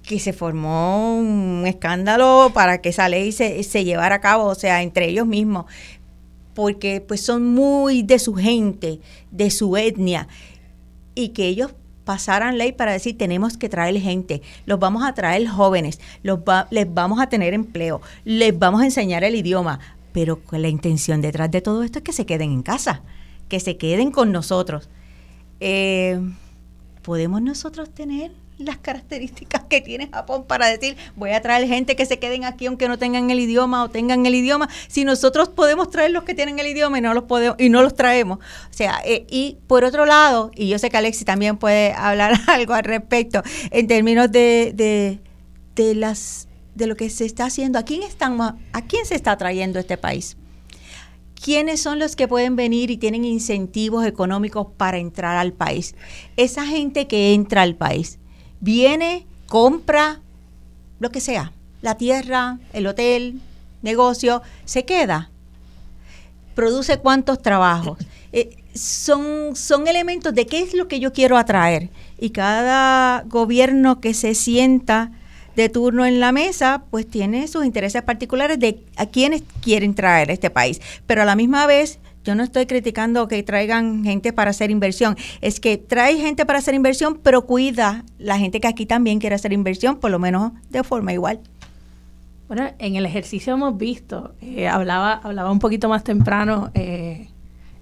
que 0.04 0.20
se 0.20 0.32
formó 0.32 1.18
un 1.18 1.64
escándalo 1.66 2.52
para 2.54 2.80
que 2.80 2.90
esa 2.90 3.08
ley 3.08 3.32
se, 3.32 3.62
se 3.64 3.84
llevara 3.84 4.16
a 4.16 4.20
cabo, 4.20 4.44
o 4.44 4.54
sea, 4.54 4.82
entre 4.82 5.08
ellos 5.08 5.26
mismos, 5.26 5.64
porque 6.54 7.00
pues 7.00 7.20
son 7.20 7.52
muy 7.52 8.02
de 8.02 8.20
su 8.20 8.34
gente, 8.34 9.00
de 9.32 9.50
su 9.50 9.76
etnia, 9.76 10.28
y 11.14 11.30
que 11.30 11.46
ellos 11.46 11.74
pasaran 12.04 12.58
ley 12.58 12.72
para 12.72 12.92
decir 12.92 13.16
tenemos 13.18 13.56
que 13.56 13.68
traer 13.68 14.00
gente, 14.00 14.42
los 14.66 14.78
vamos 14.78 15.04
a 15.04 15.14
traer 15.14 15.46
jóvenes, 15.48 16.00
los 16.22 16.40
les 16.70 16.92
vamos 16.92 17.20
a 17.20 17.28
tener 17.28 17.54
empleo, 17.54 18.00
les 18.24 18.56
vamos 18.58 18.82
a 18.82 18.84
enseñar 18.84 19.24
el 19.24 19.34
idioma, 19.34 19.80
pero 20.12 20.40
la 20.52 20.68
intención 20.68 21.20
detrás 21.20 21.50
de 21.50 21.60
todo 21.60 21.82
esto 21.82 21.98
es 21.98 22.04
que 22.04 22.12
se 22.12 22.26
queden 22.26 22.52
en 22.52 22.62
casa, 22.62 23.02
que 23.48 23.60
se 23.60 23.76
queden 23.76 24.10
con 24.10 24.32
nosotros. 24.32 24.88
Eh, 25.60 26.20
¿Podemos 27.02 27.42
nosotros 27.42 27.90
tener 27.90 28.32
las 28.64 28.78
características 28.78 29.64
que 29.64 29.80
tiene 29.80 30.08
Japón 30.08 30.44
para 30.44 30.66
decir 30.66 30.96
voy 31.16 31.30
a 31.30 31.40
traer 31.40 31.66
gente 31.68 31.96
que 31.96 32.06
se 32.06 32.18
queden 32.18 32.44
aquí 32.44 32.66
aunque 32.66 32.88
no 32.88 32.98
tengan 32.98 33.30
el 33.30 33.40
idioma 33.40 33.84
o 33.84 33.90
tengan 33.90 34.26
el 34.26 34.34
idioma 34.34 34.68
si 34.88 35.04
nosotros 35.04 35.48
podemos 35.48 35.90
traer 35.90 36.10
los 36.10 36.24
que 36.24 36.34
tienen 36.34 36.58
el 36.58 36.66
idioma 36.66 36.98
y 36.98 37.00
no 37.00 37.14
los 37.14 37.24
podemos 37.24 37.56
y 37.58 37.68
no 37.68 37.82
los 37.82 37.94
traemos. 37.94 38.38
O 38.38 38.72
sea 38.72 39.00
eh, 39.04 39.26
y 39.30 39.58
por 39.66 39.84
otro 39.84 40.06
lado 40.06 40.50
y 40.54 40.68
yo 40.68 40.78
sé 40.78 40.90
que 40.90 40.96
Alexi 40.96 41.24
también 41.24 41.56
puede 41.56 41.92
hablar 41.92 42.34
algo 42.48 42.74
al 42.74 42.84
respecto 42.84 43.42
en 43.70 43.86
términos 43.86 44.30
de, 44.30 44.72
de, 44.74 45.20
de 45.74 45.94
las 45.94 46.48
de 46.74 46.86
lo 46.86 46.96
que 46.96 47.08
se 47.10 47.24
está 47.24 47.44
haciendo 47.46 47.78
a 47.78 47.84
quién 47.84 48.02
están 48.02 48.40
a 48.40 48.82
quién 48.88 49.06
se 49.06 49.14
está 49.14 49.36
trayendo 49.36 49.78
este 49.78 49.96
país 49.96 50.36
¿Quiénes 51.44 51.82
son 51.82 51.98
los 51.98 52.16
que 52.16 52.26
pueden 52.26 52.56
venir 52.56 52.90
y 52.90 52.96
tienen 52.96 53.26
incentivos 53.26 54.06
económicos 54.06 54.68
para 54.78 54.96
entrar 54.96 55.36
al 55.36 55.52
país? 55.52 55.94
Esa 56.38 56.64
gente 56.64 57.06
que 57.06 57.34
entra 57.34 57.60
al 57.60 57.76
país 57.76 58.18
viene, 58.64 59.26
compra, 59.46 60.20
lo 60.98 61.10
que 61.10 61.20
sea, 61.20 61.52
la 61.82 61.96
tierra, 61.96 62.58
el 62.72 62.86
hotel, 62.86 63.40
negocio, 63.82 64.42
se 64.64 64.86
queda. 64.86 65.30
Produce 66.54 66.98
cuántos 66.98 67.42
trabajos. 67.42 67.98
Eh, 68.32 68.56
son, 68.74 69.54
son 69.54 69.86
elementos 69.86 70.34
de 70.34 70.46
qué 70.46 70.60
es 70.60 70.72
lo 70.72 70.88
que 70.88 70.98
yo 70.98 71.12
quiero 71.12 71.36
atraer. 71.36 71.90
Y 72.18 72.30
cada 72.30 73.22
gobierno 73.26 74.00
que 74.00 74.14
se 74.14 74.34
sienta 74.34 75.12
de 75.56 75.68
turno 75.68 76.06
en 76.06 76.18
la 76.18 76.32
mesa, 76.32 76.84
pues 76.90 77.08
tiene 77.08 77.46
sus 77.48 77.66
intereses 77.66 78.02
particulares 78.02 78.58
de 78.58 78.82
a 78.96 79.06
quienes 79.06 79.42
quieren 79.60 79.94
traer 79.94 80.30
a 80.30 80.32
este 80.32 80.48
país. 80.48 80.80
Pero 81.06 81.22
a 81.22 81.26
la 81.26 81.36
misma 81.36 81.66
vez 81.66 81.98
yo 82.24 82.34
no 82.34 82.42
estoy 82.42 82.66
criticando 82.66 83.28
que 83.28 83.42
traigan 83.42 84.02
gente 84.02 84.32
para 84.32 84.50
hacer 84.50 84.70
inversión, 84.70 85.16
es 85.40 85.60
que 85.60 85.76
trae 85.76 86.16
gente 86.16 86.46
para 86.46 86.58
hacer 86.58 86.74
inversión, 86.74 87.20
pero 87.22 87.46
cuida 87.46 88.04
la 88.18 88.38
gente 88.38 88.60
que 88.60 88.66
aquí 88.66 88.86
también 88.86 89.20
quiere 89.20 89.36
hacer 89.36 89.52
inversión, 89.52 89.96
por 89.96 90.10
lo 90.10 90.18
menos 90.18 90.52
de 90.70 90.82
forma 90.82 91.12
igual. 91.12 91.40
Bueno, 92.48 92.70
en 92.78 92.96
el 92.96 93.06
ejercicio 93.06 93.54
hemos 93.54 93.76
visto, 93.76 94.34
eh, 94.40 94.68
hablaba, 94.68 95.14
hablaba 95.14 95.50
un 95.50 95.58
poquito 95.58 95.88
más 95.88 96.04
temprano 96.04 96.70
eh, 96.74 97.28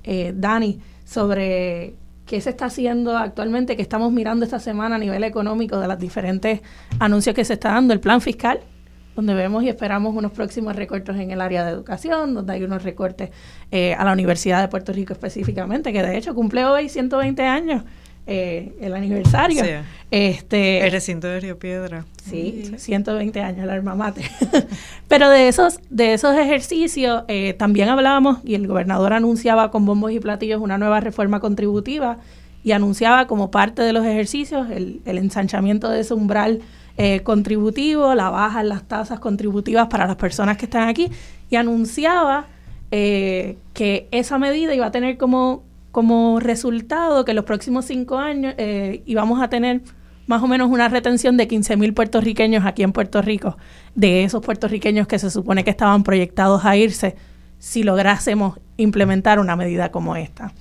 eh, 0.04 0.32
Dani 0.36 0.78
sobre 1.04 1.94
qué 2.26 2.40
se 2.40 2.50
está 2.50 2.66
haciendo 2.66 3.16
actualmente, 3.16 3.76
que 3.76 3.82
estamos 3.82 4.12
mirando 4.12 4.44
esta 4.44 4.60
semana 4.60 4.96
a 4.96 4.98
nivel 4.98 5.24
económico 5.24 5.78
de 5.78 5.88
los 5.88 5.98
diferentes 5.98 6.62
anuncios 6.98 7.34
que 7.34 7.44
se 7.44 7.54
está 7.54 7.72
dando, 7.72 7.92
el 7.92 8.00
plan 8.00 8.20
fiscal, 8.20 8.60
donde 9.14 9.34
vemos 9.34 9.62
y 9.62 9.68
esperamos 9.68 10.14
unos 10.14 10.32
próximos 10.32 10.76
recortes 10.76 11.16
en 11.16 11.30
el 11.30 11.40
área 11.40 11.64
de 11.64 11.72
educación, 11.72 12.34
donde 12.34 12.54
hay 12.54 12.64
unos 12.64 12.82
recortes 12.82 13.30
eh, 13.70 13.94
a 13.94 14.04
la 14.04 14.12
Universidad 14.12 14.60
de 14.60 14.68
Puerto 14.68 14.92
Rico 14.92 15.12
específicamente, 15.12 15.92
que 15.92 16.02
de 16.02 16.16
hecho 16.16 16.34
cumple 16.34 16.64
hoy 16.64 16.88
120 16.88 17.42
años. 17.42 17.82
Eh, 18.24 18.72
el 18.80 18.94
aniversario. 18.94 19.64
Este, 20.12 20.84
el 20.84 20.92
recinto 20.92 21.26
de 21.26 21.40
Río 21.40 21.58
Piedra. 21.58 22.04
Sí, 22.24 22.70
120 22.76 23.40
años, 23.40 23.66
la 23.66 23.72
alma 23.72 23.96
mater. 23.96 24.26
Pero 25.08 25.28
de 25.28 25.48
esos, 25.48 25.80
de 25.90 26.14
esos 26.14 26.36
ejercicios 26.36 27.24
eh, 27.26 27.54
también 27.54 27.88
hablábamos 27.88 28.38
y 28.44 28.54
el 28.54 28.68
gobernador 28.68 29.12
anunciaba 29.12 29.72
con 29.72 29.84
bombos 29.86 30.12
y 30.12 30.20
platillos 30.20 30.60
una 30.60 30.78
nueva 30.78 31.00
reforma 31.00 31.40
contributiva 31.40 32.18
y 32.62 32.70
anunciaba 32.70 33.26
como 33.26 33.50
parte 33.50 33.82
de 33.82 33.92
los 33.92 34.06
ejercicios 34.06 34.70
el, 34.70 35.00
el 35.04 35.18
ensanchamiento 35.18 35.88
de 35.88 36.00
ese 36.00 36.14
umbral 36.14 36.60
eh, 36.96 37.20
contributivo, 37.20 38.14
la 38.14 38.30
baja 38.30 38.60
en 38.60 38.68
las 38.68 38.82
tasas 38.86 39.20
contributivas 39.20 39.88
para 39.88 40.06
las 40.06 40.16
personas 40.16 40.56
que 40.56 40.66
están 40.66 40.88
aquí 40.88 41.10
y 41.50 41.56
anunciaba 41.56 42.46
eh, 42.90 43.56
que 43.72 44.08
esa 44.10 44.38
medida 44.38 44.74
iba 44.74 44.86
a 44.86 44.90
tener 44.90 45.16
como, 45.16 45.62
como 45.90 46.40
resultado 46.40 47.24
que 47.24 47.30
en 47.30 47.36
los 47.36 47.46
próximos 47.46 47.86
cinco 47.86 48.18
años 48.18 48.54
eh, 48.58 49.02
íbamos 49.06 49.42
a 49.42 49.48
tener 49.48 49.80
más 50.26 50.42
o 50.42 50.46
menos 50.46 50.70
una 50.70 50.88
retención 50.88 51.36
de 51.36 51.48
15.000 51.48 51.94
puertorriqueños 51.94 52.64
aquí 52.64 52.82
en 52.82 52.92
Puerto 52.92 53.22
Rico, 53.22 53.56
de 53.94 54.24
esos 54.24 54.42
puertorriqueños 54.42 55.06
que 55.06 55.18
se 55.18 55.30
supone 55.30 55.64
que 55.64 55.70
estaban 55.70 56.02
proyectados 56.04 56.64
a 56.64 56.76
irse, 56.76 57.16
si 57.58 57.82
lográsemos 57.82 58.58
implementar 58.76 59.38
una 59.38 59.56
medida 59.56 59.90
como 59.90 60.16
esta. 60.16 60.52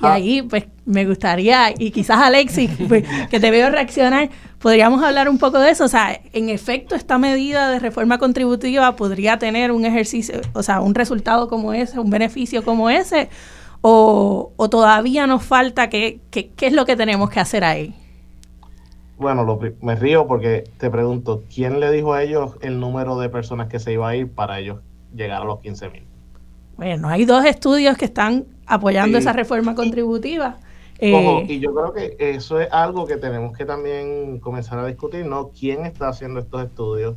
Y 0.00 0.06
ah. 0.06 0.12
ahí, 0.14 0.42
pues, 0.42 0.66
me 0.84 1.06
gustaría, 1.06 1.72
y 1.76 1.90
quizás 1.90 2.18
Alexis, 2.18 2.70
pues, 2.88 3.04
que 3.30 3.40
te 3.40 3.50
veo 3.50 3.70
reaccionar, 3.70 4.30
podríamos 4.58 5.02
hablar 5.02 5.28
un 5.28 5.38
poco 5.38 5.58
de 5.58 5.70
eso. 5.70 5.84
O 5.84 5.88
sea, 5.88 6.20
en 6.32 6.48
efecto, 6.48 6.94
esta 6.94 7.18
medida 7.18 7.70
de 7.70 7.78
reforma 7.78 8.18
contributiva 8.18 8.96
podría 8.96 9.38
tener 9.38 9.72
un 9.72 9.84
ejercicio, 9.84 10.40
o 10.52 10.62
sea, 10.62 10.80
un 10.80 10.94
resultado 10.94 11.48
como 11.48 11.72
ese, 11.72 11.98
un 11.98 12.10
beneficio 12.10 12.64
como 12.64 12.90
ese, 12.90 13.28
o, 13.80 14.52
todavía 14.70 15.26
nos 15.26 15.44
falta, 15.44 15.88
¿qué, 15.88 16.20
qué, 16.30 16.50
es 16.60 16.72
lo 16.72 16.84
que 16.86 16.96
tenemos 16.96 17.30
que 17.30 17.40
hacer 17.40 17.62
ahí? 17.62 17.94
Bueno, 19.18 19.58
me 19.80 19.94
río 19.94 20.26
porque 20.26 20.64
te 20.78 20.90
pregunto, 20.90 21.44
¿quién 21.54 21.80
le 21.80 21.90
dijo 21.90 22.12
a 22.12 22.22
ellos 22.22 22.56
el 22.60 22.80
número 22.80 23.18
de 23.18 23.28
personas 23.28 23.68
que 23.68 23.78
se 23.78 23.92
iba 23.92 24.08
a 24.08 24.16
ir 24.16 24.30
para 24.30 24.58
ellos 24.58 24.80
llegar 25.14 25.42
a 25.42 25.44
los 25.44 25.60
15 25.60 25.88
mil? 25.90 26.02
Bueno, 26.76 27.08
hay 27.08 27.24
dos 27.24 27.44
estudios 27.44 27.96
que 27.96 28.04
están 28.04 28.44
apoyando 28.66 29.16
esa 29.16 29.32
reforma 29.32 29.74
contributiva. 29.74 30.58
Eh, 30.98 31.44
y 31.48 31.58
yo 31.60 31.74
creo 31.74 31.92
que 31.92 32.16
eso 32.18 32.60
es 32.60 32.72
algo 32.72 33.06
que 33.06 33.16
tenemos 33.16 33.56
que 33.56 33.64
también 33.64 34.38
comenzar 34.40 34.78
a 34.78 34.86
discutir, 34.86 35.26
¿no? 35.26 35.50
¿Quién 35.50 35.84
está 35.84 36.08
haciendo 36.08 36.40
estos 36.40 36.64
estudios? 36.64 37.16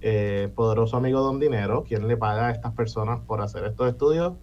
Eh, 0.00 0.50
poderoso 0.54 0.96
amigo 0.96 1.20
Don 1.20 1.40
Dinero, 1.40 1.84
¿quién 1.86 2.06
le 2.06 2.16
paga 2.16 2.48
a 2.48 2.50
estas 2.52 2.72
personas 2.72 3.20
por 3.20 3.40
hacer 3.40 3.64
estos 3.64 3.88
estudios? 3.88 4.34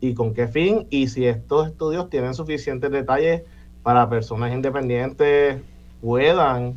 ¿Y 0.00 0.14
con 0.14 0.34
qué 0.34 0.48
fin? 0.48 0.86
Y 0.90 1.08
si 1.08 1.26
estos 1.26 1.68
estudios 1.68 2.10
tienen 2.10 2.34
suficientes 2.34 2.90
detalles 2.90 3.42
para 3.82 4.08
personas 4.08 4.52
independientes 4.52 5.62
puedan 6.00 6.74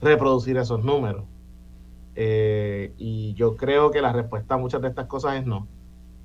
reproducir 0.00 0.56
esos 0.56 0.84
números. 0.84 1.24
Eh, 2.16 2.92
y 2.98 3.34
yo 3.34 3.56
creo 3.56 3.90
que 3.90 4.02
la 4.02 4.12
respuesta 4.12 4.54
a 4.54 4.58
muchas 4.58 4.82
de 4.82 4.88
estas 4.88 5.06
cosas 5.06 5.36
es 5.36 5.46
no 5.46 5.66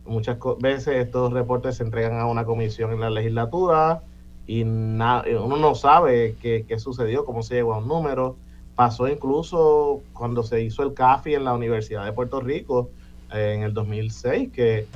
muchas 0.10 0.38
veces 0.60 0.96
estos 0.96 1.32
reportes 1.32 1.78
se 1.78 1.84
entregan 1.84 2.20
a 2.20 2.26
una 2.26 2.46
comisión 2.46 2.92
en 2.92 3.00
la 3.00 3.10
legislatura 3.10 4.02
y 4.50 4.64
uno 4.64 5.58
no 5.58 5.76
sabe 5.76 6.36
qué, 6.42 6.80
sucedió, 6.80 7.24
cómo 7.24 7.44
se 7.44 7.54
llegó 7.54 7.76
a 7.76 7.78
un 7.78 7.88
número. 7.88 8.36
Pasó 8.74 9.08
incluso 9.08 10.02
cuando 10.12 10.42
se 10.42 10.64
hizo 10.64 10.82
el 10.82 10.96
CAFI 10.96 11.36
en 11.36 11.44
la 11.44 11.54
Universidad 11.54 12.04
de 12.04 12.14
Puerto 12.14 12.42
Rico 12.42 12.90
eh, 13.32 13.54
en 13.56 13.62
el 13.62 13.76
2006, 13.76 14.50
que 14.52 14.88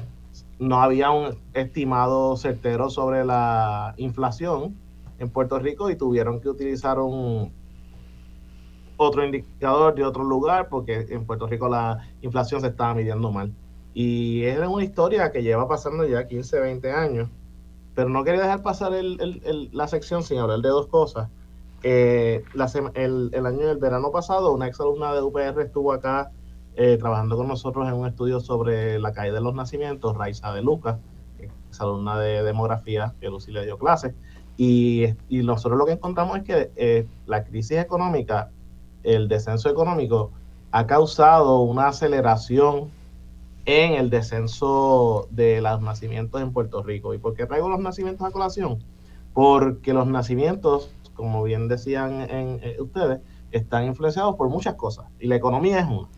no 0.58 0.82
había 0.82 1.12
un 1.12 1.38
estimado 1.54 2.36
certero 2.36 2.89
sobre 2.89 3.26
la 3.26 3.93
inflación 3.97 4.76
en 5.20 5.30
Puerto 5.30 5.60
Rico 5.60 5.91
y 5.91 5.95
tuvieron 5.97 6.41
que 6.41 6.49
utilizar 6.49 6.97
un 6.97 7.54
otro 8.97 9.24
indicador 9.24 9.93
de 9.93 10.04
otro 10.04 10.24
lugar 10.24 10.68
porque 10.68 11.06
en 11.10 11.28
Puerto 11.28 11.45
Rico 11.45 11.70
la 11.70 11.99
inflación 12.24 12.60
se 12.62 12.68
estaba 12.70 12.95
midiendo 12.95 13.32
mal. 13.32 13.54
Y 13.93 14.45
es 14.45 14.58
una 14.68 14.84
historia 14.84 15.32
que 15.32 15.43
lleva 15.43 15.68
pasando 15.68 16.08
ya 16.08 16.26
15, 16.26 16.60
20 16.60 16.91
años. 16.91 17.30
Pero 17.95 18.09
no 18.09 18.23
quería 18.23 18.41
dejar 18.41 18.63
pasar 18.63 18.91
la 18.93 19.87
sección 19.87 20.23
sin 20.23 20.39
hablar 20.39 20.59
de 20.59 20.69
dos 20.69 20.87
cosas. 20.87 21.29
Eh, 21.83 22.43
el, 22.93 23.45
año 23.45 23.67
del 23.67 23.77
verano 23.77 24.11
pasado, 24.11 24.53
una 24.53 24.67
exalumna 24.67 25.13
de 25.13 25.21
UPR 25.21 25.61
estuvo 25.61 25.91
acá 25.91 26.31
eh, 26.75 26.97
trabajando 26.97 27.35
con 27.35 27.47
nosotros 27.47 27.87
en 27.87 27.93
un 27.93 28.07
estudio 28.07 28.39
sobre 28.39 28.99
la 28.99 29.11
caída 29.11 29.35
de 29.35 29.41
los 29.41 29.53
nacimientos, 29.53 30.17
Raiza 30.17 30.53
de 30.53 30.61
Lucas, 30.61 30.97
exalumna 31.67 32.17
de 32.19 32.41
demografía, 32.43 33.13
que 33.19 33.29
Lucy 33.29 33.51
le 33.51 33.65
dio 33.65 33.77
clases. 33.77 34.15
Y, 34.55 35.07
y, 35.29 35.43
nosotros 35.43 35.77
lo 35.77 35.85
que 35.85 35.93
encontramos 35.93 36.37
es 36.37 36.43
que 36.43 36.71
eh, 36.75 37.07
la 37.25 37.43
crisis 37.43 37.79
económica, 37.79 38.49
el 39.03 39.27
descenso 39.27 39.69
económico, 39.69 40.31
ha 40.71 40.87
causado 40.87 41.59
una 41.59 41.87
aceleración 41.87 42.89
en 43.66 43.93
el 43.93 44.09
descenso 44.09 45.28
de 45.32 45.61
los 45.61 45.82
nacimientos 45.82 46.41
en 46.41 46.51
Puerto 46.51 46.84
Rico. 46.84 47.14
¿Y 47.14 47.18
por 47.18 47.34
qué 47.34 47.45
traigo 47.45 47.70
los 47.70 47.80
nacimientos 47.80 48.28
a 48.28 48.32
colación? 48.32 48.84
Porque 49.34 49.93
los 49.93 50.07
nacimientos, 50.07 50.91
como 51.16 51.43
bien 51.43 51.68
decían 51.68 52.28
eh, 52.30 52.78
ustedes, 52.80 53.20
están 53.51 53.86
influenciados 53.86 54.36
por 54.36 54.49
muchas 54.49 54.76
cosas 54.76 55.05
y 55.20 55.28
la 55.28 55.36
economía 55.36 55.80
es 55.80 55.88
una. 55.88 56.09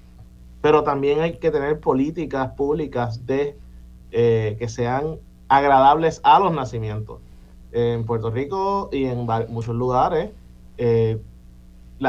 Pero 0.62 0.84
también 0.84 1.20
hay 1.20 1.38
que 1.38 1.52
tener 1.52 1.80
políticas 1.80 2.52
públicas 2.54 3.22
eh, 3.28 4.56
que 4.58 4.70
sean 4.70 5.20
agradables 5.48 6.22
a 6.24 6.39
los 6.39 6.52
nacimientos. 6.54 7.20
En 7.72 8.06
Puerto 8.06 8.32
Rico 8.32 8.89
y 8.91 9.04
en 9.06 9.28
muchos 9.50 9.76
lugares, 9.76 10.32
eh, 10.78 11.22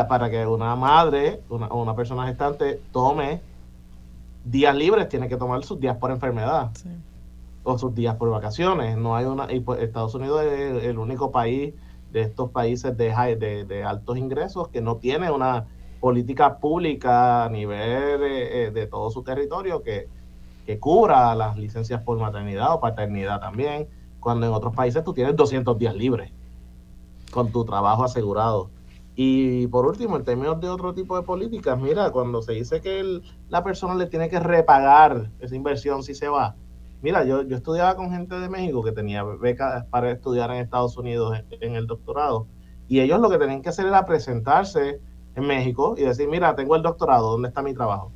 para 0.09 0.30
que 0.30 0.47
una 0.47 0.76
madre 0.76 1.41
o 1.49 1.57
una 1.57 1.95
persona 1.95 2.26
gestante 2.26 2.80
tome 2.93 3.41
días 4.47 4.74
libres, 4.74 5.09
tiene 5.09 5.28
que 5.28 5.36
tomar 5.36 5.64
sus 5.64 5.80
días 5.80 5.97
por 5.97 6.11
enfermedad 6.11 6.70
o 7.64 7.78
sus 7.78 7.94
días 7.94 8.14
por 8.16 8.30
vacaciones. 8.30 8.97
No 8.97 9.16
hay 9.16 9.24
una 9.24 9.53
y 9.53 9.61
pues, 9.61 9.82
Estados 9.82 10.14
Unidos 10.14 10.42
es 10.44 10.84
el 10.84 10.99
único 10.99 11.30
país 11.32 11.74
de 12.12 12.22
estos 12.22 12.51
países 12.51 12.97
de, 12.97 13.36
de, 13.36 13.64
de 13.64 13.84
altos 13.84 14.16
ingresos 14.16 14.68
que 14.68 14.80
no 14.80 14.97
tiene 14.97 15.30
una 15.30 15.66
política 16.01 16.59
pública 16.59 17.44
a 17.44 17.49
nivel 17.49 18.20
de, 18.20 18.66
eh, 18.66 18.86
todo 18.86 19.11
su 19.11 19.22
territorio 19.22 19.82
que, 19.82 20.09
que 20.64 20.78
cubra 20.78 21.34
las 21.34 21.57
licencias 21.57 22.01
por 22.03 22.18
maternidad 22.18 22.74
o 22.74 22.80
paternidad 22.80 23.40
también, 23.40 23.88
cuando 24.20 24.47
en 24.47 24.53
otros 24.53 24.74
países 24.74 25.03
tú 25.05 25.12
tienes 25.12 25.34
200 25.36 25.78
días 25.78 25.94
libres 25.94 26.30
con 27.30 27.51
tu 27.51 27.64
trabajo 27.64 28.05
asegurado. 28.05 28.70
Y 29.18 29.66
por 29.68 29.86
último, 29.86 30.18
en 30.18 30.24
términos 30.24 30.60
de 30.60 30.68
otro 30.68 30.92
tipo 30.92 31.16
de 31.16 31.22
políticas, 31.22 31.80
mira, 31.80 32.10
cuando 32.10 32.42
se 32.42 32.52
dice 32.52 32.82
que 32.82 33.22
la 33.48 33.64
persona 33.64 33.94
le 33.94 34.06
tiene 34.06 34.28
que 34.28 34.38
repagar 34.38 35.30
esa 35.40 35.56
inversión 35.56 36.02
si 36.02 36.14
se 36.14 36.28
va, 36.28 36.54
mira, 37.00 37.24
yo, 37.24 37.40
yo 37.40 37.56
estudiaba 37.56 37.96
con 37.96 38.10
gente 38.10 38.38
de 38.38 38.50
México 38.50 38.84
que 38.84 38.92
tenía 38.92 39.24
becas 39.24 39.86
para 39.86 40.10
estudiar 40.10 40.50
en 40.50 40.58
Estados 40.58 40.98
Unidos 40.98 41.38
en, 41.48 41.76
el 41.76 41.86
doctorado, 41.86 42.46
y 42.88 43.00
ellos 43.00 43.18
lo 43.18 43.30
que 43.30 43.38
tenían 43.38 43.62
que 43.62 43.70
hacer 43.70 43.86
era 43.86 44.04
presentarse 44.04 45.00
en 45.34 45.46
México 45.46 45.94
y 45.96 46.02
decir, 46.02 46.28
mira, 46.28 46.54
tengo 46.54 46.76
el 46.76 46.82
doctorado, 46.82 47.30
¿dónde 47.30 47.48
está 47.48 47.62
mi 47.62 47.72
trabajo? 47.72 48.12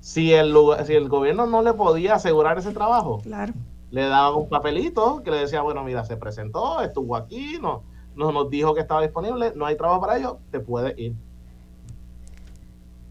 Si 0.00 0.32
el, 0.32 0.54
si 0.86 0.94
el 0.94 1.10
gobierno 1.10 1.46
no 1.46 1.60
le 1.60 1.74
podía 1.74 2.14
asegurar 2.14 2.56
ese 2.56 2.72
trabajo, 2.72 3.20
claro. 3.22 3.52
le 3.90 4.06
daban 4.06 4.34
un 4.40 4.48
papelito 4.48 5.22
que 5.22 5.30
le 5.30 5.40
decía, 5.40 5.60
bueno, 5.60 5.84
mira, 5.84 6.04
se 6.04 6.16
presentó, 6.16 6.80
estuvo 6.80 7.16
aquí, 7.16 7.58
no 7.60 7.82
nos, 8.18 8.34
nos 8.34 8.50
dijo 8.50 8.74
que 8.74 8.80
estaba 8.80 9.00
disponible, 9.00 9.52
no 9.54 9.64
hay 9.64 9.76
trabajo 9.76 10.00
para 10.00 10.18
ello, 10.18 10.38
te 10.50 10.60
puedes 10.60 10.98
ir. 10.98 11.14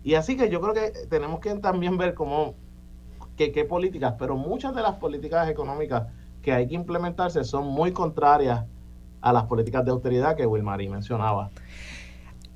Y 0.03 0.13
así 0.15 0.37
que 0.37 0.49
yo 0.49 0.61
creo 0.61 0.73
que 0.73 0.91
tenemos 1.09 1.39
que 1.39 1.53
también 1.55 1.97
ver 1.97 2.13
cómo, 2.13 2.53
qué 3.35 3.65
políticas, 3.65 4.15
pero 4.19 4.35
muchas 4.35 4.75
de 4.75 4.81
las 4.81 4.95
políticas 4.95 5.49
económicas 5.49 6.07
que 6.41 6.51
hay 6.53 6.67
que 6.67 6.75
implementarse 6.75 7.43
son 7.43 7.67
muy 7.67 7.91
contrarias 7.91 8.65
a 9.21 9.33
las 9.33 9.43
políticas 9.45 9.83
de 9.83 9.91
austeridad 9.91 10.35
que 10.35 10.45
Wilmary 10.45 10.87
mencionaba. 10.89 11.49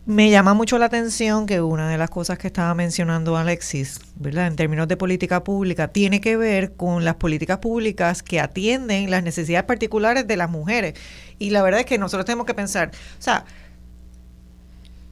Me 0.06 0.32
llama 0.32 0.56
mucho 0.56 0.80
la 0.80 0.86
atención 0.86 1.46
que 1.46 1.62
una 1.62 1.88
de 1.88 1.98
las 1.98 2.10
cosas 2.10 2.40
que 2.40 2.48
estaba 2.48 2.74
mencionando 2.74 3.38
Alexis, 3.38 4.00
¿verdad? 4.16 4.48
En 4.48 4.56
términos 4.56 4.88
de 4.88 4.98
política 4.98 5.44
pública, 5.44 5.90
tiene 5.90 6.20
que 6.22 6.38
ver 6.38 6.74
con 6.74 7.06
las 7.06 7.16
políticas 7.16 7.60
públicas 7.60 8.24
que 8.24 8.40
atienden 8.40 9.12
las 9.12 9.24
necesidades 9.24 9.66
particulares 9.66 10.26
de 10.26 10.38
las 10.38 10.50
mujeres. 10.50 10.96
Y 11.42 11.50
la 11.50 11.64
verdad 11.64 11.80
es 11.80 11.88
que 11.88 11.98
nosotros 11.98 12.24
tenemos 12.26 12.46
que 12.46 12.54
pensar, 12.54 12.92
o 13.18 13.22
sea, 13.22 13.46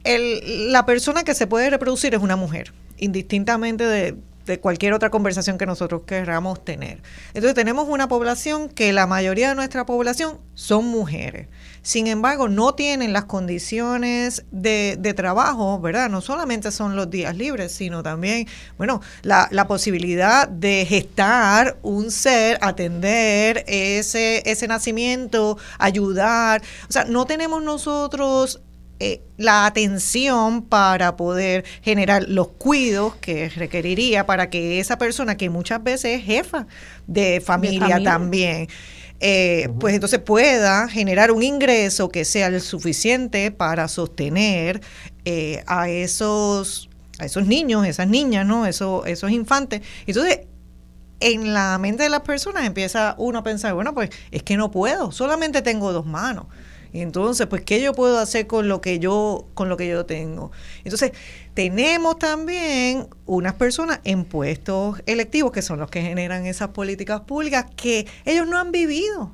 el, 0.04 0.70
la 0.70 0.86
persona 0.86 1.24
que 1.24 1.34
se 1.34 1.48
puede 1.48 1.68
reproducir 1.70 2.14
es 2.14 2.22
una 2.22 2.36
mujer, 2.36 2.72
indistintamente 2.98 3.84
de, 3.84 4.14
de 4.46 4.60
cualquier 4.60 4.92
otra 4.92 5.10
conversación 5.10 5.58
que 5.58 5.66
nosotros 5.66 6.02
queramos 6.06 6.64
tener. 6.64 7.02
Entonces 7.28 7.54
tenemos 7.54 7.88
una 7.88 8.08
población 8.08 8.68
que 8.68 8.92
la 8.92 9.06
mayoría 9.06 9.50
de 9.50 9.54
nuestra 9.54 9.86
población 9.86 10.38
son 10.54 10.86
mujeres. 10.86 11.48
Sin 11.82 12.06
embargo, 12.06 12.48
no 12.48 12.74
tienen 12.74 13.12
las 13.12 13.24
condiciones 13.24 14.44
de, 14.50 14.96
de 14.98 15.14
trabajo, 15.14 15.80
¿verdad? 15.80 16.10
No 16.10 16.20
solamente 16.20 16.72
son 16.72 16.94
los 16.94 17.08
días 17.08 17.36
libres, 17.36 17.72
sino 17.72 18.02
también, 18.02 18.46
bueno, 18.76 19.00
la, 19.22 19.48
la 19.50 19.66
posibilidad 19.66 20.46
de 20.46 20.84
gestar 20.86 21.78
un 21.82 22.10
ser, 22.10 22.58
atender 22.60 23.64
ese, 23.66 24.42
ese 24.44 24.68
nacimiento, 24.68 25.56
ayudar. 25.78 26.62
O 26.88 26.92
sea, 26.92 27.04
no 27.04 27.24
tenemos 27.24 27.62
nosotros 27.62 28.60
eh, 29.02 29.22
la 29.38 29.64
atención 29.64 30.60
para 30.60 31.16
poder 31.16 31.64
generar 31.80 32.26
los 32.28 32.48
cuidos 32.48 33.16
que 33.16 33.48
requeriría 33.48 34.26
para 34.26 34.50
que 34.50 34.78
esa 34.78 34.98
persona, 34.98 35.38
que 35.38 35.48
muchas 35.48 35.82
veces 35.82 36.18
es 36.18 36.24
jefa 36.26 36.66
de 37.06 37.40
familia, 37.40 38.02
también, 38.04 38.68
eh, 39.18 39.70
pues 39.80 39.94
entonces 39.94 40.18
pueda 40.18 40.86
generar 40.86 41.32
un 41.32 41.42
ingreso 41.42 42.10
que 42.10 42.26
sea 42.26 42.48
el 42.48 42.60
suficiente 42.60 43.50
para 43.50 43.88
sostener 43.88 44.82
eh, 45.24 45.64
a 45.66 45.88
esos 45.88 46.90
a 47.18 47.24
esos 47.24 47.46
niños, 47.46 47.86
esas 47.86 48.06
niñas, 48.06 48.44
¿no? 48.44 48.66
Esos, 48.66 49.06
esos 49.06 49.30
infantes. 49.30 49.80
Entonces, 50.06 50.40
en 51.20 51.54
la 51.54 51.78
mente 51.78 52.02
de 52.02 52.10
las 52.10 52.20
personas 52.20 52.66
empieza 52.66 53.14
uno 53.16 53.38
a 53.38 53.42
pensar, 53.42 53.72
bueno, 53.72 53.94
pues 53.94 54.10
es 54.30 54.42
que 54.42 54.58
no 54.58 54.70
puedo, 54.70 55.10
solamente 55.10 55.62
tengo 55.62 55.90
dos 55.92 56.04
manos. 56.04 56.46
Entonces, 56.92 57.46
pues, 57.46 57.62
¿qué 57.62 57.80
yo 57.80 57.92
puedo 57.92 58.18
hacer 58.18 58.46
con 58.46 58.68
lo 58.68 58.80
que 58.80 58.98
yo, 58.98 59.46
con 59.54 59.68
lo 59.68 59.76
que 59.76 59.88
yo 59.88 60.06
tengo? 60.06 60.50
Entonces, 60.84 61.12
tenemos 61.54 62.18
también 62.18 63.08
unas 63.26 63.54
personas 63.54 64.00
en 64.04 64.24
puestos 64.24 65.02
electivos 65.06 65.52
que 65.52 65.62
son 65.62 65.78
los 65.78 65.90
que 65.90 66.02
generan 66.02 66.46
esas 66.46 66.68
políticas 66.68 67.20
públicas 67.22 67.66
que 67.76 68.06
ellos 68.24 68.46
no 68.46 68.58
han 68.58 68.72
vivido 68.72 69.32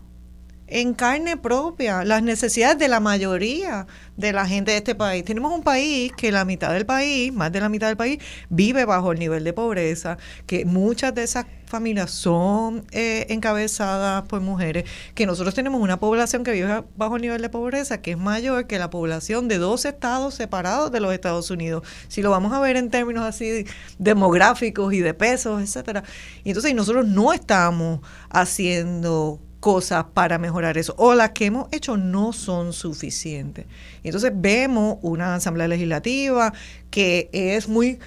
en 0.68 0.94
carne 0.94 1.36
propia 1.36 2.04
las 2.04 2.22
necesidades 2.22 2.78
de 2.78 2.88
la 2.88 3.00
mayoría 3.00 3.86
de 4.16 4.32
la 4.32 4.46
gente 4.46 4.72
de 4.72 4.78
este 4.78 4.94
país. 4.94 5.24
Tenemos 5.24 5.52
un 5.52 5.62
país 5.62 6.12
que 6.16 6.32
la 6.32 6.44
mitad 6.44 6.72
del 6.72 6.86
país, 6.86 7.32
más 7.32 7.52
de 7.52 7.60
la 7.60 7.68
mitad 7.68 7.88
del 7.88 7.96
país, 7.96 8.18
vive 8.48 8.84
bajo 8.84 9.12
el 9.12 9.18
nivel 9.18 9.44
de 9.44 9.52
pobreza, 9.52 10.18
que 10.46 10.64
muchas 10.64 11.14
de 11.14 11.22
esas 11.22 11.46
familias 11.66 12.10
son 12.10 12.84
eh, 12.92 13.26
encabezadas 13.28 14.22
por 14.22 14.40
mujeres, 14.40 14.84
que 15.14 15.26
nosotros 15.26 15.54
tenemos 15.54 15.80
una 15.80 15.98
población 15.98 16.44
que 16.44 16.52
vive 16.52 16.84
bajo 16.96 17.16
el 17.16 17.22
nivel 17.22 17.42
de 17.42 17.48
pobreza 17.48 18.00
que 18.00 18.12
es 18.12 18.18
mayor 18.18 18.66
que 18.66 18.78
la 18.78 18.88
población 18.90 19.48
de 19.48 19.58
dos 19.58 19.84
estados 19.84 20.34
separados 20.34 20.92
de 20.92 21.00
los 21.00 21.12
Estados 21.12 21.50
Unidos. 21.50 21.82
Si 22.08 22.22
lo 22.22 22.30
vamos 22.30 22.52
a 22.52 22.60
ver 22.60 22.76
en 22.76 22.90
términos 22.90 23.24
así 23.24 23.66
demográficos 23.98 24.92
y 24.94 25.00
de 25.00 25.14
pesos, 25.14 25.62
etcétera. 25.62 26.04
Y 26.44 26.50
entonces 26.50 26.74
nosotros 26.74 27.06
no 27.06 27.32
estamos 27.32 28.00
haciendo 28.30 29.40
cosas 29.66 30.04
para 30.14 30.38
mejorar 30.38 30.78
eso 30.78 30.94
o 30.96 31.12
las 31.16 31.30
que 31.30 31.46
hemos 31.46 31.66
hecho 31.72 31.96
no 31.96 32.32
son 32.32 32.72
suficientes. 32.72 33.66
Entonces 34.04 34.30
vemos 34.32 34.98
una 35.02 35.34
asamblea 35.34 35.66
legislativa 35.66 36.52
que 36.88 37.28
es 37.32 37.66
muy 37.66 37.98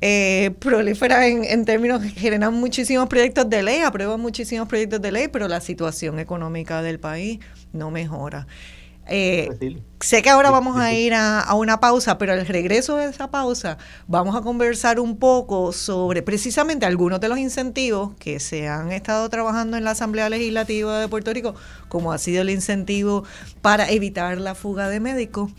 eh, 0.00 0.50
prolifera 0.58 1.28
en, 1.28 1.44
en, 1.44 1.64
términos 1.64 2.02
generan 2.02 2.54
muchísimos 2.54 3.06
proyectos 3.06 3.48
de 3.48 3.62
ley, 3.62 3.82
aprueban 3.82 4.20
muchísimos 4.20 4.66
proyectos 4.66 5.00
de 5.00 5.12
ley, 5.12 5.28
pero 5.28 5.46
la 5.46 5.60
situación 5.60 6.18
económica 6.18 6.82
del 6.82 6.98
país 6.98 7.38
no 7.72 7.92
mejora. 7.92 8.48
Eh, 9.08 9.80
sé 10.00 10.22
que 10.22 10.30
ahora 10.30 10.50
vamos 10.50 10.76
a 10.76 10.92
ir 10.92 11.14
a, 11.14 11.54
una 11.54 11.78
pausa, 11.78 12.18
pero 12.18 12.32
al 12.32 12.46
regreso 12.46 12.96
de 12.96 13.06
esa 13.06 13.30
pausa 13.30 13.78
vamos 14.08 14.34
a 14.34 14.40
conversar 14.40 14.98
un 14.98 15.16
poco 15.18 15.72
sobre 15.72 16.22
precisamente 16.22 16.86
algunos 16.86 17.20
de 17.20 17.28
los 17.28 17.38
incentivos 17.38 18.14
que 18.18 18.40
se 18.40 18.68
han 18.68 18.90
estado 18.90 19.28
trabajando 19.28 19.76
en 19.76 19.84
la 19.84 19.92
Asamblea 19.92 20.28
Legislativa 20.28 21.00
de 21.00 21.08
Puerto 21.08 21.32
Rico, 21.32 21.54
como 21.88 22.12
ha 22.12 22.18
sido 22.18 22.42
el 22.42 22.50
incentivo 22.50 23.24
para 23.62 23.88
evitar 23.90 24.38
la 24.38 24.54
fuga 24.54 24.88
de 24.88 24.98
médicos 24.98 25.52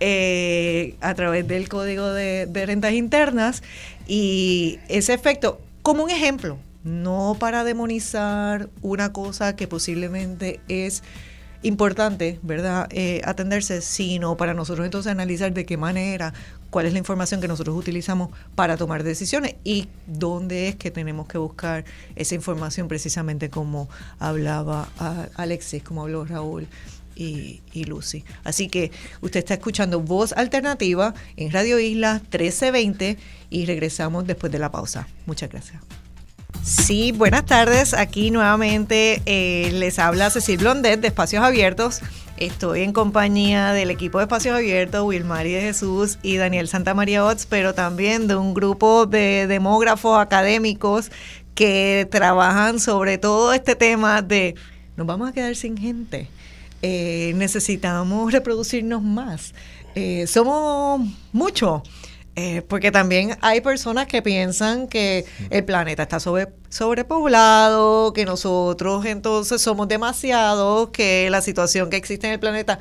eh, 0.00 0.96
a 1.00 1.14
través 1.14 1.46
del 1.46 1.68
Código 1.68 2.10
de, 2.10 2.46
de 2.46 2.66
Rentas 2.66 2.92
Internas 2.92 3.62
y 4.06 4.78
ese 4.88 5.14
efecto 5.14 5.60
como 5.82 6.04
un 6.04 6.10
ejemplo, 6.10 6.58
no 6.84 7.36
para 7.38 7.64
demonizar 7.64 8.68
una 8.82 9.12
cosa 9.12 9.56
que 9.56 9.68
posiblemente 9.68 10.60
es 10.68 11.02
importante, 11.62 12.38
¿verdad?, 12.42 12.88
eh, 12.90 13.20
atenderse, 13.24 13.80
sino 13.80 14.36
para 14.36 14.54
nosotros 14.54 14.84
entonces 14.84 15.10
analizar 15.10 15.52
de 15.52 15.66
qué 15.66 15.76
manera, 15.76 16.32
cuál 16.70 16.86
es 16.86 16.92
la 16.92 16.98
información 16.98 17.40
que 17.40 17.48
nosotros 17.48 17.76
utilizamos 17.76 18.30
para 18.54 18.76
tomar 18.76 19.02
decisiones 19.02 19.56
y 19.64 19.88
dónde 20.06 20.68
es 20.68 20.76
que 20.76 20.90
tenemos 20.90 21.26
que 21.26 21.38
buscar 21.38 21.84
esa 22.16 22.34
información 22.34 22.88
precisamente 22.88 23.50
como 23.50 23.88
hablaba 24.18 24.88
Alexis, 25.34 25.82
como 25.82 26.02
habló 26.02 26.24
Raúl. 26.24 26.66
Y, 27.20 27.62
y, 27.72 27.82
Lucy. 27.82 28.24
Así 28.44 28.68
que 28.68 28.92
usted 29.22 29.40
está 29.40 29.54
escuchando 29.54 29.98
Voz 29.98 30.32
Alternativa 30.34 31.14
en 31.36 31.50
Radio 31.50 31.80
Isla 31.80 32.20
1320 32.30 33.18
y 33.50 33.66
regresamos 33.66 34.24
después 34.24 34.52
de 34.52 34.60
la 34.60 34.70
pausa. 34.70 35.08
Muchas 35.26 35.50
gracias. 35.50 35.82
Sí, 36.62 37.12
buenas 37.12 37.46
tardes. 37.46 37.94
Aquí 37.94 38.30
nuevamente 38.30 39.22
eh, 39.26 39.70
les 39.72 39.98
habla 39.98 40.30
Cecil 40.30 40.58
Blondet 40.58 41.00
de 41.00 41.08
Espacios 41.08 41.42
Abiertos. 41.42 42.00
Estoy 42.36 42.82
en 42.82 42.92
compañía 42.92 43.72
del 43.72 43.90
equipo 43.90 44.18
de 44.18 44.24
Espacios 44.24 44.54
Abiertos, 44.54 45.04
Wilmari 45.04 45.52
de 45.52 45.60
Jesús 45.60 46.18
y 46.22 46.36
Daniel 46.36 46.68
Santa 46.68 46.94
María 46.94 47.24
Ots, 47.24 47.46
pero 47.46 47.74
también 47.74 48.28
de 48.28 48.36
un 48.36 48.54
grupo 48.54 49.06
de 49.06 49.46
demógrafos 49.46 50.18
académicos 50.18 51.10
que 51.54 52.06
trabajan 52.10 52.78
sobre 52.78 53.18
todo 53.18 53.52
este 53.52 53.74
tema 53.74 54.22
de 54.22 54.54
nos 54.96 55.06
vamos 55.06 55.28
a 55.28 55.32
quedar 55.32 55.56
sin 55.56 55.76
gente. 55.76 56.28
Eh, 56.82 57.32
necesitamos 57.36 58.32
reproducirnos 58.32 59.02
más. 59.02 59.54
Eh, 59.94 60.26
somos 60.26 61.08
muchos. 61.32 61.82
Eh, 62.40 62.62
porque 62.62 62.92
también 62.92 63.36
hay 63.40 63.60
personas 63.62 64.06
que 64.06 64.22
piensan 64.22 64.86
que 64.86 65.24
el 65.50 65.64
planeta 65.64 66.04
está 66.04 66.20
sobre, 66.20 66.46
sobrepoblado, 66.68 68.12
que 68.12 68.24
nosotros 68.24 69.04
entonces 69.06 69.60
somos 69.60 69.88
demasiados, 69.88 70.90
que 70.90 71.30
la 71.30 71.40
situación 71.40 71.90
que 71.90 71.96
existe 71.96 72.28
en 72.28 72.34
el 72.34 72.38
planeta 72.38 72.78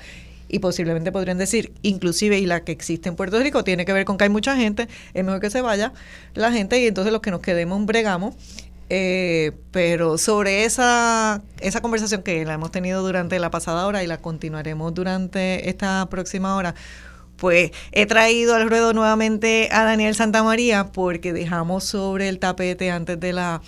y 0.47 0.59
posiblemente 0.59 1.11
podrían 1.11 1.39
decir, 1.39 1.73
inclusive 1.81 2.37
y 2.37 2.45
la 2.45 2.63
que 2.63 2.71
existe 2.71 3.09
en 3.09 3.15
Puerto 3.15 3.39
Rico, 3.39 3.63
tiene 3.63 3.83
que 3.83 3.93
ver 3.93 4.05
con 4.05 4.19
que 4.19 4.25
hay 4.25 4.29
mucha 4.29 4.55
gente, 4.55 4.87
es 5.15 5.25
mejor 5.25 5.41
que 5.41 5.49
se 5.49 5.61
vaya 5.61 5.91
la 6.35 6.51
gente 6.51 6.79
y 6.79 6.85
entonces 6.85 7.11
los 7.11 7.23
que 7.23 7.31
nos 7.31 7.41
quedemos 7.41 7.83
bregamos. 7.83 8.35
Eh, 8.89 9.51
pero 9.71 10.17
sobre 10.17 10.63
esa, 10.63 11.41
esa 11.59 11.81
conversación 11.81 12.23
que 12.23 12.45
la 12.45 12.53
hemos 12.53 12.71
tenido 12.71 13.01
durante 13.01 13.37
la 13.37 13.51
pasada 13.51 13.85
hora 13.85 14.01
y 14.01 14.07
la 14.07 14.19
continuaremos 14.19 14.93
durante 14.93 15.67
esta 15.67 16.07
próxima 16.09 16.55
hora, 16.55 16.73
pues 17.37 17.71
he 17.91 18.05
traído 18.05 18.55
al 18.55 18.69
ruedo 18.69 18.93
nuevamente 18.93 19.69
a 19.71 19.83
Daniel 19.83 20.15
Santamaría 20.15 20.91
porque 20.91 21.33
dejamos 21.33 21.85
sobre 21.85 22.27
el 22.29 22.39
tapete 22.39 22.91
antes 22.91 23.19
de 23.19 23.33
la, 23.33 23.61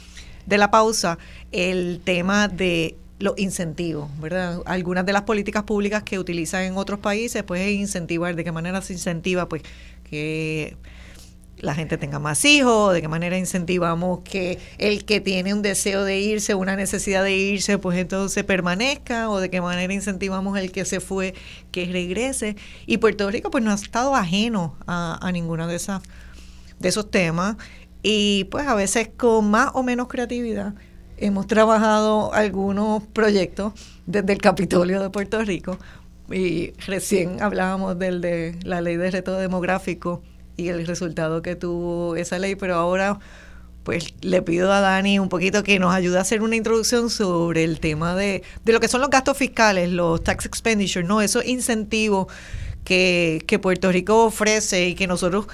de 0.46 0.58
la 0.58 0.72
pausa 0.72 1.18
el 1.52 2.02
tema 2.04 2.48
de 2.48 2.98
los 3.20 3.38
incentivos, 3.38 4.10
¿verdad? 4.20 4.62
Algunas 4.66 5.06
de 5.06 5.14
las 5.14 5.24
políticas 5.24 5.64
públicas 5.64 6.04
que 6.04 6.20
utilizan 6.20 6.64
en 6.64 6.78
otros 6.78 7.00
países, 7.00 7.44
pues 7.44 7.62
es 7.62 7.74
incentivar, 7.74 8.36
de 8.36 8.44
qué 8.44 8.52
manera 8.52 8.82
se 8.82 8.94
incentiva, 8.94 9.50
pues 9.50 9.62
que 10.10 10.78
la 11.62 11.76
gente 11.76 11.98
tenga 11.98 12.20
más 12.20 12.46
hijos, 12.46 12.94
de 12.94 13.02
qué 13.02 13.08
manera 13.08 13.38
incentivamos 13.38 14.20
que 14.20 14.60
el 14.78 15.06
que 15.06 15.22
tiene 15.22 15.54
un 15.54 15.62
deseo 15.62 16.04
de 16.04 16.20
irse, 16.20 16.56
una 16.56 16.76
necesidad 16.76 17.24
de 17.24 17.36
irse, 17.36 17.78
pues 17.78 17.98
entonces 17.98 18.44
permanezca, 18.44 19.30
o 19.30 19.40
de 19.40 19.50
qué 19.50 19.62
manera 19.62 19.94
incentivamos 19.94 20.58
el 20.58 20.72
que 20.72 20.86
se 20.86 21.00
fue, 21.00 21.34
que 21.72 21.86
regrese. 21.86 22.56
Y 22.86 22.98
Puerto 22.98 23.30
Rico 23.30 23.52
pues 23.52 23.64
no 23.64 23.72
ha 23.72 23.76
estado 23.76 24.16
ajeno 24.16 24.76
a, 24.88 25.30
ninguno 25.32 25.68
de, 25.68 25.80
de 26.80 26.90
esos 26.90 27.12
temas 27.12 27.58
y 28.02 28.46
pues 28.46 28.68
a 28.68 28.76
veces 28.76 29.10
con 29.16 29.50
más 29.50 29.72
o 29.74 29.84
menos 29.84 30.08
creatividad 30.08 30.74
hemos 31.18 31.48
trabajado 31.48 32.34
algunos 32.34 33.04
proyectos 33.08 33.74
desde 34.06 34.32
el 34.34 34.40
Capitolio 34.40 35.02
de 35.02 35.10
Puerto 35.10 35.44
Rico 35.44 35.78
y 36.32 36.72
recién 36.86 37.42
hablábamos 37.42 38.00
del 38.00 38.22
de 38.22 38.58
la 38.64 38.82
ley 38.82 38.96
de 38.96 39.12
reto 39.12 39.38
demográfico 39.38 40.22
y 40.60 40.70
el 40.70 40.86
resultado 40.86 41.42
que 41.42 41.56
tuvo 41.56 42.16
esa 42.16 42.38
ley, 42.38 42.56
pero 42.56 42.76
ahora 42.76 43.20
pues 43.84 44.14
le 44.22 44.42
pido 44.42 44.72
a 44.72 44.82
Dani 44.82 45.20
un 45.20 45.30
poquito 45.30 45.64
que 45.64 45.80
nos 45.80 45.94
ayude 45.94 46.18
a 46.18 46.22
hacer 46.22 46.42
una 46.42 46.56
introducción 46.56 47.10
sobre 47.10 47.64
el 47.64 47.80
tema 47.80 48.16
de, 48.16 48.44
de 48.64 48.74
lo 48.74 48.80
que 48.80 48.88
son 48.88 49.02
los 49.02 49.10
gastos 49.10 49.38
fiscales, 49.38 49.90
los 49.90 50.24
tax 50.24 50.46
expenditures, 50.46 51.08
¿no? 51.08 51.22
Esos 51.22 51.46
incentivos 51.46 52.28
que, 52.84 53.44
que 53.48 53.58
Puerto 53.58 53.92
Rico 53.92 54.26
ofrece 54.26 54.90
y 54.90 54.96
que 54.96 55.08
nosotros 55.08 55.48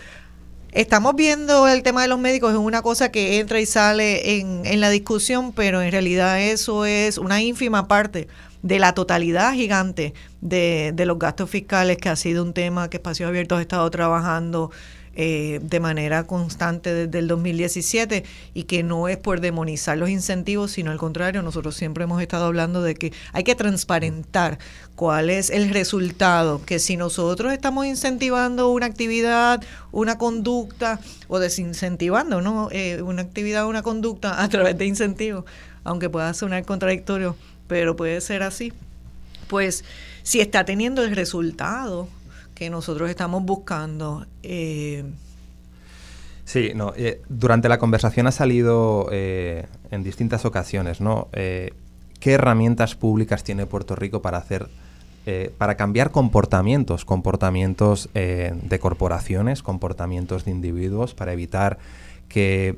estamos 0.72 1.16
viendo 1.16 1.68
el 1.68 1.84
tema 1.84 2.02
de 2.02 2.08
los 2.08 2.20
médicos 2.20 2.52
es 2.52 2.58
una 2.58 2.82
cosa 2.82 3.10
que 3.10 3.40
entra 3.40 3.62
y 3.62 3.66
sale 3.66 4.40
en, 4.40 4.66
en 4.66 4.82
la 4.82 4.90
discusión, 4.90 5.54
pero 5.54 5.82
en 5.82 5.92
realidad 5.92 6.42
eso 6.42 6.86
es 6.86 7.18
una 7.18 7.42
ínfima 7.42 7.88
parte 7.88 8.28
de 8.62 8.80
la 8.80 8.94
totalidad 8.94 9.54
gigante 9.54 10.14
de, 10.42 10.92
de 10.94 11.06
los 11.06 11.20
gastos 11.20 11.50
fiscales, 11.50 11.98
que 11.98 12.10
ha 12.10 12.16
sido 12.16 12.44
un 12.44 12.52
tema 12.52 12.90
que 12.90 12.98
Espacios 12.98 13.30
Abiertos 13.30 13.60
ha 13.60 13.62
estado 13.62 13.90
trabajando 13.92 14.72
eh, 15.16 15.60
de 15.64 15.80
manera 15.80 16.26
constante 16.26 16.94
desde 16.94 17.20
el 17.20 17.28
2017 17.28 18.24
y 18.54 18.64
que 18.64 18.84
no 18.84 19.08
es 19.08 19.18
por 19.18 19.42
demonizar 19.42 19.98
los 19.98 20.10
incentivos, 20.10 20.72
sino 20.72 20.92
al 20.92 20.98
contrario, 20.98 21.42
nosotros 21.42 21.76
siempre 21.76 22.04
hemos 22.04 22.22
estado 22.22 22.46
hablando 22.46 22.82
de 22.82 22.96
que 22.96 23.14
hay 23.34 23.44
que 23.44 23.56
transparentar 23.56 24.60
cuál 24.96 25.30
es 25.30 25.50
el 25.50 25.70
resultado, 25.70 26.64
que 26.66 26.80
si 26.80 26.98
nosotros 26.98 27.54
estamos 27.54 27.86
incentivando 27.86 28.70
una 28.70 28.86
actividad, 28.86 29.64
una 29.92 30.18
conducta 30.18 31.00
o 31.28 31.40
desincentivando 31.40 32.42
¿no? 32.42 32.70
Eh, 32.72 33.02
una 33.02 33.22
actividad, 33.22 33.68
una 33.68 33.84
conducta 33.84 34.42
a 34.42 34.50
través 34.50 34.78
de 34.78 34.86
incentivos, 34.86 35.46
aunque 35.84 36.10
pueda 36.10 36.34
sonar 36.34 36.66
contradictorio, 36.66 37.36
pero 37.68 37.96
puede 37.96 38.22
ser 38.22 38.44
así, 38.44 38.74
pues 39.48 39.84
si 40.24 40.40
está 40.40 40.66
teniendo 40.66 41.04
el 41.04 41.16
resultado 41.16 42.08
que 42.56 42.70
nosotros 42.70 43.10
estamos 43.10 43.44
buscando. 43.44 44.26
Eh, 44.42 45.04
sí, 46.46 46.72
no, 46.74 46.94
eh, 46.96 47.22
durante 47.28 47.70
la 47.70 47.78
conversación 47.78 48.26
ha 48.28 48.32
salido 48.32 49.10
eh, 49.12 49.68
en 49.92 50.04
distintas 50.04 50.46
ocasiones, 50.46 51.02
¿no? 51.02 51.28
¿Qué 51.32 52.32
herramientas 52.32 52.96
públicas 52.96 53.44
tiene 53.44 53.68
Puerto 53.68 53.96
Rico 53.96 54.22
para 54.22 54.40
hacer, 54.40 54.68
para 55.60 55.76
cambiar 55.76 56.10
comportamientos, 56.10 57.06
comportamientos 57.06 58.10
de 58.14 58.80
corporaciones, 58.80 59.62
comportamientos 59.62 60.46
de 60.46 60.52
individuos, 60.52 61.14
para 61.14 61.34
evitar 61.34 61.78
que 62.28 62.78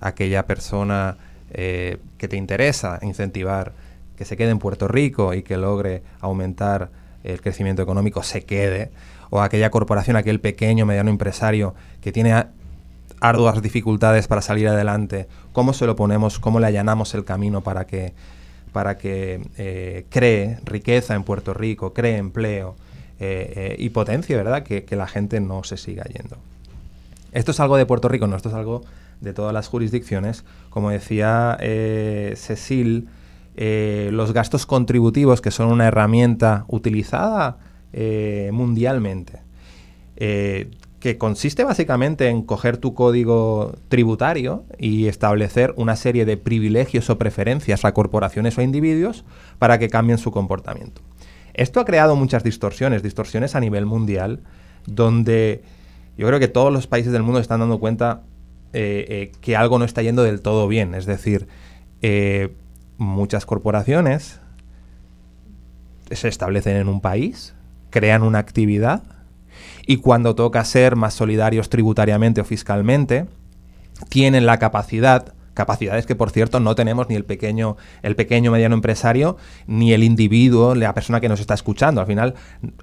aquella 0.00 0.46
persona 0.46 1.16
que 1.52 2.28
te 2.28 2.36
interesa 2.36 2.98
incentivar 3.02 3.72
que 4.16 4.24
se 4.24 4.36
quede 4.36 4.50
en 4.50 4.58
Puerto 4.58 4.88
Rico 4.88 5.32
y 5.32 5.42
que 5.42 5.56
logre 5.58 6.02
aumentar 6.20 6.90
el 7.22 7.40
crecimiento 7.40 7.82
económico 7.82 8.22
se 8.22 8.44
quede, 8.44 8.90
o 9.30 9.40
aquella 9.40 9.70
corporación, 9.70 10.16
aquel 10.16 10.40
pequeño, 10.40 10.86
mediano 10.86 11.10
empresario 11.10 11.74
que 12.00 12.12
tiene 12.12 12.46
arduas 13.20 13.60
dificultades 13.62 14.28
para 14.28 14.42
salir 14.42 14.68
adelante, 14.68 15.28
cómo 15.52 15.72
se 15.72 15.86
lo 15.86 15.96
ponemos, 15.96 16.38
cómo 16.38 16.60
le 16.60 16.66
allanamos 16.66 17.14
el 17.14 17.24
camino 17.24 17.62
para 17.62 17.86
que, 17.86 18.14
para 18.72 18.96
que 18.98 19.40
eh, 19.56 20.06
cree 20.08 20.58
riqueza 20.64 21.14
en 21.14 21.24
Puerto 21.24 21.54
Rico, 21.54 21.92
cree 21.92 22.16
empleo 22.16 22.76
eh, 23.18 23.52
eh, 23.56 23.76
y 23.78 23.90
potencie, 23.90 24.36
¿verdad?, 24.36 24.62
que, 24.62 24.84
que, 24.84 24.96
la 24.96 25.06
gente 25.06 25.40
no 25.40 25.64
se 25.64 25.76
siga 25.76 26.04
yendo. 26.04 26.36
Esto 27.32 27.50
es 27.50 27.60
algo 27.60 27.76
de 27.76 27.86
Puerto 27.86 28.08
Rico, 28.08 28.26
no, 28.26 28.36
esto 28.36 28.48
es 28.48 28.54
algo 28.54 28.82
de 29.20 29.32
todas 29.32 29.52
las 29.52 29.68
jurisdicciones. 29.68 30.44
Como 30.70 30.90
decía 30.90 31.58
Cecil, 31.60 33.08
los 33.56 34.32
gastos 34.32 34.64
contributivos, 34.64 35.40
que 35.40 35.50
son 35.50 35.70
una 35.70 35.88
herramienta 35.88 36.64
utilizada 36.68 37.58
mundialmente, 37.92 39.40
que 40.16 41.16
consiste 41.16 41.64
básicamente 41.64 42.28
en 42.28 42.42
coger 42.42 42.76
tu 42.76 42.94
código 42.94 43.76
tributario 43.88 44.64
y 44.78 45.06
establecer 45.06 45.72
una 45.76 45.96
serie 45.96 46.24
de 46.24 46.36
privilegios 46.36 47.08
o 47.08 47.18
preferencias 47.18 47.84
a 47.84 47.92
corporaciones 47.94 48.58
o 48.58 48.62
individuos 48.62 49.24
para 49.58 49.78
que 49.78 49.88
cambien 49.88 50.18
su 50.18 50.30
comportamiento. 50.32 51.00
Esto 51.54 51.80
ha 51.80 51.84
creado 51.84 52.14
muchas 52.16 52.44
distorsiones, 52.44 53.02
distorsiones 53.02 53.54
a 53.54 53.60
nivel 53.60 53.86
mundial, 53.86 54.40
donde 54.86 55.62
yo 56.16 56.26
creo 56.26 56.40
que 56.40 56.48
todos 56.48 56.72
los 56.72 56.86
países 56.86 57.12
del 57.12 57.22
mundo 57.22 57.40
están 57.40 57.60
dando 57.60 57.78
cuenta 57.78 58.22
eh, 58.72 59.06
eh, 59.08 59.32
que 59.40 59.56
algo 59.56 59.78
no 59.78 59.84
está 59.84 60.02
yendo 60.02 60.22
del 60.22 60.40
todo 60.40 60.68
bien. 60.68 60.94
Es 60.94 61.06
decir, 61.06 61.48
eh, 62.02 62.54
muchas 62.96 63.46
corporaciones 63.46 64.40
se 66.10 66.28
establecen 66.28 66.76
en 66.76 66.88
un 66.88 67.00
país, 67.00 67.54
crean 67.90 68.22
una 68.22 68.38
actividad, 68.38 69.02
y 69.86 69.96
cuando 69.96 70.34
toca 70.34 70.64
ser 70.64 70.96
más 70.96 71.14
solidarios 71.14 71.70
tributariamente 71.70 72.40
o 72.40 72.44
fiscalmente, 72.44 73.26
tienen 74.08 74.46
la 74.46 74.58
capacidad 74.58 75.34
capacidades 75.54 76.06
que 76.06 76.14
por 76.14 76.30
cierto 76.30 76.60
no 76.60 76.76
tenemos 76.76 77.08
ni 77.08 77.16
el 77.16 77.24
pequeño 77.24 77.76
el 78.02 78.14
pequeño 78.14 78.52
mediano 78.52 78.76
empresario 78.76 79.38
ni 79.66 79.92
el 79.92 80.04
individuo 80.04 80.76
la 80.76 80.94
persona 80.94 81.20
que 81.20 81.28
nos 81.28 81.40
está 81.40 81.54
escuchando. 81.54 82.00
Al 82.00 82.06
final 82.06 82.34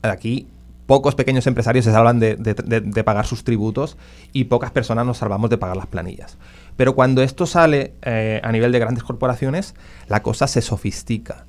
aquí 0.01 0.49
pocos 0.85 1.15
pequeños 1.15 1.47
empresarios 1.47 1.85
se 1.85 1.91
salvan 1.91 2.19
de, 2.19 3.03
pagar 3.05 3.25
sus 3.25 3.45
tributos 3.45 3.97
y 4.33 4.45
pocas 4.45 4.71
personas 4.71 5.05
nos 5.05 5.19
salvamos 5.19 5.49
de 5.49 5.57
pagar 5.57 5.77
las 5.77 5.87
planillas. 5.87 6.37
Pero 6.75 6.95
cuando 6.95 7.21
esto 7.21 7.45
sale 7.45 7.93
eh, 8.01 8.41
a 8.43 8.51
nivel 8.51 8.73
de 8.73 8.79
grandes 8.79 9.03
corporaciones 9.03 9.73
la 10.07 10.21
cosa 10.21 10.47
se 10.47 10.61
sofistica 10.61 11.45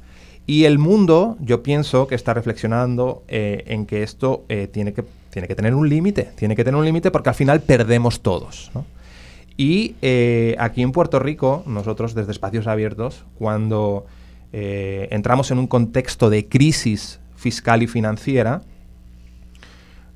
y 0.47 0.65
el 0.65 0.79
mundo, 0.79 1.37
yo 1.41 1.63
pienso 1.65 2.07
que 2.07 2.15
está 2.15 2.33
reflexionando 2.33 3.25
eh, 3.27 3.65
en 3.67 3.85
que 3.85 4.05
esto 4.05 4.45
eh, 4.49 4.69
tiene, 4.73 4.93
que, 4.93 5.05
tiene 5.31 5.49
que 5.49 5.57
tener 5.57 5.75
un 5.75 5.89
límite, 5.89 6.31
tiene 6.37 6.55
que 6.55 6.63
tener 6.63 6.79
un 6.79 6.85
límite 6.85 7.11
porque 7.11 7.31
al 7.31 7.35
final 7.35 7.63
perdemos 7.63 8.21
todos. 8.21 8.71
Y 9.57 9.97
eh, 10.03 10.55
aquí 10.61 10.83
en 10.83 10.93
Puerto 10.93 11.19
Rico, 11.19 11.65
nosotros 11.67 12.15
desde 12.15 12.31
Espacios 12.31 12.69
Abiertos, 12.69 13.25
cuando 13.39 14.07
entramos 14.53 15.51
en 15.51 15.59
un 15.59 15.67
contexto 15.67 16.31
de 16.31 16.49
crisis 16.49 17.21
fiscal 17.35 17.83
y 17.83 17.87
financiera, 17.89 18.63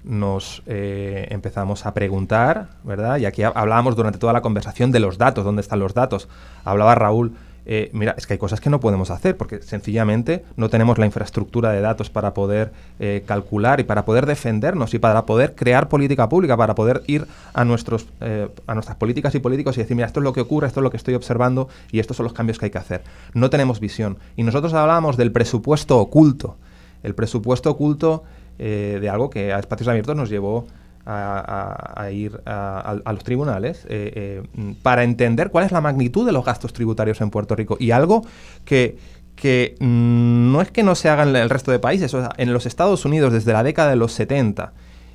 nos 0.02 0.62
empezamos 0.66 1.84
a 1.84 1.92
preguntar, 1.92 2.70
¿verdad? 2.82 3.18
Y 3.18 3.26
aquí 3.26 3.42
hablábamos 3.42 3.96
durante 3.96 4.18
toda 4.18 4.32
la 4.32 4.40
conversación 4.40 4.92
de 4.92 5.00
los 5.00 5.18
datos, 5.18 5.44
¿dónde 5.44 5.60
están 5.60 5.80
los 5.80 5.92
datos? 5.92 6.26
Hablaba 6.64 6.94
Raúl 6.94 7.34
eh, 7.66 7.90
mira, 7.92 8.14
es 8.16 8.26
que 8.26 8.34
hay 8.34 8.38
cosas 8.38 8.60
que 8.60 8.70
no 8.70 8.80
podemos 8.80 9.10
hacer 9.10 9.36
porque 9.36 9.62
sencillamente 9.62 10.44
no 10.56 10.70
tenemos 10.70 10.98
la 10.98 11.06
infraestructura 11.06 11.72
de 11.72 11.80
datos 11.80 12.10
para 12.10 12.34
poder 12.34 12.72
eh, 12.98 13.22
calcular 13.26 13.80
y 13.80 13.84
para 13.84 14.04
poder 14.04 14.26
defendernos 14.26 14.94
y 14.94 14.98
para 14.98 15.26
poder 15.26 15.54
crear 15.54 15.88
política 15.88 16.28
pública, 16.28 16.56
para 16.56 16.74
poder 16.74 17.02
ir 17.06 17.26
a, 17.52 17.64
nuestros, 17.64 18.06
eh, 18.20 18.48
a 18.66 18.74
nuestras 18.74 18.96
políticas 18.96 19.34
y 19.34 19.40
políticos 19.40 19.76
y 19.76 19.80
decir, 19.80 19.96
mira, 19.96 20.06
esto 20.06 20.20
es 20.20 20.24
lo 20.24 20.32
que 20.32 20.40
ocurre, 20.40 20.66
esto 20.66 20.80
es 20.80 20.84
lo 20.84 20.90
que 20.90 20.96
estoy 20.96 21.14
observando 21.14 21.68
y 21.90 21.98
estos 21.98 22.16
son 22.16 22.24
los 22.24 22.32
cambios 22.32 22.58
que 22.58 22.66
hay 22.66 22.70
que 22.70 22.78
hacer. 22.78 23.02
No 23.34 23.50
tenemos 23.50 23.80
visión. 23.80 24.18
Y 24.36 24.42
nosotros 24.42 24.72
hablábamos 24.74 25.16
del 25.16 25.32
presupuesto 25.32 25.98
oculto. 25.98 26.56
El 27.02 27.14
presupuesto 27.14 27.70
oculto 27.70 28.24
de 28.58 29.08
algo 29.08 29.30
que 29.30 29.54
a 29.54 29.58
Espacios 29.58 29.88
Abiertos 29.88 30.14
nos 30.14 30.28
llevó 30.28 30.66
a, 31.06 32.08
ir 32.12 32.40
a, 32.46 33.00
los 33.12 33.24
tribunales 33.24 33.84
eh, 33.88 34.42
eh, 34.54 34.74
para 34.82 35.04
entender 35.04 35.50
cuál 35.50 35.64
es 35.64 35.72
la 35.72 35.80
magnitud 35.80 36.26
de 36.26 36.32
los 36.32 36.44
gastos 36.44 36.72
tributarios 36.72 37.20
en 37.20 37.30
Puerto 37.30 37.56
Rico. 37.56 37.76
Y 37.80 37.90
algo 37.90 38.22
que, 38.64 38.98
que 39.36 39.76
mm, 39.80 40.52
no 40.52 40.60
es 40.60 40.70
que 40.70 40.82
no 40.82 40.94
se 40.94 41.08
haga 41.08 41.24
en 41.24 41.34
el 41.34 41.50
resto 41.50 41.70
de 41.70 41.78
países. 41.78 42.14
en 42.36 42.52
los 42.52 42.66
Estados 42.66 43.04
Unidos, 43.04 43.32
desde 43.32 43.52
la 43.52 43.62
década 43.62 43.90
de 43.90 43.96
los 43.96 44.12
70, 44.12 44.72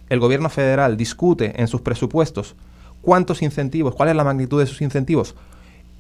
el 0.10 0.20
gobierno 0.20 0.50
federal 0.50 0.98
discute 0.98 1.60
en 1.62 1.68
sus 1.68 1.82
presupuestos 1.82 2.56
cuántos 3.02 3.42
incentivos, 3.42 3.96
cuál 3.96 4.10
es 4.10 4.16
la 4.16 4.24
magnitud 4.24 4.60
de 4.60 4.68
sus 4.68 4.82
incentivos 4.82 5.36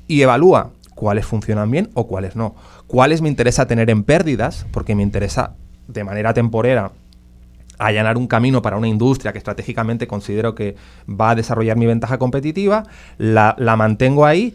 y 0.07 0.21
evalúa 0.21 0.71
cuáles 0.93 1.25
funcionan 1.25 1.69
bien 1.69 1.89
o 1.93 2.07
cuáles 2.07 2.35
no. 2.35 2.55
Cuáles 2.87 3.21
me 3.21 3.29
interesa 3.29 3.67
tener 3.67 3.89
en 3.89 4.03
pérdidas, 4.03 4.65
porque 4.71 4.95
me 4.95 5.03
interesa 5.03 5.55
de 5.87 6.03
manera 6.03 6.33
temporera 6.33 6.91
allanar 7.77 8.17
un 8.17 8.27
camino 8.27 8.61
para 8.61 8.77
una 8.77 8.87
industria 8.87 9.31
que 9.31 9.37
estratégicamente 9.37 10.07
considero 10.07 10.55
que 10.55 10.75
va 11.09 11.31
a 11.31 11.35
desarrollar 11.35 11.77
mi 11.77 11.85
ventaja 11.85 12.17
competitiva, 12.17 12.83
la, 13.17 13.55
mantengo 13.77 14.25
ahí, 14.25 14.53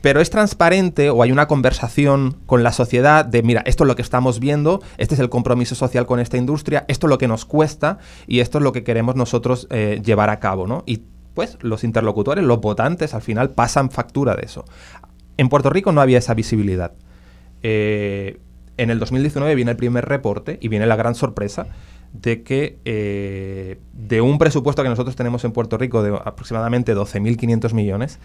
pero 0.00 0.20
es 0.20 0.30
transparente 0.30 1.10
o 1.10 1.22
hay 1.22 1.32
una 1.32 1.48
conversación 1.48 2.36
con 2.46 2.62
la 2.62 2.72
sociedad 2.72 3.24
de, 3.24 3.42
mira, 3.42 3.62
esto 3.66 3.84
es 3.84 3.88
lo 3.88 3.96
que 3.96 4.02
estamos 4.02 4.38
viendo, 4.38 4.82
este 4.98 5.14
es 5.14 5.20
el 5.20 5.30
compromiso 5.30 5.74
social 5.74 6.06
con 6.06 6.20
esta 6.20 6.36
industria, 6.36 6.84
esto 6.88 7.06
es 7.06 7.08
lo 7.08 7.18
que 7.18 7.28
nos 7.28 7.44
cuesta 7.44 7.98
y 8.26 8.40
esto 8.40 8.58
es 8.58 8.64
lo 8.64 8.72
que 8.72 8.84
queremos 8.84 9.16
nosotros 9.16 9.66
eh, 9.70 10.00
llevar 10.04 10.30
a 10.30 10.40
cabo, 10.40 10.66
¿no? 10.66 10.82
Y 10.86 11.04
pues 11.32 11.58
los 11.62 11.84
interlocutores, 11.84 12.44
los 12.44 12.60
votantes, 12.60 13.14
al 13.14 13.22
final 13.22 13.50
pasan 13.50 13.90
factura 13.90 14.36
de 14.36 14.44
eso. 14.44 14.64
En 15.36 15.48
Puerto 15.48 15.70
Rico 15.70 15.90
no 15.90 16.00
había 16.00 16.18
esa 16.18 16.34
visibilidad. 16.34 16.92
Eh, 17.62 18.38
en 18.76 18.90
el 18.90 18.98
2019 18.98 19.54
viene 19.54 19.70
el 19.72 19.76
primer 19.76 20.04
reporte 20.04 20.58
y 20.60 20.68
viene 20.68 20.86
la 20.86 20.96
gran 20.96 21.14
sorpresa 21.14 21.66
de 22.14 22.42
que 22.42 22.78
eh, 22.84 23.78
de 23.92 24.20
un 24.20 24.38
presupuesto 24.38 24.82
que 24.82 24.88
nosotros 24.88 25.16
tenemos 25.16 25.44
en 25.44 25.52
Puerto 25.52 25.76
Rico 25.76 26.02
de 26.02 26.16
aproximadamente 26.24 26.94
12.500 26.94 27.74
millones, 27.74 28.18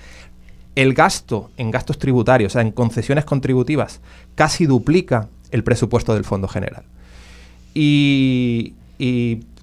el 0.75 0.93
gasto 0.93 1.49
en 1.57 1.71
gastos 1.71 1.97
tributarios, 1.97 2.51
o 2.51 2.53
sea, 2.53 2.61
en 2.61 2.71
concesiones 2.71 3.25
contributivas, 3.25 3.99
casi 4.35 4.67
duplica 4.67 5.27
el 5.51 5.63
presupuesto 5.63 6.13
del 6.13 6.23
Fondo 6.23 6.47
General. 6.47 6.83
Y, 7.73 8.75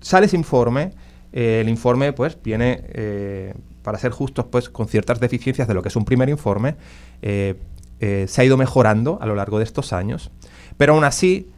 sale 0.01 0.27
ese 0.27 0.37
informe, 0.37 0.93
eh, 1.33 1.61
el 1.63 1.69
informe 1.69 2.13
pues 2.13 2.37
viene, 2.43 2.83
eh, 2.89 3.55
para 3.83 3.99
ser 3.99 4.11
justos, 4.11 4.47
pues 4.51 4.69
con 4.69 4.89
ciertas 4.89 5.21
deficiencias 5.21 5.69
de 5.69 5.75
lo 5.75 5.83
que 5.83 5.89
es 5.89 5.97
un 5.97 6.05
primer 6.05 6.29
informe, 6.29 6.75
se 7.23 8.41
ha 8.41 8.45
ido 8.45 8.57
mejorando 8.57 9.19
a 9.23 9.27
lo 9.27 9.37
largo 9.37 9.59
de 9.59 9.65
estos 9.65 9.93
años, 9.93 10.31
pero 10.77 10.95
aún 10.95 11.05
así 11.05 11.49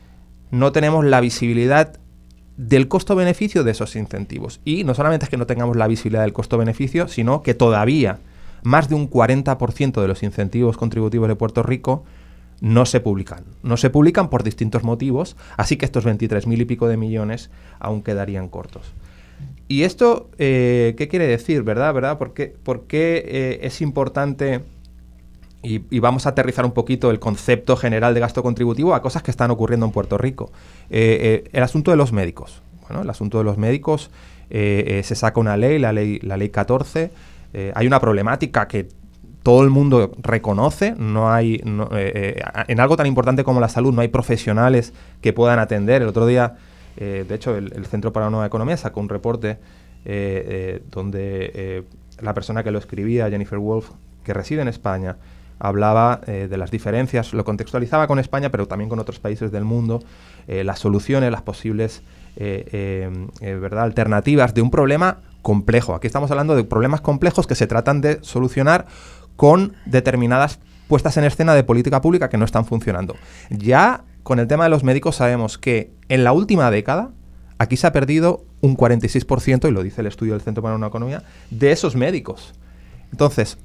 no 0.50 0.70
tenemos 0.72 1.04
la 1.04 1.20
visibilidad 1.20 1.98
del 2.58 2.88
costo-beneficio 2.88 3.64
de 3.64 3.70
esos 3.70 3.96
incentivos. 3.96 4.60
Y 4.64 4.84
no 4.84 4.92
solamente 4.92 5.24
es 5.24 5.30
que 5.30 5.36
no 5.38 5.46
tengamos 5.46 5.76
la 5.76 5.86
visibilidad 5.86 6.22
del 6.22 6.34
costo-beneficio, 6.34 7.08
sino 7.08 7.42
que 7.42 7.54
todavía 7.54 8.18
más 8.62 8.88
de 8.88 8.96
un 8.96 9.08
40% 9.08 10.02
de 10.02 10.08
los 10.08 10.22
incentivos 10.22 10.76
contributivos 10.76 11.28
de 11.28 11.36
Puerto 11.36 11.62
Rico 11.62 12.04
no 12.60 12.84
se 12.84 12.98
publican. 12.98 13.44
No 13.62 13.76
se 13.76 13.90
publican 13.90 14.28
por 14.28 14.42
distintos 14.42 14.82
motivos, 14.82 15.36
así 15.56 15.76
que 15.76 15.84
estos 15.84 16.04
23.000 16.04 16.60
y 16.60 16.64
pico 16.64 16.88
de 16.88 16.96
millones 16.96 17.50
aún 17.78 18.02
quedarían 18.02 18.48
cortos. 18.48 18.92
¿Y 19.68 19.82
esto 19.82 20.28
eh, 20.38 20.94
qué 20.98 21.06
quiere 21.06 21.28
decir, 21.28 21.62
verdad? 21.62 21.94
¿verdad? 21.94 22.18
¿Por 22.18 22.32
qué, 22.32 22.56
eh, 22.92 23.60
es 23.62 23.80
importante 23.80 24.62
y, 25.62 25.98
vamos 25.98 26.26
a 26.26 26.30
aterrizar 26.30 26.64
un 26.64 26.72
poquito 26.72 27.10
el 27.10 27.18
concepto 27.18 27.76
general 27.76 28.14
de 28.14 28.20
gasto 28.20 28.42
contributivo 28.42 28.94
a 28.94 29.02
cosas 29.02 29.22
que 29.22 29.30
están 29.30 29.50
ocurriendo 29.50 29.86
en 29.86 29.92
Puerto 29.92 30.16
Rico. 30.16 30.52
Eh, 30.88 31.44
eh, 31.44 31.50
el 31.52 31.62
asunto 31.62 31.90
de 31.90 31.96
los 31.96 32.12
médicos. 32.12 32.62
Bueno, 32.82 33.02
el 33.02 33.10
asunto 33.10 33.38
de 33.38 33.44
los 33.44 33.58
médicos, 33.58 34.10
eh, 34.50 35.02
se 35.04 35.14
saca 35.14 35.40
una 35.40 35.56
ley, 35.56 35.78
la 35.78 35.92
ley, 35.92 36.20
la 36.20 36.36
ley 36.36 36.48
14. 36.50 37.10
hay 37.74 37.86
una 37.86 37.98
problemática 38.00 38.68
que 38.68 38.88
todo 39.42 39.64
el 39.64 39.70
mundo 39.70 40.12
reconoce. 40.18 40.94
No 40.96 41.30
hay, 41.32 41.60
en 41.62 42.80
algo 42.80 42.96
tan 42.96 43.06
importante 43.06 43.42
como 43.42 43.60
la 43.60 43.68
salud, 43.68 43.92
no 43.92 44.00
hay 44.00 44.08
profesionales 44.08 44.92
que 45.20 45.32
puedan 45.32 45.58
atender. 45.58 46.02
El 46.02 46.08
otro 46.08 46.26
día, 46.26 46.54
de 46.96 47.34
hecho, 47.34 47.56
el, 47.56 47.72
el, 47.74 47.86
Centro 47.86 48.12
para 48.12 48.26
la 48.26 48.30
Nueva 48.30 48.46
Economía 48.46 48.76
sacó 48.76 49.00
un 49.00 49.08
reporte 49.08 49.58
donde 50.90 51.84
la 52.20 52.32
persona 52.32 52.62
que 52.62 52.70
lo 52.70 52.78
escribía, 52.78 53.28
Jennifer 53.28 53.58
Wolf, 53.58 53.90
que 54.24 54.34
reside 54.34 54.62
en 54.62 54.68
España, 54.68 55.16
hablaba 55.58 56.20
eh, 56.26 56.46
de 56.48 56.56
las 56.56 56.70
diferencias, 56.70 57.32
lo 57.32 57.44
contextualizaba 57.44 58.06
con 58.06 58.18
España, 58.18 58.50
pero 58.50 58.66
también 58.66 58.88
con 58.88 58.98
otros 58.98 59.18
países 59.18 59.50
del 59.50 59.64
mundo, 59.64 60.02
eh, 60.46 60.64
las 60.64 60.78
soluciones, 60.78 61.30
las 61.30 61.42
posibles 61.42 62.02
eh, 62.36 63.10
¿verdad? 63.40 63.84
alternativas 63.84 64.54
de 64.54 64.62
un 64.62 64.70
problema 64.70 65.18
complejo. 65.42 65.94
Aquí 65.94 66.06
estamos 66.06 66.30
hablando 66.30 66.54
de 66.54 66.64
problemas 66.64 67.00
complejos 67.00 67.46
que 67.46 67.54
se 67.54 67.66
tratan 67.66 68.00
de 68.00 68.18
solucionar 68.22 68.86
con 69.36 69.74
determinadas 69.86 70.60
puestas 70.86 71.16
en 71.16 71.24
escena 71.24 71.54
de 71.54 71.64
política 71.64 72.00
pública 72.00 72.28
que 72.28 72.38
no 72.38 72.44
están 72.44 72.64
funcionando. 72.64 73.16
Ya 73.50 74.04
con 74.22 74.38
el 74.38 74.46
tema 74.46 74.64
de 74.64 74.70
los 74.70 74.84
médicos 74.84 75.16
sabemos 75.16 75.58
que 75.58 75.92
En 76.10 76.24
la 76.24 76.32
última 76.32 76.70
década, 76.70 77.10
aquí 77.58 77.76
se 77.76 77.86
ha 77.86 77.92
perdido 77.92 78.44
un 78.62 78.76
46%, 78.76 79.68
y 79.68 79.72
lo 79.72 79.82
dice 79.82 80.00
el 80.00 80.06
estudio 80.06 80.32
del 80.32 80.40
Centro 80.40 80.62
para 80.62 80.74
una 80.74 80.86
Economía, 80.86 81.22
de 81.50 81.70
esos 81.70 81.96
médicos. 81.96 82.54
Entonces, 83.12 83.58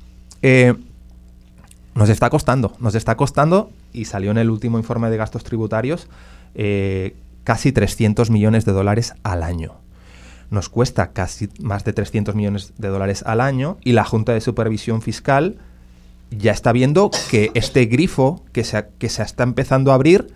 nos 1.95 2.09
está 2.09 2.29
costando, 2.29 2.73
nos 2.79 2.95
está 2.95 3.15
costando, 3.17 3.71
y 3.91 4.05
salió 4.05 4.31
en 4.31 4.37
el 4.37 4.49
último 4.49 4.77
informe 4.77 5.09
de 5.09 5.17
gastos 5.17 5.43
tributarios, 5.43 6.07
eh, 6.55 7.15
casi 7.43 7.71
300 7.71 8.29
millones 8.29 8.65
de 8.65 8.71
dólares 8.71 9.13
al 9.23 9.43
año. 9.43 9.75
Nos 10.49 10.69
cuesta 10.69 11.11
casi 11.11 11.49
más 11.59 11.83
de 11.83 11.93
300 11.93 12.35
millones 12.35 12.73
de 12.77 12.87
dólares 12.87 13.23
al 13.25 13.41
año 13.41 13.77
y 13.83 13.93
la 13.93 14.03
Junta 14.03 14.33
de 14.33 14.41
Supervisión 14.41 15.01
Fiscal 15.01 15.57
ya 16.29 16.51
está 16.51 16.71
viendo 16.71 17.11
que 17.29 17.51
este 17.53 17.85
grifo 17.85 18.43
que 18.51 18.63
se, 18.63 18.87
que 18.97 19.09
se 19.09 19.23
está 19.23 19.43
empezando 19.43 19.91
a 19.91 19.95
abrir, 19.95 20.27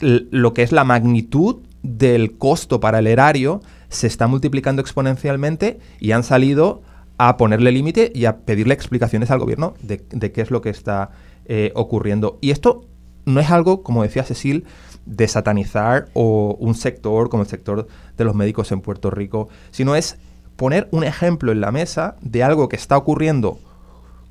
lo 0.00 0.52
que 0.52 0.62
es 0.62 0.72
la 0.72 0.84
magnitud 0.84 1.62
del 1.82 2.36
costo 2.36 2.80
para 2.80 2.98
el 2.98 3.06
erario, 3.06 3.62
se 3.88 4.06
está 4.06 4.26
multiplicando 4.26 4.82
exponencialmente 4.82 5.78
y 6.00 6.12
han 6.12 6.22
salido 6.22 6.82
a 7.18 7.36
ponerle 7.36 7.72
límite 7.72 8.12
y 8.14 8.26
a 8.26 8.38
pedirle 8.38 8.74
explicaciones 8.74 9.30
al 9.30 9.38
gobierno 9.38 9.74
de, 9.82 10.32
qué 10.32 10.40
es 10.40 10.50
lo 10.50 10.60
que 10.60 10.70
está 10.70 11.10
eh, 11.46 11.72
ocurriendo. 11.74 12.38
Y 12.40 12.50
esto 12.50 12.86
no 13.24 13.40
es 13.40 13.50
algo, 13.50 13.82
como 13.82 14.02
decía 14.02 14.24
Cecil, 14.24 14.64
de 15.06 15.28
satanizar 15.28 16.08
o 16.14 16.56
un 16.58 16.74
sector 16.74 17.28
como 17.28 17.42
el 17.42 17.48
sector 17.48 17.86
de 18.16 18.24
los 18.24 18.34
médicos 18.34 18.72
en 18.72 18.80
Puerto 18.80 19.10
Rico, 19.10 19.48
sino 19.70 19.94
es 19.94 20.18
poner 20.56 20.88
un 20.90 21.04
ejemplo 21.04 21.52
en 21.52 21.60
la 21.60 21.70
mesa 21.70 22.16
de 22.20 22.42
algo 22.42 22.68
que 22.68 22.76
está 22.76 22.96
ocurriendo 22.96 23.58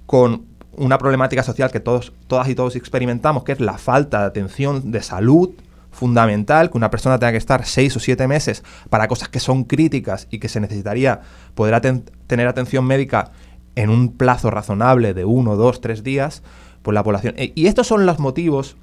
con 0.05 0.45
una 0.77 0.97
problemática 0.97 1.43
social 1.43 1.71
que 1.71 1.79
todos, 1.79 2.11
todas 2.27 2.49
y 2.49 2.55
todos 2.55 2.75
experimentamos, 2.75 3.43
que 3.43 3.53
es 3.53 3.59
la 3.59 3.77
falta 3.77 4.19
de 4.21 4.25
atención 4.25 4.91
de 4.91 5.01
salud 5.01 5.51
fundamental, 5.96 6.70
que 6.70 6.78
una 6.78 6.91
persona 6.91 7.18
tenga 7.18 7.32
que 7.32 7.38
estar 7.38 7.66
seis 7.66 7.96
o 7.96 8.00
siete 8.00 8.28
meses 8.28 8.64
para 8.89 9.08
cosas 9.08 9.30
que 9.30 9.39
son 9.39 9.64
críticas 9.64 10.28
y 10.30 10.39
que 10.39 10.50
se 10.50 10.60
necesitaría 10.60 11.22
poder 11.56 11.80
tener 12.28 12.48
atención 12.48 12.86
médica 12.86 13.32
en 13.76 13.89
un 13.89 14.14
plazo 14.14 14.52
razonable 14.52 15.14
de 15.14 15.26
uno, 15.26 15.56
dos, 15.56 15.82
tres 15.82 16.04
días, 16.04 16.43
por 16.82 16.93
la 16.93 17.04
población. 17.04 17.34
E, 17.38 17.52
y 17.56 17.68
estos 17.68 17.88
son 17.88 18.06
los 18.06 18.20
motivos 18.20 18.78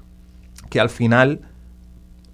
que 0.69 0.79
al 0.79 0.89
final 0.89 1.41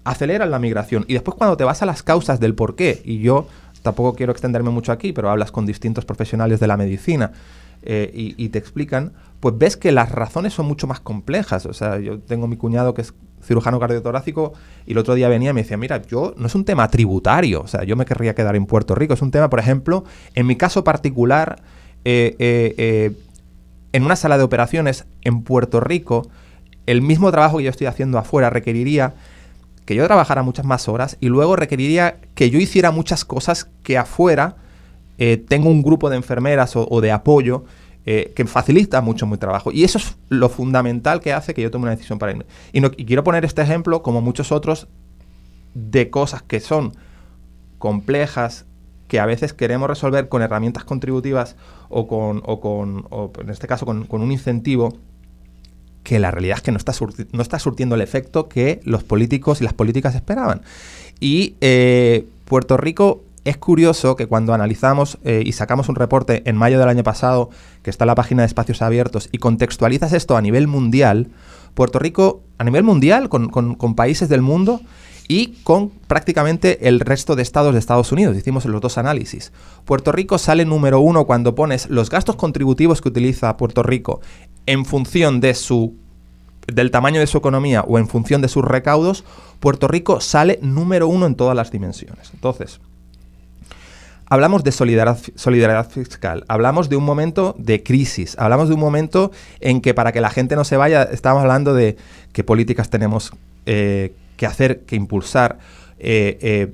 aceleran 0.03 0.51
la 0.51 0.59
migración. 0.59 1.05
Y 1.07 1.13
después 1.13 1.35
cuando 1.35 1.57
te 1.57 1.63
vas 1.63 1.81
a 1.81 1.85
las 1.85 2.03
causas 2.03 2.39
del 2.39 2.55
por 2.55 2.75
qué, 2.75 3.01
y 3.05 3.19
yo 3.19 3.47
tampoco 3.81 4.15
quiero 4.15 4.31
extenderme 4.31 4.71
mucho 4.71 4.91
aquí, 4.91 5.13
pero 5.13 5.29
hablas 5.29 5.51
con 5.51 5.65
distintos 5.65 6.05
profesionales 6.05 6.59
de 6.59 6.67
la 6.67 6.77
medicina 6.77 7.31
eh, 7.83 8.11
y, 8.13 8.49
te 8.49 8.59
explican, 8.59 9.13
pues 9.39 9.57
ves 9.57 9.77
que 9.77 9.91
las 9.91 10.11
razones 10.11 10.53
son 10.53 10.65
mucho 10.65 10.87
más 10.87 10.99
complejas. 10.99 11.65
O 11.65 11.73
sea, 11.73 11.99
yo 11.99 12.19
tengo 12.19 12.47
mi 12.47 12.57
cuñado 12.57 12.93
que 12.93 13.01
es 13.01 13.13
cirujano 13.41 13.79
cardiotorácico 13.79 14.53
y 14.85 14.91
el 14.91 14.97
otro 14.97 15.15
día 15.15 15.29
venía 15.29 15.51
y 15.51 15.53
me 15.53 15.61
decía, 15.61 15.77
mira, 15.77 16.01
yo 16.01 16.33
no 16.37 16.47
es 16.47 16.55
un 16.55 16.65
tema 16.65 16.87
tributario, 16.89 17.61
o 17.61 17.67
sea, 17.67 17.83
yo 17.83 17.95
me 17.95 18.05
querría 18.05 18.35
quedar 18.35 18.55
en 18.55 18.65
Puerto 18.65 18.95
Rico, 18.95 19.13
es 19.13 19.21
un 19.21 19.31
tema, 19.31 19.49
por 19.49 19.59
ejemplo, 19.59 20.03
en 20.35 20.47
mi 20.47 20.55
caso 20.55 20.83
particular, 20.83 21.61
eh, 22.05 22.35
eh, 22.39 23.11
en 23.91 24.03
una 24.03 24.15
sala 24.15 24.37
de 24.37 24.43
operaciones 24.43 25.05
en 25.21 25.43
Puerto 25.43 25.79
Rico, 25.79 26.27
el 26.85 27.01
mismo 27.01 27.31
trabajo 27.31 27.57
que 27.57 27.65
yo 27.65 27.69
estoy 27.69 27.87
haciendo 27.87 28.17
afuera 28.17 28.49
requeriría 28.49 29.13
que 29.85 29.95
yo 29.95 30.05
trabajara 30.05 30.43
muchas 30.43 30.65
más 30.65 30.87
horas 30.87 31.17
y 31.19 31.29
luego 31.29 31.55
requeriría 31.55 32.17
que 32.35 32.51
yo 32.51 32.59
hiciera 32.59 32.91
muchas 32.91 33.25
cosas 33.25 33.69
que 33.81 33.97
afuera 33.97 34.55
eh, 35.17 35.37
tengo 35.37 35.69
un 35.69 35.81
grupo 35.81 36.11
de 36.11 36.15
enfermeras 36.15 36.75
o, 36.75 37.01
de 37.01 37.11
apoyo 37.11 37.65
eh, 38.11 38.33
que 38.35 38.43
facilita 38.45 39.01
mucho 39.01 39.27
mi 39.27 39.37
trabajo. 39.37 39.71
Y 39.71 39.83
eso 39.83 39.99
es 39.99 40.15
lo 40.29 40.49
fundamental 40.49 41.19
que 41.19 41.31
hace 41.31 41.53
que 41.53 41.61
yo 41.61 41.69
tome 41.69 41.83
una 41.83 41.91
decisión 41.91 42.17
para 42.17 42.31
irme. 42.31 42.47
Y, 42.73 42.81
no, 42.81 42.89
quiero 42.89 43.23
poner 43.23 43.45
este 43.45 43.61
ejemplo, 43.61 44.01
como 44.01 44.19
muchos 44.19 44.51
otros, 44.51 44.87
de 45.75 46.09
cosas 46.09 46.41
que 46.41 46.59
son 46.59 46.93
complejas, 47.77 48.65
que 49.07 49.19
a 49.19 49.27
veces 49.27 49.53
queremos 49.53 49.87
resolver 49.87 50.27
con 50.27 50.41
herramientas 50.41 50.85
contributivas 50.85 51.55
o 51.87 52.07
con, 52.07 52.41
o 52.47 52.59
con 52.59 53.05
en 53.43 53.49
este 53.51 53.67
caso, 53.67 53.85
con, 53.85 54.07
con 54.07 54.23
un 54.23 54.31
incentivo 54.31 54.97
que 56.01 56.17
la 56.17 56.31
realidad 56.31 56.57
es 56.57 56.63
que 56.63 56.71
no 56.71 56.79
está, 56.79 56.93
no 57.31 57.43
está 57.43 57.59
surtiendo 57.59 57.93
el 57.93 58.01
efecto 58.01 58.49
que 58.49 58.79
los 58.85 59.03
políticos 59.03 59.61
y 59.61 59.65
las 59.65 59.73
políticas 59.73 60.15
esperaban. 60.15 60.63
Y 61.19 61.57
eh, 61.61 62.25
Puerto 62.45 62.75
Rico 62.75 63.21
es 63.45 63.57
curioso 63.57 64.15
que 64.15 64.27
cuando 64.27 64.53
analizamos 64.53 65.17
eh, 65.23 65.43
y 65.45 65.53
sacamos 65.53 65.89
un 65.89 65.95
reporte 65.95 66.43
en 66.45 66.55
mayo 66.55 66.79
del 66.79 66.89
año 66.89 67.03
pasado, 67.03 67.49
que 67.83 67.89
está 67.89 68.05
en 68.05 68.07
la 68.07 68.15
página 68.15 68.43
de 68.43 68.47
Espacios 68.47 68.81
Abiertos, 68.81 69.29
y 69.31 69.37
contextualizas 69.37 70.13
esto 70.13 70.37
a 70.37 70.41
nivel 70.41 70.67
mundial, 70.67 71.27
Puerto 71.73 71.99
Rico, 71.99 72.41
a 72.57 72.63
nivel 72.63 72.83
mundial, 72.83 73.29
con, 73.29 73.49
con 73.49 73.95
países 73.95 74.29
del 74.29 74.41
mundo, 74.41 74.81
y 75.29 75.59
con 75.63 75.89
prácticamente 75.89 76.87
el 76.87 76.99
resto 76.99 77.35
de 77.35 77.43
estados 77.43 77.71
de 77.71 77.79
Estados 77.79 78.11
Unidos. 78.11 78.35
Hicimos 78.35 78.65
los 78.65 78.81
dos 78.81 78.97
análisis. 78.97 79.53
Puerto 79.85 80.11
Rico 80.11 80.39
sale 80.39 80.65
número 80.65 80.99
uno 80.99 81.25
cuando 81.25 81.53
pones 81.53 81.87
los 81.87 82.09
gastos 82.09 82.35
contributivos 82.35 82.99
que 82.99 83.09
utiliza 83.09 83.55
Puerto 83.55 83.83
Rico 83.83 84.21
en 84.65 84.85
función 84.85 85.39
de 85.39 85.53
su 85.53 85.95
del 86.65 86.91
tamaño 86.91 87.19
de 87.19 87.27
su 87.27 87.37
economía 87.37 87.81
o 87.81 87.97
en 87.97 88.07
función 88.07 88.41
de 88.41 88.47
sus 88.47 88.63
recaudos, 88.63 89.23
Puerto 89.59 89.87
Rico 89.87 90.19
sale 90.21 90.59
número 90.61 91.07
uno 91.07 91.25
en 91.25 91.35
todas 91.35 91.55
las 91.55 91.71
dimensiones. 91.71 92.29
Entonces, 92.33 92.79
hablamos 94.29 94.63
de 94.63 94.71
solidaridad, 94.71 95.89
fiscal, 95.89 96.45
hablamos 96.47 96.87
de 96.87 96.95
un 96.95 97.03
momento 97.03 97.55
de 97.57 97.83
crisis, 97.83 98.35
hablamos 98.37 98.69
de 98.69 98.75
un 98.75 98.79
momento 98.79 99.31
en 99.59 99.81
que 99.81 99.93
para 99.93 100.11
que 100.11 100.21
la 100.21 100.29
gente 100.29 100.55
no 100.55 100.63
se 100.63 100.77
vaya, 100.77 101.03
estamos 101.03 101.41
hablando 101.41 101.73
de 101.73 101.97
qué 102.31 102.43
políticas 102.43 102.89
tenemos 102.89 103.33
eh, 103.65 104.13
que 104.37 104.45
hacer, 104.45 104.81
que 104.81 104.95
impulsar. 104.95 105.57
Eh, 105.97 106.37
eh, 106.41 106.73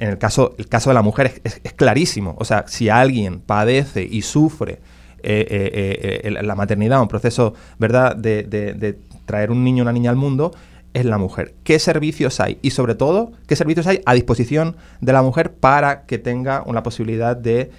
en 0.00 0.08
el 0.08 0.18
caso, 0.18 0.54
el 0.58 0.68
caso 0.68 0.90
de 0.90 0.94
la 0.94 1.02
mujer 1.02 1.40
es, 1.44 1.60
clarísimo. 1.74 2.36
O 2.38 2.44
sea, 2.44 2.64
si 2.68 2.88
alguien 2.88 3.40
padece 3.40 4.02
y 4.02 4.22
sufre 4.22 4.78
la 5.22 6.54
maternidad, 6.54 7.02
un 7.02 7.08
proceso, 7.08 7.54
¿verdad?, 7.78 8.16
de, 8.16 8.98
traer 9.26 9.50
un 9.50 9.62
niño 9.62 9.82
o 9.82 9.84
una 9.84 9.92
niña 9.92 10.10
al 10.10 10.16
mundo, 10.16 10.52
es 10.98 11.04
la 11.04 11.18
mujer. 11.18 11.54
¿Qué 11.64 11.78
servicios 11.78 12.40
hay? 12.40 12.58
Y 12.62 12.70
sobre 12.70 12.94
todo, 12.94 13.32
¿qué 13.46 13.56
servicios 13.56 13.86
hay 13.86 14.00
a 14.06 14.14
disposición 14.14 14.76
de 15.00 15.12
la 15.12 15.22
mujer 15.22 15.52
para 15.52 16.02
que 16.02 16.18
tenga 16.18 16.62
una 16.66 16.82
posibilidad 16.82 17.36
de 17.36 17.70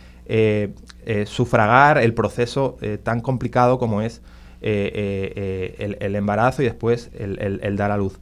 sufragar 1.26 1.98
el 1.98 2.14
proceso 2.14 2.78
tan 3.04 3.22
complicado 3.22 3.80
como 3.80 4.02
es 4.02 4.22
el, 4.62 6.16
embarazo 6.16 6.62
y 6.62 6.66
después 6.66 7.10
el, 7.18 7.76
dar 7.78 7.92
a 7.92 7.98
luz? 7.98 8.20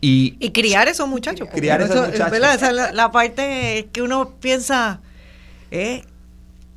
Y, 0.00 0.50
criar 0.50 0.88
esos 0.88 1.08
muchachos. 1.08 1.48
Criar 1.52 1.80
esos 1.80 2.08
muchachos. 2.08 2.72
la, 2.92 3.10
parte 3.10 3.88
que 3.92 4.02
uno 4.02 4.30
piensa, 4.40 5.00
eh, 5.70 6.04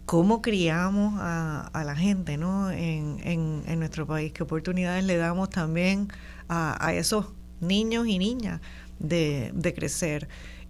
cómo 0.06 0.42
criamos 0.42 1.14
a, 1.20 1.84
la 1.86 1.96
gente 1.96 2.38
¿no? 2.38 2.72
En, 2.72 3.20
en, 3.24 3.80
nuestro 3.80 4.08
país, 4.08 4.34
qué 4.34 4.44
oportunidades 4.44 5.04
le 5.04 5.18
damos 5.18 5.50
también 5.50 6.08
a, 6.50 6.94
esos 6.94 7.28
niños 7.62 8.08
y 8.08 8.18
niñas 8.18 8.62
de, 9.00 9.74
crecer 9.76 10.28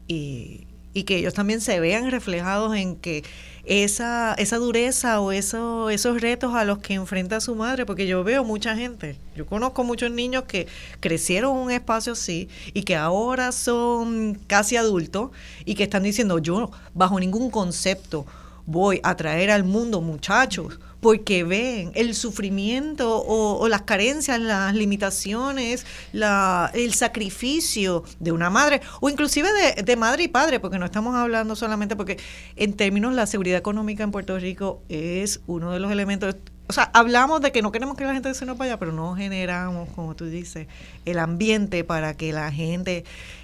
y, 0.08 0.68
que 1.06 1.18
ellos 1.18 1.34
también 1.34 1.62
se 1.62 1.80
vean 1.80 2.12
reflejados 2.12 2.76
en 2.76 2.96
que 2.96 3.24
esa, 3.64 4.34
esa 4.34 4.58
dureza 4.58 5.22
o 5.22 5.32
eso, 5.32 5.90
esos 5.90 6.20
retos 6.20 6.54
a 6.54 6.66
los 6.66 6.80
que 6.80 6.96
enfrenta 6.96 7.40
su 7.40 7.56
madre, 7.56 7.86
porque 7.86 8.08
yo 8.08 8.24
veo 8.24 8.44
mucha 8.44 8.76
gente, 8.76 9.16
yo 9.36 9.46
conozco 9.46 9.84
muchos 9.84 10.12
niños 10.12 10.44
que 10.44 10.68
crecieron 11.00 11.56
en 11.56 11.64
un 11.64 11.72
espacio 11.72 12.14
así 12.14 12.50
y 12.74 12.84
que 12.84 12.96
ahora 12.96 13.52
son 13.52 14.38
casi 14.48 14.76
adultos 14.76 15.32
y 15.64 15.76
que 15.76 15.84
están 15.84 16.04
diciendo 16.04 16.40
yo 16.40 16.72
bajo 16.94 17.20
ningún 17.20 17.50
concepto 17.50 18.26
voy 18.66 19.00
a 19.04 19.16
traer 19.16 19.52
al 19.52 19.64
mundo 19.64 20.02
muchachos 20.02 20.80
porque 21.02 21.44
ven 21.44 21.92
el 21.96 22.16
sufrimiento 22.16 23.22
o, 23.26 23.68
las 23.68 23.82
carencias, 23.82 24.40
las 24.40 24.74
limitaciones, 24.74 25.86
la, 26.14 26.72
el 26.74 26.94
sacrificio 26.94 28.04
de 28.20 28.32
una 28.32 28.50
madre 28.50 28.82
o 29.02 29.10
inclusive 29.10 29.50
de, 29.84 29.96
madre 29.96 30.24
y 30.24 30.28
padre, 30.28 30.60
porque 30.60 30.80
no 30.80 30.86
estamos 30.86 31.16
hablando 31.16 31.56
solamente 31.56 31.96
porque 31.96 32.18
en 32.56 32.74
términos 32.74 33.14
la 33.14 33.26
seguridad 33.26 33.58
económica 33.58 34.04
en 34.04 34.12
Puerto 34.12 34.38
Rico 34.38 34.82
es 34.90 35.42
uno 35.48 35.72
de 35.72 35.80
los 35.80 35.92
elementos. 35.92 36.36
O 36.68 36.74
sea, 36.74 36.90
hablamos 36.94 37.42
de 37.42 37.52
que 37.52 37.62
no 37.62 37.72
queremos 37.72 37.98
que 37.98 38.06
la 38.06 38.14
gente 38.14 38.34
se 38.34 38.46
nos 38.46 38.58
vaya, 38.58 38.78
pero 38.78 38.94
no 38.94 39.16
generamos, 39.16 39.90
como 39.90 40.16
tú 40.16 40.26
dices, 40.26 40.68
el 41.06 41.20
ambiente 41.20 41.84
para 41.84 42.16
que 42.16 42.32
la 42.32 42.52
gente 42.52 43.04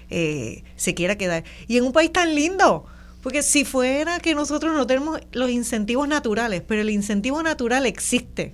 eh, 0.10 0.64
se 0.76 0.94
quiera 0.94 1.18
quedar. 1.18 1.44
Y 1.68 1.78
en 1.78 1.86
un 1.86 1.92
país 1.92 2.14
tan 2.14 2.36
lindo, 2.36 2.86
porque 3.28 3.44
si 3.44 3.66
fuera 3.66 4.22
que 4.22 4.34
nosotros 4.36 4.74
no 4.74 4.88
tenemos 4.88 5.20
los 5.34 5.50
incentivos 5.50 6.08
naturales, 6.08 6.64
pero 6.66 6.80
el 6.80 6.90
incentivo 6.90 7.44
natural 7.44 7.86
existe. 7.86 8.54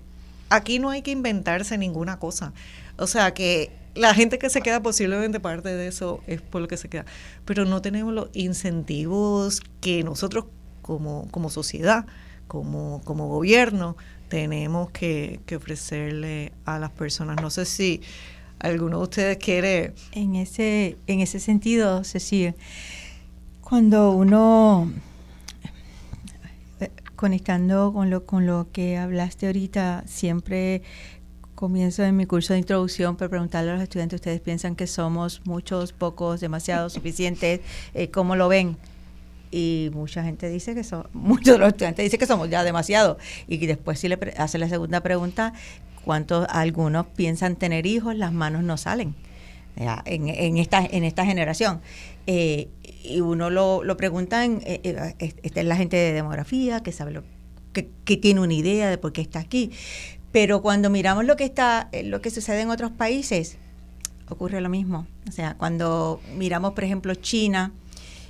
Aquí 0.50 0.80
no 0.80 0.90
hay 0.90 1.04
que 1.04 1.12
inventarse 1.12 1.78
ninguna 1.78 2.18
cosa. 2.18 2.54
O 2.98 3.06
sea 3.06 3.36
que 3.36 3.70
la 3.94 4.16
gente 4.16 4.40
que 4.40 4.50
se 4.50 4.64
queda 4.64 4.82
posiblemente 4.82 5.40
parte 5.40 5.70
de 5.70 5.88
eso 5.88 6.24
es 6.26 6.42
por 6.42 6.60
lo 6.60 6.68
que 6.68 6.78
se 6.78 6.90
queda. 6.90 7.06
Pero 7.46 7.66
no 7.66 7.84
tenemos 7.84 8.16
los 8.16 8.30
incentivos 8.34 9.62
que 9.80 10.04
nosotros 10.04 10.46
como, 10.82 11.28
como 11.30 11.52
sociedad, 11.52 12.08
como, 12.48 13.00
como 13.04 13.28
gobierno, 13.28 13.96
tenemos 14.28 14.90
que, 14.90 15.40
ofrecerle 15.56 16.52
a 16.66 16.80
las 16.80 16.90
personas. 16.90 17.40
No 17.40 17.52
sé 17.52 17.66
si 17.66 18.02
¿Alguno 18.58 19.00
de 19.00 19.04
ustedes 19.04 19.38
quiere? 19.38 19.94
En 20.14 20.36
ese, 20.36 20.98
en 21.06 21.20
ese 21.20 21.42
sentido, 21.42 22.06
Cecilia, 22.06 22.56
cuando 23.74 24.12
uno 24.12 24.88
eh, 26.80 26.92
conectando 27.16 27.92
con 27.92 28.12
lo, 28.12 28.24
con 28.24 28.46
lo 28.46 28.68
que 28.72 28.98
hablaste 28.98 29.48
ahorita, 29.48 30.04
siempre 30.06 30.84
comienzo 31.56 32.04
en 32.04 32.16
mi 32.16 32.28
curso 32.28 32.54
de 32.54 32.60
introducción 32.60 33.16
por 33.16 33.32
preguntarle 33.32 33.72
a 33.72 33.74
los 33.74 33.82
estudiantes, 33.82 34.18
¿ustedes 34.18 34.42
piensan 34.42 34.76
que 34.76 34.86
somos 34.86 35.42
muchos, 35.46 35.92
pocos, 35.92 36.40
demasiados, 36.40 36.94
suficientes? 36.98 37.62
Eh, 37.96 38.12
¿Cómo 38.12 38.36
lo 38.36 38.48
ven? 38.48 38.78
Y 39.50 39.90
mucha 39.92 40.24
gente 40.24 40.50
dice 40.50 40.76
que 40.76 40.84
son, 40.84 41.08
muchos 41.14 41.56
de 41.56 41.58
los 41.58 41.70
estudiantes 41.70 42.04
dicen 42.04 42.20
que 42.20 42.28
somos 42.28 42.52
ya 42.52 42.64
demasiados. 42.64 43.18
Y 43.48 43.58
después 43.66 44.00
si 44.00 44.08
le 44.08 44.20
hace 44.38 44.60
la 44.60 44.70
segunda 44.70 45.02
pregunta, 45.02 45.52
¿cuántos 46.06 46.46
algunos 46.52 47.08
piensan 47.08 47.56
tener 47.56 47.88
hijos? 47.88 48.16
Las 48.16 48.34
manos 48.34 48.62
no 48.62 48.78
salen 48.78 49.16
en, 49.76 50.30
en, 50.30 50.58
esta, 50.58 50.86
en 50.86 51.04
esta 51.04 51.26
generación. 51.26 51.82
Eh, 52.28 52.70
y 53.04 53.20
uno 53.22 53.50
lo, 53.50 53.84
lo 53.84 53.98
pregunta, 53.98 54.46
en, 54.46 54.62
eh, 54.66 54.82
eh, 54.84 55.36
esta 55.44 55.60
es 55.60 55.66
la 55.66 55.76
gente 55.76 55.98
de 55.98 56.14
demografía, 56.14 56.82
que 56.82 56.92
sabe 56.92 57.12
lo 57.12 57.24
que, 57.74 57.84
tiene 58.18 58.40
una 58.40 58.54
idea 58.54 58.90
de 58.90 58.98
por 58.98 59.12
qué 59.12 59.22
está 59.22 59.40
aquí. 59.40 59.72
Pero 60.32 60.62
cuando 60.62 60.90
miramos 60.90 61.26
lo 61.26 61.36
que 61.36 61.44
está, 61.44 61.90
eh, 61.92 62.04
lo 62.04 62.22
que 62.22 62.32
sucede 62.32 62.62
en 62.62 62.70
otros 62.70 62.92
países, 62.92 63.58
ocurre 64.30 64.62
lo 64.62 64.70
mismo. 64.70 65.06
O 65.28 65.32
sea, 65.32 65.56
cuando 65.56 66.22
miramos, 66.38 66.74
por 66.74 66.86
ejemplo, 66.86 67.14
China, 67.16 67.74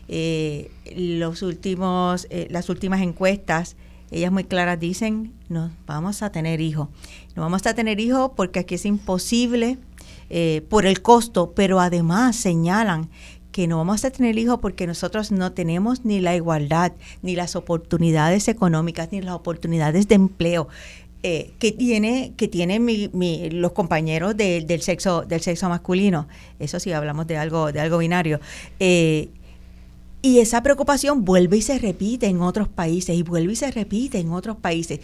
eh, 0.08 0.72
los 0.96 1.44
últimos, 1.44 2.28
las 2.50 2.70
últimas 2.70 3.02
encuestas, 3.02 3.78
ellas 4.12 4.32
muy 4.32 4.44
claras 4.44 4.80
dicen, 4.80 5.34
no 5.50 5.72
vamos 5.86 6.24
a 6.24 6.32
tener 6.32 6.62
hijos. 6.62 6.90
No 7.36 7.44
vamos 7.44 7.66
a 7.66 7.74
tener 7.74 8.00
hijos 8.00 8.32
porque 8.36 8.60
aquí 8.60 8.76
es 8.76 8.86
imposible 8.86 9.78
por 10.70 10.88
el 10.88 11.02
costo, 11.02 11.54
pero 11.56 11.80
además 11.80 12.36
señalan 12.36 13.10
que 13.54 13.68
no 13.68 13.78
vamos 13.78 14.04
a 14.04 14.12
tener 14.12 14.38
hijos 14.38 14.60
porque 14.60 14.86
nosotros 14.88 15.32
no 15.32 15.54
tenemos 15.54 16.04
ni 16.04 16.20
la 16.20 16.36
igualdad, 16.36 16.92
ni 17.22 17.36
las 17.38 17.56
oportunidades 17.56 18.50
económicas, 18.50 19.10
ni 19.14 19.22
las 19.22 19.36
oportunidades 19.36 20.10
de 20.10 20.16
empleo. 20.16 20.68
Eh, 21.26 21.54
que 21.58 21.72
tiene 21.72 22.34
que 22.36 22.50
tienen 22.50 22.86
los 23.62 23.72
compañeros 23.72 24.36
del 24.36 24.82
sexo 24.82 25.22
del 25.22 25.40
sexo 25.40 25.70
masculino 25.70 26.28
eso 26.60 26.82
sí 26.82 26.92
hablamos 26.92 27.28
de 27.28 27.38
algo 27.38 27.72
de 27.72 27.80
algo 27.80 28.00
binario 28.00 28.42
eh, 28.82 29.30
y 30.22 30.40
esa 30.40 30.62
preocupación 30.62 31.24
vuelve 31.24 31.56
y 31.56 31.62
se 31.62 31.80
repite 31.80 32.28
en 32.28 32.42
otros 32.42 32.68
países 32.68 33.16
y 33.16 33.24
vuelve 33.24 33.54
y 33.54 33.56
se 33.56 33.72
repite 33.72 34.20
en 34.20 34.34
otros 34.34 34.58
países 34.58 35.00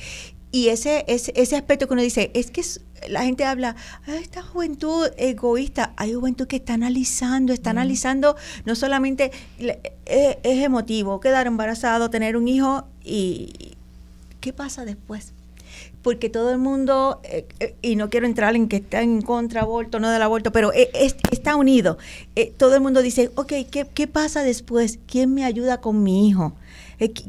y 0.52 0.70
ese, 0.70 1.06
ese, 1.08 1.32
ese 1.36 1.56
aspecto 1.56 1.88
que 1.88 1.94
uno 1.94 2.02
dice, 2.02 2.32
es 2.34 2.52
que 2.52 2.64
la 3.08 3.24
gente 3.24 3.46
habla, 3.46 3.76
esta 4.08 4.42
juventud 4.42 5.08
egoísta, 5.18 5.94
hay 5.96 6.14
juventud 6.14 6.48
que 6.48 6.58
está 6.58 6.74
analizando, 6.74 7.54
está 7.54 7.70
analizando, 7.70 8.36
no 8.66 8.76
solamente 8.76 9.32
es, 9.60 9.78
es, 10.44 10.64
emotivo, 10.64 11.20
quedar 11.20 11.48
embarazado, 11.48 12.10
tener 12.10 12.36
un 12.36 12.48
hijo 12.48 12.86
y 13.04 13.76
¿qué 14.40 14.54
pasa 14.54 14.86
después? 14.86 15.34
porque 16.02 16.30
todo 16.30 16.52
el 16.52 16.58
mundo, 16.58 17.20
eh, 17.24 17.46
eh, 17.60 17.76
y 17.82 17.96
no 17.96 18.10
quiero 18.10 18.26
entrar 18.26 18.56
en 18.56 18.68
que 18.68 18.78
está 18.78 19.02
en 19.02 19.22
contra 19.22 19.62
aborto, 19.62 20.00
no 20.00 20.10
del 20.10 20.22
aborto, 20.22 20.52
pero 20.52 20.72
eh, 20.74 20.90
está 21.32 21.56
unido. 21.56 21.98
todo 22.58 22.76
el 22.76 22.82
mundo 22.82 23.02
dice, 23.02 23.32
ok, 23.36 23.54
¿qué, 23.70 23.88
¿qué, 23.94 24.08
pasa 24.08 24.44
después? 24.44 25.00
¿Quién 25.08 25.34
me 25.34 25.44
ayuda 25.44 25.82
con 25.82 26.04
mi 26.04 26.28
hijo? 26.28 26.54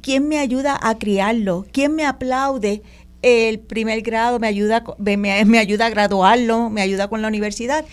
¿Quién 0.02 0.28
me 0.28 0.38
ayuda 0.38 0.78
a 0.80 0.98
criarlo? 0.98 1.64
¿Quién 1.72 1.94
me 1.94 2.04
aplaude 2.04 2.82
el 3.22 3.60
primer 3.60 4.02
grado? 4.02 4.38
¿Me 4.38 4.46
ayuda, 4.46 4.84
me, 4.98 5.16
me 5.44 5.58
ayuda 5.58 5.86
a 5.86 5.90
graduarlo? 5.90 6.70
¿Me 6.70 6.82
ayuda 6.82 7.08
con 7.08 7.22
la 7.22 7.28
universidad? 7.28 7.84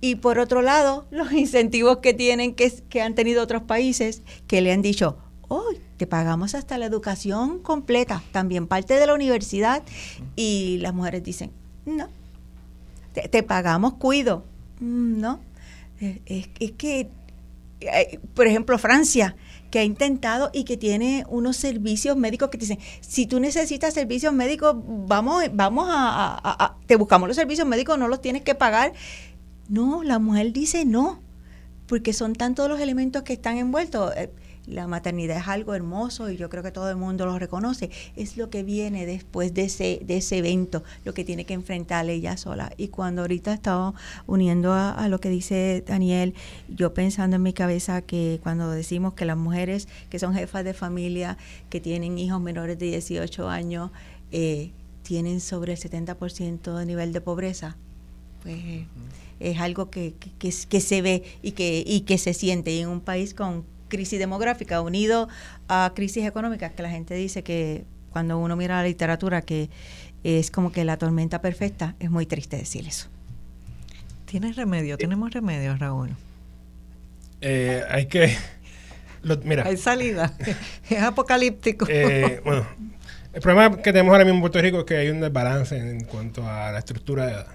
Y 0.00 0.16
por 0.16 0.38
otro 0.38 0.62
lado, 0.62 1.06
los 1.10 1.32
incentivos 1.32 1.98
que 1.98 2.14
tienen, 2.14 2.54
que, 2.54 2.72
que 2.88 3.02
han 3.02 3.14
tenido 3.14 3.42
otros 3.42 3.62
países, 3.62 4.22
que 4.46 4.60
le 4.60 4.72
han 4.72 4.82
dicho, 4.82 5.18
hoy 5.48 5.80
te 5.96 6.06
pagamos 6.06 6.54
hasta 6.54 6.78
la 6.78 6.86
educación 6.86 7.60
completa, 7.60 8.22
también 8.32 8.66
parte 8.66 8.94
de 8.94 9.06
la 9.06 9.14
universidad. 9.14 9.82
Y 10.34 10.78
las 10.78 10.94
mujeres 10.94 11.22
dicen, 11.22 11.50
no, 11.84 12.08
te, 13.12 13.42
pagamos 13.42 13.94
cuido. 13.94 14.44
Mm, 14.80 15.20
no, 15.20 15.40
es, 15.98 16.48
que, 16.76 17.08
eh, 17.80 18.20
por 18.34 18.46
ejemplo, 18.46 18.78
Francia, 18.78 19.36
que 19.76 19.80
ha 19.80 19.84
intentado 19.84 20.48
y 20.54 20.64
que 20.64 20.78
tiene 20.78 21.26
unos 21.28 21.58
servicios 21.58 22.16
médicos 22.16 22.48
que 22.48 22.56
te 22.56 22.62
dicen, 22.62 22.78
si 23.02 23.26
tú 23.26 23.40
necesitas 23.40 23.92
servicios 23.92 24.32
médicos, 24.32 24.74
vamos, 24.74 25.44
vamos 25.52 25.86
a, 25.90 26.78
te 26.86 26.96
buscamos 26.96 27.28
los 27.28 27.36
servicios 27.36 27.68
médicos, 27.68 27.98
no 27.98 28.08
los 28.08 28.22
tienes 28.22 28.40
que 28.40 28.54
pagar. 28.54 28.94
No, 29.68 30.02
la 30.02 30.18
mujer 30.18 30.54
dice 30.54 30.86
no, 30.86 31.20
porque 31.88 32.14
son 32.14 32.32
tantos 32.32 32.70
los 32.70 32.80
elementos 32.80 33.22
que 33.22 33.34
están 33.34 33.58
envueltos. 33.58 34.14
Eh, 34.66 34.74
la 34.74 34.86
maternidad 34.86 35.38
es 35.38 35.48
algo 35.48 35.74
hermoso 35.74 36.30
y 36.30 36.36
yo 36.36 36.48
creo 36.48 36.62
que 36.62 36.72
todo 36.72 36.90
el 36.90 36.96
mundo 36.96 37.26
lo 37.26 37.38
reconoce. 37.38 37.90
Es 38.16 38.36
lo 38.36 38.50
que 38.50 38.62
viene 38.62 39.06
después 39.06 39.54
de 39.54 39.64
ese, 39.64 40.00
de 40.04 40.18
ese 40.18 40.38
evento, 40.38 40.82
lo 41.04 41.14
que 41.14 41.24
tiene 41.24 41.44
que 41.44 41.54
enfrentar 41.54 42.08
ella 42.08 42.36
sola. 42.36 42.72
Y 42.76 42.88
cuando 42.88 43.22
ahorita 43.22 43.52
estaba 43.52 43.94
uniendo 44.26 44.72
a, 44.72 45.08
lo 45.08 45.20
que 45.20 45.30
dice 45.30 45.84
Daniel, 45.86 46.34
yo 46.68 46.94
pensando 46.94 47.36
en 47.36 47.42
mi 47.42 47.52
cabeza 47.52 48.02
que 48.02 48.40
cuando 48.42 48.70
decimos 48.70 49.14
que 49.14 49.24
las 49.24 49.36
mujeres 49.36 49.88
que 50.10 50.18
son 50.18 50.34
jefas 50.34 50.64
de 50.64 50.74
familia, 50.74 51.38
que 51.70 51.80
tienen 51.80 52.18
hijos 52.18 52.40
menores 52.40 52.78
de 52.78 52.86
18 52.86 53.48
años, 53.48 53.90
eh, 54.32 54.72
tienen 55.02 55.40
sobre 55.40 55.72
el 55.72 55.78
70% 55.78 56.76
de 56.76 56.86
nivel 56.86 57.12
de 57.12 57.20
pobreza, 57.20 57.76
pues 58.42 58.86
es 59.38 59.60
algo 59.60 59.90
que, 59.90 60.14
que, 60.14 60.50
que, 60.50 60.80
se 60.80 61.02
ve 61.02 61.22
y 61.42 61.52
que, 61.52 61.84
y 61.86 62.00
que 62.00 62.18
se 62.18 62.34
siente. 62.34 62.74
Y 62.74 62.80
en 62.80 62.88
un 62.88 63.00
país 63.00 63.34
con 63.34 63.64
crisis 63.88 64.18
demográfica 64.18 64.80
unido 64.80 65.28
a 65.68 65.92
crisis 65.94 66.26
económicas, 66.26 66.72
que 66.72 66.82
la 66.82 66.90
gente 66.90 67.14
dice 67.14 67.42
que 67.42 67.84
cuando 68.10 68.38
uno 68.38 68.56
mira 68.56 68.76
la 68.76 68.84
literatura 68.84 69.42
que 69.42 69.68
es 70.24 70.50
como 70.50 70.72
que 70.72 70.84
la 70.84 70.96
tormenta 70.96 71.40
perfecta, 71.40 71.94
es 72.00 72.10
muy 72.10 72.26
triste 72.26 72.56
decir 72.56 72.86
eso. 72.86 73.08
¿Tienes 74.24 74.56
remedio? 74.56 74.96
¿Tenemos 74.96 75.32
remedio, 75.32 75.76
Raúl? 75.76 76.10
Eh, 77.40 77.82
hay 77.88 78.06
que... 78.06 78.36
mira. 79.44 79.64
Hay 79.64 79.76
salida. 79.76 80.32
es 80.90 81.02
apocalíptico. 81.02 81.86
Eh, 81.88 82.40
bueno, 82.44 82.66
el 83.32 83.40
problema 83.40 83.76
que 83.76 83.92
tenemos 83.92 84.12
ahora 84.12 84.24
mismo 84.24 84.38
en 84.38 84.40
Puerto 84.40 84.60
Rico 84.60 84.80
es 84.80 84.84
que 84.84 84.96
hay 84.96 85.10
un 85.10 85.20
desbalance 85.20 85.76
en 85.76 86.04
cuanto 86.04 86.48
a 86.48 86.72
la 86.72 86.78
estructura 86.78 87.26
de 87.26 87.32
edad. 87.32 87.46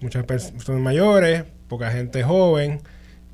Muchas 0.00 0.24
personas 0.24 0.80
mayores, 0.80 1.44
poca 1.68 1.90
gente 1.90 2.22
joven, 2.22 2.82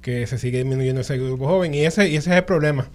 que 0.02 0.26
se 0.26 0.38
sigue 0.38 0.58
disminuyendo 0.58 1.00
ese 1.00 1.18
grupo 1.18 1.46
joven 1.46 1.74
y 1.74 1.84
ese, 1.84 2.08
y 2.08 2.16
ese 2.16 2.30
es 2.30 2.36
el 2.36 2.44
problema. 2.44 2.88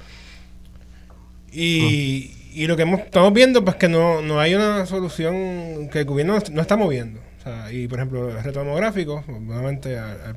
Y, 1.52 2.32
y 2.54 2.68
lo 2.68 2.76
que 2.76 2.84
estamos 2.84 3.34
viendo 3.34 3.64
pues 3.64 3.76
que 3.76 3.88
no, 3.88 4.22
no 4.22 4.40
hay 4.40 4.56
una 4.56 4.86
solución 4.86 5.90
que 5.92 6.00
el 6.00 6.06
gobierno 6.06 6.38
no 6.52 6.62
está 6.62 6.76
moviendo. 6.78 7.20
O 7.40 7.44
sea, 7.44 7.72
y 7.72 7.88
por 7.88 8.00
ejemplo, 8.00 8.30
el 8.30 8.44
reto 8.44 8.60
demográfico, 8.60 9.24
nuevamente 9.28 9.98
a, 9.98 10.36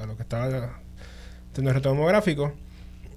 a, 0.00 0.06
lo 0.06 0.16
que 0.16 0.22
estaba 0.22 0.80
teniendo 1.52 1.70
el 1.70 1.74
reto 1.74 1.90
demográfico, 1.90 2.52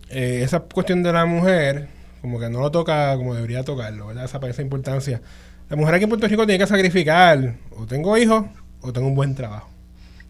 eh, 0.09 0.41
esa 0.43 0.59
cuestión 0.59 1.03
de 1.03 1.13
la 1.13 1.25
mujer, 1.25 1.87
como 2.21 2.39
que 2.39 2.49
no 2.49 2.59
lo 2.59 2.71
toca 2.71 3.15
como 3.15 3.33
debería 3.33 3.63
tocarlo, 3.63 4.07
¿verdad? 4.07 4.25
Esa, 4.25 4.39
esa 4.47 4.61
importancia. 4.61 5.21
La 5.69 5.75
mujer 5.75 5.95
aquí 5.95 6.03
en 6.03 6.09
Puerto 6.09 6.27
Rico 6.27 6.45
tiene 6.45 6.59
que 6.59 6.67
sacrificar, 6.67 7.55
o 7.71 7.85
tengo 7.85 8.17
hijos, 8.17 8.45
o 8.81 8.91
tengo 8.91 9.07
un 9.07 9.15
buen 9.15 9.35
trabajo. 9.35 9.69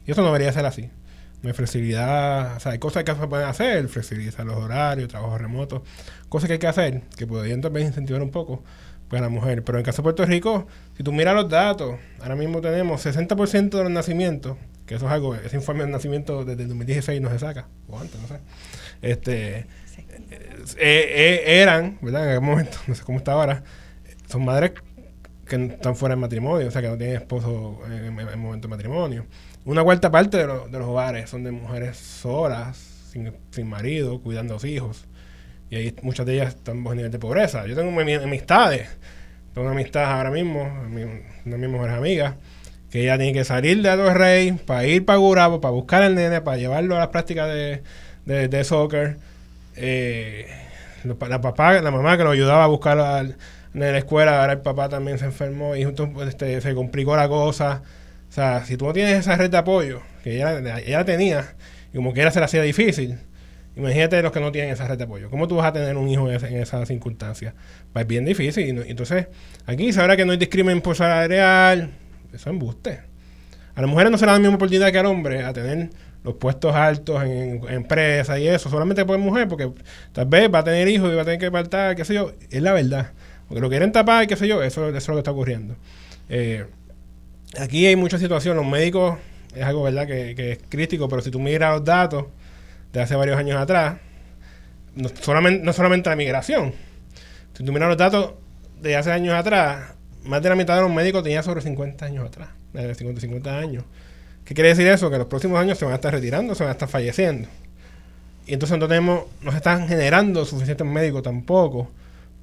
Y 0.06 0.12
eso 0.12 0.22
no 0.22 0.28
debería 0.28 0.52
ser 0.54 0.66
así. 0.66 0.90
Flexibilidad, 1.52 2.56
o 2.56 2.60
sea, 2.62 2.72
hay 2.72 2.80
cosas 2.80 3.04
que 3.04 3.14
se 3.14 3.28
pueden 3.28 3.48
hacer, 3.48 3.90
flexibilizar 3.90 4.46
los 4.46 4.56
horarios, 4.56 5.10
trabajo 5.10 5.38
remoto, 5.38 5.84
cosas 6.30 6.48
que 6.48 6.54
hay 6.54 6.60
que 6.60 6.68
hacer, 6.68 7.02
que 7.18 7.28
podrían 7.28 7.60
también 7.60 7.88
incentivar 7.88 8.22
un 8.22 8.32
poco 8.32 8.64
pues, 9.10 9.22
a 9.22 9.24
la 9.24 9.30
mujer. 9.30 9.62
Pero 9.64 9.78
en 9.78 9.82
el 9.82 9.86
caso 9.86 9.98
de 9.98 10.04
Puerto 10.04 10.26
Rico, 10.26 10.68
si 10.96 11.04
tú 11.04 11.12
miras 11.12 11.36
los 11.36 11.50
datos, 11.50 12.00
ahora 12.22 12.36
mismo 12.36 12.62
tenemos 12.62 13.06
60% 13.06 13.70
de 13.72 13.84
los 13.84 13.92
nacimientos, 13.92 14.58
que 14.86 14.96
eso 14.96 15.06
es 15.06 15.12
algo, 15.12 15.36
ese 15.36 15.58
informe 15.58 15.84
de 15.84 15.92
nacimiento 15.92 16.46
desde 16.46 16.64
el 16.64 16.70
2016 16.70 17.22
no 17.22 17.30
se 17.30 17.40
saca, 17.40 17.68
o 17.90 18.00
antes, 18.00 18.22
no 18.22 18.28
sé. 18.28 18.40
Este, 19.02 19.58
eh, 19.58 19.66
eh, 20.78 21.44
eran, 21.62 21.98
¿verdad? 22.02 22.24
En 22.24 22.30
algún 22.32 22.50
momento, 22.50 22.78
no 22.88 22.96
sé 22.96 23.04
cómo 23.04 23.18
está 23.18 23.34
ahora, 23.34 23.64
son 24.30 24.46
madres 24.46 24.72
que 25.48 25.56
están 25.58 25.96
fuera 25.96 26.16
del 26.16 26.22
matrimonio, 26.22 26.68
o 26.68 26.72
sea, 26.72 26.82
que 26.82 26.88
no 26.88 26.98
tienen 26.98 27.18
esposo 27.18 27.82
en 27.86 28.18
el 28.18 28.38
momento 28.38 28.68
de 28.68 28.70
matrimonio. 28.70 29.26
Una 29.66 29.84
cuarta 29.84 30.12
parte 30.12 30.38
de, 30.38 30.44
de, 30.44 30.80
los 30.80 30.88
hogares 30.88 31.30
son 31.30 31.44
de 31.44 31.52
mujeres 31.52 31.98
solas, 31.98 32.78
sin, 33.12 33.34
sin 33.52 33.70
marido, 33.70 34.20
cuidando 34.22 34.54
a 34.54 34.56
los 34.56 34.66
hijos. 34.66 35.06
Y 35.70 35.76
ahí 35.76 35.96
muchas 36.02 36.26
de 36.26 36.36
ellas 36.36 36.50
están 36.50 36.84
bajo 36.84 36.96
nivel 36.96 37.12
de 37.12 37.20
pobreza. 37.20 37.66
Yo 37.66 37.76
tengo 37.76 38.00
amistades. 38.00 38.90
Tengo 39.54 39.68
una 39.68 39.72
amistad 39.72 40.04
ahora 40.04 40.32
mismo, 40.32 40.64
una 40.64 41.00
de 41.46 41.58
mis 41.58 41.70
mejores 41.70 41.96
amigas, 41.96 42.36
que 42.90 43.02
ella 43.02 43.18
tiene 43.18 43.34
que 43.34 43.44
salir 43.44 43.82
de 43.82 43.96
Los 43.96 44.14
Rey 44.14 44.52
para 44.52 44.86
ir 44.86 45.06
para 45.06 45.18
Gurabo, 45.18 45.62
para 45.62 45.72
buscar 45.72 46.02
al 46.02 46.16
nene, 46.16 46.42
para 46.42 46.58
llevarlo 46.58 46.96
a 46.96 47.00
las 47.00 47.08
prácticas 47.10 47.48
de, 47.48 47.82
de, 48.26 48.64
soccer. 48.64 49.18
Eh, 49.76 50.48
la 51.04 51.42
papá, 51.42 51.82
la 51.82 51.92
mamá 51.92 52.18
que 52.18 52.24
nos 52.24 52.34
ayudaba 52.34 52.64
a 52.64 52.68
buscar 52.68 52.98
en 53.74 53.80
la 53.80 53.98
escuela, 53.98 54.42
ahora 54.42 54.54
el 54.54 54.62
papá 54.62 54.90
también 54.90 55.20
se 55.20 55.26
enfermó 55.26 55.76
y 55.76 55.84
justo 55.84 56.10
este, 56.28 56.62
se 56.62 56.74
complicó 56.74 57.16
la 57.16 57.28
cosa. 57.28 57.84
O 58.34 58.36
sea, 58.36 58.66
si 58.66 58.78
tú 58.78 58.88
no 58.88 58.94
tienes 58.94 59.20
esa 59.20 59.36
red 59.36 59.52
de 59.52 59.58
apoyo, 59.58 60.02
que 60.24 60.38
ella, 60.38 61.06
tenía, 61.06 61.54
y 61.94 61.98
como 61.98 62.14
quiera 62.14 62.32
se 62.32 62.40
le 62.40 62.46
hacía 62.46 62.64
difícil. 62.64 63.20
Imagínate 63.76 64.20
los 64.24 64.32
que 64.32 64.40
no 64.40 64.52
tienen 64.52 64.72
esa 64.72 64.88
red 64.88 64.98
de 64.98 65.04
apoyo. 65.04 65.30
¿Cómo 65.30 65.48
tú 65.48 65.58
vas 65.58 65.68
a 65.68 65.74
tener 65.74 65.96
un 65.98 66.10
hijo 66.10 66.28
en, 66.28 66.38
esa, 66.38 66.48
esas 66.50 66.88
circunstancias? 66.88 67.54
Pues 67.94 68.02
es 68.02 68.08
bien 68.08 68.26
difícil. 68.26 68.84
Entonces, 68.88 69.28
aquí 69.68 69.94
se 69.94 70.02
habla 70.02 70.18
que 70.18 70.26
no 70.26 70.32
hay 70.32 70.40
discrimen 70.40 70.82
por 70.82 70.96
salarial. 70.96 71.92
Eso 72.30 72.36
es 72.36 72.48
embuste. 72.48 73.02
A 73.76 73.82
las 73.82 73.88
mujeres 73.88 74.12
no 74.12 74.18
se 74.18 74.26
le 74.26 74.32
da 74.32 74.34
la 74.34 74.40
misma 74.40 74.56
oportunidad 74.56 74.92
que 74.92 74.98
al 74.98 75.06
hombre 75.06 75.44
a 75.44 75.54
tener 75.54 75.92
los 76.24 76.34
puestos 76.34 76.74
altos 76.74 77.24
en, 77.24 77.62
empresas 77.70 78.40
y 78.40 78.48
eso, 78.48 78.68
solamente 78.68 79.06
por 79.06 79.20
mujer, 79.20 79.48
porque 79.48 79.72
tal 80.12 80.26
vez 80.26 80.52
va 80.52 80.60
a 80.60 80.64
tener 80.64 80.88
hijos 80.88 81.12
y 81.12 81.16
va 81.16 81.22
a 81.22 81.26
tener 81.26 81.40
que 81.40 81.52
faltar, 81.52 81.96
qué 81.96 82.04
sé 82.04 82.16
yo. 82.16 82.32
Es 82.50 82.64
la 82.64 82.74
verdad. 82.74 83.12
Porque 83.48 83.62
lo 83.62 83.70
quieren 83.70 83.92
tapar, 83.92 84.26
qué 84.26 84.36
sé 84.36 84.48
yo, 84.48 84.64
eso, 84.64 84.90
eso 84.90 84.98
es 84.98 85.08
lo 85.08 85.14
que 85.14 85.20
está 85.20 85.30
ocurriendo. 85.30 85.76
Eh, 86.30 86.66
aquí 87.60 87.86
hay 87.86 87.96
muchas 87.96 88.22
situaciones. 88.22 88.62
Los 88.62 88.72
médicos 88.72 89.18
es 89.56 89.64
algo, 89.64 89.84
¿verdad?, 89.84 90.08
que, 90.08 90.36
que 90.36 90.54
es 90.54 90.60
crítico, 90.70 91.08
pero 91.08 91.22
si 91.22 91.32
tú 91.32 91.40
miras 91.40 91.74
los 91.74 91.86
datos 91.86 92.26
de 92.92 93.02
hace 93.02 93.16
varios 93.16 93.38
años 93.38 93.60
atrás, 93.60 93.98
no 94.96 95.10
solamente, 95.10 95.74
solamente 95.74 96.10
la 96.10 96.16
migración. 96.16 96.74
Si 97.54 97.64
tú 97.64 97.72
miras 97.72 97.90
los 97.90 97.98
datos 97.98 98.34
de 98.82 98.96
hace 98.96 99.12
años 99.12 99.34
atrás, 99.34 99.94
más 100.24 100.42
de 100.42 100.50
la 100.50 100.56
mitad 100.56 100.76
de 100.76 100.82
los 100.82 100.92
médicos 100.92 101.24
tenían 101.24 101.44
sobre 101.44 101.62
50 101.62 102.06
años 102.06 102.26
atrás, 102.26 102.50
de 102.74 102.94
50, 102.94 103.22
50 103.22 103.58
años. 103.58 103.84
¿Qué 104.46 104.54
quiere 104.54 104.70
decir 104.70 104.88
eso? 104.88 105.10
Que 105.10 105.18
los 105.18 105.28
próximos 105.28 105.60
años 105.60 105.78
se 105.78 105.86
van 105.86 105.94
a 105.94 105.96
estar 105.96 106.14
retirando, 106.14 106.54
se 106.56 106.64
van 106.64 106.70
a 106.70 106.74
estar 106.74 106.90
falleciendo. 106.90 107.48
Y 108.46 108.54
entonces 108.54 108.78
no 108.78 108.88
tenemos, 108.88 109.26
no 109.42 109.52
se 109.52 109.58
están 109.58 109.88
generando 109.88 110.46
suficientes 110.46 110.86
médicos 110.86 111.24
tampoco 111.24 111.90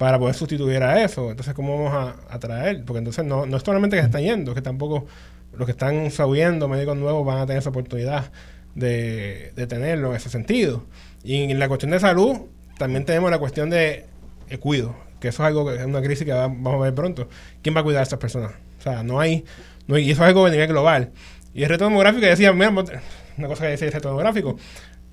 para 0.00 0.18
poder 0.18 0.34
sustituir 0.34 0.82
a 0.82 1.04
eso. 1.04 1.30
Entonces, 1.30 1.52
¿cómo 1.52 1.76
vamos 1.76 1.92
a, 1.92 2.34
atraer? 2.34 2.86
Porque 2.86 3.00
entonces 3.00 3.22
no, 3.22 3.44
no 3.44 3.58
es 3.58 3.62
solamente 3.62 3.96
que 3.96 4.00
se 4.00 4.06
están 4.06 4.22
yendo, 4.22 4.54
que 4.54 4.62
tampoco 4.62 5.04
los 5.52 5.66
que 5.66 5.72
están 5.72 6.10
sabiendo 6.10 6.68
médicos 6.68 6.96
nuevos 6.96 7.26
van 7.26 7.36
a 7.36 7.44
tener 7.44 7.60
esa 7.60 7.68
oportunidad 7.68 8.32
de, 8.74 9.52
tenerlo 9.68 10.08
en 10.08 10.16
ese 10.16 10.30
sentido. 10.30 10.86
Y 11.22 11.42
en 11.50 11.58
la 11.58 11.68
cuestión 11.68 11.90
de 11.90 12.00
salud, 12.00 12.46
también 12.78 13.04
tenemos 13.04 13.30
la 13.30 13.38
cuestión 13.38 13.68
de 13.68 14.06
el 14.48 14.58
cuido, 14.58 14.96
que 15.20 15.28
eso 15.28 15.42
es 15.42 15.48
algo 15.48 15.66
que 15.66 15.76
es 15.76 15.84
una 15.84 16.00
crisis 16.00 16.24
que 16.24 16.32
vamos 16.32 16.72
a 16.72 16.78
ver 16.78 16.94
pronto. 16.94 17.28
¿Quién 17.60 17.76
va 17.76 17.80
a 17.80 17.84
cuidar 17.84 18.00
a 18.00 18.04
estas 18.04 18.18
personas? 18.18 18.52
O 18.78 18.82
sea, 18.82 19.02
no 19.02 19.20
hay, 19.20 19.44
no 19.86 19.98
y 19.98 20.10
eso 20.10 20.22
es 20.22 20.28
algo 20.28 20.46
a 20.46 20.50
nivel 20.50 20.68
global. 20.68 21.10
Y 21.52 21.64
el 21.64 21.68
reto 21.68 21.84
demográfico 21.84 22.24
decía, 22.24 22.54
mira, 22.54 22.70
una 22.70 23.48
cosa 23.48 23.64
que 23.64 23.72
decía 23.72 23.88
el 23.88 23.92
reto 23.92 24.08
demográfico, 24.08 24.56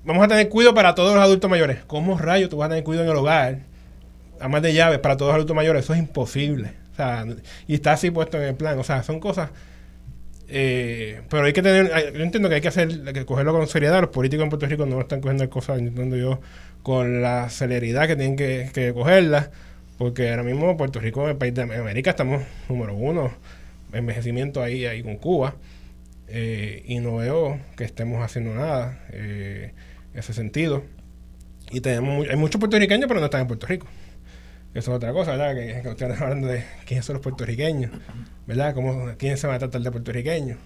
vamos 0.02 0.24
a 0.24 0.28
tener 0.28 0.48
cuidado 0.48 0.74
para 0.74 0.94
todos 0.94 1.14
los 1.14 1.22
adultos 1.22 1.50
mayores. 1.50 1.84
¿Cómo 1.86 2.16
rayos 2.16 2.48
tú 2.48 2.56
vas 2.56 2.68
a 2.68 2.70
tener 2.70 2.84
cuidado 2.84 3.04
en 3.04 3.10
el 3.10 3.16
hogar? 3.18 3.67
A 4.40 4.48
más 4.48 4.62
de 4.62 4.72
llaves 4.74 4.98
para 4.98 5.16
todos 5.16 5.30
los 5.30 5.34
adultos 5.36 5.56
mayores, 5.56 5.84
eso 5.84 5.94
es 5.94 5.98
imposible. 5.98 6.72
O 6.92 6.96
sea, 6.96 7.24
y 7.66 7.74
está 7.74 7.92
así 7.92 8.10
puesto 8.10 8.38
en 8.38 8.44
el 8.44 8.54
plan. 8.54 8.78
O 8.78 8.84
sea, 8.84 9.02
son 9.02 9.20
cosas 9.20 9.50
eh, 10.50 11.20
pero 11.28 11.44
hay 11.44 11.52
que 11.52 11.62
tener, 11.62 11.92
yo 12.14 12.22
entiendo 12.22 12.48
que 12.48 12.56
hay 12.56 12.60
que 12.62 12.68
hacer, 12.68 13.12
que 13.12 13.24
cogerlo 13.26 13.52
con 13.52 13.66
seriedad. 13.68 14.00
Los 14.00 14.10
políticos 14.10 14.44
en 14.44 14.50
Puerto 14.50 14.66
Rico 14.66 14.86
no 14.86 15.00
están 15.00 15.20
cogiendo 15.20 15.48
cosas, 15.50 15.78
entiendo 15.78 16.16
yo, 16.16 16.40
con 16.82 17.20
la 17.22 17.50
celeridad 17.50 18.06
que 18.06 18.16
tienen 18.16 18.36
que, 18.36 18.92
cogerlas, 18.94 19.50
porque 19.98 20.30
ahora 20.30 20.42
mismo 20.42 20.76
Puerto 20.76 21.00
Rico, 21.00 21.24
en 21.24 21.30
el 21.30 21.36
país 21.36 21.54
de 21.54 21.62
América, 21.62 22.10
estamos 22.10 22.42
número 22.68 22.94
uno, 22.94 23.32
envejecimiento 23.92 24.62
ahí, 24.62 24.86
ahí 24.86 25.02
con 25.02 25.16
Cuba, 25.16 25.56
eh, 26.28 26.82
y 26.86 26.98
no 27.00 27.16
veo 27.16 27.58
que 27.76 27.84
estemos 27.84 28.22
haciendo 28.22 28.54
nada 28.54 29.04
eh, 29.12 29.72
en 30.14 30.18
ese 30.18 30.32
sentido. 30.32 30.82
Y 31.70 31.80
tenemos, 31.80 32.26
hay 32.28 32.36
muchos 32.36 32.58
puertorriqueños, 32.58 33.06
pero 33.06 33.20
no 33.20 33.26
están 33.26 33.42
en 33.42 33.48
Puerto 33.48 33.66
Rico. 33.66 33.86
Eso 34.74 34.92
es 34.92 34.96
otra 34.96 35.12
cosa, 35.12 35.32
¿verdad? 35.32 35.54
Que, 35.54 35.82
que 35.82 35.88
ustedes 35.88 36.20
hablando 36.20 36.48
de 36.48 36.64
quiénes 36.86 37.04
son 37.04 37.14
los 37.14 37.22
puertorriqueños, 37.22 37.90
¿verdad? 38.46 38.74
¿Cómo, 38.74 39.12
¿Quién 39.16 39.36
se 39.36 39.46
va 39.46 39.54
a 39.54 39.58
tratar 39.58 39.80
de 39.80 39.90
puertorriqueños? 39.90 40.58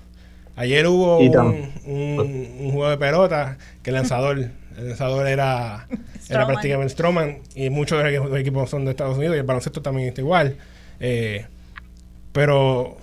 Ayer 0.54 0.86
hubo 0.86 1.18
un, 1.18 1.72
un, 1.86 2.72
juego 2.72 2.90
de 2.90 2.98
pelota 2.98 3.56
que 3.82 3.90
el 3.90 3.94
lanzador, 3.94 4.38
el 4.76 4.88
lanzador 4.88 5.26
era, 5.26 5.88
era 6.28 6.46
prácticamente 6.46 6.92
Stroman 6.92 7.38
y 7.54 7.70
muchos 7.70 8.02
de 8.02 8.10
los 8.10 8.38
equipos 8.38 8.68
son 8.68 8.84
de 8.84 8.90
Estados 8.90 9.16
Unidos 9.16 9.36
y 9.36 9.38
el 9.38 9.44
baloncesto 9.44 9.80
también 9.80 10.08
está 10.08 10.20
igual. 10.20 10.56
Eh, 11.00 11.46
pero 12.32 12.98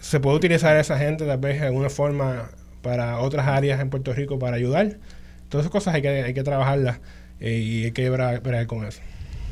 se 0.00 0.20
puede 0.20 0.36
utilizar 0.36 0.76
a 0.76 0.80
esa 0.80 0.98
gente 0.98 1.26
tal 1.26 1.38
vez 1.38 1.60
de 1.60 1.66
alguna 1.66 1.90
forma 1.90 2.50
para 2.82 3.18
otras 3.18 3.48
áreas 3.48 3.80
en 3.80 3.90
Puerto 3.90 4.12
Rico 4.12 4.38
para 4.38 4.56
ayudar. 4.56 4.98
Todas 5.48 5.64
esas 5.64 5.72
cosas 5.72 5.94
hay 5.94 6.02
que, 6.02 6.08
hay 6.08 6.34
que 6.34 6.44
trabajarlas 6.44 7.00
eh, 7.40 7.58
y 7.58 7.84
hay 7.84 7.92
que 7.92 8.08
ver 8.08 8.66
con 8.68 8.84
eso. 8.84 9.00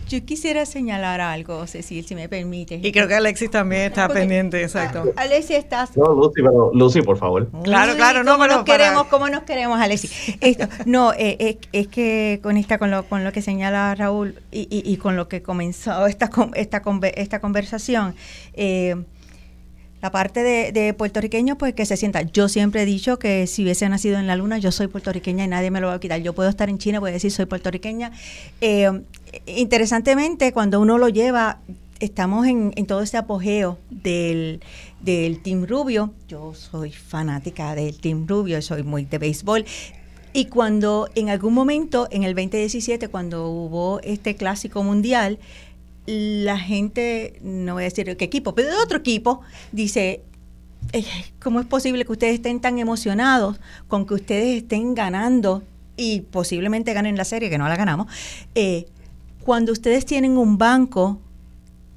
Yo 0.09 0.25
quisiera 0.25 0.67
señalar 0.67 1.21
algo, 1.21 1.67
Cecil, 1.67 2.05
si 2.05 2.15
me 2.15 2.29
permite. 2.29 2.81
Y 2.83 2.93
creo 2.93 3.09
que 3.09 3.15
Alexis 3.15 3.51
también 3.51 3.83
está 3.83 4.09
pendiente, 4.09 4.63
exacto. 4.63 5.05
Alexis, 5.17 5.57
estás... 5.57 5.97
No, 5.97 6.13
Lucy, 6.13 6.43
pero 6.43 6.71
Lucy, 6.75 7.03
por 7.03 7.17
favor. 7.19 7.49
Claro, 7.63 7.95
claro, 7.97 8.23
no, 8.23 8.33
¿cómo 8.33 8.47
nos 8.47 8.65
queremos, 8.65 9.07
¿Cómo 9.07 9.29
nos 9.29 9.43
queremos, 9.45 9.81
Alexis? 9.81 10.37
Esto, 10.41 10.69
no, 10.87 11.13
eh, 11.15 11.59
es, 11.73 11.89
que 11.89 12.41
conecta 12.43 12.79
con 12.79 12.91
lo, 12.91 13.05
con 13.05 13.25
lo 13.25 13.33
que 13.33 13.43
señala 13.43 13.95
Raúl 13.95 14.35
y, 14.51 14.67
y, 14.71 14.97
con 14.99 15.17
lo 15.17 15.29
que 15.29 15.43
comenzó 15.43 16.07
esta, 16.07 16.31
esta, 16.55 16.83
esta 17.15 17.41
conversación. 17.41 18.15
Eh, 18.55 18.97
la 20.03 20.11
parte 20.11 20.43
de, 20.43 20.73
de, 20.73 20.93
puertorriqueño, 20.95 21.57
pues 21.57 21.75
que 21.75 21.87
se 21.87 21.97
sienta. 21.97 22.23
Yo 22.23 22.49
siempre 22.49 22.83
he 22.83 22.85
dicho 22.85 23.19
que 23.19 23.47
si 23.47 23.63
hubiese 23.63 23.89
nacido 23.89 24.19
en 24.19 24.27
la 24.27 24.35
luna, 24.37 24.59
yo 24.59 24.73
soy 24.73 24.89
puertorriqueña 24.89 25.45
y 25.45 25.49
nadie 25.49 25.71
me 25.71 25.81
lo 25.81 25.87
va 25.87 25.95
a 25.95 26.01
quitar. 26.01 26.21
Yo 26.21 26.35
puedo 26.35 26.51
estar 26.51 26.69
en 26.69 26.79
China, 26.79 26.99
puedo 26.99 27.13
decir 27.13 27.31
soy 27.31 27.47
puertorriqueña. 27.47 28.11
Eh, 28.61 28.91
interesantemente, 29.47 30.53
cuando 30.53 30.81
uno 30.81 30.99
lo 30.99 31.09
lleva, 31.09 31.61
estamos 32.01 32.47
en, 32.49 32.73
todo 32.87 33.03
este 33.03 33.17
apogeo 33.17 33.79
del, 33.91 34.61
del 35.01 35.41
Team 35.41 35.67
Rubio. 35.67 36.13
Yo 36.27 36.53
soy 36.55 36.91
fanática 36.91 37.75
del 37.77 37.99
Team 38.01 38.27
Rubio, 38.27 38.61
soy 38.61 38.83
muy 38.83 39.05
de 39.05 39.19
béisbol. 39.19 39.65
Y 40.35 40.47
cuando 40.47 41.09
en 41.15 41.29
algún 41.29 41.55
momento, 41.55 42.09
en 42.11 42.25
el 42.25 42.35
2017, 42.35 43.09
cuando 43.09 43.49
hubo 43.49 44.01
este 44.01 44.35
clásico 44.35 44.83
mundial, 44.83 45.39
la 46.07 46.59
gente, 46.59 47.39
no 47.43 47.75
voy 47.75 47.85
a 47.85 47.85
decir 47.85 48.17
qué 48.17 48.25
equipo, 48.25 48.55
pero 48.55 48.69
de 48.71 48.77
otro 48.77 48.99
equipo, 48.99 49.41
dice, 49.71 50.23
eh, 50.93 51.05
¿cómo 51.41 51.61
es 51.61 51.67
posible 51.67 52.05
que 52.05 52.13
ustedes 52.13 52.35
estén 52.35 52.61
tan 52.61 52.79
emocionados 52.79 53.61
con 53.89 54.07
que 54.07 54.15
ustedes 54.15 54.63
estén 54.63 54.95
ganando 54.95 55.63
y 55.97 56.21
posiblemente 56.23 56.93
ganen 56.93 57.17
la 57.17 57.25
serie, 57.25 57.51
que 57.51 57.59
no 57.59 57.69
la 57.69 57.77
ganamos, 57.77 58.09
eh, 58.55 58.87
cuando 59.45 59.73
ustedes 59.73 60.05
tienen 60.07 60.37
un 60.37 60.59
banco 60.59 61.21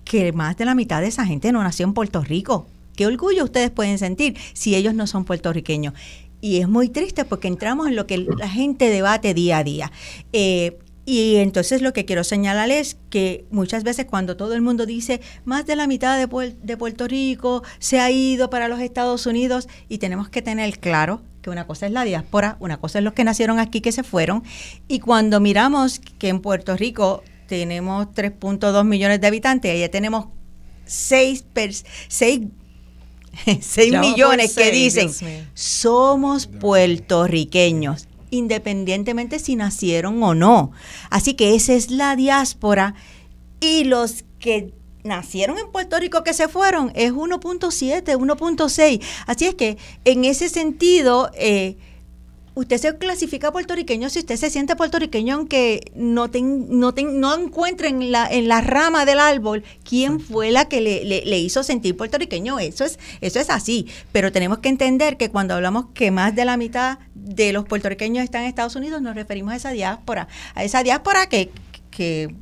que 0.04 0.32
más 0.34 0.56
de 0.58 0.66
la 0.66 0.76
mitad 0.76 1.02
de 1.02 1.08
esa 1.08 1.26
gente 1.26 1.52
no 1.52 1.64
nació 1.64 1.86
en 1.86 1.94
Puerto 1.94 2.22
Rico? 2.22 2.68
¿Qué 2.96 3.08
orgullo 3.08 3.44
ustedes 3.44 3.72
pueden 3.72 3.98
sentir 3.98 4.38
si 4.54 4.76
ellos 4.76 4.94
no 4.94 5.08
son 5.08 5.26
puertorriqueños? 5.26 5.94
Y 6.42 6.60
es 6.60 6.70
muy 6.70 6.90
triste 6.90 7.26
porque 7.26 7.48
entramos 7.48 7.88
en 7.88 7.96
lo 7.96 8.06
que 8.06 8.20
la 8.20 8.48
gente 8.48 8.90
debate 8.90 9.34
día 9.34 9.58
a 9.58 9.64
día. 9.64 9.92
Eh, 10.32 10.78
y 11.06 11.36
entonces 11.36 11.82
lo 11.82 11.94
que 11.94 12.06
quiero 12.06 12.24
señalar 12.24 12.72
es 12.72 12.98
que 13.10 13.46
muchas 13.52 13.84
veces 13.84 14.06
cuando 14.06 14.36
todo 14.36 14.56
el 14.56 14.62
mundo 14.62 14.88
dice 14.88 15.22
más 15.46 15.66
de 15.68 15.76
la 15.76 15.86
mitad 15.86 16.18
de, 16.18 16.56
de, 16.64 16.78
Puerto 16.78 17.08
Rico 17.08 17.64
se 17.78 18.00
ha 18.00 18.10
ido 18.10 18.50
para 18.50 18.68
los 18.68 18.80
Estados 18.80 19.28
Unidos 19.28 19.68
y 19.88 20.00
tenemos 20.00 20.30
que 20.30 20.42
tener 20.42 20.80
claro 20.80 21.22
que 21.44 21.52
una 21.52 21.68
cosa 21.68 21.86
es 21.86 21.92
la 21.92 22.04
diáspora, 22.04 22.58
una 22.60 22.78
cosa 22.78 22.98
es 22.98 23.04
los 23.04 23.14
que 23.14 23.24
nacieron 23.24 23.60
aquí 23.60 23.82
que 23.82 23.92
se 23.92 24.02
fueron 24.02 24.44
y 24.88 25.00
cuando 25.00 25.40
miramos 25.40 26.00
que 26.00 26.30
en 26.30 26.42
Puerto 26.42 26.76
Rico 26.76 27.24
tenemos 27.48 28.08
3.2 28.08 28.84
millones 28.84 29.22
de 29.22 29.28
habitantes, 29.28 29.80
ya 29.80 29.90
tenemos 29.90 30.26
6, 30.86 31.46
6 32.08 32.42
millones 34.02 34.56
que 34.56 34.72
dicen 34.72 35.12
somos 35.54 36.48
puertorriqueños 36.48 38.08
independientemente 38.30 39.40
si 39.40 39.56
nacieron 39.56 40.22
o 40.24 40.34
no. 40.34 40.72
Así 41.10 41.34
que 41.34 41.56
esa 41.56 41.74
es 41.74 41.92
la 41.92 42.16
diáspora 42.16 42.96
y 43.60 43.84
los 43.84 44.26
que 44.40 44.74
nacieron 45.04 45.58
en 45.58 45.72
Puerto 45.72 46.00
Rico 46.00 46.24
que 46.24 46.34
se 46.34 46.48
fueron 46.48 46.92
es 46.96 47.14
1.7, 47.14 48.04
1.6. 48.04 49.02
Así 49.28 49.46
es 49.46 49.56
que 49.56 49.78
en 50.04 50.26
ese 50.26 50.50
sentido... 50.50 51.32
Eh, 51.36 51.78
usted 52.56 52.78
se 52.78 52.98
clasifica 52.98 53.52
puertorriqueño 53.52 54.10
si 54.10 54.20
usted 54.20 54.38
se 54.38 54.50
siente 54.50 54.76
puertorriqueño 54.76 55.36
aunque 55.36 55.92
no 55.94 56.28
no, 56.28 56.94
no 56.94 57.38
encuentre 57.38 57.90
en 57.90 58.12
la, 58.12 58.28
en 58.28 58.48
la 58.48 58.62
rama 58.62 59.06
del 59.06 59.20
árbol 59.20 59.64
quién 59.84 60.20
fue 60.20 60.52
la 60.52 60.66
que 60.66 60.82
le, 60.82 61.04
le, 61.06 61.40
hizo 61.40 61.64
sentir 61.64 61.96
puertorriqueño. 61.96 62.60
Eso 62.60 62.86
es, 62.86 63.00
eso 63.22 63.40
es 63.40 63.50
así. 63.50 63.88
Pero 64.12 64.32
tenemos 64.32 64.60
que 64.60 64.70
entender 64.70 65.18
que 65.18 65.30
cuando 65.30 65.54
hablamos 65.54 65.88
que 65.94 66.12
más 66.12 66.36
de 66.36 66.46
la 66.46 66.58
mitad 66.58 67.00
de 67.14 67.54
los 67.54 67.66
puertorriqueños 67.66 68.24
están 68.24 68.44
en 68.44 68.48
Estados 68.48 68.76
Unidos, 68.76 69.02
nos 69.02 69.16
referimos 69.16 69.54
a 69.54 69.58
esa 69.58 69.72
diáspora. 69.72 70.28
A 70.56 70.64
esa 70.64 70.84
diáspora 70.84 71.28
que, 71.28 71.52
que 71.92 72.34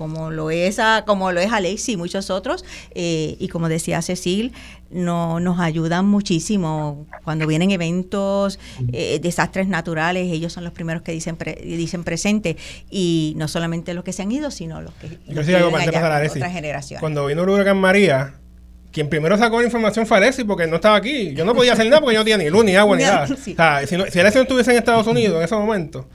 como 0.00 0.30
lo 0.30 0.50
es 0.50 0.78
a, 0.78 1.04
como 1.06 1.30
lo 1.30 1.40
es 1.40 1.52
Alex 1.52 1.90
y 1.90 1.98
muchos 1.98 2.30
otros 2.30 2.64
eh, 2.94 3.36
y 3.38 3.48
como 3.48 3.68
decía 3.68 4.00
Cecil 4.00 4.54
no, 4.88 5.40
nos 5.40 5.60
ayudan 5.60 6.06
muchísimo. 6.06 7.06
Cuando 7.22 7.46
vienen 7.46 7.70
eventos 7.70 8.58
eh, 8.94 9.20
desastres 9.20 9.68
naturales 9.68 10.32
ellos 10.32 10.54
son 10.54 10.64
los 10.64 10.72
primeros 10.72 11.02
que 11.02 11.12
dicen 11.12 11.36
dicen 11.62 12.02
presente. 12.02 12.56
Y 12.90 13.34
no 13.36 13.46
solamente 13.46 13.92
los 13.92 14.02
que 14.02 14.14
se 14.14 14.22
han 14.22 14.32
ido 14.32 14.50
sino 14.50 14.80
los 14.80 14.94
que, 14.94 15.18
los 15.28 15.44
que 15.44 15.54
otra 15.54 16.50
generación 16.50 16.98
cuando 16.98 17.26
vino 17.26 17.42
el 17.42 17.50
huracán 17.50 17.76
María 17.76 18.36
quien 18.92 19.10
primero 19.10 19.36
sacó 19.36 19.58
la 19.58 19.66
información 19.66 20.06
fue 20.06 20.16
Alexis 20.16 20.46
porque 20.46 20.66
no 20.66 20.76
estaba 20.76 20.96
aquí. 20.96 21.34
Yo 21.34 21.44
no 21.44 21.54
podía 21.54 21.74
hacer 21.74 21.86
nada 21.86 22.00
porque 22.00 22.14
yo 22.14 22.20
no 22.20 22.24
tenía 22.24 22.38
ni 22.38 22.50
luz, 22.50 22.64
ni 22.64 22.74
agua, 22.74 22.96
ni 22.96 23.02
nada. 23.04 23.24
O 23.24 23.36
sea, 23.36 23.86
si, 23.86 23.96
no, 23.96 24.06
si 24.06 24.18
Alexis 24.18 24.36
no 24.36 24.42
estuviese 24.42 24.72
en 24.72 24.78
Estados 24.78 25.06
Unidos 25.06 25.36
en 25.36 25.42
ese 25.42 25.54
momento, 25.54 26.08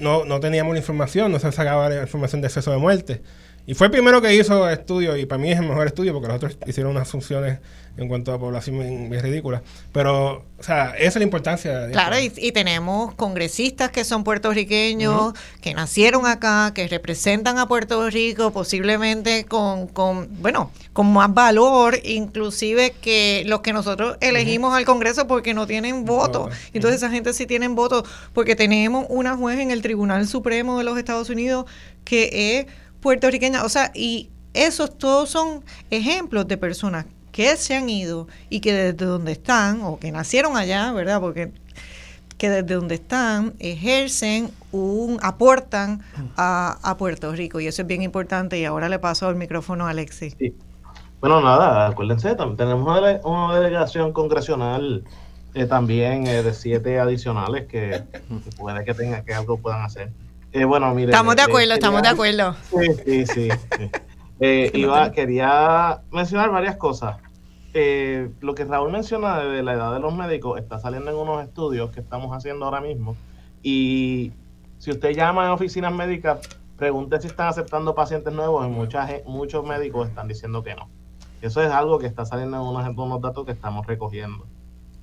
no, 0.00 0.24
no 0.24 0.40
teníamos 0.40 0.72
la 0.74 0.80
información, 0.80 1.32
no 1.32 1.38
se 1.38 1.50
sacaba 1.52 1.88
la 1.88 2.02
información 2.02 2.40
de 2.40 2.48
exceso 2.48 2.70
de 2.70 2.78
muerte. 2.78 3.22
Y 3.70 3.74
fue 3.74 3.86
el 3.86 3.92
primero 3.92 4.20
que 4.20 4.34
hizo 4.34 4.68
estudio, 4.68 5.16
y 5.16 5.26
para 5.26 5.40
mí 5.40 5.52
es 5.52 5.60
el 5.60 5.68
mejor 5.68 5.86
estudio, 5.86 6.12
porque 6.12 6.26
los 6.26 6.38
otros 6.38 6.58
hicieron 6.66 6.90
unas 6.90 7.06
funciones 7.06 7.60
en 7.96 8.08
cuanto 8.08 8.32
a 8.32 8.38
población 8.40 8.74
muy 9.06 9.16
ridícula. 9.20 9.62
Pero, 9.92 10.44
o 10.58 10.62
sea, 10.62 10.90
esa 10.98 11.06
es 11.06 11.16
la 11.18 11.22
importancia. 11.22 11.78
De 11.78 11.92
claro, 11.92 12.16
y, 12.18 12.50
tenemos 12.50 13.14
congresistas 13.14 13.92
que 13.92 14.02
son 14.02 14.24
puertorriqueños, 14.24 15.34
que 15.60 15.72
nacieron 15.72 16.26
acá, 16.26 16.72
que 16.74 16.88
representan 16.88 17.58
a 17.58 17.68
Puerto 17.68 18.10
Rico, 18.10 18.50
posiblemente 18.50 19.44
con, 19.44 19.86
con, 19.86 20.28
bueno, 20.42 20.72
con 20.92 21.12
más 21.12 21.32
valor, 21.32 21.96
inclusive 22.02 22.94
que 23.00 23.44
los 23.46 23.60
que 23.60 23.72
nosotros 23.72 24.16
elegimos 24.20 24.74
al 24.74 24.84
Congreso 24.84 25.28
porque 25.28 25.54
no 25.54 25.68
tienen 25.68 26.04
voto. 26.04 26.50
Entonces 26.72 27.02
esa 27.02 27.10
gente 27.12 27.32
sí 27.34 27.46
tienen 27.46 27.76
voto, 27.76 28.04
porque 28.34 28.56
tenemos 28.56 29.06
una 29.08 29.36
juez 29.36 29.60
en 29.60 29.70
el 29.70 29.80
Tribunal 29.80 30.26
Supremo 30.26 30.76
de 30.78 30.82
los 30.82 30.98
Estados 30.98 31.30
Unidos 31.30 31.66
que 32.04 32.58
es 32.58 32.66
puertorriqueña, 33.00 33.64
o 33.64 33.68
sea, 33.68 33.90
y 33.94 34.30
esos 34.54 34.96
todos 34.98 35.30
son 35.30 35.64
ejemplos 35.90 36.46
de 36.48 36.56
personas 36.56 37.06
que 37.32 37.56
se 37.56 37.76
han 37.76 37.88
ido 37.88 38.26
y 38.48 38.60
que 38.60 38.72
desde 38.72 39.06
donde 39.06 39.32
están, 39.32 39.82
o 39.82 39.98
que 39.98 40.10
nacieron 40.10 40.56
allá, 40.56 40.92
¿verdad? 40.92 41.20
Porque 41.20 41.52
que 42.40 42.48
desde 42.48 42.74
donde 42.74 42.94
están 42.94 43.52
ejercen 43.58 44.50
un, 44.72 45.18
aportan 45.22 46.00
a, 46.38 46.96
Puerto 46.98 47.32
Rico 47.32 47.60
y 47.60 47.66
eso 47.66 47.82
es 47.82 47.88
bien 47.88 48.00
importante 48.00 48.58
y 48.58 48.64
ahora 48.64 48.88
le 48.88 48.98
paso 48.98 49.28
el 49.28 49.36
micrófono 49.36 49.86
a 49.86 49.90
Alexis. 49.90 50.34
Bueno, 51.20 51.42
nada, 51.42 51.88
acuérdense, 51.88 52.34
tenemos 52.56 52.98
una, 53.24 53.54
delegación 53.54 54.14
congresional 54.14 55.04
eh, 55.52 55.66
también 55.66 56.26
eh, 56.26 56.42
de 56.42 56.54
siete 56.54 56.98
adicionales 56.98 57.66
que, 57.66 58.04
puede 58.56 58.84
que 58.86 58.94
tenga 58.94 59.22
que 59.22 59.34
algo 59.34 59.58
puedan 59.58 59.82
hacer. 59.82 60.10
Eh, 60.52 60.64
bueno, 60.64 60.92
mire, 60.94 61.12
estamos 61.12 61.36
de 61.36 61.42
acuerdo, 61.42 61.74
estamos 61.74 62.02
de 62.02 62.08
acuerdo. 62.08 62.54
Sí, 62.70 63.24
sí, 63.26 63.26
sí. 63.26 63.48
Eh, 64.42 64.70
iba, 64.72 65.12
quería 65.12 66.00
mencionar 66.10 66.50
varias 66.50 66.76
cosas. 66.76 67.18
Eh, 67.74 68.30
lo 68.40 68.54
que 68.54 68.64
Raúl 68.64 68.90
menciona 68.90 69.38
de 69.40 69.62
la 69.62 69.74
edad 69.74 69.92
de 69.92 70.00
los 70.00 70.14
médicos 70.14 70.58
está 70.58 70.78
saliendo 70.78 71.10
en 71.10 71.18
unos 71.18 71.44
estudios 71.44 71.90
que 71.90 72.00
estamos 72.00 72.34
haciendo 72.34 72.64
ahora 72.64 72.80
mismo. 72.80 73.16
Y 73.62 74.32
si 74.78 74.92
usted 74.92 75.10
llama 75.10 75.44
en 75.44 75.50
oficinas 75.50 75.92
médicas, 75.92 76.38
pregunte 76.78 77.20
si 77.20 77.26
están 77.26 77.48
aceptando 77.48 77.94
pacientes 77.94 78.32
nuevos 78.32 78.66
y 78.66 78.70
muchas, 78.70 79.10
muchos 79.26 79.62
médicos 79.62 80.08
están 80.08 80.26
diciendo 80.26 80.64
que 80.64 80.74
no. 80.74 80.88
Eso 81.42 81.62
es 81.62 81.70
algo 81.70 81.98
que 81.98 82.06
está 82.06 82.24
saliendo 82.24 82.56
en 82.56 82.62
unos, 82.62 82.96
unos 82.96 83.20
datos 83.20 83.44
que 83.44 83.52
estamos 83.52 83.86
recogiendo. 83.86 84.46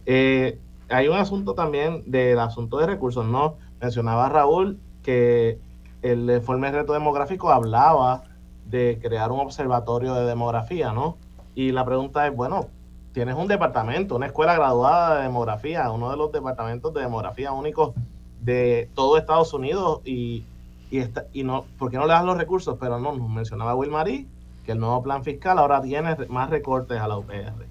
hay 0.07 1.07
un 1.07 1.15
asunto 1.15 1.53
también 1.53 2.01
del 2.07 2.39
asunto 2.39 2.79
de 2.79 2.87
recursos, 2.87 3.23
¿no? 3.23 3.57
Mencionaba 3.79 4.29
Raúl 4.29 4.79
que 5.07 5.57
el 6.01 6.29
informe 6.29 6.69
de 6.69 6.79
reto 6.79 6.91
demográfico 6.91 7.49
hablaba 7.49 8.23
de 8.65 8.99
crear 9.01 9.31
un 9.31 9.39
observatorio 9.39 10.13
de 10.13 10.25
demografía, 10.25 10.91
¿no? 10.91 11.15
Y 11.55 11.71
la 11.71 11.85
pregunta 11.85 12.27
es, 12.27 12.35
bueno, 12.35 12.67
tienes 13.13 13.35
un 13.35 13.47
departamento, 13.47 14.17
una 14.17 14.25
escuela 14.25 14.53
graduada 14.53 15.15
de 15.15 15.23
demografía, 15.23 15.89
uno 15.91 16.11
de 16.11 16.17
los 16.17 16.33
departamentos 16.33 16.93
de 16.93 16.99
demografía 16.99 17.53
únicos 17.53 17.93
de 18.41 18.89
todo 18.95 19.17
Estados 19.17 19.53
Unidos 19.53 20.01
y, 20.03 20.43
y, 20.91 21.03
y 21.31 21.43
no, 21.43 21.63
¿por 21.79 21.89
qué 21.89 21.95
no 21.95 22.05
le 22.05 22.11
das 22.11 22.25
los 22.25 22.37
recursos? 22.37 22.75
Pero 22.77 22.99
no, 22.99 23.15
nos 23.15 23.29
mencionaba 23.29 23.75
Will 23.75 23.91
Marie 23.91 24.27
que 24.65 24.73
el 24.73 24.79
nuevo 24.79 25.01
plan 25.03 25.23
fiscal 25.23 25.57
ahora 25.57 25.81
tiene 25.81 26.17
más 26.27 26.49
recortes 26.49 26.99
a 26.99 27.07
la 27.07 27.17
UPR. 27.17 27.65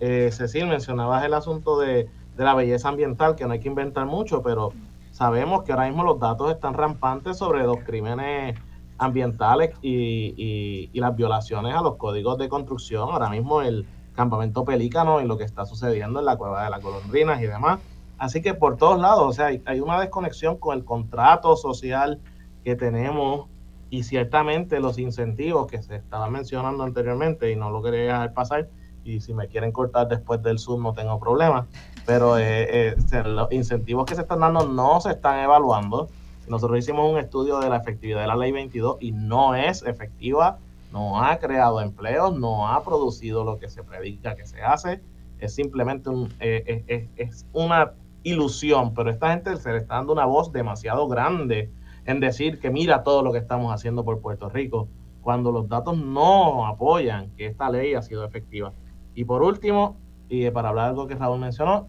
Eh, 0.00 0.28
Cecil, 0.30 0.66
mencionabas 0.66 1.24
el 1.24 1.32
asunto 1.32 1.78
de, 1.78 2.10
de 2.36 2.44
la 2.44 2.52
belleza 2.54 2.90
ambiental, 2.90 3.36
que 3.36 3.46
no 3.46 3.54
hay 3.54 3.60
que 3.60 3.68
inventar 3.68 4.04
mucho, 4.04 4.42
pero 4.42 4.74
sabemos 5.14 5.62
que 5.62 5.70
ahora 5.70 5.86
mismo 5.86 6.02
los 6.02 6.18
datos 6.18 6.50
están 6.50 6.74
rampantes 6.74 7.38
sobre 7.38 7.62
los 7.62 7.78
crímenes 7.84 8.58
ambientales 8.98 9.70
y, 9.80 10.90
las 10.92 11.14
violaciones 11.14 11.72
a 11.72 11.82
los 11.82 11.96
códigos 11.96 12.36
de 12.36 12.48
construcción. 12.48 13.10
Ahora 13.10 13.30
mismo 13.30 13.62
el 13.62 13.86
campamento 14.16 14.64
Pelícano 14.64 15.20
y 15.20 15.26
lo 15.26 15.38
que 15.38 15.44
está 15.44 15.66
sucediendo 15.66 16.18
en 16.18 16.26
la 16.26 16.36
cueva 16.36 16.64
de 16.64 16.70
las 16.70 16.82
golondrinas 16.82 17.40
y 17.40 17.46
demás. 17.46 17.78
Así 18.18 18.42
que 18.42 18.54
por 18.54 18.76
todos 18.76 19.00
lados, 19.00 19.24
o 19.24 19.32
sea, 19.32 19.46
hay, 19.46 19.80
una 19.80 20.00
desconexión 20.00 20.56
con 20.56 20.76
el 20.76 20.84
contrato 20.84 21.56
social 21.56 22.20
que 22.64 22.74
tenemos 22.74 23.46
y 23.90 24.02
ciertamente 24.02 24.80
los 24.80 24.98
incentivos 24.98 25.68
que 25.68 25.80
se 25.80 25.94
estaban 25.94 26.32
mencionando 26.32 26.82
anteriormente 26.82 27.52
y 27.52 27.56
no 27.56 27.70
lo 27.70 27.82
quería 27.82 28.02
dejar 28.02 28.34
pasar 28.34 28.68
y 29.04 29.20
si 29.20 29.32
me 29.32 29.46
quieren 29.46 29.70
cortar 29.70 30.08
después 30.08 30.42
del 30.42 30.58
Zoom 30.58 30.82
no 30.82 30.92
tengo 30.92 31.20
problema 31.20 31.68
pero 32.06 32.38
eh, 32.38 32.88
eh, 32.88 33.22
los 33.24 33.50
incentivos 33.52 34.04
que 34.06 34.14
se 34.14 34.22
están 34.22 34.40
dando 34.40 34.66
no 34.66 35.00
se 35.00 35.10
están 35.10 35.40
evaluando. 35.40 36.08
Nosotros 36.48 36.78
hicimos 36.78 37.10
un 37.10 37.18
estudio 37.18 37.60
de 37.60 37.70
la 37.70 37.76
efectividad 37.76 38.20
de 38.20 38.26
la 38.26 38.36
ley 38.36 38.52
22 38.52 38.98
y 39.00 39.12
no 39.12 39.54
es 39.54 39.82
efectiva, 39.82 40.58
no 40.92 41.22
ha 41.22 41.38
creado 41.38 41.80
empleos, 41.80 42.38
no 42.38 42.68
ha 42.68 42.84
producido 42.84 43.44
lo 43.44 43.58
que 43.58 43.68
se 43.68 43.82
predica 43.82 44.36
que 44.36 44.46
se 44.46 44.62
hace, 44.62 45.00
es 45.38 45.54
simplemente 45.54 46.10
un, 46.10 46.32
eh, 46.40 47.10
es 47.16 47.46
una 47.52 47.92
ilusión, 48.22 48.94
pero 48.94 49.10
esta 49.10 49.30
gente 49.30 49.56
se 49.56 49.72
le 49.72 49.78
está 49.78 49.96
dando 49.96 50.12
una 50.12 50.26
voz 50.26 50.52
demasiado 50.52 51.08
grande 51.08 51.70
en 52.06 52.20
decir 52.20 52.60
que 52.60 52.70
mira 52.70 53.02
todo 53.02 53.22
lo 53.22 53.32
que 53.32 53.38
estamos 53.38 53.72
haciendo 53.72 54.04
por 54.04 54.20
Puerto 54.20 54.48
Rico, 54.48 54.88
cuando 55.22 55.50
los 55.50 55.68
datos 55.68 55.96
no 55.96 56.66
apoyan 56.66 57.30
que 57.36 57.46
esta 57.46 57.70
ley 57.70 57.94
ha 57.94 58.02
sido 58.02 58.24
efectiva. 58.24 58.72
Y 59.14 59.24
por 59.24 59.42
último, 59.42 59.96
y 60.28 60.50
para 60.50 60.68
hablar 60.68 60.86
de 60.86 60.90
algo 60.90 61.06
que 61.06 61.14
Raúl 61.14 61.40
mencionó, 61.40 61.88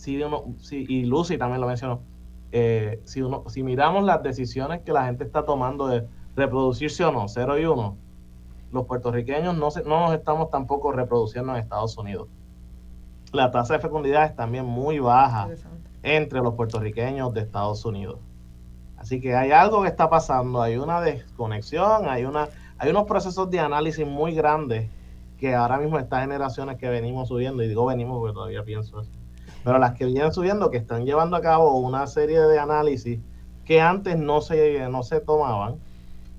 si 0.00 0.22
uno, 0.22 0.54
si, 0.56 0.86
y 0.88 1.04
Lucy 1.04 1.36
también 1.36 1.60
lo 1.60 1.66
mencionó, 1.66 2.00
eh, 2.52 3.02
si, 3.04 3.20
uno, 3.20 3.44
si 3.48 3.62
miramos 3.62 4.02
las 4.02 4.22
decisiones 4.22 4.80
que 4.80 4.94
la 4.94 5.04
gente 5.04 5.24
está 5.24 5.44
tomando 5.44 5.88
de 5.88 6.06
reproducirse 6.36 7.04
o 7.04 7.12
no, 7.12 7.28
0 7.28 7.58
y 7.58 7.66
1, 7.66 7.96
los 8.72 8.86
puertorriqueños 8.86 9.54
no, 9.58 9.70
se, 9.70 9.82
no 9.82 10.00
nos 10.00 10.14
estamos 10.14 10.48
tampoco 10.48 10.90
reproduciendo 10.90 11.52
en 11.52 11.58
Estados 11.58 11.98
Unidos. 11.98 12.28
La 13.32 13.50
tasa 13.50 13.74
de 13.74 13.80
fecundidad 13.80 14.24
es 14.24 14.34
también 14.34 14.64
muy 14.64 15.00
baja 15.00 15.50
entre 16.02 16.40
los 16.40 16.54
puertorriqueños 16.54 17.34
de 17.34 17.42
Estados 17.42 17.84
Unidos. 17.84 18.20
Así 18.96 19.20
que 19.20 19.36
hay 19.36 19.50
algo 19.50 19.82
que 19.82 19.88
está 19.88 20.08
pasando, 20.08 20.62
hay 20.62 20.78
una 20.78 21.02
desconexión, 21.02 22.08
hay, 22.08 22.24
una, 22.24 22.48
hay 22.78 22.90
unos 22.90 23.04
procesos 23.04 23.50
de 23.50 23.60
análisis 23.60 24.06
muy 24.06 24.32
grandes 24.32 24.88
que 25.38 25.54
ahora 25.54 25.76
mismo 25.76 25.98
estas 25.98 26.22
generaciones 26.22 26.78
que 26.78 26.88
venimos 26.88 27.28
subiendo, 27.28 27.62
y 27.62 27.68
digo 27.68 27.84
venimos 27.84 28.18
porque 28.18 28.32
todavía 28.32 28.64
pienso 28.64 29.02
eso, 29.02 29.19
pero 29.64 29.78
las 29.78 29.94
que 29.94 30.06
vienen 30.06 30.32
subiendo, 30.32 30.70
que 30.70 30.78
están 30.78 31.04
llevando 31.04 31.36
a 31.36 31.40
cabo 31.40 31.78
una 31.78 32.06
serie 32.06 32.40
de 32.40 32.58
análisis 32.58 33.20
que 33.64 33.80
antes 33.80 34.18
no 34.18 34.40
se, 34.40 34.88
no 34.88 35.02
se 35.02 35.20
tomaban 35.20 35.76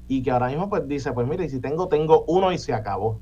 y 0.07 0.22
que 0.23 0.31
ahora 0.31 0.48
mismo 0.48 0.69
pues 0.69 0.88
dice, 0.88 1.14
pues 1.14 1.27
mire, 1.27 1.48
si 1.48 1.61
tengo, 1.61 1.88
tengo 1.88 2.26
uno 2.27 2.52
y 2.52 2.57
se 2.57 2.73
acabó. 2.73 3.19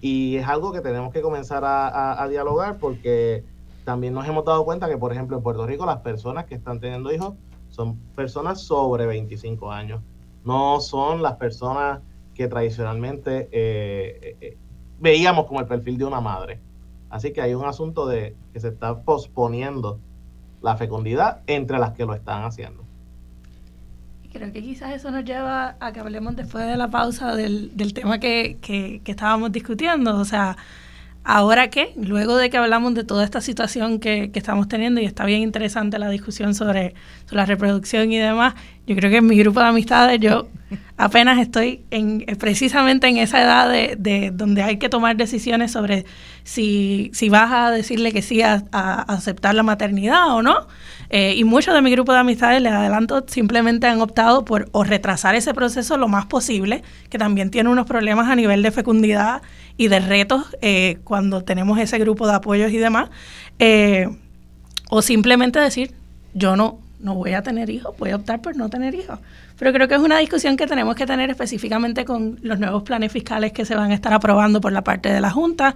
Y 0.00 0.36
es 0.36 0.48
algo 0.48 0.72
que 0.72 0.80
tenemos 0.80 1.12
que 1.12 1.22
comenzar 1.22 1.62
a, 1.64 2.26
dialogar 2.28 2.78
porque 2.78 3.44
también 3.84 4.12
nos 4.12 4.26
hemos 4.26 4.44
dado 4.44 4.64
cuenta 4.64 4.88
que, 4.88 4.98
por 4.98 5.12
ejemplo, 5.12 5.36
en 5.36 5.42
Puerto 5.42 5.66
Rico 5.66 5.86
las 5.86 5.98
personas 5.98 6.46
que 6.46 6.56
están 6.56 6.80
teniendo 6.80 7.12
hijos 7.12 7.34
son 7.68 7.96
personas 8.16 8.60
sobre 8.62 9.06
25 9.06 9.70
años, 9.70 10.02
no 10.44 10.80
son 10.80 11.22
las 11.22 11.36
personas 11.36 12.00
que 12.34 12.48
tradicionalmente 12.48 13.48
eh, 13.52 14.18
eh, 14.20 14.36
eh, 14.40 14.58
veíamos 14.98 15.46
como 15.46 15.60
el 15.60 15.66
perfil 15.66 15.96
de 15.96 16.04
una 16.04 16.20
madre. 16.20 16.60
Así 17.14 17.32
que 17.32 17.40
hay 17.40 17.54
un 17.54 17.64
asunto 17.64 18.08
de 18.08 18.34
que 18.52 18.58
se 18.58 18.66
está 18.66 19.02
posponiendo 19.02 20.00
la 20.62 20.76
fecundidad 20.76 21.42
entre 21.46 21.78
las 21.78 21.92
que 21.92 22.06
lo 22.06 22.12
están 22.12 22.42
haciendo. 22.42 22.84
Creo 24.32 24.52
que 24.52 24.60
quizás 24.60 24.92
eso 24.94 25.12
nos 25.12 25.24
lleva 25.24 25.76
a 25.78 25.92
que 25.92 26.00
hablemos 26.00 26.34
después 26.34 26.66
de 26.66 26.76
la 26.76 26.90
pausa 26.90 27.36
del, 27.36 27.70
tema 27.94 28.18
que, 28.18 28.58
que, 28.60 29.00
estábamos 29.06 29.52
discutiendo. 29.52 30.16
O 30.16 30.24
sea, 30.24 30.56
ahora 31.22 31.70
qué, 31.70 31.92
luego 31.94 32.36
de 32.36 32.50
que 32.50 32.56
hablamos 32.56 32.94
de 32.94 33.04
toda 33.04 33.22
esta 33.22 33.40
situación 33.40 34.00
que, 34.00 34.32
que, 34.32 34.40
estamos 34.40 34.66
teniendo, 34.66 35.00
y 35.00 35.04
está 35.04 35.24
bien 35.24 35.42
interesante 35.42 36.00
la 36.00 36.08
discusión 36.08 36.52
sobre, 36.52 36.94
sobre, 37.26 37.36
la 37.36 37.46
reproducción 37.46 38.10
y 38.10 38.18
demás, 38.18 38.54
yo 38.88 38.96
creo 38.96 39.12
que 39.12 39.18
en 39.18 39.26
mi 39.26 39.38
grupo 39.38 39.60
de 39.60 39.66
amistades 39.66 40.18
yo 40.18 40.48
apenas 40.96 41.38
estoy 41.38 41.84
en, 41.92 42.26
precisamente 42.40 43.06
en 43.06 43.18
esa 43.18 43.40
edad 43.40 43.70
de, 43.70 43.94
de 43.96 44.32
donde 44.32 44.64
hay 44.64 44.78
que 44.78 44.88
tomar 44.88 45.16
decisiones 45.16 45.70
sobre 45.70 46.06
si, 46.44 47.10
si 47.14 47.30
vas 47.30 47.50
a 47.52 47.70
decirle 47.70 48.12
que 48.12 48.22
sí 48.22 48.42
a, 48.42 48.62
aceptar 48.70 49.54
la 49.54 49.62
maternidad 49.62 50.28
o 50.34 50.42
no. 50.42 50.66
Eh, 51.10 51.34
y 51.36 51.44
muchos 51.44 51.74
de 51.74 51.82
mi 51.82 51.90
grupo 51.90 52.12
de 52.12 52.18
amistades, 52.18 52.62
les 52.62 52.72
adelanto, 52.72 53.24
simplemente 53.26 53.86
han 53.86 54.00
optado 54.00 54.44
por 54.44 54.68
o 54.72 54.84
retrasar 54.84 55.34
ese 55.34 55.54
proceso 55.54 55.96
lo 55.96 56.08
más 56.08 56.26
posible, 56.26 56.82
que 57.08 57.18
también 57.18 57.50
tiene 57.50 57.70
unos 57.70 57.86
problemas 57.86 58.28
a 58.28 58.36
nivel 58.36 58.62
de 58.62 58.70
fecundidad 58.70 59.42
y 59.76 59.88
de 59.88 60.00
retos 60.00 60.44
eh, 60.60 60.98
cuando 61.04 61.42
tenemos 61.42 61.78
ese 61.78 61.98
grupo 61.98 62.26
de 62.26 62.34
apoyos 62.34 62.70
y 62.72 62.78
demás. 62.78 63.10
Eh, 63.58 64.08
o 64.90 65.02
simplemente 65.02 65.58
decir, 65.58 65.94
yo 66.34 66.56
no, 66.56 66.78
no 67.00 67.14
voy 67.14 67.32
a 67.32 67.42
tener 67.42 67.70
hijos, 67.70 67.94
voy 67.98 68.10
a 68.10 68.16
optar 68.16 68.42
por 68.42 68.56
no 68.56 68.68
tener 68.68 68.94
hijos. 68.94 69.18
Pero 69.58 69.72
creo 69.72 69.88
que 69.88 69.94
es 69.94 70.00
una 70.00 70.18
discusión 70.18 70.56
que 70.56 70.66
tenemos 70.66 70.94
que 70.94 71.06
tener 71.06 71.30
específicamente 71.30 72.04
con 72.04 72.38
los 72.42 72.58
nuevos 72.58 72.82
planes 72.82 73.12
fiscales 73.12 73.52
que 73.52 73.64
se 73.64 73.74
van 73.76 73.92
a 73.92 73.94
estar 73.94 74.12
aprobando 74.12 74.60
por 74.60 74.72
la 74.72 74.82
parte 74.82 75.12
de 75.12 75.20
la 75.20 75.30
Junta, 75.30 75.74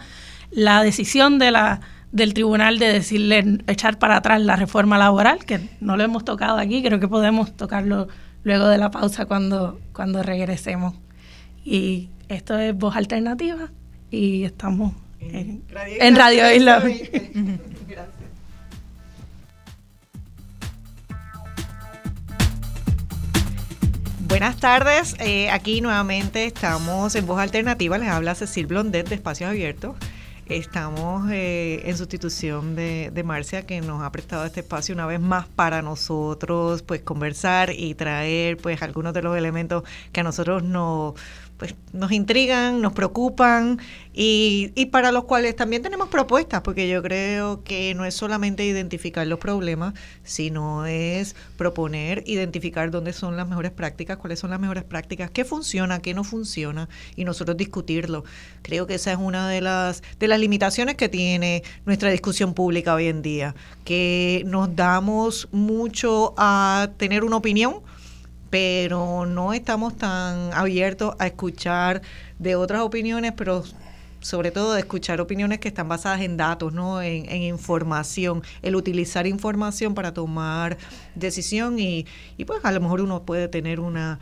la 0.51 0.83
decisión 0.83 1.39
de 1.39 1.51
la 1.51 1.81
del 2.13 2.33
tribunal 2.35 2.79
de 2.79 2.93
decirle 2.93 3.59
echar 3.67 3.99
para 3.99 4.17
atrás 4.17 4.41
la 4.41 4.57
reforma 4.57 4.97
laboral, 4.99 5.45
que 5.45 5.61
no 5.81 5.97
lo 5.97 6.05
hemos 6.05 6.25
tocado 6.25 6.59
aquí, 6.59 6.83
creo 6.83 7.01
que 7.01 7.09
podemos 7.09 7.57
tocarlo 7.57 8.09
luego 8.45 8.67
de 8.69 8.79
la 8.79 8.91
pausa 8.91 9.27
cuando, 9.27 9.79
cuando 9.93 10.23
regresemos. 10.23 10.95
Y 11.65 12.09
esto 12.29 12.59
es 12.59 12.75
Voz 12.77 12.97
Alternativa 12.97 13.71
y 14.11 14.45
estamos 14.45 14.95
en, 15.21 15.63
Radio, 16.17 16.51
Isla. 16.55 16.83
Buenas 24.29 24.57
tardes, 24.59 25.17
eh, 25.21 25.51
aquí 25.51 25.81
nuevamente 25.81 26.45
estamos 26.45 27.15
en 27.15 27.27
Voz 27.27 27.39
Alternativa, 27.41 27.97
les 27.99 28.09
habla 28.09 28.35
Cecil 28.35 28.67
Blondet 28.67 29.09
de 29.09 29.15
Espacios 29.15 29.49
Abiertos. 29.51 29.97
Estamos 30.49 31.31
eh, 31.31 31.83
en 31.85 31.99
sustitución 31.99 32.75
de, 32.75 33.23
Marcia, 33.23 33.67
que 33.67 33.83
nos 33.83 34.03
ha 34.03 34.11
prestado 34.11 34.47
este 34.47 34.61
espacio 34.61 34.95
una 34.95 35.05
vez 35.05 35.21
más 35.21 35.47
para 35.47 35.83
nosotros, 35.83 36.81
pues 36.83 37.03
conversar 37.03 37.71
y 37.77 37.95
traer, 37.95 38.57
pues 38.57 38.81
algunos 38.81 39.13
de 39.13 39.21
los 39.21 39.37
elementos 39.37 39.83
que 40.11 40.21
a 40.21 40.23
nosotros 40.23 40.63
nos 40.63 41.15
pues 41.59 41.75
nos 41.93 42.13
intrigan, 42.13 42.81
nos 42.81 42.93
preocupan 42.93 43.81
y, 44.15 44.73
y, 44.75 44.87
para 44.87 45.13
los 45.13 45.25
cuales 45.25 45.57
también 45.57 45.83
tenemos 45.83 46.09
propuestas, 46.09 46.63
porque 46.63 46.89
yo 46.89 47.03
creo 47.03 47.63
que 47.65 47.95
no 47.95 48.05
es 48.05 48.15
solamente 48.15 48.65
identificar 48.65 49.27
los 49.27 49.39
problemas, 49.39 49.95
sino 50.23 50.87
es 50.87 51.35
proponer, 51.57 52.23
identificar 52.27 52.91
dónde 52.91 53.13
son 53.13 53.37
las 53.37 53.49
mejores 53.49 53.73
prácticas, 53.73 54.17
cuáles 54.19 54.39
son 54.39 54.51
las 54.51 54.61
mejores 54.61 54.85
prácticas, 54.85 55.31
qué 55.31 55.45
funciona, 55.45 56.01
qué 56.01 56.15
no 56.15 56.25
funciona 56.25 56.89
y 57.17 57.25
nosotros 57.25 57.57
discutirlo. 57.57 58.25
Creo 58.63 58.87
que 58.87 58.95
esa 58.95 59.13
es 59.13 59.19
una 59.19 59.49
de 59.49 59.61
las 59.61 60.03
de 60.21 60.29
las 60.29 60.39
limitaciones 60.39 60.95
que 60.95 61.09
tiene 61.09 61.65
nuestra 61.87 62.11
discusión 62.11 62.55
pública 62.55 62.95
hoy 62.95 63.09
en 63.09 63.23
día, 63.23 63.55
que 63.85 64.45
nos 64.47 64.75
damos 64.77 65.49
mucho 65.51 66.35
a 66.37 66.91
tener 66.99 67.25
una 67.25 67.37
opinión 67.37 67.83
pero 68.51 69.27
no 69.27 69.53
estamos 69.53 69.97
tan 69.97 70.53
abiertos 70.53 71.15
a 71.19 71.27
escuchar 71.27 72.03
de 72.39 72.57
otras 72.57 72.83
opiniones, 72.83 73.33
pero 73.37 73.65
sobre 74.21 74.51
todo 74.51 74.75
de 74.75 74.81
escuchar 74.81 75.21
opiniones 75.21 75.59
que 75.61 75.69
están 75.69 75.89
basadas 75.89 76.23
en 76.23 76.37
datos, 76.37 76.73
¿no? 76.73 77.01
En, 77.03 77.43
información, 77.43 78.43
el 78.63 78.75
utilizar 78.77 79.27
información 79.27 79.95
para 79.95 80.13
tomar 80.13 80.77
decisión 81.15 81.79
y, 81.79 82.07
y, 82.37 82.45
pues 82.45 82.61
a 82.65 82.73
lo 82.73 82.81
mejor 82.81 83.01
uno 83.01 83.23
puede 83.23 83.49
tener 83.49 83.81
una 83.81 84.19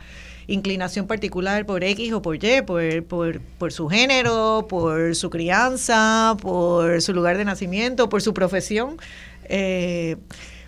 inclinación 0.47 1.07
particular 1.07 1.65
por 1.65 1.83
X 1.83 2.13
o 2.13 2.21
por 2.21 2.35
Y, 2.35 2.61
por, 2.61 3.03
por, 3.05 3.41
por 3.41 3.73
su 3.73 3.87
género, 3.87 4.67
por 4.69 5.15
su 5.15 5.29
crianza, 5.29 6.37
por 6.41 7.01
su 7.01 7.13
lugar 7.13 7.37
de 7.37 7.45
nacimiento, 7.45 8.07
por 8.07 8.21
su 8.21 8.33
profesión, 8.33 8.97
eh, 9.45 10.17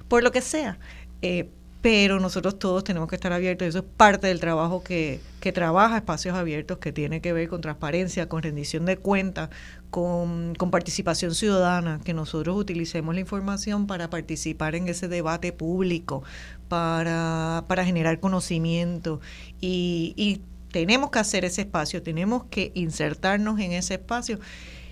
por 0.07 0.23
lo 0.23 0.31
que 0.31 0.41
sea. 0.41 0.80
Eh, 1.22 1.49
pero 1.81 2.19
nosotros 2.19 2.60
todos 2.60 2.84
tenemos 2.84 3.07
que 3.07 3.15
estar 3.15 3.31
abiertos. 3.31 3.68
Eso 3.68 3.80
es 3.80 3.85
parte 3.95 4.27
del 4.27 4.39
trabajo 4.39 4.84
que, 4.84 5.22
que 5.39 5.53
trabaja 5.53 5.97
Espacios 5.97 6.35
Abiertos, 6.35 6.77
que 6.80 6.91
tiene 6.91 7.22
que 7.22 7.31
ver 7.31 7.47
con 7.47 7.61
transparencia, 7.61 8.27
con 8.27 8.43
rendición 8.43 8.85
de 8.85 8.97
cuentas, 8.97 9.49
con, 9.89 10.56
con, 10.56 10.72
participación 10.72 11.34
ciudadana, 11.34 12.01
que 12.03 12.14
nosotros 12.14 12.57
utilicemos 12.57 13.15
la 13.15 13.22
información 13.22 13.88
para 13.88 14.10
participar 14.10 14.76
en 14.76 14.89
ese 14.89 15.07
debate 15.07 15.53
público, 15.53 16.23
para, 16.68 17.64
para 17.68 17.85
generar 17.85 18.19
conocimiento 18.19 19.22
y, 19.61 20.14
y 20.18 20.41
tenemos 20.72 21.11
que 21.11 21.19
hacer 21.19 21.45
ese 21.45 21.61
espacio, 21.61 22.03
tenemos 22.03 22.43
que 22.45 22.72
insertarnos 22.76 23.60
en 23.60 23.72
ese 23.72 23.95
espacio. 23.95 24.39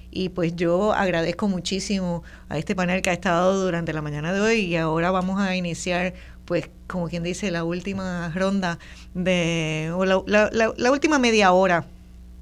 Y 0.09 0.29
pues 0.29 0.55
yo 0.55 0.93
agradezco 0.93 1.49
muchísimo 1.49 2.23
a 2.47 2.57
este 2.57 2.75
panel 2.75 3.01
que 3.01 3.09
ha 3.09 3.13
estado 3.13 3.61
durante 3.61 3.91
la 3.91 4.01
mañana 4.01 4.31
de 4.33 4.39
hoy 4.39 4.59
y 4.61 4.77
ahora 4.77 5.11
vamos 5.11 5.39
a 5.39 5.55
iniciar 5.55 6.13
pues 6.47 6.69
como 6.87 7.09
quien 7.09 7.23
dice, 7.23 7.51
la 7.51 7.65
última 7.65 8.31
ronda 8.33 8.79
de, 9.13 9.91
o 9.93 10.05
la, 10.05 10.91
última 10.91 11.19
media 11.19 11.51
hora 11.51 11.85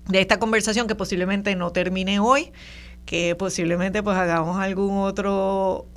de 0.08 0.22
esta 0.22 0.38
conversación 0.38 0.88
que 0.88 0.94
posiblemente 0.94 1.56
no 1.56 1.72
termine 1.72 2.20
hoy, 2.20 2.52
que 3.08 3.36
posiblemente 3.36 4.04
pues 4.04 4.16
hagamos 4.16 4.60
algún 4.60 5.00
otro 5.00 5.88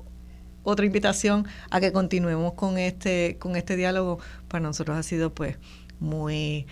otra 0.62 0.86
invitación 0.86 1.47
a 1.70 1.80
que 1.80 1.93
continuemos 1.93 2.55
con 2.55 2.78
este 2.78 3.36
con 3.39 3.56
este 3.56 3.76
diálogo 3.76 4.18
para 4.48 4.62
nosotros 4.62 4.97
ha 4.97 5.02
sido 5.02 5.35
pues 5.35 5.56
muy 6.01 6.66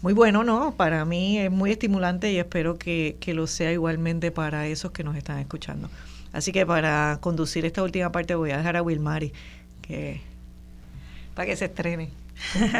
muy 0.00 0.14
bueno, 0.14 0.42
¿no? 0.42 0.74
Para 0.74 1.04
mí 1.04 1.38
es 1.38 1.50
muy 1.50 1.70
estimulante 1.70 2.32
y 2.32 2.38
espero 2.38 2.78
que, 2.78 3.18
que 3.20 3.34
lo 3.34 3.46
sea 3.46 3.72
igualmente 3.72 4.30
para 4.30 4.66
esos 4.66 4.90
que 4.90 5.04
nos 5.04 5.16
están 5.16 5.38
escuchando. 5.38 5.90
Así 6.32 6.50
que 6.50 6.64
para 6.64 7.18
conducir 7.20 7.66
esta 7.66 7.82
última 7.82 8.10
parte 8.10 8.34
voy 8.34 8.52
a 8.52 8.56
dejar 8.56 8.76
a 8.78 8.82
Wilmari 8.82 9.32
que 9.82 10.31
para 11.34 11.46
que 11.46 11.56
se 11.56 11.66
estrene. 11.66 12.10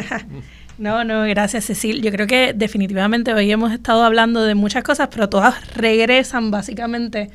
no, 0.78 1.04
no, 1.04 1.22
gracias 1.24 1.66
Cecil. 1.66 2.02
Yo 2.02 2.10
creo 2.10 2.26
que 2.26 2.52
definitivamente 2.54 3.32
hoy 3.34 3.50
hemos 3.50 3.72
estado 3.72 4.04
hablando 4.04 4.42
de 4.42 4.54
muchas 4.54 4.84
cosas, 4.84 5.08
pero 5.10 5.28
todas 5.28 5.74
regresan 5.74 6.50
básicamente 6.50 7.30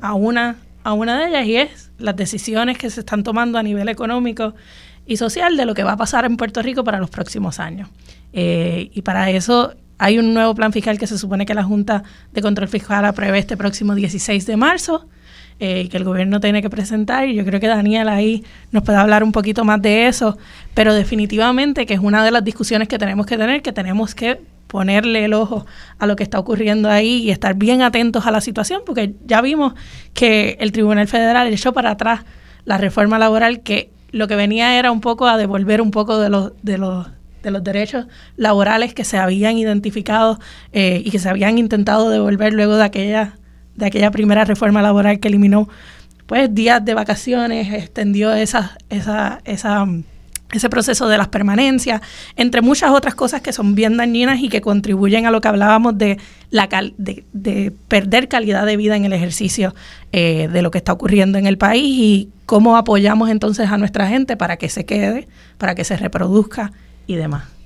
a 0.00 0.14
una, 0.14 0.56
a 0.84 0.92
una 0.92 1.18
de 1.18 1.28
ellas 1.28 1.46
y 1.46 1.56
es 1.56 1.90
las 1.98 2.16
decisiones 2.16 2.78
que 2.78 2.90
se 2.90 3.00
están 3.00 3.22
tomando 3.22 3.58
a 3.58 3.62
nivel 3.62 3.88
económico 3.88 4.54
y 5.06 5.16
social 5.16 5.56
de 5.56 5.64
lo 5.64 5.74
que 5.74 5.82
va 5.82 5.92
a 5.92 5.96
pasar 5.96 6.24
en 6.24 6.36
Puerto 6.36 6.62
Rico 6.62 6.84
para 6.84 6.98
los 6.98 7.10
próximos 7.10 7.58
años. 7.58 7.88
Eh, 8.32 8.90
y 8.92 9.02
para 9.02 9.30
eso 9.30 9.74
hay 9.96 10.18
un 10.18 10.32
nuevo 10.32 10.54
plan 10.54 10.72
fiscal 10.72 10.98
que 10.98 11.06
se 11.06 11.18
supone 11.18 11.46
que 11.46 11.54
la 11.54 11.64
Junta 11.64 12.04
de 12.32 12.42
Control 12.42 12.68
Fiscal 12.68 13.04
apruebe 13.04 13.38
este 13.38 13.56
próximo 13.56 13.94
16 13.94 14.46
de 14.46 14.56
marzo. 14.56 15.08
Eh, 15.60 15.88
que 15.88 15.96
el 15.96 16.04
gobierno 16.04 16.38
tiene 16.38 16.62
que 16.62 16.70
presentar 16.70 17.28
y 17.28 17.34
yo 17.34 17.44
creo 17.44 17.58
que 17.58 17.66
Daniel 17.66 18.08
ahí 18.08 18.44
nos 18.70 18.84
puede 18.84 18.98
hablar 18.98 19.24
un 19.24 19.32
poquito 19.32 19.64
más 19.64 19.82
de 19.82 20.06
eso, 20.06 20.38
pero 20.72 20.94
definitivamente 20.94 21.84
que 21.84 21.94
es 21.94 22.00
una 22.00 22.24
de 22.24 22.30
las 22.30 22.44
discusiones 22.44 22.86
que 22.86 22.96
tenemos 22.96 23.26
que 23.26 23.36
tener, 23.36 23.60
que 23.60 23.72
tenemos 23.72 24.14
que 24.14 24.40
ponerle 24.68 25.24
el 25.24 25.34
ojo 25.34 25.66
a 25.98 26.06
lo 26.06 26.14
que 26.14 26.22
está 26.22 26.38
ocurriendo 26.38 26.88
ahí 26.88 27.22
y 27.22 27.30
estar 27.32 27.56
bien 27.56 27.82
atentos 27.82 28.24
a 28.24 28.30
la 28.30 28.40
situación, 28.40 28.82
porque 28.86 29.14
ya 29.26 29.40
vimos 29.40 29.74
que 30.14 30.56
el 30.60 30.70
Tribunal 30.70 31.08
Federal 31.08 31.48
echó 31.48 31.72
para 31.72 31.90
atrás 31.90 32.20
la 32.64 32.78
reforma 32.78 33.18
laboral 33.18 33.62
que 33.62 33.90
lo 34.12 34.28
que 34.28 34.36
venía 34.36 34.78
era 34.78 34.92
un 34.92 35.00
poco 35.00 35.26
a 35.26 35.36
devolver 35.36 35.80
un 35.80 35.90
poco 35.90 36.18
de 36.18 36.28
los, 36.28 36.52
de 36.62 36.78
los 36.78 37.08
de 37.42 37.50
los 37.52 37.62
derechos 37.62 38.06
laborales 38.36 38.94
que 38.94 39.04
se 39.04 39.16
habían 39.16 39.58
identificado 39.58 40.40
eh, 40.72 41.02
y 41.04 41.10
que 41.10 41.18
se 41.18 41.28
habían 41.28 41.56
intentado 41.56 42.10
devolver 42.10 42.52
luego 42.52 42.76
de 42.76 42.84
aquella 42.84 43.37
de 43.78 43.86
aquella 43.86 44.10
primera 44.10 44.44
reforma 44.44 44.82
laboral 44.82 45.20
que 45.20 45.28
eliminó 45.28 45.68
pues 46.26 46.54
días 46.54 46.84
de 46.84 46.92
vacaciones, 46.92 47.72
extendió 47.72 48.34
esa, 48.34 48.76
esa, 48.90 49.40
esa, 49.46 49.86
ese 50.52 50.68
proceso 50.68 51.08
de 51.08 51.16
las 51.16 51.28
permanencias, 51.28 52.02
entre 52.36 52.60
muchas 52.60 52.90
otras 52.90 53.14
cosas 53.14 53.40
que 53.40 53.50
son 53.54 53.74
bien 53.74 53.96
dañinas 53.96 54.40
y 54.40 54.50
que 54.50 54.60
contribuyen 54.60 55.24
a 55.24 55.30
lo 55.30 55.40
que 55.40 55.48
hablábamos 55.48 55.96
de, 55.96 56.18
la 56.50 56.68
de, 56.98 57.24
de 57.32 57.72
perder 57.88 58.28
calidad 58.28 58.66
de 58.66 58.76
vida 58.76 58.94
en 58.94 59.06
el 59.06 59.14
ejercicio 59.14 59.74
eh, 60.12 60.48
de 60.52 60.60
lo 60.60 60.70
que 60.70 60.76
está 60.76 60.92
ocurriendo 60.92 61.38
en 61.38 61.46
el 61.46 61.56
país 61.56 61.98
y 61.98 62.28
cómo 62.44 62.76
apoyamos 62.76 63.30
entonces 63.30 63.70
a 63.70 63.78
nuestra 63.78 64.06
gente 64.06 64.36
para 64.36 64.58
que 64.58 64.68
se 64.68 64.84
quede, 64.84 65.28
para 65.56 65.74
que 65.74 65.84
se 65.84 65.96
reproduzca 65.96 66.72
y 67.06 67.14
demás 67.14 67.57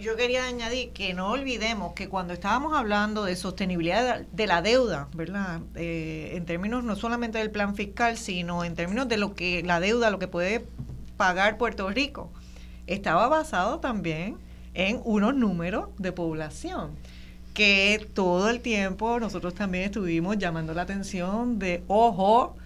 yo 0.00 0.16
quería 0.16 0.46
añadir 0.46 0.90
que 0.90 1.14
no 1.14 1.30
olvidemos 1.30 1.92
que 1.94 2.08
cuando 2.08 2.32
estábamos 2.34 2.74
hablando 2.74 3.24
de 3.24 3.36
sostenibilidad 3.36 4.20
de 4.20 4.46
la 4.46 4.62
deuda, 4.62 5.08
¿verdad? 5.14 5.60
Eh, 5.74 6.32
en 6.34 6.44
términos 6.44 6.84
no 6.84 6.96
solamente 6.96 7.38
del 7.38 7.50
plan 7.50 7.74
fiscal, 7.74 8.16
sino 8.16 8.64
en 8.64 8.74
términos 8.74 9.08
de 9.08 9.16
lo 9.16 9.34
que 9.34 9.62
la 9.62 9.80
deuda, 9.80 10.10
lo 10.10 10.18
que 10.18 10.28
puede 10.28 10.64
pagar 11.16 11.58
Puerto 11.58 11.88
Rico, 11.90 12.30
estaba 12.86 13.28
basado 13.28 13.80
también 13.80 14.36
en 14.74 15.00
unos 15.04 15.34
números 15.34 15.88
de 15.98 16.12
población 16.12 16.92
que 17.54 18.08
todo 18.14 18.48
el 18.48 18.60
tiempo 18.60 19.20
nosotros 19.20 19.54
también 19.54 19.84
estuvimos 19.84 20.38
llamando 20.38 20.72
la 20.74 20.82
atención 20.82 21.58
de, 21.58 21.82
ojo, 21.86 22.56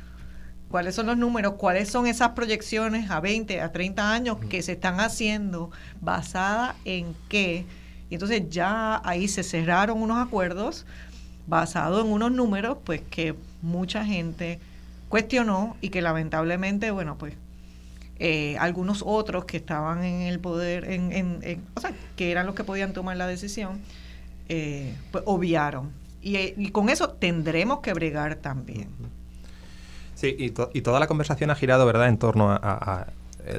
cuáles 0.70 0.94
son 0.94 1.06
los 1.06 1.16
números, 1.16 1.54
cuáles 1.54 1.88
son 1.88 2.06
esas 2.06 2.30
proyecciones 2.30 3.10
a 3.10 3.20
20, 3.20 3.60
a 3.60 3.72
30 3.72 4.12
años 4.12 4.38
que 4.48 4.62
se 4.62 4.72
están 4.72 5.00
haciendo, 5.00 5.70
basada 6.00 6.76
en 6.84 7.14
qué. 7.28 7.64
Y 8.10 8.14
entonces 8.14 8.42
ya 8.50 9.00
ahí 9.04 9.28
se 9.28 9.42
cerraron 9.42 10.00
unos 10.02 10.24
acuerdos 10.24 10.86
basados 11.46 12.04
en 12.04 12.12
unos 12.12 12.32
números, 12.32 12.78
pues 12.84 13.02
que 13.02 13.34
mucha 13.62 14.04
gente 14.04 14.58
cuestionó 15.08 15.76
y 15.80 15.90
que 15.90 16.02
lamentablemente, 16.02 16.90
bueno, 16.90 17.16
pues 17.18 17.34
eh, 18.18 18.56
algunos 18.58 19.02
otros 19.04 19.44
que 19.44 19.58
estaban 19.58 20.02
en 20.02 20.22
el 20.22 20.40
poder, 20.40 20.90
en, 20.90 21.12
en, 21.12 21.62
o 21.74 21.80
sea, 21.80 21.92
que 22.16 22.30
eran 22.30 22.46
los 22.46 22.54
que 22.54 22.64
podían 22.64 22.92
tomar 22.92 23.16
la 23.16 23.26
decisión, 23.26 23.80
eh, 24.48 24.96
pues 25.12 25.22
obviaron. 25.26 25.92
Y, 26.22 26.36
y, 26.36 26.70
con 26.70 26.88
eso 26.88 27.10
tendremos 27.10 27.80
que 27.80 27.92
bregar 27.92 28.36
también. 28.36 28.88
Sí, 30.16 30.34
y, 30.38 30.46
y, 30.76 30.80
toda 30.80 30.98
la 30.98 31.06
conversación 31.06 31.50
ha 31.50 31.54
girado, 31.54 31.86
¿verdad?, 31.86 32.08
en 32.08 32.18
torno 32.18 32.50
a, 32.50 33.06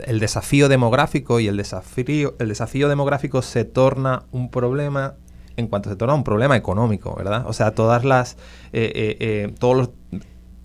el 0.05 0.19
desafío 0.19 0.67
demográfico 0.67 1.39
y 1.39 1.47
el 1.47 1.55
desafío, 1.55 2.35
el 2.39 2.49
desafío 2.49 2.89
demográfico 2.89 3.41
se 3.41 3.63
torna 3.63 4.23
un 4.31 4.49
problema 4.49 5.13
en 5.55 5.67
cuanto 5.67 5.89
se 5.89 5.95
torna 5.95 6.13
un 6.13 6.23
problema 6.23 6.55
económico, 6.55 7.15
¿verdad? 7.15 7.45
O 7.47 7.53
sea, 7.53 7.71
todas 7.71 8.05
las, 8.05 8.33
eh, 8.73 8.91
eh, 8.93 9.17
eh, 9.19 9.53
todos 9.57 9.89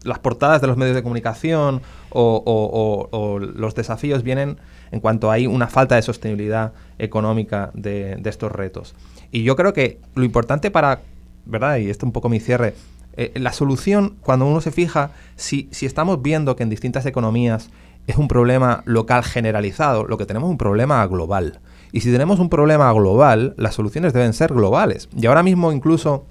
las 0.04 0.18
portadas 0.18 0.60
de 0.60 0.66
los 0.66 0.76
medios 0.76 0.94
de 0.94 1.02
comunicación 1.02 1.80
o, 2.10 3.38
los 3.40 3.74
desafíos 3.74 4.22
vienen 4.22 4.58
en 4.90 5.00
cuanto 5.00 5.30
hay 5.30 5.46
una 5.46 5.68
falta 5.68 5.94
de 5.94 6.02
sostenibilidad 6.02 6.72
económica 6.98 7.70
de, 7.72 8.20
estos 8.24 8.52
retos. 8.52 8.94
Y 9.30 9.44
yo 9.44 9.56
creo 9.56 9.72
que 9.72 9.98
lo 10.14 10.24
importante 10.24 10.70
para, 10.70 11.00
¿verdad? 11.46 11.78
Y 11.78 11.88
esto 11.88 12.04
es 12.04 12.08
un 12.08 12.12
poco 12.12 12.28
mi 12.28 12.40
cierre, 12.40 12.74
la 13.34 13.52
solución, 13.52 14.16
cuando 14.22 14.46
uno 14.46 14.60
se 14.60 14.70
fija, 14.70 15.10
si, 15.36 15.68
si 15.70 15.86
estamos 15.86 16.22
viendo 16.22 16.56
que 16.56 16.62
en 16.62 16.70
distintas 16.70 17.04
economías 17.06 17.70
es 18.06 18.16
un 18.16 18.28
problema 18.28 18.82
local 18.86 19.22
generalizado, 19.22 20.04
lo 20.04 20.18
que 20.18 20.26
tenemos 20.26 20.48
es 20.48 20.52
un 20.52 20.58
problema 20.58 21.06
global. 21.06 21.60
Y 21.92 22.00
si 22.00 22.10
tenemos 22.10 22.40
un 22.40 22.48
problema 22.48 22.90
global, 22.92 23.54
las 23.56 23.74
soluciones 23.74 24.12
deben 24.12 24.32
ser 24.32 24.52
globales. 24.52 25.08
Y 25.16 25.26
ahora 25.26 25.42
mismo 25.42 25.72
incluso 25.72 26.24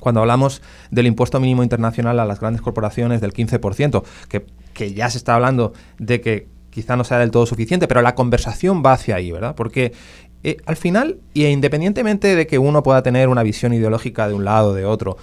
cuando 0.00 0.20
hablamos 0.20 0.62
del 0.90 1.06
impuesto 1.06 1.38
mínimo 1.38 1.62
internacional 1.62 2.18
a 2.18 2.24
las 2.24 2.40
grandes 2.40 2.62
corporaciones 2.62 3.20
del 3.20 3.32
15%, 3.32 4.02
que, 4.28 4.46
que 4.74 4.94
ya 4.94 5.08
se 5.10 5.18
está 5.18 5.34
hablando 5.34 5.74
de 5.98 6.20
que 6.20 6.48
quizá 6.70 6.96
no 6.96 7.04
sea 7.04 7.18
del 7.18 7.30
todo 7.30 7.46
suficiente, 7.46 7.86
pero 7.86 8.02
la 8.02 8.14
conversación 8.14 8.82
va 8.84 8.94
hacia 8.94 9.16
ahí, 9.16 9.30
¿verdad? 9.30 9.54
Porque 9.54 9.92
eh, 10.44 10.56
al 10.66 10.76
final, 10.76 11.18
y 11.34 11.44
independientemente 11.44 12.34
de 12.34 12.46
que 12.46 12.58
uno 12.58 12.82
pueda 12.82 13.02
tener 13.02 13.28
una 13.28 13.44
visión 13.44 13.72
ideológica 13.74 14.26
de 14.26 14.34
un 14.34 14.44
lado 14.44 14.70
o 14.70 14.74
de 14.74 14.84
otro, 14.84 15.16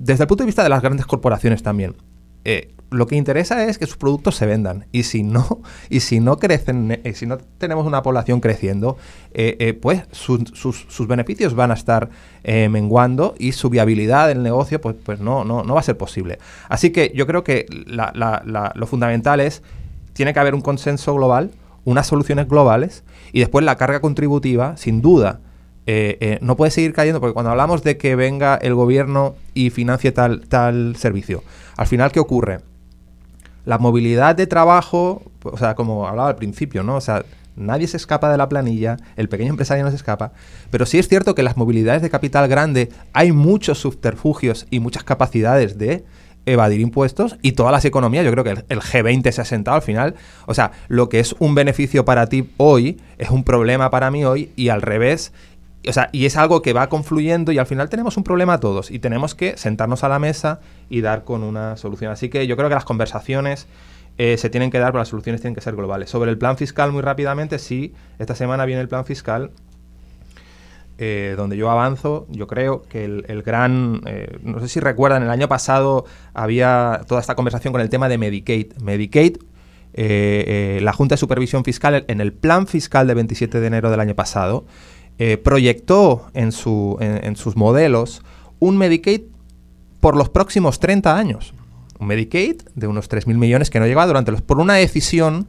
desde 0.00 0.24
el 0.24 0.28
punto 0.28 0.44
de 0.44 0.46
vista 0.46 0.62
de 0.62 0.70
las 0.70 0.80
grandes 0.80 1.04
corporaciones 1.04 1.62
también, 1.62 1.94
eh, 2.44 2.72
lo 2.90 3.06
que 3.06 3.16
interesa 3.16 3.66
es 3.66 3.78
que 3.78 3.86
sus 3.86 3.98
productos 3.98 4.34
se 4.34 4.46
vendan. 4.46 4.86
Y 4.92 5.02
si 5.02 5.22
no, 5.22 5.60
y 5.90 6.00
si 6.00 6.20
no 6.20 6.38
crecen, 6.38 7.00
eh, 7.04 7.12
si 7.14 7.26
no 7.26 7.36
tenemos 7.36 7.86
una 7.86 8.02
población 8.02 8.40
creciendo, 8.40 8.96
eh, 9.32 9.78
pues 9.80 10.04
sus, 10.10 11.06
beneficios 11.06 11.54
van 11.54 11.70
a 11.70 11.74
estar 11.74 12.08
menguando 12.42 13.34
y 13.38 13.52
su 13.52 13.68
viabilidad 13.68 14.28
del 14.28 14.42
negocio 14.42 14.80
pues, 14.80 14.96
pues 15.04 15.20
no, 15.20 15.44
no, 15.44 15.62
no 15.64 15.74
va 15.74 15.80
a 15.80 15.84
ser 15.84 15.98
posible. 15.98 16.38
Así 16.68 16.90
que 16.90 17.12
yo 17.14 17.26
creo 17.26 17.44
que 17.44 17.66
lo 18.74 18.86
fundamental 18.86 19.40
es, 19.40 19.62
tiene 20.14 20.32
que 20.32 20.40
haber 20.40 20.54
un 20.54 20.62
consenso 20.62 21.14
global, 21.14 21.50
unas 21.84 22.06
soluciones 22.06 22.48
globales 22.48 23.04
y 23.32 23.40
después 23.40 23.64
la 23.64 23.76
carga 23.76 24.00
contributiva, 24.00 24.76
sin 24.76 25.02
duda, 25.02 25.40
no 26.40 26.56
puede 26.56 26.70
seguir 26.70 26.92
cayendo, 26.92 27.20
porque 27.20 27.34
cuando 27.34 27.50
hablamos 27.50 27.82
de 27.82 27.96
que 27.96 28.16
venga 28.16 28.56
el 28.56 28.74
gobierno 28.74 29.34
y 29.54 29.70
financie 29.70 30.12
tal, 30.12 30.46
tal 30.48 30.96
servicio, 30.96 31.42
al 31.76 31.86
final, 31.86 32.12
¿qué 32.12 32.20
ocurre? 32.20 32.60
La 33.64 33.78
movilidad 33.78 34.34
de 34.34 34.46
trabajo, 34.46 35.22
o 35.42 35.56
sea, 35.56 35.74
como 35.74 36.06
hablaba 36.06 36.28
al 36.28 36.36
principio, 36.36 36.82
¿no? 36.82 36.96
O 36.96 37.00
sea, 37.00 37.24
nadie 37.56 37.86
se 37.86 37.96
escapa 37.96 38.30
de 38.30 38.38
la 38.38 38.48
planilla, 38.48 38.96
el 39.16 39.28
pequeño 39.28 39.50
empresario 39.50 39.84
no 39.84 39.90
se 39.90 39.96
escapa, 39.96 40.32
pero 40.70 40.86
sí 40.86 40.98
es 40.98 41.08
cierto 41.08 41.34
que 41.34 41.42
las 41.42 41.56
movilidades 41.56 42.02
de 42.02 42.10
capital 42.10 42.48
grande 42.48 42.90
hay 43.12 43.32
muchos 43.32 43.78
subterfugios 43.78 44.66
y 44.70 44.80
muchas 44.80 45.04
capacidades 45.04 45.78
de 45.78 46.04
evadir 46.46 46.80
impuestos 46.80 47.36
y 47.42 47.52
todas 47.52 47.72
las 47.72 47.84
economías, 47.84 48.24
yo 48.24 48.32
creo 48.32 48.44
que 48.44 48.50
el, 48.50 48.80
G20 48.80 49.30
se 49.30 49.40
ha 49.42 49.44
sentado 49.44 49.76
al 49.76 49.82
final, 49.82 50.14
o 50.46 50.54
sea, 50.54 50.72
lo 50.88 51.08
que 51.08 51.20
es 51.20 51.34
un 51.38 51.54
beneficio 51.54 52.04
para 52.04 52.26
ti 52.26 52.50
hoy 52.56 52.98
es 53.18 53.30
un 53.30 53.44
problema 53.44 53.90
para 53.90 54.10
mí 54.10 54.24
hoy 54.24 54.50
y 54.56 54.70
al 54.70 54.82
revés, 54.82 55.32
o 55.88 55.92
sea, 55.92 56.10
y 56.12 56.26
es 56.26 56.36
algo 56.36 56.60
que 56.60 56.72
va 56.72 56.88
confluyendo 56.88 57.52
y 57.52 57.58
al 57.58 57.66
final 57.66 57.88
tenemos 57.88 58.16
un 58.16 58.24
problema 58.24 58.60
todos 58.60 58.90
y 58.90 58.98
tenemos 58.98 59.34
que 59.34 59.56
sentarnos 59.56 60.04
a 60.04 60.08
la 60.08 60.18
mesa 60.18 60.60
y 60.90 61.00
dar 61.00 61.24
con 61.24 61.42
una 61.42 61.76
solución. 61.76 62.12
Así 62.12 62.28
que 62.28 62.46
yo 62.46 62.56
creo 62.56 62.68
que 62.68 62.74
las 62.74 62.84
conversaciones 62.84 63.66
eh, 64.18 64.36
se 64.36 64.50
tienen 64.50 64.70
que 64.70 64.78
dar, 64.78 64.92
pero 64.92 64.98
las 64.98 65.08
soluciones 65.08 65.40
tienen 65.40 65.54
que 65.54 65.62
ser 65.62 65.74
globales. 65.74 66.10
Sobre 66.10 66.30
el 66.30 66.36
plan 66.36 66.58
fiscal, 66.58 66.92
muy 66.92 67.00
rápidamente, 67.00 67.58
sí, 67.58 67.94
esta 68.18 68.34
semana 68.34 68.66
viene 68.66 68.82
el 68.82 68.88
plan 68.88 69.06
fiscal. 69.06 69.50
Eh, 71.02 71.32
donde 71.34 71.56
yo 71.56 71.70
avanzo, 71.70 72.26
yo 72.28 72.46
creo 72.46 72.82
que 72.82 73.06
el, 73.06 73.42
gran, 73.42 74.02
eh, 74.04 74.38
no 74.42 74.60
sé 74.60 74.68
si 74.68 74.80
recuerdan, 74.80 75.22
el 75.22 75.30
año 75.30 75.48
pasado 75.48 76.04
había 76.34 77.00
toda 77.08 77.22
esta 77.22 77.34
conversación 77.34 77.72
con 77.72 77.80
el 77.80 77.88
tema 77.88 78.10
de 78.10 78.18
Medicaid. 78.18 78.74
Medicaid, 78.82 79.38
la 79.94 80.92
Junta 80.92 81.14
de 81.14 81.16
Supervisión 81.16 81.64
Fiscal, 81.64 82.04
en 82.06 82.20
el 82.20 82.34
plan 82.34 82.66
fiscal 82.66 83.06
de 83.06 83.14
27 83.14 83.60
de 83.60 83.66
enero 83.66 83.90
del 83.90 84.00
año 84.00 84.14
pasado, 84.14 84.66
eh, 85.22 85.36
proyectó 85.36 86.30
en, 86.32 86.50
su, 86.50 86.96
en, 86.98 87.36
sus 87.36 87.54
modelos 87.54 88.22
un 88.58 88.78
Medicaid 88.78 89.20
por 90.00 90.16
los 90.16 90.30
próximos 90.30 90.80
30 90.80 91.14
años. 91.14 91.52
Un 91.98 92.06
Medicaid 92.06 92.62
de 92.74 92.86
unos 92.86 93.10
3.000 93.10 93.34
millones 93.36 93.68
que 93.68 93.80
no 93.80 93.86
llegaba 93.86 94.06
durante 94.06 94.32
los... 94.32 94.40
por 94.40 94.58
una 94.58 94.76
decisión 94.76 95.48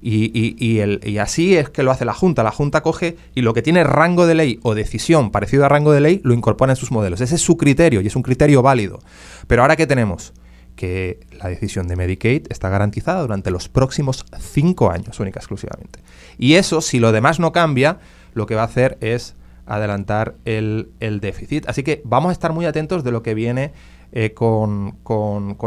y, 0.00 0.30
y, 0.32 0.80
y, 1.06 1.18
así 1.18 1.54
es 1.54 1.68
que 1.68 1.82
lo 1.82 1.90
hace 1.90 2.06
la 2.06 2.14
Junta. 2.14 2.42
La 2.42 2.50
Junta 2.50 2.80
coge 2.80 3.18
y 3.34 3.42
lo 3.42 3.52
que 3.52 3.60
tiene 3.60 3.84
rango 3.84 4.26
de 4.26 4.34
ley 4.34 4.58
o 4.62 4.74
decisión 4.74 5.30
parecido 5.30 5.66
a 5.66 5.68
rango 5.68 5.92
de 5.92 6.00
ley 6.00 6.22
lo 6.24 6.32
incorpora 6.32 6.72
en 6.72 6.76
sus 6.76 6.90
modelos. 6.90 7.20
Ese 7.20 7.34
es 7.34 7.42
su 7.42 7.58
criterio 7.58 8.00
y 8.00 8.06
es 8.06 8.16
un 8.16 8.22
criterio 8.22 8.62
válido. 8.62 9.00
Pero 9.46 9.60
ahora 9.60 9.76
¿qué 9.76 9.86
tenemos? 9.86 10.32
Que 10.76 11.20
la 11.32 11.50
decisión 11.50 11.88
de 11.88 11.96
Medicaid 11.96 12.46
está 12.48 12.70
garantizada 12.70 13.20
durante 13.20 13.50
los 13.50 13.68
próximos 13.68 14.24
cinco 14.38 14.90
años, 14.90 15.20
única 15.20 15.40
exclusivamente. 15.40 16.00
Y 16.38 16.54
eso, 16.54 16.80
si 16.80 16.98
lo 16.98 17.12
demás 17.12 17.38
no 17.38 17.52
cambia, 17.52 17.98
lo 18.34 18.46
que 18.46 18.54
va 18.54 18.62
a 18.62 18.66
hacer 18.66 18.98
es 19.00 19.36
adelantar 19.66 20.34
el, 20.44 20.90
déficit. 21.20 21.68
Así 21.68 21.82
que 21.82 22.02
vamos 22.04 22.30
a 22.30 22.32
estar 22.32 22.52
muy 22.52 22.66
atentos 22.66 23.04
de 23.04 23.12
lo 23.12 23.22
que 23.22 23.34
viene 23.34 23.72
eh, 24.12 24.34
con, 24.34 24.96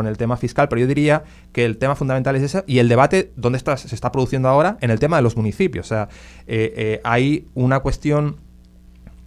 el 0.05 0.17
tema 0.17 0.35
fiscal, 0.35 0.67
pero 0.67 0.81
yo 0.81 0.87
diría 0.87 1.23
que 1.53 1.63
el 1.63 1.77
tema 1.77 1.95
fundamental 1.95 2.35
es 2.35 2.43
ese 2.43 2.63
y 2.67 2.79
el 2.79 2.89
debate, 2.89 3.31
¿dónde 3.37 3.57
está, 3.57 3.77
se 3.77 3.95
está 3.95 4.11
produciendo 4.11 4.49
ahora? 4.49 4.77
En 4.81 4.91
el 4.91 4.99
tema 4.99 5.15
de 5.15 5.23
los 5.23 5.37
municipios. 5.37 5.85
O 5.85 5.89
sea, 5.89 6.09
eh, 6.47 6.73
eh, 6.75 7.01
hay 7.05 7.47
una 7.53 7.79
cuestión 7.79 8.37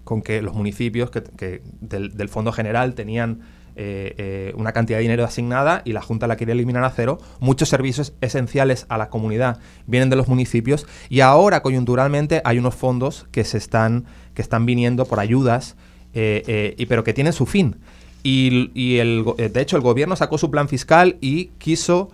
con 0.05 0.23
que 0.23 0.43
los 0.43 0.55
municipios 0.55 1.11
que, 1.11 1.63
del, 1.81 2.15
del, 2.17 2.29
Fondo 2.29 2.53
General 2.53 2.95
tenían 2.95 3.41
eh, 3.79 4.15
eh, 4.17 4.53
una 4.57 4.73
cantidad 4.73 4.97
de 4.99 5.03
dinero 5.03 5.23
asignada 5.23 5.83
y 5.85 5.93
la 5.93 6.01
Junta 6.01 6.27
la 6.27 6.37
quiere 6.37 6.53
eliminar 6.53 6.83
a 6.83 6.91
cero. 6.91 7.19
Muchos 7.41 7.69
servicios 7.69 8.15
esenciales 8.23 8.87
a 8.89 8.97
la 8.97 9.11
comunidad 9.11 9.59
vienen 9.87 10.09
de 10.09 10.17
los 10.17 10.29
municipios 10.29 10.87
y 11.11 11.21
ahora 11.21 11.61
coyunturalmente 11.61 12.41
hay 12.47 12.59
unos 12.59 12.75
fondos 12.75 13.27
que 13.33 13.45
se 13.45 13.59
están, 13.59 14.07
que 14.33 14.41
están 14.41 14.65
viniendo 14.65 15.05
por 15.05 15.21
ayudas, 15.21 15.77
eh, 16.15 16.87
pero 16.89 17.05
que 17.05 17.13
tienen 17.13 17.35
su 17.35 17.45
fin. 17.45 17.77
Y, 18.23 18.97
el, 18.97 19.25
de 19.37 19.61
hecho 19.61 19.77
el 19.77 19.83
gobierno 19.83 20.17
sacó 20.17 20.39
su 20.39 20.51
plan 20.51 20.69
fiscal 20.69 21.19
y 21.21 21.51
quiso 21.59 22.11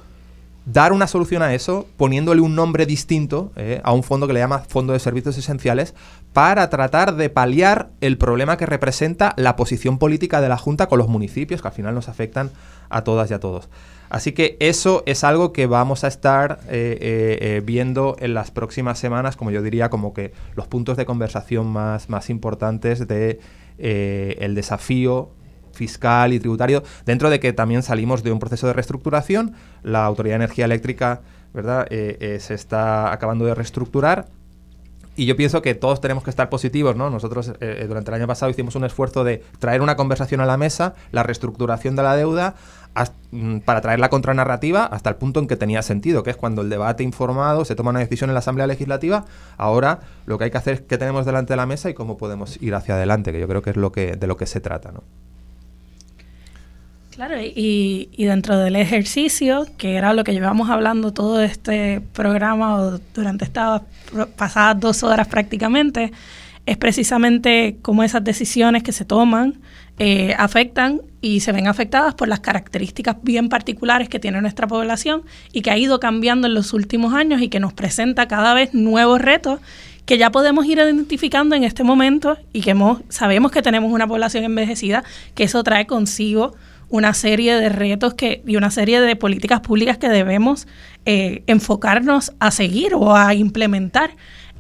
dar 0.67 0.93
una 0.93 1.07
solución 1.07 1.43
a 1.43 1.55
eso 1.55 1.87
poniéndole 1.97 2.41
un 2.41 2.55
nombre 2.57 2.87
distinto 2.87 3.53
a 3.83 3.93
un 3.93 4.03
fondo 4.03 4.27
que 4.27 4.33
le 4.33 4.41
llama 4.41 4.59
Fondo 4.59 4.93
de 4.93 4.99
Servicios 4.99 5.39
Esenciales 5.39 5.95
para 6.33 6.71
tratar 6.71 7.17
de 7.17 7.29
paliar 7.29 7.91
el 8.01 8.19
problema 8.19 8.57
que 8.57 8.67
representa 8.67 9.35
la 9.37 9.57
posición 9.57 9.99
política 9.99 10.41
de 10.41 10.49
la 10.49 10.57
Junta 10.57 10.89
con 10.89 10.99
los 10.99 11.09
municipios 11.09 11.61
que 11.61 11.69
al 11.69 11.75
final 11.75 11.95
nos 11.95 12.09
afectan 12.09 12.51
a 12.89 13.05
todas 13.05 13.31
y 13.31 13.35
a 13.35 13.41
todos. 13.41 13.69
Así 14.09 14.33
que 14.33 14.57
eso 14.61 15.03
es 15.07 15.25
algo 15.25 15.53
que 15.53 15.67
vamos 15.67 16.05
a 16.05 16.09
estar 16.09 16.61
eh, 16.69 16.99
eh, 17.01 17.63
viendo 17.65 18.17
en 18.19 18.35
las 18.35 18.51
próximas 18.51 18.99
semanas, 18.99 19.37
como 19.37 19.51
yo 19.51 19.63
diría, 19.63 19.89
como 19.89 20.13
que 20.13 20.33
los 20.55 20.67
puntos 20.67 20.97
de 20.97 21.07
conversación 21.07 21.67
más, 21.67 22.09
más 22.09 22.31
importantes 22.31 23.07
de 23.07 23.41
el 23.79 24.55
desafío 24.55 25.31
fiscal 25.73 26.33
y 26.33 26.39
tributario, 26.39 26.83
dentro 27.05 27.31
de 27.31 27.41
que 27.41 27.53
también 27.53 27.83
salimos 27.83 28.23
de 28.23 28.31
un 28.31 28.39
proceso 28.39 28.67
de 28.67 28.75
reestructuración. 28.75 29.55
La 29.83 30.05
Autoridad 30.05 30.35
de 30.35 30.45
Energía 30.45 30.67
Eléctrica 30.67 31.23
¿verdad? 31.53 31.87
Eh, 31.91 32.17
eh, 32.21 32.41
se 32.41 32.55
está 32.55 33.13
acabando 33.13 33.45
de 33.45 33.55
reestructurar. 33.55 34.29
Y 35.15 35.27
yo 35.27 35.37
pienso 35.37 35.61
que 35.61 35.75
todos 35.75 36.01
tenemos 36.01 36.25
que 36.25 36.31
estar 36.31 36.49
positivos, 36.49 36.97
¿no? 36.97 37.11
Nosotros 37.11 37.53
eh, 37.61 37.85
durante 37.87 38.11
el 38.11 38.15
año 38.15 38.27
pasado 38.27 38.51
hicimos 38.51 38.75
un 38.77 38.85
esfuerzo 38.85 39.25
de 39.25 39.43
traer 39.59 39.83
una 39.83 39.95
conversación 39.95 40.41
a 40.41 40.47
la 40.47 40.57
mesa, 40.57 40.95
la 41.11 41.23
reestructuración 41.23 41.97
de 41.97 42.03
la 42.03 42.17
deuda, 42.17 42.55
mm, 43.31 43.59
para 43.59 43.83
traer 43.83 44.01
la 44.01 44.09
contranarrativa 44.09 44.87
hasta 44.87 45.11
el 45.11 45.17
punto 45.17 45.41
en 45.41 45.49
que 45.49 45.57
tenía 45.57 45.83
sentido, 45.83 46.23
que 46.23 46.31
es 46.31 46.37
cuando 46.37 46.63
el 46.63 46.71
debate 46.71 47.03
informado 47.03 47.67
se 47.67 47.75
toma 47.75 47.91
una 47.91 48.01
decisión 48.01 48.31
en 48.31 48.35
la 48.35 48.41
Asamblea 48.41 48.67
Legislativa. 48.67 49.27
Ahora 49.59 50.01
lo 50.25 50.39
que 50.39 50.45
hay 50.45 50.51
que 50.51 50.59
hacer 50.59 50.75
es 50.75 50.81
qué 50.81 50.97
tenemos 50.97 51.27
delante 51.27 51.53
de 51.53 51.59
la 51.59 51.67
mesa 51.67 51.91
y 51.91 51.95
cómo 51.95 52.17
podemos 52.17 52.61
ir 52.63 52.75
hacia 52.75 52.95
adelante, 52.95 53.33
que 53.33 53.41
yo 53.41 53.49
creo 53.49 53.61
que 53.61 53.71
es 53.71 53.77
lo 53.77 53.93
que, 53.93 54.17
de 54.17 54.27
lo 54.27 54.39
que 54.39 54.47
se 54.47 54.61
trata, 54.61 54.93
¿no? 54.93 55.03
Claro, 57.15 57.37
y, 57.39 58.09
dentro 58.17 58.59
del 58.59 58.75
ejercicio, 58.75 59.67
que 59.77 59.97
era 59.97 60.15
lo 60.15 60.25
que 60.25 60.33
llevamos 60.33 60.71
hablando 60.71 61.13
todo 61.13 61.43
este 61.43 62.01
programa 62.01 62.99
durante 63.15 63.45
estas 63.45 63.83
pasadas 64.37 64.81
dos 64.81 65.03
horas 65.03 65.29
prácticamente, 65.29 66.11
es 66.65 66.79
precisamente 66.79 67.77
cómo 67.83 68.03
esas 68.03 68.25
decisiones 68.25 68.83
que 68.83 68.93
se 68.93 69.05
toman 69.05 69.59
eh, 69.99 70.35
afectan 70.39 71.03
y 71.21 71.41
se 71.41 71.53
ven 71.53 71.67
afectadas 71.67 72.15
por 72.15 72.29
las 72.29 72.41
características 72.41 73.17
bien 73.23 73.51
particulares 73.51 74.09
que 74.09 74.19
tiene 74.19 74.41
nuestra 74.41 74.67
población 74.67 75.23
y 75.53 75.61
que 75.61 75.71
ha 75.71 75.77
ido 75.77 76.01
cambiando 76.01 76.47
en 76.47 76.55
los 76.55 76.73
últimos 76.73 77.13
años 77.13 77.43
y 77.43 77.49
que 77.49 77.61
nos 77.61 77.75
presenta 77.75 78.27
cada 78.27 78.55
vez 78.55 78.73
nuevos 78.73 79.21
retos 79.21 79.61
que 80.07 80.17
ya 80.17 80.31
podemos 80.31 80.65
ir 80.65 80.79
identificando 80.79 81.55
en 81.55 81.65
este 81.65 81.85
momento 81.85 82.39
y 82.55 82.63
que 82.63 82.75
sabemos 83.11 83.53
que 83.53 83.61
tenemos 83.61 83.93
una 83.93 84.07
población 84.07 84.45
envejecida, 84.45 85.05
que 85.35 85.45
eso 85.45 85.63
trae 85.63 85.87
consigo 85.87 86.55
una 86.93 87.15
serie 87.15 87.57
de 87.57 87.71
retos 87.71 88.13
que, 88.13 88.43
y 88.47 88.57
una 88.57 88.71
serie 88.71 89.01
de 89.01 89.17
políticas 89.17 89.61
públicas 89.61 89.97
que 89.97 90.11
debemos 90.11 90.69
eh, 91.07 91.43
enfocarnos 91.47 92.33
a 92.39 92.51
seguir 92.51 92.95
o 92.95 93.17
a 93.17 93.33
implementar 93.35 94.11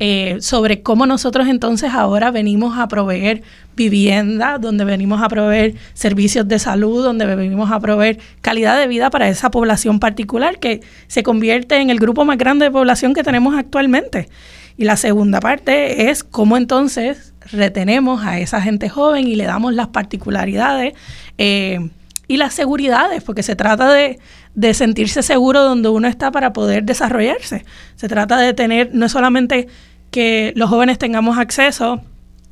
eh, 0.00 0.38
sobre 0.40 0.82
cómo 0.82 1.04
nosotros 1.04 1.46
entonces 1.46 1.92
ahora 1.92 2.30
venimos 2.30 2.78
a 2.78 2.88
proveer 2.88 3.42
vivienda, 3.76 4.56
donde 4.56 4.86
venimos 4.86 5.20
a 5.20 5.28
proveer 5.28 5.74
servicios 5.92 6.48
de 6.48 6.58
salud, 6.58 7.04
donde 7.04 7.26
venimos 7.36 7.70
a 7.70 7.78
proveer 7.78 8.18
calidad 8.40 8.80
de 8.80 8.88
vida 8.88 9.10
para 9.10 9.28
esa 9.28 9.50
población 9.50 10.00
particular 10.00 10.58
que 10.58 10.80
se 11.08 11.22
convierte 11.22 11.76
en 11.76 11.90
el 11.90 11.98
grupo 11.98 12.24
más 12.24 12.38
grande 12.38 12.64
de 12.64 12.70
población 12.70 13.12
que 13.12 13.22
tenemos 13.22 13.54
actualmente. 13.54 14.30
Y 14.78 14.84
la 14.84 14.96
segunda 14.96 15.38
parte 15.38 16.08
es 16.08 16.24
cómo 16.24 16.56
entonces 16.56 17.34
retenemos 17.52 18.24
a 18.24 18.40
esa 18.40 18.62
gente 18.62 18.88
joven 18.88 19.28
y 19.28 19.36
le 19.36 19.44
damos 19.44 19.74
las 19.74 19.88
particularidades 19.88 20.94
eh, 21.36 21.90
y 22.32 22.38
las 22.38 22.54
seguridades, 22.54 23.22
porque 23.22 23.42
se 23.42 23.56
trata 23.56 23.92
de, 23.92 24.18
de 24.54 24.72
sentirse 24.72 25.22
seguro 25.22 25.62
donde 25.62 25.90
uno 25.90 26.08
está 26.08 26.30
para 26.30 26.54
poder 26.54 26.82
desarrollarse. 26.84 27.66
Se 27.94 28.08
trata 28.08 28.38
de 28.38 28.54
tener 28.54 28.88
no 28.94 29.10
solamente 29.10 29.68
que 30.10 30.54
los 30.56 30.70
jóvenes 30.70 30.96
tengamos 30.96 31.36
acceso 31.36 32.00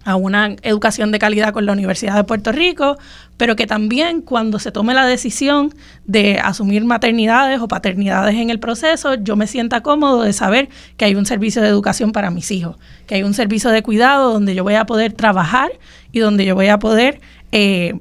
a 0.04 0.16
una 0.16 0.54
educación 0.60 1.12
de 1.12 1.18
calidad 1.18 1.54
con 1.54 1.64
la 1.64 1.72
Universidad 1.72 2.14
de 2.14 2.24
Puerto 2.24 2.52
Rico, 2.52 2.98
pero 3.38 3.56
que 3.56 3.66
también 3.66 4.20
cuando 4.20 4.58
se 4.58 4.70
tome 4.70 4.92
la 4.92 5.06
decisión 5.06 5.72
de 6.04 6.38
asumir 6.38 6.84
maternidades 6.84 7.58
o 7.60 7.68
paternidades 7.68 8.34
en 8.34 8.50
el 8.50 8.60
proceso, 8.60 9.14
yo 9.14 9.34
me 9.34 9.46
sienta 9.46 9.82
cómodo 9.82 10.24
de 10.24 10.34
saber 10.34 10.68
que 10.98 11.06
hay 11.06 11.14
un 11.14 11.24
servicio 11.24 11.62
de 11.62 11.68
educación 11.68 12.12
para 12.12 12.30
mis 12.30 12.50
hijos, 12.50 12.76
que 13.06 13.14
hay 13.14 13.22
un 13.22 13.32
servicio 13.32 13.70
de 13.70 13.82
cuidado 13.82 14.30
donde 14.30 14.54
yo 14.54 14.62
voy 14.62 14.74
a 14.74 14.84
poder 14.84 15.14
trabajar 15.14 15.70
y 16.12 16.18
donde 16.18 16.44
yo 16.44 16.54
voy 16.54 16.68
a 16.68 16.78
poder, 16.78 17.22
eh, 17.50 17.98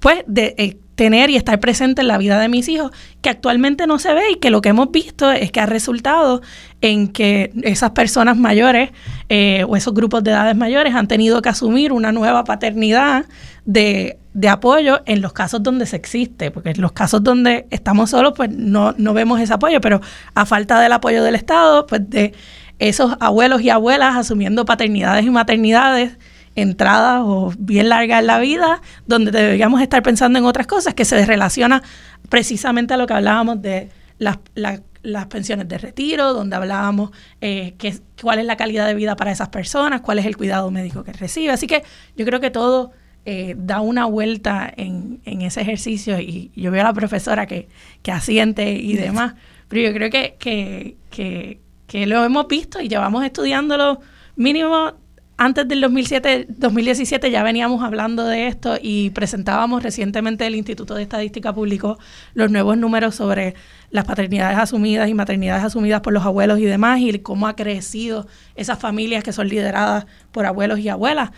pues, 0.00 0.24
de, 0.26 0.54
eh, 0.56 0.78
tener 0.94 1.30
y 1.30 1.36
estar 1.36 1.58
presente 1.58 2.02
en 2.02 2.08
la 2.08 2.18
vida 2.18 2.38
de 2.38 2.48
mis 2.48 2.68
hijos, 2.68 2.92
que 3.20 3.30
actualmente 3.30 3.86
no 3.86 3.98
se 3.98 4.12
ve 4.12 4.32
y 4.32 4.36
que 4.36 4.50
lo 4.50 4.60
que 4.60 4.70
hemos 4.70 4.90
visto 4.90 5.30
es 5.30 5.50
que 5.50 5.60
ha 5.60 5.66
resultado 5.66 6.42
en 6.80 7.08
que 7.08 7.52
esas 7.62 7.92
personas 7.92 8.36
mayores 8.36 8.90
eh, 9.28 9.64
o 9.68 9.76
esos 9.76 9.94
grupos 9.94 10.22
de 10.22 10.32
edades 10.32 10.56
mayores 10.56 10.94
han 10.94 11.08
tenido 11.08 11.40
que 11.40 11.48
asumir 11.48 11.92
una 11.92 12.12
nueva 12.12 12.44
paternidad 12.44 13.24
de, 13.64 14.18
de, 14.34 14.48
apoyo 14.48 15.00
en 15.06 15.22
los 15.22 15.32
casos 15.32 15.62
donde 15.62 15.86
se 15.86 15.96
existe, 15.96 16.50
porque 16.50 16.70
en 16.70 16.80
los 16.80 16.92
casos 16.92 17.22
donde 17.22 17.66
estamos 17.70 18.10
solos, 18.10 18.34
pues 18.36 18.50
no, 18.50 18.94
no 18.98 19.14
vemos 19.14 19.40
ese 19.40 19.54
apoyo, 19.54 19.80
pero 19.80 20.00
a 20.34 20.44
falta 20.44 20.80
del 20.80 20.92
apoyo 20.92 21.22
del 21.22 21.36
Estado, 21.36 21.86
pues 21.86 22.08
de 22.10 22.34
esos 22.78 23.16
abuelos 23.20 23.62
y 23.62 23.70
abuelas 23.70 24.16
asumiendo 24.16 24.64
paternidades 24.64 25.24
y 25.24 25.30
maternidades 25.30 26.18
entradas 26.54 27.22
o 27.24 27.52
bien 27.58 27.88
largas 27.88 28.20
en 28.20 28.26
la 28.26 28.38
vida, 28.38 28.80
donde 29.06 29.30
deberíamos 29.30 29.80
estar 29.80 30.02
pensando 30.02 30.38
en 30.38 30.44
otras 30.44 30.66
cosas, 30.66 30.94
que 30.94 31.04
se 31.04 31.24
relaciona 31.24 31.82
precisamente 32.28 32.94
a 32.94 32.96
lo 32.96 33.06
que 33.06 33.14
hablábamos 33.14 33.62
de 33.62 33.90
las, 34.18 34.38
las 34.54 35.26
pensiones 35.26 35.68
de 35.68 35.78
retiro, 35.78 36.32
donde 36.32 36.56
hablábamos 36.56 37.10
eh, 37.40 37.74
que, 37.78 37.98
cuál 38.20 38.38
es 38.38 38.44
la 38.44 38.56
calidad 38.56 38.86
de 38.86 38.94
vida 38.94 39.16
para 39.16 39.32
esas 39.32 39.48
personas, 39.48 40.00
cuál 40.00 40.18
es 40.18 40.26
el 40.26 40.36
cuidado 40.36 40.70
médico 40.70 41.04
que 41.04 41.12
recibe. 41.12 41.52
Así 41.52 41.66
que 41.66 41.82
yo 42.16 42.24
creo 42.24 42.40
que 42.40 42.50
todo 42.50 42.92
eh, 43.24 43.54
da 43.56 43.80
una 43.80 44.06
vuelta 44.06 44.72
en, 44.76 45.20
en, 45.24 45.42
ese 45.42 45.60
ejercicio 45.60 46.18
y 46.20 46.50
yo 46.56 46.70
veo 46.70 46.82
a 46.82 46.84
la 46.84 46.92
profesora 46.92 47.46
que, 47.46 47.68
que 48.02 48.12
asiente 48.12 48.72
y 48.72 48.94
demás, 48.94 49.34
pero 49.68 49.88
yo 49.88 49.94
creo 49.94 50.10
que, 50.10 50.36
que, 50.38 50.96
que, 51.10 51.60
que 51.86 52.06
lo 52.06 52.24
hemos 52.24 52.48
visto 52.48 52.80
y 52.80 52.88
llevamos 52.88 53.24
estudiándolo 53.24 54.00
mínimo 54.36 54.94
antes 55.36 55.66
del 55.66 55.80
2007, 55.80 56.46
2017 56.48 57.30
ya 57.30 57.42
veníamos 57.42 57.82
hablando 57.82 58.24
de 58.26 58.46
esto 58.46 58.76
y 58.80 59.10
presentábamos 59.10 59.82
recientemente 59.82 60.46
el 60.46 60.54
Instituto 60.54 60.94
de 60.94 61.02
Estadística 61.02 61.52
publicó 61.52 61.98
los 62.34 62.50
nuevos 62.50 62.76
números 62.76 63.14
sobre 63.14 63.54
las 63.90 64.04
paternidades 64.04 64.58
asumidas 64.58 65.08
y 65.08 65.14
maternidades 65.14 65.64
asumidas 65.64 66.00
por 66.00 66.12
los 66.12 66.24
abuelos 66.24 66.58
y 66.58 66.64
demás 66.64 67.00
y 67.00 67.18
cómo 67.20 67.48
ha 67.48 67.56
crecido 67.56 68.26
esas 68.54 68.78
familias 68.78 69.24
que 69.24 69.32
son 69.32 69.48
lideradas 69.48 70.06
por 70.30 70.46
abuelos 70.46 70.78
y 70.78 70.88
abuelas, 70.88 71.30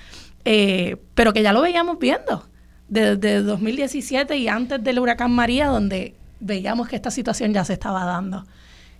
eh, 0.44 0.96
pero 1.14 1.32
que 1.32 1.42
ya 1.42 1.52
lo 1.52 1.62
veíamos 1.62 1.98
viendo 1.98 2.48
desde 2.88 3.42
2017 3.42 4.36
y 4.36 4.48
antes 4.48 4.82
del 4.82 4.98
huracán 4.98 5.32
María, 5.32 5.68
donde 5.68 6.14
veíamos 6.40 6.88
que 6.88 6.96
esta 6.96 7.10
situación 7.10 7.52
ya 7.52 7.64
se 7.64 7.72
estaba 7.72 8.04
dando. 8.04 8.44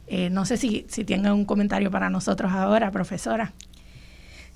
Eh, 0.06 0.30
no 0.30 0.44
sé 0.44 0.56
si, 0.56 0.86
si 0.88 1.04
un 1.14 1.44
comentario 1.44 1.90
para 1.90 2.10
nosotros 2.10 2.52
ahora, 2.52 2.90
profesora. 2.90 3.52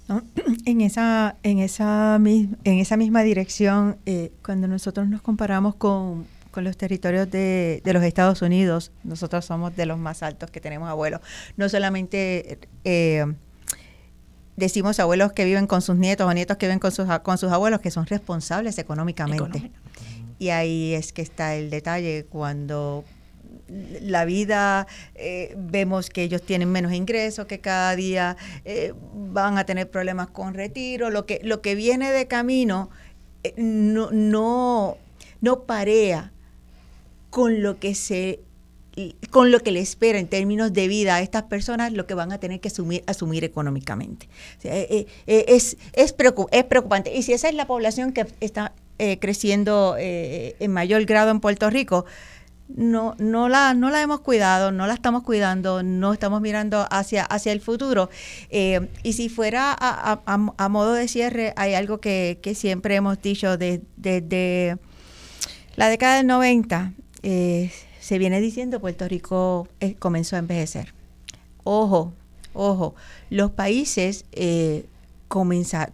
En, 0.65 0.81
esa, 0.81 1.37
en, 1.43 1.59
esa, 1.59 2.17
en 2.17 2.59
esa 2.65 2.97
misma 2.97 3.23
dirección, 3.23 3.99
eh, 4.07 4.33
cuando 4.45 4.69
nosotros 4.69 5.09
nos 5.09 5.23
comparamos 5.23 5.75
con, 5.75 6.27
los 6.57 6.77
territorios 6.77 7.31
de, 7.31 7.81
los 7.85 8.03
Estados 8.03 8.43
Unidos, 8.43 8.91
nosotros 9.05 9.45
somos 9.45 9.77
de 9.77 9.87
los 9.87 9.97
más 9.97 10.25
altos 10.25 10.51
que 10.51 10.61
tenemos 10.61 10.89
abuelos. 10.89 11.21
No 11.57 11.69
solamente 11.69 12.59
eh, 12.83 13.25
decimos 14.57 14.99
abuelos 14.99 15.33
que 15.33 15.45
viven 15.45 15.69
con 15.69 15.83
sus 15.83 15.95
nietos 15.95 16.27
o 16.27 16.35
nietos 16.35 16.57
que 16.57 16.67
viven 16.67 16.81
con 16.81 16.91
sus, 16.91 17.07
con 17.23 17.39
sus 17.39 17.53
abuelos, 17.53 17.81
que 17.81 17.93
son 17.93 18.07
responsables 18.07 18.77
económicamente. 18.79 19.71
Y 20.41 20.49
ahí 20.49 20.95
es 20.95 21.13
que 21.13 21.23
está 21.23 21.55
el 21.55 21.71
detalle, 21.71 22.27
cuando 22.29 23.05
la 23.69 24.25
vida, 24.25 24.87
eh, 25.15 25.55
vemos 25.57 26.11
que 26.11 26.23
ellos 26.23 26.43
tienen 26.43 26.71
menos 26.71 26.93
ingresos, 26.93 27.47
que 27.47 27.61
cada 27.61 27.95
día 27.97 28.37
eh, 28.65 28.95
van 29.15 29.59
a 29.59 29.65
tener 29.65 29.91
problemas 29.91 30.29
con 30.29 30.55
retiro, 30.55 31.11
lo 31.11 31.27
que, 31.27 31.41
lo 31.43 31.61
que 31.61 31.75
viene 31.75 32.11
de 32.11 32.27
camino 32.27 32.91
eh, 33.45 33.55
no, 33.57 34.11
no, 34.11 34.97
no 35.41 35.63
parea 35.65 36.33
con 37.31 37.63
lo 37.63 37.79
que 37.79 37.95
se 37.95 38.41
con 39.31 39.53
lo 39.53 39.61
que 39.61 39.71
le 39.71 39.79
espera 39.79 40.19
en 40.19 40.27
términos 40.27 40.73
de 40.73 40.89
vida 40.89 41.15
a 41.15 41.21
estas 41.21 41.45
personas, 41.45 41.93
lo 41.93 42.05
que 42.09 42.15
van 42.15 42.33
a 42.33 42.39
tener 42.39 42.59
que 42.59 42.67
asumir, 43.07 43.45
económicamente. 43.45 44.29
es, 44.65 45.77
es, 45.93 46.13
preocupante. 46.13 47.15
Y 47.15 47.23
si 47.23 47.33
esa 47.33 47.49
es 47.49 47.55
la 47.55 47.69
población 47.69 48.13
que 48.13 48.27
está 48.41 48.73
creciendo 49.21 49.95
en 49.97 50.73
mayor 50.73 51.05
grado 51.05 51.31
en 51.31 51.39
Puerto 51.39 51.71
Rico, 51.71 52.07
no, 52.69 53.15
no, 53.19 53.49
la, 53.49 53.75
no 53.75 53.91
la 53.91 54.03
hemos 54.03 54.21
cuidado, 54.21 54.71
no 54.71 54.87
la 54.87 54.95
estamos 54.95 55.23
cuidando, 55.23 55.83
no 55.83 56.13
estamos 56.13 56.41
mirando 56.41 56.87
hacia, 56.91 57.25
hacia 57.25 57.53
el 57.53 57.61
futuro. 57.61 58.11
Eh, 58.51 58.89
y 59.03 59.15
si 59.15 59.29
fuera 59.29 59.75
a, 59.79 60.21
a, 60.27 60.69
modo 60.69 60.93
de 60.93 61.09
cierre, 61.09 61.55
hay 61.57 61.75
algo 61.75 61.99
que, 61.99 62.39
que 62.43 62.55
siempre 62.55 62.95
hemos 62.95 63.21
dicho 63.21 63.57
desde 63.57 64.79
la 65.77 65.89
década 65.89 66.17
del 66.17 66.27
90, 66.27 66.93
eh, 67.23 67.73
se 68.01 68.19
viene 68.19 68.41
diciendo 68.41 68.81
Puerto 68.81 69.09
Rico 69.09 69.69
eh, 69.81 69.95
comenzó 69.95 70.37
a 70.37 70.41
envejecer. 70.41 70.95
Ojo, 71.65 72.13
ojo, 72.53 72.95
los 73.31 73.51
países... 73.51 74.25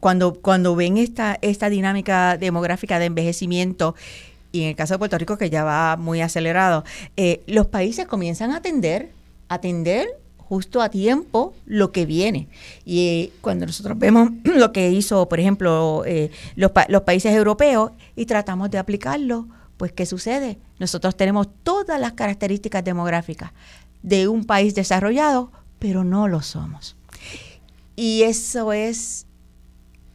cuando, 0.01 0.35
cuando 0.35 0.77
ven 0.77 0.97
esta, 0.97 1.39
esta 1.43 1.69
dinámica 1.69 2.37
demográfica 2.39 2.99
de 3.01 3.07
envejecimiento, 3.07 3.97
y 4.55 4.63
en 4.63 4.69
el 4.69 4.77
caso 4.77 4.95
de 4.95 4.99
Puerto 4.99 5.19
Rico 5.19 5.37
que 5.37 5.51
ya 5.51 5.65
va 5.65 5.97
muy 5.97 6.21
acelerado, 6.21 6.85
eh, 7.17 7.43
los 7.49 7.67
países 7.67 8.07
comienzan 8.07 8.53
a 8.53 8.59
atender, 8.59 9.11
atender 9.49 10.07
justo 10.39 10.81
a 10.81 10.91
tiempo 10.91 11.55
lo 11.67 11.91
que 11.91 12.07
viene. 12.07 12.47
Y 12.85 13.01
eh, 13.09 13.33
cuando 13.41 13.67
nosotros 13.67 13.99
vemos 13.99 14.31
lo 14.45 14.73
que 14.73 14.93
hizo, 14.93 15.29
por 15.29 15.41
ejemplo, 15.41 16.05
eh, 16.07 16.31
los, 16.55 16.71
los 16.89 17.03
países 17.03 17.35
europeos 17.35 17.91
y 18.15 18.27
tratamos 18.27 18.71
de 18.71 18.79
aplicarlo, 18.79 19.49
pues 19.77 19.91
¿qué 19.91 20.07
sucede? 20.07 20.59
Nosotros 20.79 21.17
tenemos 21.17 21.49
todas 21.65 22.01
las 22.01 22.13
características 22.13 22.85
demográficas 22.85 23.51
de 24.05 24.29
un 24.29 24.45
país 24.45 24.77
desarrollado, 24.77 25.51
pero 25.81 26.05
no 26.05 26.29
lo 26.29 26.43
somos. 26.43 26.97
Y 27.97 28.23
eso 28.23 28.73
es 28.73 29.27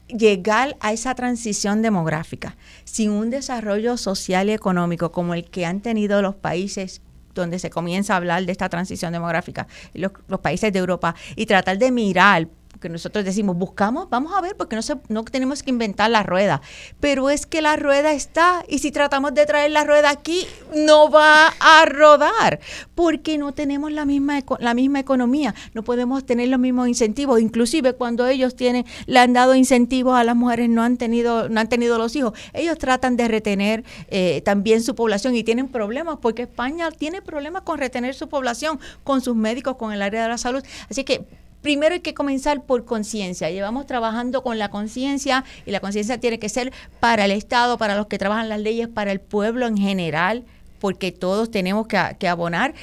llegar 0.10 0.78
a 0.80 0.92
esa 0.92 1.16
transición 1.16 1.82
demográfica 1.82 2.58
sin 2.84 3.12
un 3.12 3.30
desarrollo 3.30 3.98
social 3.98 4.50
y 4.50 4.54
económico 4.54 5.12
como 5.12 5.34
el 5.34 5.46
que 5.50 5.66
han 5.66 5.82
tenido 5.82 6.22
los 6.22 6.36
países 6.36 7.02
donde 7.36 7.60
se 7.60 7.70
comienza 7.70 8.14
a 8.14 8.18
hablar 8.18 8.46
de 8.46 8.52
esta 8.52 8.70
transición 8.70 9.14
demográfica, 9.14 9.68
los, 9.94 10.12
países 10.42 10.74
de 10.74 10.80
Europa, 10.80 11.16
y 11.36 11.46
tratar 11.46 11.78
de 11.78 11.92
mirar 11.92 12.48
que 12.80 12.90
nosotros 12.90 13.26
decimos, 13.26 13.58
buscamos, 13.58 14.10
vamos 14.10 14.34
a 14.36 14.42
ver, 14.42 14.56
porque 14.56 14.76
no, 14.76 14.82
se, 14.82 14.96
no 15.10 15.24
tenemos 15.24 15.64
que 15.64 15.70
inventar 15.70 16.10
la 16.10 16.24
rueda. 16.24 16.62
Pero 17.00 17.30
es 17.30 17.46
que 17.46 17.62
la 17.62 17.76
rueda 17.76 18.14
está 18.14 18.64
y 18.68 18.80
si 18.80 18.92
tratamos 18.92 19.34
de 19.34 19.46
traer 19.46 19.72
la 19.72 19.84
rueda 19.84 20.10
aquí, 20.10 20.46
no 20.76 21.10
va 21.10 21.48
a 21.60 21.86
rodar, 21.86 22.60
porque 22.96 23.38
no 23.38 23.54
tenemos 23.54 23.92
la 23.92 24.06
misma, 24.06 24.40
la 24.60 24.74
misma 24.74 25.00
economía, 25.00 25.54
no 25.74 25.84
podemos 25.84 26.26
tener 26.26 26.50
los 26.50 26.60
mismos 26.60 26.88
incentivos. 26.88 27.42
Inclusive 27.42 27.94
cuando 27.94 28.28
ellos 28.28 28.56
tienen, 28.56 28.86
le 29.06 29.20
han 29.20 29.34
dado 29.34 29.56
incentivos 29.56 30.16
a 30.16 30.24
las 30.24 30.36
mujeres, 30.36 30.70
no 30.70 30.84
han 30.84 30.98
tenido, 30.98 31.50
no 31.50 31.60
han 31.60 31.70
tenido 31.70 31.98
los 31.98 32.16
hijos. 32.16 32.34
Ellos 32.54 32.78
tratan 32.78 33.18
de 33.18 33.28
retener 33.28 33.84
eh, 34.08 34.42
también 34.46 34.82
su 34.82 34.96
población 34.96 35.36
y 35.36 35.44
tienen 35.44 35.68
problemas, 35.68 36.18
porque 36.22 36.44
España 36.44 36.90
tiene 36.92 37.22
problemas 37.22 37.64
con 37.64 37.78
retener 37.78 38.16
su 38.16 38.30
población, 38.30 38.80
con 39.04 39.22
sus 39.22 39.36
médicos, 39.36 39.76
con 39.76 39.92
el 39.92 40.02
área 40.02 40.24
de 40.24 40.30
la 40.30 40.38
salud. 40.38 40.64
Así 40.90 41.04
que 41.04 41.26
primero 41.62 41.94
hay 41.94 42.02
que 42.02 42.14
comenzar 42.14 42.64
por 42.64 42.86
conciencia. 42.86 43.50
Llevamos 43.50 43.86
trabajando 43.86 44.44
con 44.44 44.60
la 44.60 44.70
conciencia 44.70 45.44
y 45.66 45.72
la 45.72 45.80
conciencia 45.80 46.20
tiene 46.20 46.40
que 46.40 46.50
ser 46.50 46.72
para 47.00 47.26
el 47.26 47.32
Estado, 47.32 47.78
para 47.78 47.96
los 47.96 48.08
que 48.08 48.18
trabajan 48.18 48.50
las 48.50 48.60
leyes, 48.60 48.88
para 48.88 49.12
el 49.12 49.20
pueblo 49.20 49.68
en 49.68 49.78
general, 49.78 50.46
porque 50.80 51.12
todos 51.12 51.52
tenemos 51.52 51.88
que, 51.88 52.28
abonar 52.28 52.74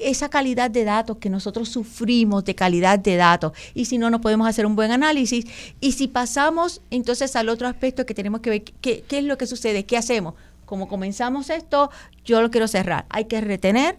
esa 0.00 0.28
calidad 0.28 0.70
de 0.70 0.84
datos 0.84 1.18
que 1.18 1.30
nosotros 1.30 1.68
sufrimos 1.68 2.44
de 2.44 2.56
calidad 2.56 2.98
de 2.98 3.14
datos 3.14 3.52
y 3.74 3.84
si 3.84 3.96
no, 3.96 4.10
no 4.10 4.20
podemos 4.20 4.48
hacer 4.48 4.66
un 4.66 4.74
buen 4.74 4.90
análisis. 4.90 5.46
Y 5.80 5.92
si 5.92 6.08
pasamos 6.08 6.82
entonces 6.90 7.36
al 7.36 7.48
otro 7.48 7.68
aspecto 7.68 8.04
que 8.04 8.14
tenemos 8.14 8.40
que 8.40 8.50
ver, 8.50 8.64
¿qué, 8.64 9.04
qué 9.06 9.18
es 9.18 9.24
lo 9.24 9.38
que 9.38 9.46
sucede? 9.46 9.86
¿Qué 9.86 9.96
hacemos? 9.96 10.34
Como 10.66 10.88
comenzamos 10.88 11.48
esto, 11.48 11.90
yo 12.24 12.42
lo 12.42 12.50
quiero 12.50 12.66
cerrar. 12.66 13.06
Hay 13.08 13.26
que 13.26 13.40
retener 13.40 13.98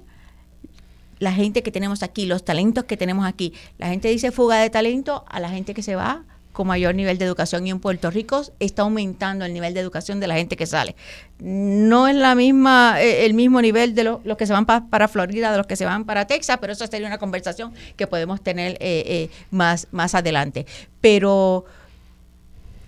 la 1.19 1.31
gente 1.31 1.63
que 1.63 1.71
tenemos 1.71 2.03
aquí, 2.03 2.25
los 2.25 2.43
talentos 2.43 2.83
que 2.85 2.97
tenemos 2.97 3.25
aquí. 3.25 3.53
La 3.77 3.87
gente 3.87 4.09
dice 4.09 4.31
fuga 4.31 4.57
de 4.57 4.69
talento 4.69 5.25
a 5.27 5.39
la 5.39 5.49
gente 5.49 5.73
que 5.73 5.81
se 5.81 5.95
va 5.95 6.23
con 6.55 6.67
mayor 6.67 6.95
nivel 6.95 7.17
de 7.19 7.25
educación 7.25 7.67
y 7.67 7.69
en 7.69 7.79
Puerto 7.79 8.09
Rico 8.09 8.41
está 8.59 8.83
aumentando 8.83 9.45
el 9.45 9.53
nivel 9.53 9.73
de 9.73 9.81
educación 9.81 10.19
de 10.19 10.27
la 10.27 10.35
gente 10.35 10.55
que 10.55 10.65
sale. 10.65 10.95
No 11.37 12.07
es 12.07 12.15
la 12.15 12.33
misma 12.33 12.95
eh, 13.01 13.25
el 13.25 13.35
mismo 13.35 13.61
nivel 13.61 13.93
de 13.93 14.03
los 14.05 14.37
que 14.37 14.47
se 14.47 14.53
van 14.53 14.65
para 14.65 15.07
Florida, 15.07 15.51
de 15.51 15.57
los 15.57 15.67
que 15.67 15.75
se 15.75 15.85
van 15.85 16.05
para 16.05 16.25
Texas, 16.25 16.57
pero 16.59 16.73
eso 16.73 16.87
sería 16.87 17.07
una 17.07 17.17
conversación 17.17 17.73
que 17.97 18.07
podemos 18.07 18.41
tener 18.41 18.73
eh, 18.73 19.03
eh, 19.05 19.29
más, 19.51 19.87
más 19.91 20.15
adelante. 20.15 20.65
Pero 21.01 21.65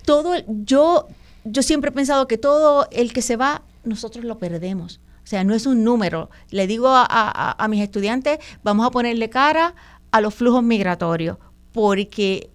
todo, 0.06 0.36
yo, 0.48 1.08
yo 1.44 1.62
siempre 1.62 1.90
he 1.90 1.94
pensado 1.94 2.28
que 2.28 2.38
todo 2.38 2.88
el 2.92 3.12
que 3.12 3.22
se 3.22 3.36
va, 3.36 3.64
nosotros 3.84 4.24
lo 4.24 4.40
perdemos. 4.40 5.02
O 5.28 5.30
sea, 5.30 5.44
no 5.44 5.54
es 5.54 5.66
un 5.66 5.84
número. 5.84 6.30
Le 6.52 6.68
digo 6.68 6.88
a, 6.88 7.06
a 7.58 7.68
mis 7.68 7.82
estudiantes, 7.82 8.40
vamos 8.64 8.88
a 8.88 8.92
ponerle 8.92 9.30
cara 9.30 9.76
a 10.10 10.22
los 10.22 10.34
flujos 10.34 10.64
migratorios, 10.64 11.38
porque 11.74 12.50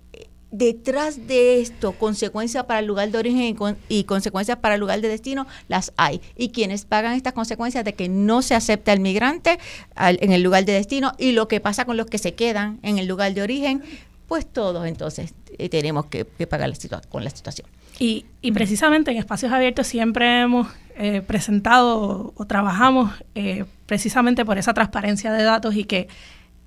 detrás 0.51 1.27
de 1.27 1.61
esto, 1.61 1.93
consecuencias 1.93 2.65
para 2.65 2.81
el 2.81 2.87
lugar 2.87 3.11
de 3.11 3.19
origen 3.19 3.57
y, 3.91 4.05
consecuencias 4.05 4.57
para 4.57 4.77
el 4.77 4.81
lugar 4.81 5.03
de 5.03 5.09
destino, 5.09 5.47
las 5.69 5.93
hay. 5.99 6.23
Y 6.35 6.49
quienes 6.49 6.87
pagan 6.87 7.13
estas 7.13 7.35
consecuencias 7.35 7.85
de 7.85 7.93
que 7.93 8.09
no 8.09 8.41
se 8.41 8.55
acepta 8.55 8.95
el 8.95 9.01
migrante 9.01 9.59
en 9.97 10.33
el 10.33 10.43
lugar 10.43 10.65
de 10.65 10.73
destino 10.73 11.13
y 11.19 11.33
lo 11.33 11.49
que 11.49 11.61
pasa 11.61 11.85
con 11.85 11.99
los 11.99 12.07
que 12.07 12.17
se 12.17 12.33
quedan 12.35 12.79
en 12.83 12.97
el 12.99 13.07
lugar 13.07 13.35
de 13.35 13.43
origen, 13.43 13.83
pues 14.29 14.47
todos 14.51 14.87
entonces 14.87 15.35
eh, 15.59 15.69
tenemos 15.69 16.07
que, 16.07 16.25
pagar 16.25 16.71
la 16.71 17.01
con 17.11 17.23
la 17.23 17.29
situación. 17.29 17.69
Y, 17.99 18.25
precisamente 18.53 19.11
en 19.11 19.19
espacios 19.19 19.53
abiertos 19.53 19.87
siempre 19.87 20.41
hemos 20.41 20.67
eh, 20.97 21.23
presentado 21.23 22.33
o, 22.37 22.45
trabajamos 22.47 23.13
eh, 23.35 23.65
precisamente 23.87 24.45
por 24.45 24.59
esa 24.59 24.75
transparencia 24.75 25.33
de 25.33 25.43
datos 25.43 25.75
y 25.77 25.85
que 25.85 26.09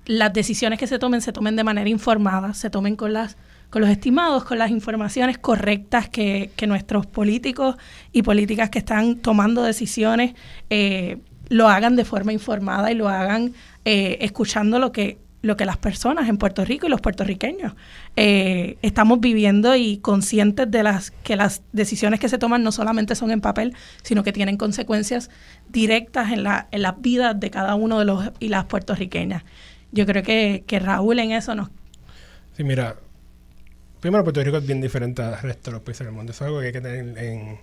las 0.06 0.32
decisiones 0.32 0.78
que 0.78 0.86
se 0.86 0.98
tomen 0.98 1.20
se 1.20 1.32
tomen 1.32 1.56
de 1.56 1.64
manera 1.64 1.88
informada, 1.88 2.54
se 2.54 2.70
tomen 2.70 2.96
con 2.96 3.12
las 3.12 3.36
con 3.70 3.82
los 3.82 3.90
estimados, 3.90 4.44
con 4.44 4.58
las 4.58 4.70
informaciones 4.70 5.38
correctas 5.38 6.08
que, 6.08 6.50
nuestros 6.66 7.06
políticos 7.06 7.76
y 8.12 8.22
políticas 8.22 8.70
que 8.70 8.78
están 8.78 9.16
tomando 9.16 9.62
decisiones 9.62 10.34
eh, 10.70 11.18
lo 11.48 11.68
hagan 11.68 11.96
de 11.96 12.04
forma 12.04 12.32
informada 12.32 12.90
y 12.90 12.94
lo 12.94 13.08
hagan 13.08 13.52
eh, 13.84 14.18
escuchando 14.20 14.78
lo 14.78 14.92
que 14.92 15.18
lo 15.46 15.56
que 15.56 15.64
las 15.64 15.76
personas 15.76 16.28
en 16.28 16.36
Puerto 16.38 16.64
Rico 16.64 16.86
y 16.86 16.90
los 16.90 17.00
puertorriqueños 17.00 17.74
eh, 18.16 18.76
estamos 18.82 19.20
viviendo 19.20 19.76
y 19.76 19.98
conscientes 19.98 20.70
de 20.70 20.82
las 20.82 21.10
que 21.10 21.36
las 21.36 21.62
decisiones 21.72 22.20
que 22.20 22.28
se 22.28 22.36
toman 22.36 22.62
no 22.62 22.72
solamente 22.72 23.14
son 23.14 23.30
en 23.30 23.40
papel, 23.40 23.74
sino 24.02 24.24
que 24.24 24.32
tienen 24.32 24.56
consecuencias 24.56 25.30
directas 25.68 26.32
en, 26.32 26.42
la, 26.42 26.68
en 26.72 26.82
las 26.82 27.00
vidas 27.00 27.38
de 27.38 27.50
cada 27.50 27.76
uno 27.76 27.98
de 27.98 28.04
los 28.04 28.30
y 28.40 28.48
las 28.48 28.64
puertorriqueñas. 28.64 29.44
Yo 29.92 30.04
creo 30.04 30.22
que, 30.22 30.64
que 30.66 30.78
Raúl 30.80 31.18
en 31.20 31.32
eso 31.32 31.54
nos... 31.54 31.70
Sí, 32.56 32.64
mira, 32.64 32.96
primero 34.00 34.24
Puerto 34.24 34.42
Rico 34.42 34.56
es 34.56 34.66
bien 34.66 34.80
diferente 34.80 35.22
al 35.22 35.40
resto 35.40 35.70
de 35.70 35.76
los 35.76 35.82
países 35.82 36.06
del 36.06 36.14
mundo. 36.14 36.32
Eso 36.32 36.44
es 36.44 36.48
algo 36.48 36.60
que 36.60 36.66
hay 36.66 36.72
que 36.72 36.80
tener 36.80 37.18
en, 37.18 37.58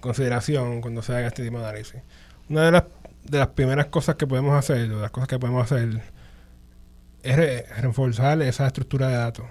consideración 0.00 0.80
cuando 0.80 1.02
se 1.02 1.14
haga 1.14 1.28
este 1.28 1.44
tipo 1.44 1.58
de 1.58 1.64
análisis. 1.64 2.00
Una 2.48 2.64
de 2.64 2.72
las, 2.72 2.84
de 3.24 3.38
las 3.38 3.48
primeras 3.48 3.86
cosas 3.86 4.16
que 4.16 4.26
podemos 4.26 4.56
hacer, 4.56 4.90
o 4.90 5.00
las 5.00 5.10
cosas 5.10 5.28
que 5.28 5.38
podemos 5.38 5.70
hacer, 5.70 6.02
es 7.22 7.80
reforzar 7.80 8.40
esa 8.42 8.66
estructura 8.66 9.08
de 9.08 9.16
datos. 9.16 9.46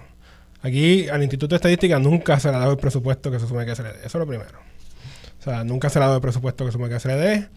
Aquí 0.62 1.08
al 1.08 1.22
Instituto 1.22 1.54
de 1.54 1.56
Estadística 1.56 1.98
nunca 1.98 2.38
se 2.38 2.50
le 2.50 2.56
ha 2.56 2.60
dado 2.60 2.72
el 2.72 2.78
presupuesto 2.78 3.30
que 3.30 3.40
se 3.40 3.46
supone 3.46 3.66
que 3.66 3.74
se 3.74 3.82
le 3.82 3.92
dé. 3.92 3.98
Eso 3.98 4.06
es 4.06 4.14
lo 4.14 4.26
primero. 4.26 4.58
O 5.40 5.42
sea, 5.42 5.64
nunca 5.64 5.90
se 5.90 5.98
le 5.98 6.04
ha 6.04 6.06
dado 6.06 6.18
el 6.18 6.22
presupuesto 6.22 6.64
que 6.64 6.70
se 6.70 6.72
supone 6.72 6.94
que 6.94 7.00
se 7.00 7.08
le 7.08 7.16
dé. 7.16 7.48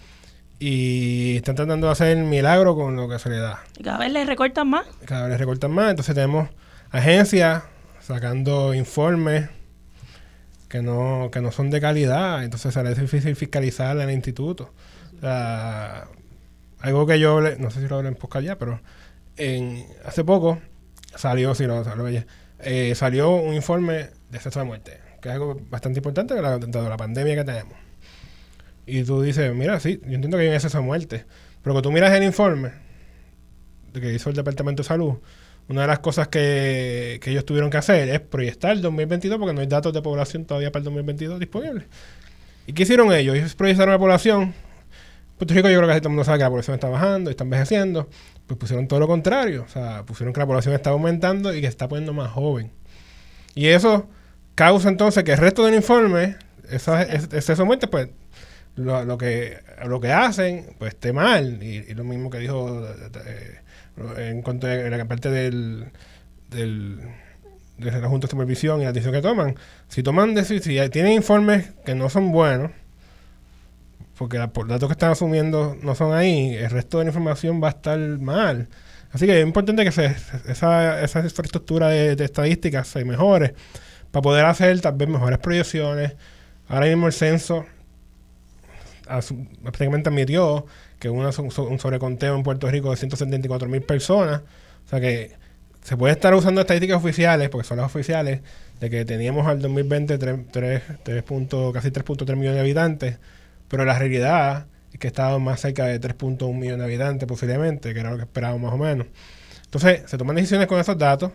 Y 0.58 1.36
están 1.36 1.56
tratando 1.56 1.88
de 1.88 1.94
hacer 1.94 2.18
milagro 2.18 2.76
con 2.76 2.96
lo 2.96 3.08
que 3.08 3.20
se 3.20 3.30
le 3.30 3.38
da. 3.38 3.64
Y 3.78 3.84
cada 3.84 4.00
vez 4.00 4.12
les 4.12 4.26
recortan 4.26 4.70
más. 4.70 4.88
Cada 5.06 5.24
vez 5.24 5.32
les 5.32 5.40
recortan 5.40 5.72
más. 5.72 5.92
Entonces 5.92 6.16
tenemos 6.16 6.50
agencias 6.92 7.64
sacando 8.00 8.74
informes 8.74 9.50
que 10.70 10.82
no, 10.82 11.30
que 11.32 11.42
no 11.42 11.52
son 11.52 11.70
de 11.70 11.80
calidad, 11.80 12.44
entonces 12.44 12.74
será 12.74 12.94
difícil 12.94 13.36
fiscalizar 13.36 13.96
en 13.98 14.10
el 14.10 14.16
instituto. 14.16 14.74
algo 16.82 17.08
que 17.08 17.20
yo, 17.20 17.42
no 17.42 17.72
sé 17.72 17.82
si 17.82 17.88
lo 17.88 17.96
hablé 17.96 18.10
en 18.10 18.16
podcast 18.16 18.46
ya, 18.46 18.58
pero 18.58 18.80
hace 20.06 20.24
poco 20.24 20.60
salió, 21.16 21.56
si 21.56 21.66
lo, 21.66 21.84
eh, 22.60 22.94
salió 22.96 23.36
un 23.36 23.54
informe 23.54 24.10
de 24.30 24.38
exceso 24.38 24.60
de 24.60 24.66
muerte, 24.66 25.00
que 25.22 25.30
es 25.30 25.34
algo 25.34 25.60
bastante 25.70 26.00
importante 26.00 26.40
la, 26.42 26.58
dado 26.58 26.90
la 26.90 26.98
pandemia 26.98 27.36
que 27.36 27.44
tenemos. 27.44 27.74
Y 28.86 29.04
tú 29.04 29.22
dices, 29.22 29.54
mira, 29.54 29.80
sí, 29.80 30.00
yo 30.04 30.14
entiendo 30.14 30.38
que 30.38 30.44
hay 30.44 30.50
un 30.50 30.56
exceso 30.56 30.78
de 30.78 30.84
muerte, 30.84 31.26
pero 31.62 31.76
que 31.76 31.82
tú 31.82 31.92
miras 31.92 32.14
el 32.14 32.24
informe 32.24 32.72
de 33.94 34.02
que 34.02 34.14
hizo 34.14 34.30
el 34.30 34.36
Departamento 34.36 34.84
de 34.84 34.88
Salud, 34.88 35.16
una 35.68 35.82
de 35.82 35.88
las 35.88 36.00
cosas 36.00 36.28
que, 36.28 37.20
ellos 37.26 37.46
tuvieron 37.46 37.72
que 37.72 37.78
hacer 37.78 38.08
es 38.10 38.20
proyectar 38.20 38.72
el 38.72 38.82
2022 38.82 39.40
porque 39.40 39.54
no 39.54 39.62
hay 39.62 39.68
datos 39.68 39.94
de 39.94 40.02
población 40.02 40.46
todavía 40.46 40.72
para 40.72 40.82
el 40.82 40.86
2022 40.86 41.40
disponibles. 41.40 41.86
¿Y 42.68 42.74
qué 42.74 42.84
hicieron 42.84 43.12
ellos? 43.12 43.36
Ellos 43.36 43.56
proyectaron 43.56 43.94
la 43.94 44.00
población. 44.00 44.54
Puerto 45.38 45.54
Rico 45.54 45.70
yo 45.70 45.78
creo 45.80 45.90
que 45.90 46.00
todo 46.00 46.10
el 46.10 46.12
mundo 46.12 46.24
sabe 46.24 46.38
que 46.38 46.44
la 46.44 46.50
población 46.50 46.76
está 46.76 46.88
bajando 46.88 47.30
y 47.30 47.32
está 47.32 47.44
envejeciendo. 47.44 48.08
Pues 48.48 48.60
pusieron 48.60 48.88
todo 48.88 49.00
lo 49.00 49.08
contrario. 49.08 49.64
O 49.64 49.68
sea, 49.68 50.04
pusieron 50.04 50.34
que 50.34 50.40
la 50.40 50.46
población 50.46 50.74
está 50.74 50.92
aumentando 50.92 51.54
y 51.54 51.62
que 51.62 51.68
está 51.68 51.88
poniendo 51.88 52.14
más 52.14 52.32
joven. 52.32 52.72
Y 53.56 53.68
eso 53.68 54.08
causa 54.56 54.90
entonces 54.90 55.24
que 55.24 55.34
el 55.34 55.38
resto 55.38 55.66
del 55.66 55.76
informe, 55.76 56.38
ese 56.70 57.64
muerte, 57.64 57.88
pues 57.88 58.10
lo, 58.76 59.18
que, 59.18 59.60
lo 59.86 60.00
que 60.00 60.12
hacen, 60.12 60.76
pues 60.78 60.94
esté 60.94 61.14
mal. 61.14 61.62
Y, 61.64 61.94
lo 61.94 62.04
mismo 62.04 62.30
que 62.30 62.40
dijo... 62.40 62.86
Eh, 63.26 63.60
en 64.18 64.42
cuanto 64.42 64.68
a 64.68 64.76
la 64.76 65.06
parte 65.06 65.30
del, 65.30 65.86
del 66.50 67.00
de 67.78 67.92
la 67.92 68.08
Junta 68.08 68.28
de 68.28 68.32
Supervisión 68.32 68.82
y 68.82 68.86
la 68.86 68.92
decisión 68.92 69.14
que 69.14 69.22
toman. 69.22 69.56
Si 69.88 70.04
toman 70.04 70.44
si 70.46 70.60
tienen 70.60 71.14
informes 71.14 71.72
que 71.86 71.96
no 71.96 72.10
son 72.10 72.32
buenos, 72.32 72.72
porque 74.18 74.38
los 74.38 74.68
datos 74.68 74.88
que 74.88 74.94
están 74.94 75.12
asumiendo 75.12 75.78
no 75.82 75.96
son 75.96 76.14
ahí, 76.14 76.56
el 76.56 76.70
resto 76.70 77.00
de 77.00 77.06
la 77.06 77.10
información 77.10 77.62
va 77.62 77.68
a 77.68 77.72
estar 77.72 78.00
mal. 78.00 78.68
Así 79.12 79.26
que 79.26 79.40
es 79.40 79.46
importante 79.46 79.84
que 79.84 79.92
se, 79.92 80.16
esa, 80.48 81.02
esa 81.02 81.20
infraestructura 81.22 81.90
de, 81.90 82.24
estadísticas 82.24 82.88
se 82.88 83.06
mejore 83.06 83.54
para 84.12 84.22
poder 84.22 84.46
hacer 84.46 84.80
tal 84.82 84.96
vez 84.96 85.08
mejores 85.08 85.40
proyecciones. 85.40 86.14
Ahora 86.68 86.88
mismo 86.88 87.08
el 87.08 87.14
censo 87.14 87.66
prácticamente 89.62 90.10
admitió 90.10 90.66
que 91.00 91.10
un, 91.10 91.26
un 91.26 91.80
sobreconteo 91.80 92.36
en 92.36 92.44
Puerto 92.44 92.70
Rico 92.70 92.92
de 92.92 92.98
174 92.98 93.68
mil 93.70 93.82
personas. 93.84 94.42
O 94.86 94.90
sea 94.90 95.00
que 95.00 95.34
se 95.82 95.96
puede 95.98 96.14
estar 96.14 96.34
usando 96.34 96.62
estadísticas 96.62 96.98
oficiales, 96.98 97.50
porque 97.50 97.68
son 97.68 97.78
las 97.78 97.86
oficiales, 97.86 98.42
de 98.80 98.90
que 98.90 99.06
teníamos 99.06 99.46
al 99.48 99.62
2020 99.62 100.18
3, 100.18 100.40
3, 100.52 100.84
3 101.04 101.24
casi 101.74 101.92
3.3 101.92 102.36
millones 102.36 102.56
de 102.56 102.60
habitantes, 102.60 103.18
pero 103.68 103.86
la 103.86 103.98
realidad 103.98 104.68
es 104.94 105.00
que 105.00 105.08
estábamos 105.08 105.42
más 105.42 105.60
cerca 105.60 105.86
de 105.86 106.00
3.1 106.00 106.54
millones 106.54 106.80
de 106.80 106.86
habitantes 106.86 107.28
posiblemente, 107.28 107.94
que 107.94 108.00
era 108.00 108.12
lo 108.12 108.18
que 108.18 108.24
esperábamos 108.24 108.62
más 108.62 108.74
o 108.74 108.78
menos. 108.78 109.08
Entonces, 109.66 110.04
se 110.06 110.18
toman 110.18 110.36
decisiones 110.38 110.68
con 110.68 110.80
esos 110.80 110.98
datos 110.98 111.32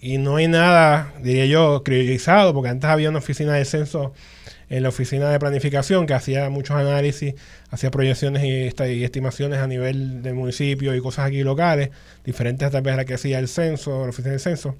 y 0.00 0.18
no 0.18 0.36
hay 0.36 0.48
nada, 0.48 1.12
diría 1.22 1.46
yo, 1.46 1.82
priorizado, 1.82 2.54
porque 2.54 2.68
antes 2.68 2.88
había 2.88 3.08
una 3.08 3.18
oficina 3.18 3.54
de 3.54 3.64
censo 3.64 4.12
en 4.70 4.82
la 4.82 4.90
oficina 4.90 5.30
de 5.30 5.38
planificación 5.38 6.06
que 6.06 6.14
hacía 6.14 6.50
muchos 6.50 6.76
análisis, 6.76 7.34
hacía 7.70 7.90
proyecciones 7.90 8.44
y, 8.44 9.02
estimaciones 9.02 9.60
a 9.60 9.66
nivel 9.66 10.22
del 10.22 10.34
municipio 10.34 10.94
y 10.94 11.00
cosas 11.00 11.26
aquí 11.26 11.42
locales, 11.42 11.90
diferentes 12.24 12.70
tal 12.70 12.82
vez 12.82 12.94
a 12.94 12.96
la 12.98 13.04
que 13.04 13.14
hacía 13.14 13.38
el 13.38 13.48
censo, 13.48 14.02
la 14.02 14.10
oficina 14.10 14.32
del 14.32 14.40
censo. 14.40 14.76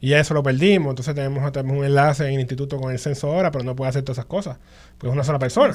Y 0.00 0.10
ya 0.10 0.20
eso 0.20 0.34
lo 0.34 0.42
perdimos, 0.42 0.90
entonces 0.90 1.14
tenemos, 1.14 1.50
tenemos 1.52 1.78
un 1.78 1.84
enlace 1.84 2.26
en 2.26 2.34
el 2.34 2.40
instituto 2.40 2.78
con 2.78 2.92
el 2.92 2.98
censo 2.98 3.32
ahora, 3.32 3.50
pero 3.50 3.64
no 3.64 3.74
puede 3.74 3.88
hacer 3.88 4.02
todas 4.02 4.18
esas 4.18 4.26
cosas, 4.26 4.58
pues 4.98 5.08
es 5.08 5.14
una 5.14 5.24
sola 5.24 5.38
persona. 5.38 5.72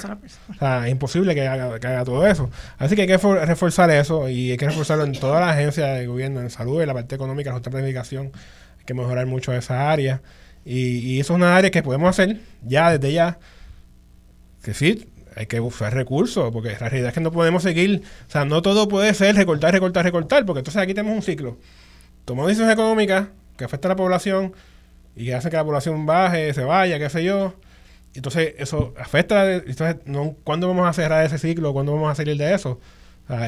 O 0.50 0.54
sea, 0.54 0.86
es 0.86 0.91
imposible 0.91 1.34
que 1.34 1.48
haga, 1.48 1.80
que 1.80 1.88
haga 1.88 2.06
todo 2.06 2.28
eso. 2.28 2.50
Así 2.78 2.96
que 2.96 3.04
hay 3.04 3.08
que 3.08 3.18
reforzar 3.18 3.90
eso 3.90 4.30
y 4.30 4.52
hay 4.52 4.58
que 4.58 4.68
reforzarlo 4.68 5.06
en 5.06 5.14
todas 5.14 5.41
las 5.41 5.56
agencias 5.56 5.98
de 5.98 6.06
gobierno, 6.06 6.41
en 6.41 6.50
salud, 6.52 6.82
en 6.82 6.88
la 6.88 6.94
parte 6.94 7.16
económica, 7.16 7.50
en 7.50 7.56
la 7.56 7.62
planificación, 7.62 8.32
hay 8.78 8.86
que 8.86 8.94
mejorar 8.94 9.26
mucho 9.26 9.52
esa 9.54 9.90
área. 9.90 10.22
Y, 10.66 11.20
eso 11.20 11.34
es 11.34 11.38
una 11.38 11.56
área 11.56 11.72
que 11.72 11.82
podemos 11.82 12.10
hacer 12.10 12.41
ya 12.64 12.91
desde 12.91 13.14
ya. 13.14 13.40
Que 14.62 14.74
sí, 14.74 15.10
hay 15.36 15.46
que 15.46 15.60
usar 15.60 15.94
recursos, 15.94 16.52
porque 16.52 16.72
la 16.72 16.90
realidad 16.90 17.08
es 17.10 17.14
que 17.14 17.22
no 17.22 17.32
podemos 17.32 17.64
seguir, 17.64 18.04
o 18.28 18.32
sea, 18.32 18.46
no 18.46 18.62
todo 18.62 18.88
puede 18.88 19.14
ser 19.14 19.36
recortar, 19.36 19.74
recortar, 19.74 20.04
recortar, 20.04 20.46
porque 20.46 20.60
entonces 20.60 20.82
aquí 20.82 20.94
tenemos 20.94 21.16
un 21.16 21.24
ciclo. 21.24 21.58
Tomamos 22.26 22.50
decisiones 22.50 22.74
económicas, 22.74 23.30
que 23.60 23.65
afecta 23.65 23.88
a 23.88 23.91
la 23.91 23.95
población 23.95 24.53
y 25.15 25.26
que 25.26 25.36
hace 25.36 25.52
que 25.52 25.57
la 25.57 25.65
población 25.65 26.07
baje, 26.07 26.52
se 26.53 26.64
vaya, 26.64 26.98
qué 26.98 27.10
sé 27.10 27.23
yo. 27.23 27.53
Entonces, 28.15 28.56
eso 28.57 28.94
afecta. 28.98 29.53
Entonces, 29.53 29.98
no, 30.06 30.36
¿cuándo 30.44 30.68
vamos 30.68 30.88
a 30.88 30.94
cerrar 30.94 31.23
ese 31.26 31.38
ciclo? 31.38 31.73
¿Cuándo 31.73 31.94
vamos 31.94 32.11
a 32.11 32.15
salir 32.15 32.38
de 32.38 32.53
eso? 32.53 32.80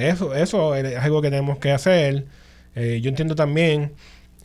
eso, 0.01 0.35
eso 0.35 0.75
es 0.75 0.97
algo 0.97 1.21
que 1.21 1.29
tenemos 1.31 1.57
que 1.57 1.71
hacer. 1.71 2.25
Eh, 2.75 2.99
yo 3.01 3.09
entiendo 3.09 3.35
también 3.35 3.93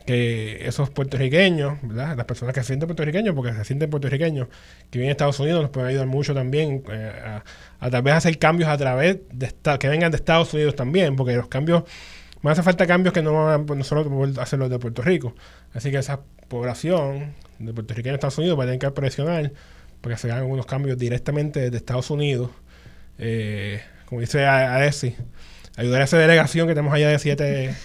que 0.07 0.65
esos 0.65 0.89
puertorriqueños, 0.89 1.79
¿verdad? 1.81 2.15
las 2.15 2.25
personas 2.25 2.55
que 2.55 2.61
se 2.61 2.67
sienten 2.67 2.87
puertorriqueños, 2.87 3.35
porque 3.35 3.53
se 3.53 3.65
sienten 3.65 3.89
puertorriqueños, 3.89 4.47
que 4.89 4.99
vienen 4.99 5.09
a 5.09 5.11
Estados 5.11 5.39
Unidos, 5.41 5.61
nos 5.61 5.69
pueden 5.69 5.89
ayudar 5.89 6.07
mucho 6.07 6.33
también 6.33 6.81
eh, 6.89 7.41
a, 7.81 7.89
tal 7.89 8.01
vez 8.03 8.13
hacer 8.13 8.39
cambios 8.39 8.69
a 8.69 8.77
través 8.77 9.17
de 9.33 9.53
que 9.77 9.89
vengan 9.89 10.09
de 10.11 10.15
Estados 10.15 10.53
Unidos 10.53 10.77
también, 10.77 11.17
porque 11.17 11.35
los 11.35 11.49
cambios, 11.49 11.83
más 12.41 12.53
hace 12.53 12.63
falta 12.63 12.85
cambios 12.85 13.13
que 13.13 13.21
no 13.21 13.33
van 13.33 13.81
a 13.81 13.83
solo 13.83 14.31
hacerlos 14.39 14.69
de 14.69 14.79
Puerto 14.79 15.01
Rico. 15.01 15.35
Así 15.73 15.91
que 15.91 15.97
esa 15.97 16.21
población 16.47 17.33
de 17.59 17.73
puertorriqueños 17.73 18.13
en 18.13 18.15
Estados 18.15 18.37
Unidos 18.37 18.57
va 18.59 18.63
a 18.63 18.67
tener 18.67 18.79
que 18.79 18.91
presionar 18.91 19.51
para 20.01 20.15
que 20.15 20.21
se 20.21 20.27
hagan 20.27 20.43
algunos 20.43 20.65
cambios 20.65 20.97
directamente 20.97 21.59
desde 21.59 21.77
Estados 21.77 22.09
Unidos. 22.09 22.49
Eh, 23.17 23.81
como 24.05 24.21
dice 24.21 24.45
Alessi, 24.45 25.15
ayudar 25.75 26.01
a 26.01 26.03
esa 26.05 26.17
delegación 26.17 26.67
que 26.67 26.73
tenemos 26.73 26.93
allá 26.93 27.09
de 27.09 27.19
siete, 27.19 27.75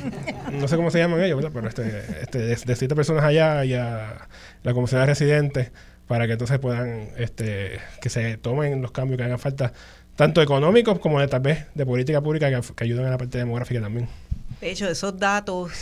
no 0.52 0.68
sé 0.68 0.76
cómo 0.76 0.90
se 0.90 0.98
llaman 0.98 1.22
ellos, 1.22 1.44
pero 1.52 1.68
este, 1.68 2.04
este, 2.22 2.38
de, 2.38 2.76
siete 2.76 2.94
personas 2.94 3.24
allá 3.24 3.64
y 3.64 3.74
a 3.74 4.28
la 4.62 4.74
comisión 4.74 5.00
de 5.00 5.06
residentes 5.06 5.70
para 6.06 6.26
que 6.26 6.32
entonces 6.34 6.58
puedan, 6.58 7.10
este, 7.16 7.78
que 8.00 8.08
se 8.08 8.36
tomen 8.36 8.80
los 8.80 8.92
cambios 8.92 9.18
que 9.18 9.24
hagan 9.24 9.38
falta, 9.38 9.72
tanto 10.16 10.42
económicos 10.42 10.98
como 10.98 11.20
de, 11.20 11.28
tal 11.28 11.40
vez 11.40 11.66
de 11.74 11.86
política 11.86 12.20
pública 12.20 12.50
que, 12.50 12.74
que 12.74 12.84
ayuden 12.84 13.06
a 13.06 13.10
la 13.10 13.18
parte 13.18 13.38
demográfica 13.38 13.80
también. 13.80 14.08
De 14.60 14.70
hecho, 14.70 14.88
esos 14.88 15.18
datos, 15.18 15.72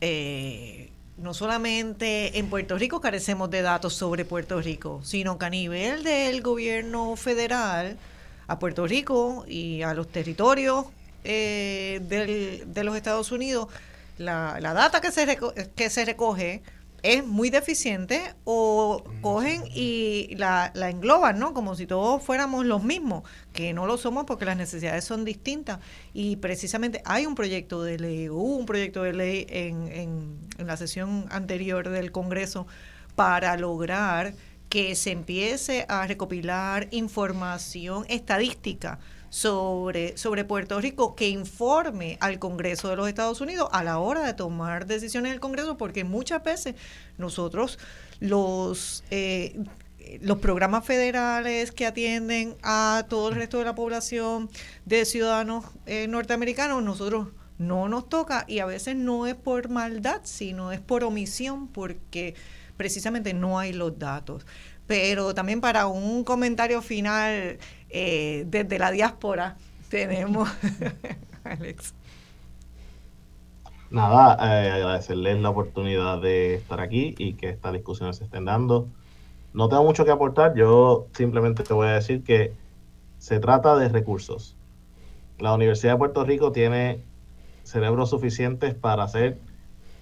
eh, 0.00 0.90
no 1.18 1.34
solamente 1.34 2.38
en 2.38 2.48
Puerto 2.48 2.78
Rico 2.78 3.00
carecemos 3.00 3.50
de 3.50 3.62
datos 3.62 3.94
sobre 3.94 4.24
Puerto 4.24 4.60
Rico, 4.60 5.00
sino 5.02 5.36
que 5.36 5.46
a 5.46 5.50
nivel 5.50 6.04
del 6.04 6.40
gobierno 6.40 7.16
federal, 7.16 7.98
a 8.46 8.58
Puerto 8.58 8.86
Rico 8.86 9.44
y 9.48 9.82
a 9.82 9.94
los 9.94 10.08
territorios 10.08 10.86
eh, 11.24 12.00
de 12.66 12.84
los 12.84 12.96
Estados 12.96 13.32
Unidos, 13.32 13.68
la, 14.18 14.58
la 14.60 14.72
data 14.72 15.00
que 15.00 15.10
se, 15.10 15.38
que 15.74 15.90
se 15.90 16.04
recoge 16.04 16.62
es 17.04 17.24
muy 17.24 17.50
deficiente 17.50 18.34
o 18.44 19.04
cogen 19.20 19.62
y 19.74 20.34
la, 20.36 20.72
la, 20.74 20.88
engloban, 20.88 21.38
¿no? 21.38 21.52
Como 21.52 21.74
si 21.76 21.86
todos 21.86 22.22
fuéramos 22.22 22.64
los 22.64 22.82
mismos, 22.82 23.24
que 23.52 23.74
no 23.74 23.86
lo 23.86 23.98
somos 23.98 24.24
porque 24.24 24.46
las 24.46 24.56
necesidades 24.56 25.04
son 25.04 25.26
distintas. 25.26 25.80
Y 26.14 26.36
precisamente 26.36 27.02
hay 27.04 27.26
un 27.26 27.34
proyecto 27.34 27.82
de 27.82 27.98
ley, 27.98 28.30
hubo 28.30 28.56
un 28.56 28.64
proyecto 28.64 29.02
de 29.02 29.12
ley 29.12 29.46
en, 29.50 29.86
en, 29.88 30.38
en 30.56 30.66
la 30.66 30.78
sesión 30.78 31.26
anterior 31.30 31.90
del 31.90 32.10
Congreso 32.10 32.66
para 33.14 33.54
lograr 33.58 34.32
que 34.70 34.94
se 34.94 35.10
empiece 35.10 35.84
a 35.90 36.06
recopilar 36.06 36.88
información 36.90 38.06
estadística 38.08 38.98
sobre, 39.34 40.16
sobre 40.16 40.44
Puerto 40.44 40.80
Rico 40.80 41.16
que 41.16 41.28
informe 41.28 42.18
al 42.20 42.38
Congreso 42.38 42.88
de 42.88 42.94
los 42.94 43.08
Estados 43.08 43.40
Unidos 43.40 43.68
a 43.72 43.82
la 43.82 43.98
hora 43.98 44.24
de 44.24 44.32
tomar 44.32 44.86
decisiones 44.86 45.30
en 45.30 45.34
el 45.34 45.40
Congreso, 45.40 45.76
porque 45.76 46.04
muchas 46.04 46.44
veces 46.44 46.76
nosotros 47.18 47.80
los... 48.20 49.02
Eh, 49.10 49.58
los 50.20 50.38
programas 50.38 50.84
federales 50.84 51.72
que 51.72 51.86
atienden 51.86 52.56
a 52.62 53.06
todo 53.08 53.30
el 53.30 53.36
resto 53.36 53.58
de 53.58 53.64
la 53.64 53.74
población 53.74 54.50
de 54.84 55.06
ciudadanos 55.06 55.64
eh, 55.86 56.06
norteamericanos, 56.08 56.82
nosotros 56.82 57.28
no 57.56 57.88
nos 57.88 58.10
toca 58.10 58.44
y 58.46 58.58
a 58.58 58.66
veces 58.66 58.96
no 58.96 59.26
es 59.26 59.34
por 59.34 59.70
maldad, 59.70 60.20
sino 60.24 60.72
es 60.72 60.80
por 60.80 61.04
omisión, 61.04 61.68
porque 61.68 62.34
precisamente 62.76 63.32
no 63.32 63.58
hay 63.58 63.72
los 63.72 63.98
datos. 63.98 64.44
Pero 64.86 65.34
también 65.34 65.62
para 65.62 65.86
un 65.86 66.22
comentario 66.22 66.82
final 66.82 67.58
eh, 67.94 68.44
desde 68.46 68.78
la 68.78 68.90
diáspora 68.90 69.56
tenemos, 69.88 70.48
Alex. 71.44 71.94
Nada, 73.90 74.34
eh, 74.40 74.70
agradecerles 74.72 75.40
la 75.40 75.50
oportunidad 75.50 76.20
de 76.20 76.56
estar 76.56 76.80
aquí 76.80 77.14
y 77.16 77.34
que 77.34 77.48
estas 77.48 77.72
discusiones 77.72 78.16
se 78.16 78.24
estén 78.24 78.44
dando. 78.44 78.88
No 79.52 79.68
tengo 79.68 79.84
mucho 79.84 80.04
que 80.04 80.10
aportar, 80.10 80.54
yo 80.56 81.06
simplemente 81.12 81.62
te 81.62 81.72
voy 81.72 81.86
a 81.86 81.92
decir 81.92 82.24
que 82.24 82.52
se 83.18 83.38
trata 83.38 83.76
de 83.76 83.88
recursos. 83.88 84.56
La 85.38 85.54
Universidad 85.54 85.92
de 85.92 85.98
Puerto 85.98 86.24
Rico 86.24 86.50
tiene 86.52 87.00
cerebros 87.62 88.10
suficientes 88.10 88.74
para 88.74 89.04
hacer 89.04 89.38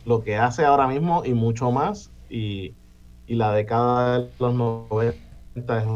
lo 0.06 0.24
que 0.24 0.36
hace 0.36 0.64
ahora 0.64 0.88
mismo 0.88 1.22
y 1.24 1.34
mucho 1.34 1.70
más. 1.70 2.10
Y 2.30 2.74
y 3.26 3.36
la 3.36 3.52
década 3.52 4.18
de 4.18 4.28
los 4.38 4.54
90 4.54 5.16
es 5.78 5.86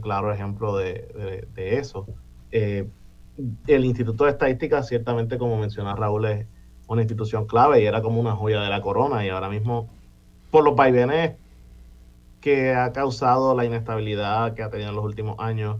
claro 0.00 0.32
ejemplo 0.32 0.76
de, 0.76 1.46
eso. 1.56 2.06
Eh, 2.50 2.88
el 3.66 3.84
Instituto 3.84 4.24
de 4.24 4.30
Estadística, 4.30 4.82
ciertamente, 4.82 5.38
como 5.38 5.58
menciona 5.58 5.94
Raúl, 5.94 6.26
es 6.26 6.46
una 6.88 7.02
institución 7.02 7.46
clave 7.46 7.82
y 7.82 7.86
era 7.86 8.02
como 8.02 8.20
una 8.20 8.34
joya 8.34 8.60
de 8.60 8.68
la 8.68 8.80
corona 8.80 9.24
y 9.24 9.28
ahora 9.28 9.48
mismo, 9.48 9.88
por 10.50 10.64
los 10.64 10.76
vaivenes 10.76 11.36
que 12.40 12.74
ha 12.74 12.92
causado 12.92 13.54
la 13.54 13.64
inestabilidad 13.64 14.54
que 14.54 14.62
ha 14.62 14.70
tenido 14.70 14.90
en 14.90 14.96
los 14.96 15.04
últimos 15.04 15.36
años, 15.38 15.78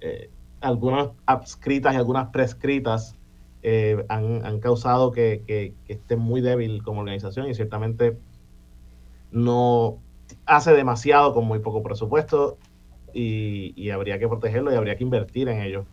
eh, 0.00 0.30
algunas 0.60 1.08
adscritas 1.26 1.94
y 1.94 1.96
algunas 1.96 2.28
prescritas 2.28 3.16
eh, 3.62 4.04
han, 4.08 4.60
causado 4.60 5.10
que, 5.10 5.42
que, 5.46 5.74
esté 5.88 6.16
muy 6.16 6.40
débil 6.40 6.82
como 6.82 7.00
organización 7.00 7.48
y 7.48 7.54
ciertamente 7.54 8.16
no 9.32 9.98
hace 10.46 10.72
demasiado 10.72 11.34
con 11.34 11.44
muy 11.44 11.58
poco 11.58 11.82
presupuesto 11.82 12.56
y, 13.12 13.90
habría 13.90 14.18
que 14.18 14.28
protegerlo 14.28 14.72
y 14.72 14.76
habría 14.76 14.96
que 14.96 15.04
invertir 15.04 15.48
en 15.48 15.62
ello. 15.62 15.86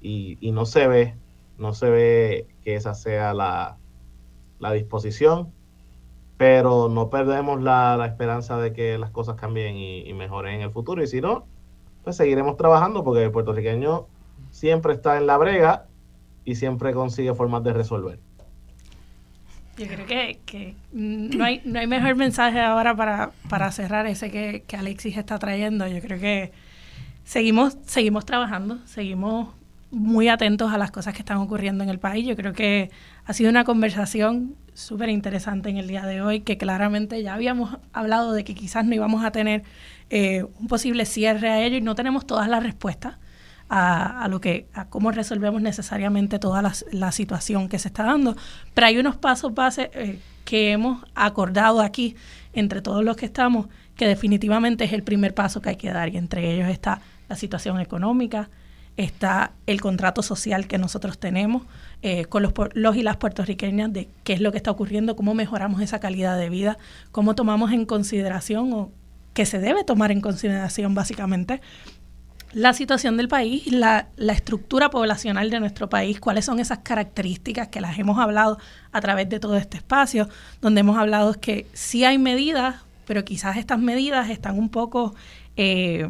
Y, 0.00 0.38
no 0.52 0.66
se 0.66 0.86
ve, 0.86 1.14
no 1.58 1.72
se 1.74 1.90
ve 1.90 2.46
que 2.62 2.74
esa 2.76 2.94
sea 2.94 3.34
la, 3.34 3.78
disposición, 4.72 5.52
pero 6.36 6.88
no 6.88 7.10
perdemos 7.10 7.62
la, 7.62 8.04
esperanza 8.06 8.58
de 8.58 8.72
que 8.72 8.98
las 8.98 9.10
cosas 9.10 9.36
cambien 9.36 9.76
y, 9.76 10.08
y, 10.08 10.14
mejoren 10.14 10.56
en 10.56 10.62
el 10.62 10.70
futuro. 10.70 11.02
Y 11.02 11.06
si 11.06 11.20
no, 11.20 11.46
pues 12.04 12.16
seguiremos 12.16 12.56
trabajando 12.56 13.04
porque 13.04 13.24
el 13.24 13.30
puertorriqueño 13.30 14.06
siempre 14.50 14.92
está 14.94 15.16
en 15.16 15.26
la 15.26 15.38
brega 15.38 15.86
y 16.44 16.54
siempre 16.54 16.94
consigue 16.94 17.34
formas 17.34 17.64
de 17.64 17.72
resolver. 17.72 18.20
Yo 19.76 19.86
creo 19.86 20.06
que, 20.06 20.74
no, 20.92 21.44
hay, 21.44 21.60
no 21.64 21.78
hay 21.78 21.86
mejor 21.86 22.16
mensaje 22.16 22.60
ahora 22.60 22.96
para, 22.96 23.72
cerrar 23.72 24.06
ese 24.06 24.30
que, 24.30 24.64
que, 24.66 24.76
Alexis 24.76 25.18
está 25.18 25.38
trayendo. 25.38 25.86
Yo 25.86 26.00
creo 26.00 26.18
que 26.18 26.52
seguimos, 27.24 27.76
seguimos 27.84 28.24
trabajando, 28.24 28.78
seguimos 28.86 29.48
muy 29.90 30.28
atentos 30.28 30.72
a 30.72 30.78
las 30.78 30.90
cosas 30.90 31.12
que 31.12 31.20
están 31.20 31.38
ocurriendo 31.38 31.84
en 31.84 31.90
el 31.90 31.98
país. 31.98 32.26
Yo 32.26 32.36
creo 32.36 32.54
que 32.54 32.90
ha 33.26 33.32
sido 33.34 33.50
una 33.50 33.64
conversación 33.64 34.56
súper 34.72 35.10
interesante 35.10 35.68
en 35.68 35.76
el 35.76 35.88
día 35.88 36.06
de 36.06 36.22
hoy, 36.22 36.40
que 36.40 36.56
claramente 36.56 37.22
ya 37.22 37.34
habíamos 37.34 37.78
hablado 37.92 38.32
de 38.32 38.44
que 38.44 38.54
quizás 38.54 38.84
no 38.84 38.94
íbamos 38.94 39.24
a 39.24 39.30
tener 39.30 39.62
eh, 40.10 40.44
un 40.58 40.68
posible 40.68 41.04
cierre 41.04 41.50
a 41.50 41.62
ello 41.62 41.76
y 41.76 41.80
no 41.82 41.94
tenemos 41.94 42.26
todas 42.26 42.48
las 42.48 42.62
respuestas 42.62 43.16
a, 43.68 44.26
lo 44.30 44.40
que 44.40 44.68
a 44.74 44.88
cómo 44.88 45.10
resolvemos 45.10 45.60
necesariamente 45.60 46.38
toda 46.38 46.62
la, 46.92 47.12
situación 47.12 47.68
que 47.68 47.78
se 47.78 47.88
está 47.88 48.04
dando. 48.04 48.36
Pero 48.74 48.86
hay 48.86 48.98
unos 48.98 49.16
pasos 49.16 49.54
base 49.54 49.90
eh, 49.94 50.20
que 50.44 50.72
hemos 50.72 51.04
acordado 51.14 51.80
aquí 51.80 52.16
entre 52.52 52.80
todos 52.80 53.04
los 53.04 53.16
que 53.16 53.26
estamos 53.26 53.66
que 53.96 54.06
definitivamente 54.06 54.84
es 54.84 54.92
el 54.92 55.02
primer 55.02 55.34
paso 55.34 55.60
que 55.60 55.70
hay 55.70 55.76
que 55.76 55.90
dar 55.90 56.08
y 56.10 56.16
entre 56.16 56.54
ellos 56.54 56.68
está 56.68 57.00
la 57.28 57.36
situación 57.36 57.80
económica, 57.80 58.50
está 58.96 59.52
el 59.66 59.80
contrato 59.80 60.22
social 60.22 60.66
que 60.66 60.78
nosotros 60.78 61.18
tenemos 61.18 61.62
eh, 62.02 62.26
con 62.26 62.42
los, 62.42 62.52
los 62.74 62.96
y 62.96 63.02
las 63.02 63.16
puertorriqueñas 63.16 63.92
de 63.92 64.08
qué 64.22 64.34
es 64.34 64.40
lo 64.40 64.52
que 64.52 64.58
está 64.58 64.70
ocurriendo, 64.70 65.16
cómo 65.16 65.34
mejoramos 65.34 65.80
esa 65.80 65.98
calidad 65.98 66.38
de 66.38 66.50
vida, 66.50 66.78
cómo 67.10 67.34
tomamos 67.34 67.72
en 67.72 67.86
consideración 67.86 68.72
o 68.72 68.92
que 69.32 69.44
se 69.44 69.58
debe 69.58 69.84
tomar 69.84 70.12
en 70.12 70.20
consideración 70.20 70.94
básicamente 70.94 71.60
la 72.56 72.72
situación 72.72 73.18
del 73.18 73.28
país, 73.28 73.70
la, 73.70 74.08
la 74.16 74.32
estructura 74.32 74.88
poblacional 74.88 75.50
de 75.50 75.60
nuestro 75.60 75.90
país, 75.90 76.18
cuáles 76.18 76.46
son 76.46 76.58
esas 76.58 76.78
características 76.78 77.68
que 77.68 77.82
las 77.82 77.98
hemos 77.98 78.18
hablado 78.18 78.58
a 78.92 79.00
través 79.02 79.28
de 79.28 79.38
todo 79.38 79.58
este 79.58 79.76
espacio, 79.76 80.26
donde 80.62 80.80
hemos 80.80 80.96
hablado 80.96 81.34
que 81.34 81.66
sí 81.74 82.04
hay 82.04 82.16
medidas, 82.16 82.76
pero 83.06 83.26
quizás 83.26 83.58
estas 83.58 83.78
medidas 83.78 84.30
están 84.30 84.58
un 84.58 84.70
poco 84.70 85.14
eh, 85.58 86.08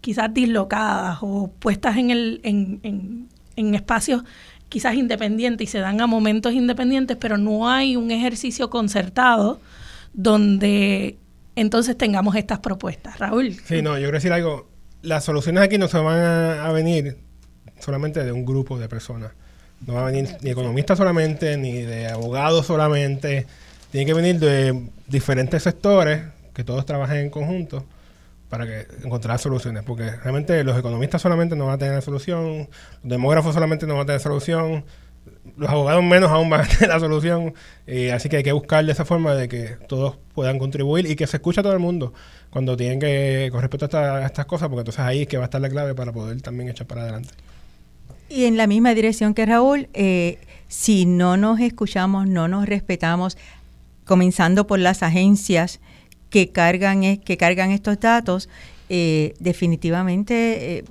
quizás 0.00 0.32
dislocadas 0.32 1.18
o 1.20 1.52
puestas 1.58 1.98
en, 1.98 2.10
el, 2.10 2.40
en, 2.42 2.80
en, 2.82 3.28
en 3.56 3.74
espacios 3.74 4.24
quizás 4.70 4.94
independientes 4.94 5.68
y 5.68 5.70
se 5.70 5.80
dan 5.80 6.00
a 6.00 6.06
momentos 6.06 6.54
independientes, 6.54 7.18
pero 7.20 7.36
no 7.36 7.68
hay 7.68 7.96
un 7.96 8.10
ejercicio 8.10 8.70
concertado 8.70 9.60
donde 10.14 11.18
entonces 11.54 11.98
tengamos 11.98 12.34
estas 12.36 12.60
propuestas. 12.60 13.18
Raúl. 13.18 13.52
Sí, 13.66 13.82
no, 13.82 13.98
yo 13.98 14.04
quiero 14.04 14.12
decir 14.12 14.32
algo 14.32 14.69
las 15.02 15.24
soluciones 15.24 15.62
aquí 15.62 15.78
no 15.78 15.88
se 15.88 15.98
van 15.98 16.18
a, 16.18 16.70
venir 16.72 17.18
solamente 17.78 18.24
de 18.24 18.32
un 18.32 18.44
grupo 18.44 18.78
de 18.78 18.88
personas. 18.88 19.32
No 19.86 19.94
va 19.94 20.02
a 20.02 20.10
venir 20.10 20.36
ni 20.42 20.50
economistas 20.50 20.98
solamente, 20.98 21.56
ni 21.56 21.82
de 21.82 22.08
abogados 22.08 22.66
solamente, 22.66 23.46
tiene 23.90 24.06
que 24.06 24.14
venir 24.14 24.38
de 24.38 24.88
diferentes 25.06 25.62
sectores, 25.62 26.22
que 26.52 26.64
todos 26.64 26.84
trabajen 26.84 27.18
en 27.18 27.30
conjunto 27.30 27.84
para 28.50 28.66
que 28.66 28.86
encontrar 29.04 29.38
soluciones, 29.38 29.84
porque 29.84 30.10
realmente 30.10 30.62
los 30.64 30.76
economistas 30.76 31.22
solamente 31.22 31.54
no 31.56 31.66
van 31.66 31.76
a 31.76 31.78
tener 31.78 32.02
solución, 32.02 32.68
los 32.68 32.68
demógrafos 33.02 33.54
solamente 33.54 33.86
no 33.86 33.94
van 33.94 34.02
a 34.02 34.06
tener 34.06 34.20
solución, 34.20 34.84
los 35.56 35.70
abogados 35.70 36.02
menos 36.02 36.30
aún 36.30 36.50
van 36.50 36.62
a 36.82 36.86
la 36.86 37.00
solución, 37.00 37.54
así 38.12 38.28
que 38.28 38.38
hay 38.38 38.42
que 38.42 38.52
buscar 38.52 38.84
de 38.84 38.92
esa 38.92 39.04
forma 39.04 39.34
de 39.34 39.48
que 39.48 39.76
todos 39.88 40.18
puedan 40.34 40.58
contribuir 40.58 41.10
y 41.10 41.16
que 41.16 41.26
se 41.26 41.36
escuche 41.36 41.60
a 41.60 41.62
todo 41.62 41.72
el 41.72 41.78
mundo 41.78 42.12
cuando 42.50 42.76
tienen 42.76 42.98
que, 42.98 43.48
con 43.50 43.60
respecto 43.60 43.96
a, 43.96 44.26
estas 44.26 44.46
cosas, 44.46 44.68
porque 44.68 44.80
entonces 44.80 45.00
ahí 45.00 45.22
es 45.22 45.28
que 45.28 45.36
va 45.36 45.44
a 45.44 45.46
estar 45.46 45.60
la 45.60 45.68
clave 45.68 45.94
para 45.94 46.12
poder 46.12 46.40
también 46.42 46.68
echar 46.68 46.86
para 46.86 47.02
adelante. 47.02 47.30
Y 48.28 48.44
en 48.44 48.56
la 48.56 48.66
misma 48.66 48.94
dirección 48.94 49.34
que 49.34 49.46
Raúl, 49.46 49.88
eh, 49.94 50.38
si 50.68 51.06
no 51.06 51.36
nos 51.36 51.60
escuchamos, 51.60 52.28
no 52.28 52.48
nos 52.48 52.66
respetamos, 52.66 53.38
comenzando 54.04 54.66
por 54.66 54.78
las 54.78 55.02
agencias 55.02 55.80
que 56.30 56.50
cargan, 56.50 57.18
que 57.18 57.36
cargan 57.36 57.70
estos 57.70 57.98
datos, 57.98 58.48
eh, 58.88 59.34
definitivamente 59.38 60.78
eh, 60.78 60.84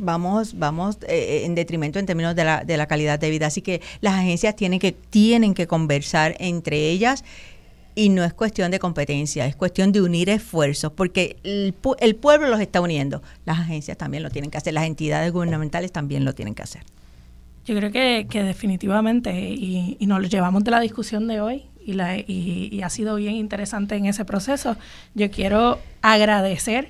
vamos, 0.00 0.58
vamos 0.58 0.98
eh, 1.08 1.42
en 1.44 1.54
detrimento 1.54 1.98
en 1.98 2.06
términos 2.06 2.34
de 2.34 2.44
la, 2.44 2.64
de 2.64 2.76
la 2.76 2.86
calidad 2.86 3.18
de 3.18 3.30
vida. 3.30 3.46
Así 3.46 3.62
que 3.62 3.80
las 4.00 4.14
agencias 4.14 4.56
tienen 4.56 4.78
que, 4.78 4.92
tienen 4.92 5.54
que 5.54 5.66
conversar 5.66 6.36
entre 6.38 6.88
ellas 6.90 7.24
y 7.94 8.08
no 8.08 8.24
es 8.24 8.32
cuestión 8.32 8.70
de 8.70 8.78
competencia, 8.78 9.46
es 9.46 9.56
cuestión 9.56 9.92
de 9.92 10.00
unir 10.00 10.30
esfuerzos, 10.30 10.92
porque 10.92 11.36
el, 11.42 11.74
el, 11.98 12.16
pueblo 12.16 12.48
los 12.48 12.60
está 12.60 12.80
uniendo. 12.80 13.22
Las 13.44 13.58
agencias 13.58 13.98
también 13.98 14.22
lo 14.22 14.30
tienen 14.30 14.50
que 14.50 14.58
hacer, 14.58 14.72
las 14.74 14.84
entidades 14.84 15.32
gubernamentales 15.32 15.92
también 15.92 16.24
lo 16.24 16.34
tienen 16.34 16.54
que 16.54 16.62
hacer. 16.62 16.82
Yo 17.66 17.76
creo 17.76 17.92
que, 17.92 18.42
definitivamente, 18.42 19.38
y, 19.38 19.96
y, 19.98 20.06
nos 20.06 20.20
lo 20.22 20.28
llevamos 20.28 20.64
de 20.64 20.70
la 20.70 20.80
discusión 20.80 21.28
de 21.28 21.40
hoy, 21.40 21.64
y, 21.84 21.92
la, 21.94 22.16
y, 22.16 22.80
ha 22.82 22.90
sido 22.90 23.16
bien 23.16 23.34
interesante 23.34 23.96
en 23.96 24.06
ese 24.06 24.24
proceso. 24.24 24.76
Yo 25.14 25.30
quiero 25.30 25.78
agradecer 26.02 26.88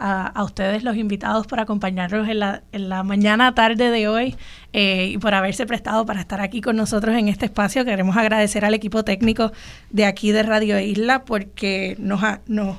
a, 0.00 0.42
ustedes 0.42 0.82
los 0.82 0.96
invitados 0.96 1.46
por 1.46 1.60
acompañarnos 1.60 2.28
en 2.28 2.38
la, 2.38 2.62
en 2.72 2.88
la 2.88 3.02
mañana 3.02 3.54
tarde 3.54 3.90
de 3.90 4.08
hoy 4.08 4.34
eh, 4.72 5.10
y 5.12 5.18
por 5.18 5.34
haberse 5.34 5.66
prestado 5.66 6.06
para 6.06 6.20
estar 6.20 6.40
aquí 6.40 6.60
con 6.60 6.76
nosotros 6.76 7.14
en 7.14 7.28
este 7.28 7.44
espacio. 7.44 7.84
Queremos 7.84 8.16
agradecer 8.16 8.64
al 8.64 8.74
equipo 8.74 9.04
técnico 9.04 9.52
de 9.90 10.06
aquí 10.06 10.32
de 10.32 10.42
Radio 10.42 10.80
Isla 10.80 11.24
porque 11.24 11.96
nos, 11.98 12.22
nos, 12.46 12.78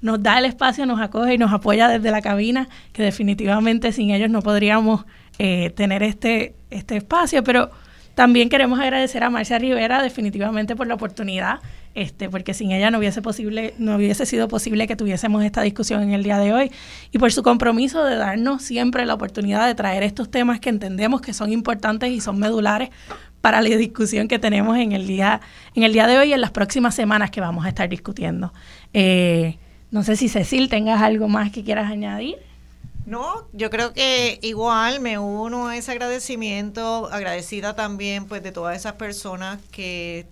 nos 0.00 0.22
da 0.22 0.38
el 0.38 0.44
espacio, 0.44 0.86
nos 0.86 1.00
acoge 1.00 1.34
y 1.34 1.38
nos 1.38 1.52
apoya 1.52 1.88
desde 1.88 2.10
la 2.10 2.22
cabina, 2.22 2.68
que 2.92 3.02
definitivamente 3.02 3.90
sin 3.92 4.10
ellos 4.10 4.30
no 4.30 4.40
podríamos 4.40 5.04
eh, 5.38 5.70
tener 5.70 6.02
este, 6.02 6.54
este 6.70 6.96
espacio, 6.98 7.42
pero 7.42 7.70
también 8.14 8.48
queremos 8.48 8.78
agradecer 8.78 9.24
a 9.24 9.30
Marcia 9.30 9.58
Rivera 9.58 10.02
definitivamente 10.02 10.76
por 10.76 10.86
la 10.86 10.94
oportunidad, 10.94 11.60
este, 11.94 12.28
porque 12.28 12.54
sin 12.54 12.72
ella 12.72 12.90
no 12.90 12.98
hubiese, 12.98 13.22
posible, 13.22 13.74
no 13.78 13.96
hubiese 13.96 14.26
sido 14.26 14.48
posible 14.48 14.86
que 14.86 14.96
tuviésemos 14.96 15.44
esta 15.44 15.62
discusión 15.62 16.02
en 16.02 16.12
el 16.12 16.22
día 16.22 16.38
de 16.38 16.52
hoy, 16.52 16.72
y 17.10 17.18
por 17.18 17.32
su 17.32 17.42
compromiso 17.42 18.04
de 18.04 18.16
darnos 18.16 18.62
siempre 18.62 19.06
la 19.06 19.14
oportunidad 19.14 19.66
de 19.66 19.74
traer 19.74 20.02
estos 20.02 20.30
temas 20.30 20.60
que 20.60 20.68
entendemos 20.68 21.20
que 21.20 21.32
son 21.32 21.52
importantes 21.52 22.10
y 22.10 22.20
son 22.20 22.38
medulares 22.38 22.90
para 23.40 23.60
la 23.62 23.68
discusión 23.68 24.28
que 24.28 24.38
tenemos 24.38 24.76
en 24.76 24.92
el 24.92 25.06
día, 25.06 25.40
en 25.74 25.82
el 25.82 25.92
día 25.92 26.06
de 26.06 26.18
hoy 26.18 26.30
y 26.30 26.32
en 26.32 26.40
las 26.40 26.50
próximas 26.50 26.94
semanas 26.94 27.30
que 27.30 27.40
vamos 27.40 27.64
a 27.64 27.68
estar 27.68 27.88
discutiendo. 27.88 28.52
Eh, 28.92 29.58
no 29.90 30.04
sé 30.04 30.16
si 30.16 30.28
Cecil 30.28 30.68
tengas 30.68 31.02
algo 31.02 31.28
más 31.28 31.50
que 31.50 31.64
quieras 31.64 31.90
añadir. 31.90 32.36
No, 33.06 33.48
yo 33.52 33.70
creo 33.70 33.92
que 33.92 34.38
igual 34.42 35.00
me 35.00 35.18
uno 35.18 35.68
a 35.68 35.76
ese 35.76 35.90
agradecimiento, 35.90 37.08
agradecida 37.10 37.74
también 37.74 38.26
pues 38.26 38.42
de 38.42 38.52
todas 38.52 38.76
esas 38.76 38.92
personas 38.92 39.58
que 39.72 40.26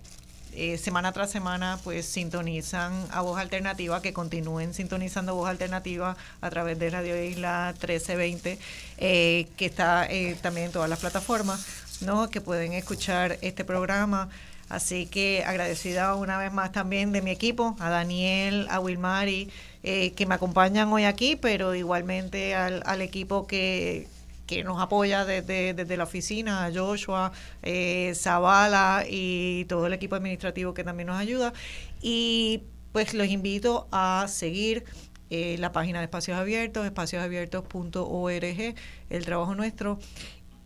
eh, 0.59 0.77
semana 0.77 1.13
tras 1.13 1.31
semana 1.31 1.79
pues 1.85 2.05
sintonizan 2.05 3.07
a 3.13 3.21
Voz 3.21 3.39
Alternativa, 3.39 4.03
que 4.03 4.13
continúen 4.13 4.75
sintonizando 4.75 5.37
Voz 5.37 5.49
Alternativa 5.49 6.17
a 6.41 6.51
través 6.51 6.81
de 6.81 6.91
Radio 6.91 7.23
Isla 7.23 7.69
1320, 7.75 8.59
eh, 8.99 9.47
que 9.57 9.67
está 9.67 10.07
eh, 10.11 10.37
también 10.43 10.67
en 10.67 10.73
todas 10.73 10.91
las 10.91 10.99
plataformas, 10.99 11.65
¿no? 12.01 12.29
que 12.29 12.41
pueden 12.41 12.73
escuchar 12.73 13.39
este 13.41 13.65
programa. 13.65 14.31
Así 14.69 15.07
que 15.07 15.45
agradecida 15.47 16.17
una 16.17 16.39
vez 16.39 16.53
más 16.53 16.73
también 16.73 17.13
de 17.13 17.23
mi 17.23 17.31
equipo, 17.31 17.77
a 17.79 17.89
Daniel, 17.89 18.67
a 18.69 18.81
Wilmari, 18.81 19.51
que 19.83 20.27
me 20.29 20.35
acompañan 20.35 20.93
hoy 20.93 21.05
aquí, 21.05 21.37
pero 21.37 21.75
igualmente 21.75 22.55
al, 22.55 22.83
al 22.85 23.01
equipo 23.01 23.47
que, 23.47 24.09
que 24.49 24.65
nos 24.65 24.81
apoya 24.81 25.25
desde, 25.27 25.75
desde 25.75 25.97
la 25.97 26.05
oficina, 26.05 26.71
Joshua, 26.75 27.33
eh, 27.63 28.13
Zavala 28.17 29.05
y 29.09 29.67
todo 29.67 29.87
el 29.87 29.93
equipo 29.93 30.17
administrativo 30.17 30.73
que 30.75 30.83
también 30.83 31.09
nos 31.09 31.21
ayuda. 31.21 31.53
Y 32.01 32.63
pues 32.93 33.13
los 33.13 33.29
invito 33.29 33.87
a 33.93 34.25
seguir 34.27 34.85
eh, 35.29 35.57
la 35.59 35.71
página 35.71 35.99
de 35.99 36.07
Espacios 36.07 36.39
Abiertos, 36.39 36.87
espaciosabiertos.org, 36.87 38.75
el 39.11 39.25
trabajo 39.25 39.55
nuestro, 39.55 39.99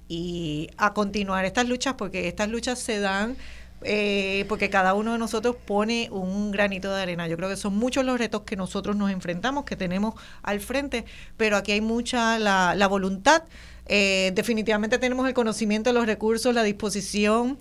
y 0.06 0.68
a 0.76 0.94
continuar 0.94 1.44
estas 1.44 1.68
luchas, 1.68 1.94
porque 1.94 2.28
estas 2.28 2.48
luchas 2.48 2.78
se 2.78 3.00
dan 3.00 3.36
eh, 3.84 4.44
porque 4.48 4.70
cada 4.70 4.94
uno 4.94 5.12
de 5.12 5.18
nosotros 5.18 5.56
pone 5.56 6.08
un 6.12 6.52
granito 6.52 6.94
de 6.94 7.02
arena. 7.02 7.26
Yo 7.26 7.36
creo 7.36 7.48
que 7.48 7.56
son 7.56 7.76
muchos 7.76 8.04
los 8.04 8.18
retos 8.18 8.42
que 8.42 8.56
nosotros 8.56 8.96
nos 8.96 9.10
enfrentamos, 9.10 9.64
que 9.64 9.76
tenemos 9.76 10.14
al 10.42 10.60
frente, 10.60 11.04
pero 11.36 11.56
aquí 11.56 11.72
hay 11.72 11.80
mucha 11.80 12.38
la, 12.38 12.74
la 12.76 12.86
voluntad. 12.86 13.42
Eh, 13.86 14.32
definitivamente 14.34 14.98
tenemos 14.98 15.26
el 15.26 15.34
conocimiento, 15.34 15.92
los 15.92 16.06
recursos, 16.06 16.54
la 16.54 16.62
disposición, 16.62 17.58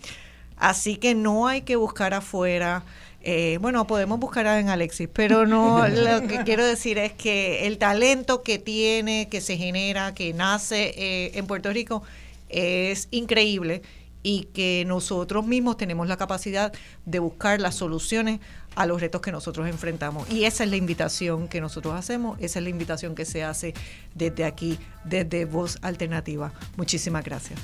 así 0.58 0.98
que 0.98 1.16
no 1.16 1.48
hay 1.48 1.62
que 1.62 1.76
buscar 1.76 2.14
afuera. 2.14 2.84
Eh, 3.24 3.60
bueno, 3.62 3.86
podemos 3.86 4.20
buscar 4.20 4.46
en 4.60 4.70
Alexis, 4.70 5.10
pero 5.12 5.46
no, 5.46 5.88
lo 5.88 6.28
que 6.28 6.44
quiero 6.44 6.66
decir 6.66 6.98
es 6.98 7.14
que 7.14 7.68
el 7.68 7.78
talento 7.78 8.44
que 8.44 8.60
tiene, 8.60 9.28
que 9.30 9.42
se 9.42 9.58
genera, 9.58 10.14
que 10.14 10.34
nace 10.34 11.38
en 11.38 11.48
Puerto 11.48 11.72
Rico, 11.72 12.04
es 12.50 13.08
increíble 13.12 13.82
y 14.24 14.46
que 14.54 14.84
nosotros 14.88 15.46
mismos 15.46 15.78
tenemos 15.78 16.08
la 16.08 16.18
capacidad 16.18 16.74
de 17.06 17.20
buscar 17.20 17.60
las 17.60 17.76
soluciones 17.76 18.40
a 18.76 18.86
los 18.86 19.02
retos 19.02 19.22
que 19.22 19.32
nosotros 19.32 19.68
enfrentamos. 19.68 20.30
Y 20.30 20.46
esa 20.46 20.64
es 20.64 20.70
la 20.70 20.76
invitación 20.76 21.48
que 21.48 21.62
nosotros 21.62 21.94
hacemos, 21.96 22.40
esa 22.40 22.60
es 22.60 22.64
la 22.64 22.70
invitación 22.70 23.16
que 23.16 23.26
se 23.26 23.44
hace 23.44 23.74
desde 24.16 24.46
aquí, 24.46 24.80
desde 25.04 25.46
Voz 25.46 25.78
Alternativa. 25.82 26.54
Muchísimas 26.78 27.24
gracias. 27.24 27.60